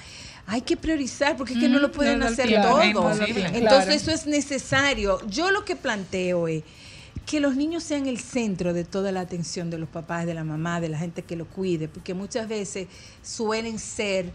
Hay 0.47 0.62
que 0.62 0.77
priorizar 0.77 1.36
porque 1.36 1.55
es 1.55 1.59
que 1.59 1.69
no 1.69 1.78
lo 1.81 1.90
pueden 1.90 2.20
no 2.20 2.27
hacer 2.27 2.51
todo. 2.62 2.81
es. 2.81 3.20
Entonces 3.20 3.62
Claro. 3.62 3.90
eso 3.90 4.11
es 4.12 4.27
necesario. 4.27 5.19
Yo 5.28 5.51
lo 5.51 5.65
que 5.65 5.74
planteo 5.77 6.47
es 6.48 6.62
que 7.27 7.40
los 7.40 7.55
niños 7.57 7.85
sean 7.85 8.07
el 8.07 8.19
centro 8.19 8.73
de 8.73 8.85
toda 8.85 9.12
la 9.12 9.20
atención 9.20 9.70
de 9.70 9.78
los 9.78 9.89
papás, 9.89 10.27
de 10.27 10.35
la 10.35 10.43
mamá, 10.43 10.81
de 10.81 10.89
la 10.89 10.98
gente 10.98 11.23
que 11.23 11.36
lo 11.36 11.47
cuide, 11.47 11.86
porque 11.89 12.15
muchas 12.15 12.48
veces 12.48 12.89
suelen 13.23 13.78
ser 13.78 14.32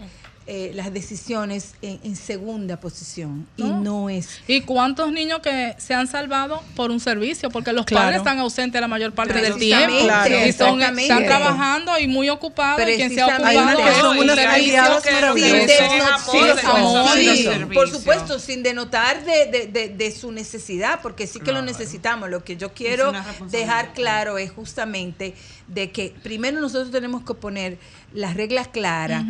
eh, 0.48 0.72
las 0.76 0.94
decisiones 0.94 1.74
en, 1.82 2.00
en 2.04 2.16
segunda 2.16 2.80
posición 2.80 3.48
y 3.58 3.64
No. 3.64 4.10
es. 4.10 4.28
¿Y 4.48 4.62
cuántos 4.62 5.12
niños 5.12 5.40
que 5.40 5.74
se 5.80 5.94
han 5.96 6.08
salvado 6.08 6.62
por 6.76 6.92
un 6.92 7.00
servicio? 7.00 7.50
Porque 7.50 7.74
los 7.74 7.86
Claro. 7.86 8.06
padres 8.06 8.18
están 8.20 8.38
ausentes 8.40 8.80
la 8.80 8.88
mayor 8.88 9.14
parte 9.14 9.34
del 9.42 9.56
tiempo. 9.58 9.96
Claro. 10.04 10.46
Y 10.46 10.52
son, 10.52 10.82
están 11.00 11.26
trabajando 11.26 11.98
y 11.98 12.08
muy 12.08 12.30
ocupados. 12.30 12.80
Y 12.88 12.96
quien 12.96 13.14
se 13.14 13.22
ha 13.22 13.26
ocupado 13.28 13.48
Hay 13.48 13.58
unas 13.58 13.76
que 13.76 14.02
son 14.02 14.18
sí, 17.16 17.44
de 17.44 17.66
por 17.74 17.90
supuesto, 17.90 18.40
sin 18.40 18.64
denotar 18.64 19.24
de, 19.26 19.46
de- 19.48 19.68
de- 19.68 19.90
de 19.90 20.12
su 20.12 20.32
necesidad, 20.32 21.00
porque 21.02 21.28
sí 21.28 21.40
que 21.40 21.52
lo 21.52 21.62
necesitamos. 21.62 22.30
Lo 22.30 22.44
que 22.44 22.58
yo 22.58 22.74
quiero 22.74 23.12
dejar 23.50 23.94
claro 23.94 24.38
es 24.38 24.52
justamente 24.52 25.34
de 25.68 25.92
que 25.92 26.14
primero 26.24 26.60
nosotros 26.62 26.92
tenemos 26.92 27.24
que 27.26 27.34
poner 27.34 27.78
las 28.16 28.34
reglas 28.36 28.68
claras, 28.70 29.24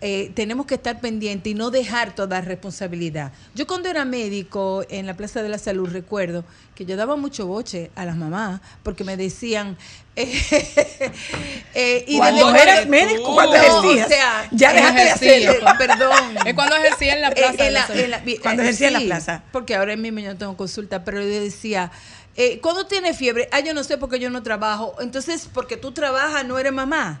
eh, 0.00 0.32
tenemos 0.34 0.66
que 0.66 0.74
estar 0.74 1.00
pendientes 1.00 1.50
y 1.50 1.54
no 1.54 1.70
dejar 1.70 2.14
toda 2.14 2.40
responsabilidad. 2.40 3.32
Yo 3.54 3.66
cuando 3.66 3.88
era 3.88 4.04
médico 4.04 4.84
en 4.88 5.06
la 5.06 5.14
Plaza 5.14 5.42
de 5.42 5.48
la 5.50 5.58
Salud 5.58 5.88
recuerdo 5.90 6.44
que 6.74 6.86
yo 6.86 6.96
daba 6.96 7.16
mucho 7.16 7.46
boche 7.46 7.90
a 7.94 8.04
las 8.06 8.16
mamás 8.16 8.60
porque 8.82 9.04
me 9.04 9.16
decían... 9.16 9.76
eh, 10.16 11.12
eh, 11.74 12.04
y 12.08 12.12
de 12.14 12.18
Cuando 12.18 12.46
boche- 12.50 12.62
eras 12.62 12.86
médico, 12.88 13.34
cuando 13.34 13.56
No, 13.56 13.62
ejercías, 13.62 14.06
o 14.06 14.08
sea, 14.10 14.48
ya 14.50 14.72
dejaste 14.72 15.02
de 15.02 15.10
hacerlo. 15.10 15.70
Perdón. 15.78 16.36
Es 16.46 16.54
cuando 16.54 16.76
ejercía 16.76 17.14
en 17.14 17.20
la 17.22 17.30
plaza. 17.30 17.52
Eh, 17.52 17.56
de 17.56 17.66
en 17.66 18.10
la 18.10 18.18
en 18.24 18.36
Cuando 18.40 18.62
eh, 18.62 18.64
ejercía 18.66 18.88
en 18.88 18.92
la 18.94 18.98
sí, 19.00 19.06
plaza. 19.06 19.42
Porque 19.52 19.74
ahora 19.76 19.96
mismo 19.96 20.20
yo 20.20 20.32
no 20.32 20.38
tengo 20.38 20.56
consulta, 20.56 21.04
pero 21.04 21.20
yo 21.22 21.28
decía, 21.28 21.90
eh, 22.36 22.58
¿cuándo 22.60 22.86
tienes 22.86 23.16
fiebre? 23.16 23.48
Ah, 23.52 23.60
yo 23.60 23.72
no 23.74 23.84
sé 23.84 23.98
porque 23.98 24.18
yo 24.18 24.30
no 24.30 24.42
trabajo. 24.42 24.94
Entonces, 25.00 25.48
porque 25.52 25.76
tú 25.76 25.92
trabajas, 25.92 26.44
no 26.44 26.58
eres 26.58 26.72
mamá. 26.72 27.20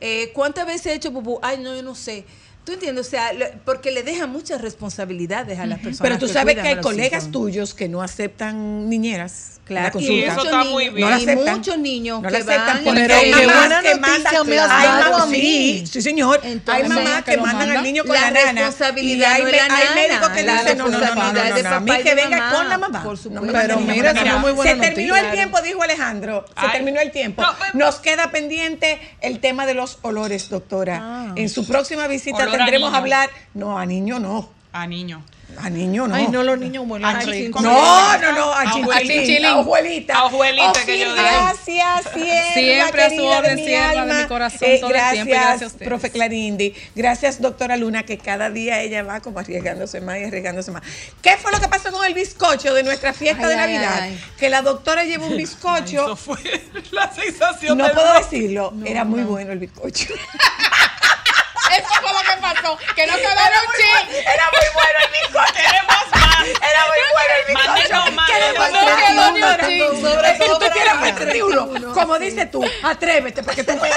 Eh, 0.00 0.30
¿Cuántas 0.34 0.66
veces 0.66 0.86
he 0.86 0.94
hecho 0.94 1.12
pupú? 1.12 1.38
Ay, 1.42 1.58
no, 1.58 1.74
yo 1.74 1.82
no 1.82 1.94
sé. 1.94 2.24
¿Tú 2.66 2.72
entiendes? 2.72 3.06
O 3.06 3.08
sea, 3.08 3.32
lo- 3.32 3.46
porque 3.64 3.92
le 3.92 4.02
deja 4.02 4.26
muchas 4.26 4.60
responsabilidades 4.60 5.58
a 5.58 5.66
las 5.66 5.78
personas. 5.78 6.00
Pero 6.02 6.18
tú 6.18 6.28
sabes 6.28 6.56
que 6.56 6.60
hay 6.68 6.76
colegas 6.80 7.22
hijos. 7.24 7.32
tuyos 7.32 7.74
que 7.74 7.88
no 7.88 8.02
aceptan 8.02 8.88
niñeras. 8.90 9.52
Claro, 9.66 9.98
y 9.98 10.22
eso 10.22 10.30
muchos 10.36 10.44
está 10.44 10.58
niños, 10.58 10.72
muy 10.74 10.88
bien. 10.90 11.08
No 11.10 11.18
y 11.18 11.26
muchos 11.50 11.78
niños 11.78 12.22
No 12.22 12.28
que 12.28 12.36
aceptan 12.36 12.84
van 12.84 12.94
Pero 12.94 13.14
hay 13.16 13.24
qué 13.24 13.30
mamás 13.32 13.56
buena 13.56 13.82
que 13.82 13.94
noticia 13.96 14.12
mandan, 14.22 14.46
me 14.46 14.58
has 14.60 14.70
hay 14.70 14.86
dado 14.86 15.02
mamás- 15.10 15.22
a 15.22 15.26
mí. 15.26 15.40
sí, 15.40 15.86
sí, 15.88 16.02
señor. 16.02 16.40
Entonces, 16.44 16.84
hay 16.84 16.88
mamás 16.88 17.24
que 17.24 17.36
mandan 17.36 17.70
al 17.72 17.82
niño 17.82 18.04
con 18.04 18.14
La 18.14 18.20
la, 18.20 18.30
nana. 18.30 18.52
responsabilidad 18.52 19.28
y 19.38 19.42
hay, 19.42 19.42
no 19.42 19.74
hay 19.74 19.94
médicos 20.08 20.28
que 20.28 20.42
dicen, 20.44 20.78
no, 20.78 20.88
no, 20.88 20.98
no, 21.00 21.14
no, 21.14 21.68
a 21.68 21.80
mí 21.80 21.92
que 22.04 22.14
venga 22.14 22.38
mamá, 22.38 22.52
con 22.56 22.68
la 22.68 22.78
mamá. 22.78 23.02
por 23.02 23.18
supuesto. 23.18 23.52
Pero 23.52 23.80
mira, 23.80 24.10
es 24.12 24.38
muy 24.38 24.52
buena 24.52 24.72
Se 24.72 24.78
terminó 24.90 25.16
el 25.16 25.30
tiempo, 25.32 25.60
dijo 25.62 25.82
Alejandro. 25.82 26.44
Se 26.46 26.52
Ay. 26.54 26.70
terminó 26.72 27.00
el 27.00 27.10
tiempo. 27.10 27.42
Pero- 27.58 27.74
Nos 27.86 27.96
queda 27.96 28.30
pendiente 28.30 29.00
el 29.20 29.40
tema 29.40 29.66
de 29.66 29.74
los 29.74 29.98
olores, 30.02 30.48
doctora. 30.48 31.00
Ah. 31.02 31.32
En 31.34 31.48
su 31.48 31.66
próxima 31.66 32.06
visita 32.06 32.46
A 32.56 32.58
tendremos 32.58 32.92
a 32.92 32.96
hablar. 32.98 33.30
No, 33.54 33.78
a 33.78 33.86
niño 33.86 34.18
no. 34.18 34.48
A 34.72 34.86
niño. 34.86 35.24
A 35.58 35.70
niño 35.70 36.06
no. 36.06 36.14
Ay, 36.14 36.26
no, 36.28 36.42
los 36.42 36.58
niños 36.58 36.84
huelen 36.86 37.18
rico. 37.22 37.62
No, 37.62 38.18
no, 38.18 38.32
no, 38.32 38.52
a 38.52 38.60
A 38.60 38.72
chinchilín, 38.72 39.46
a 39.46 39.58
ojuelita. 39.60 40.14
A 40.18 40.24
ojuelita, 40.26 40.68
Oh, 40.68 40.84
que 40.84 40.98
yo 40.98 41.14
digo. 41.14 41.14
Gracias, 41.14 42.02
sierva, 42.12 42.52
Siempre 42.52 43.02
a 43.04 43.10
su 43.10 43.24
orden, 43.24 43.56
de 43.56 43.62
mi 43.62 43.66
sierva 43.66 43.92
de 43.92 43.98
alma. 44.00 44.14
mi 44.22 44.26
corazón, 44.26 44.58
Eh, 44.68 44.78
todo 44.80 44.90
el 44.90 44.96
gracias, 44.96 45.24
tiempo, 45.24 45.32
gracias 45.44 45.62
a 45.62 45.66
ustedes. 45.68 45.88
profe 45.88 46.10
Clarindi. 46.10 46.74
Gracias, 46.94 47.40
doctora 47.40 47.76
Luna, 47.78 48.02
que 48.02 48.18
cada 48.18 48.50
día 48.50 48.82
ella 48.82 49.02
va 49.02 49.20
como 49.20 49.38
arriesgándose 49.38 50.02
más 50.02 50.18
y 50.18 50.24
arriesgándose 50.24 50.72
más. 50.72 50.82
¿Qué 51.22 51.38
fue 51.38 51.50
lo 51.52 51.60
que 51.60 51.68
pasó 51.68 51.90
con 51.90 52.04
el 52.04 52.12
bizcocho 52.12 52.74
de 52.74 52.82
nuestra 52.82 53.14
fiesta 53.14 53.44
Ay, 53.44 53.48
de 53.50 53.56
Navidad? 53.56 53.98
ay. 54.02 54.20
Que 54.38 54.50
la 54.50 54.60
doctora 54.60 55.04
llevó 55.04 55.26
un 55.26 55.38
bizcocho. 55.38 56.04
Eso 56.04 56.16
fue 56.16 56.36
la 56.90 57.10
sensación 57.14 57.78
no 57.78 57.90
puedo 57.92 58.12
decirlo, 58.18 58.74
era 58.84 59.04
muy 59.04 59.22
bueno 59.22 59.52
el 59.52 59.58
bizcocho. 59.60 60.08
Eso 61.72 61.88
fue 62.00 62.12
lo 62.12 62.20
que 62.20 62.36
pasó. 62.40 62.78
Que 62.94 63.06
no 63.06 63.14
quedaron 63.16 63.64
ching. 63.76 64.14
Era 64.16 64.50
muy 64.50 64.66
bueno 64.74 64.98
el 65.04 65.10
bizcocho. 65.12 65.52
Queremos 65.54 66.04
más. 66.12 66.46
Era 66.46 66.86
muy 66.86 66.98
bueno 67.12 67.32
el 67.38 67.44
bizcocho. 67.54 68.12
Más. 68.12 68.30
Queremos 68.30 68.70
No 68.72 68.82
más. 68.86 69.02
quedó 69.02 69.32
ni 69.32 69.42
un 69.42 69.56
chin. 69.66 70.00
sobre 70.02 70.32
todo 70.32 70.54
Sobra, 70.54 70.68
tú 70.68 70.72
quieres 70.72 71.42
uno. 71.42 71.92
Como 71.94 72.18
dices 72.18 72.50
tú, 72.50 72.64
atrévete 72.82 73.42
para 73.42 73.54
que 73.56 73.64
tú 73.64 73.78
veas. 73.80 73.96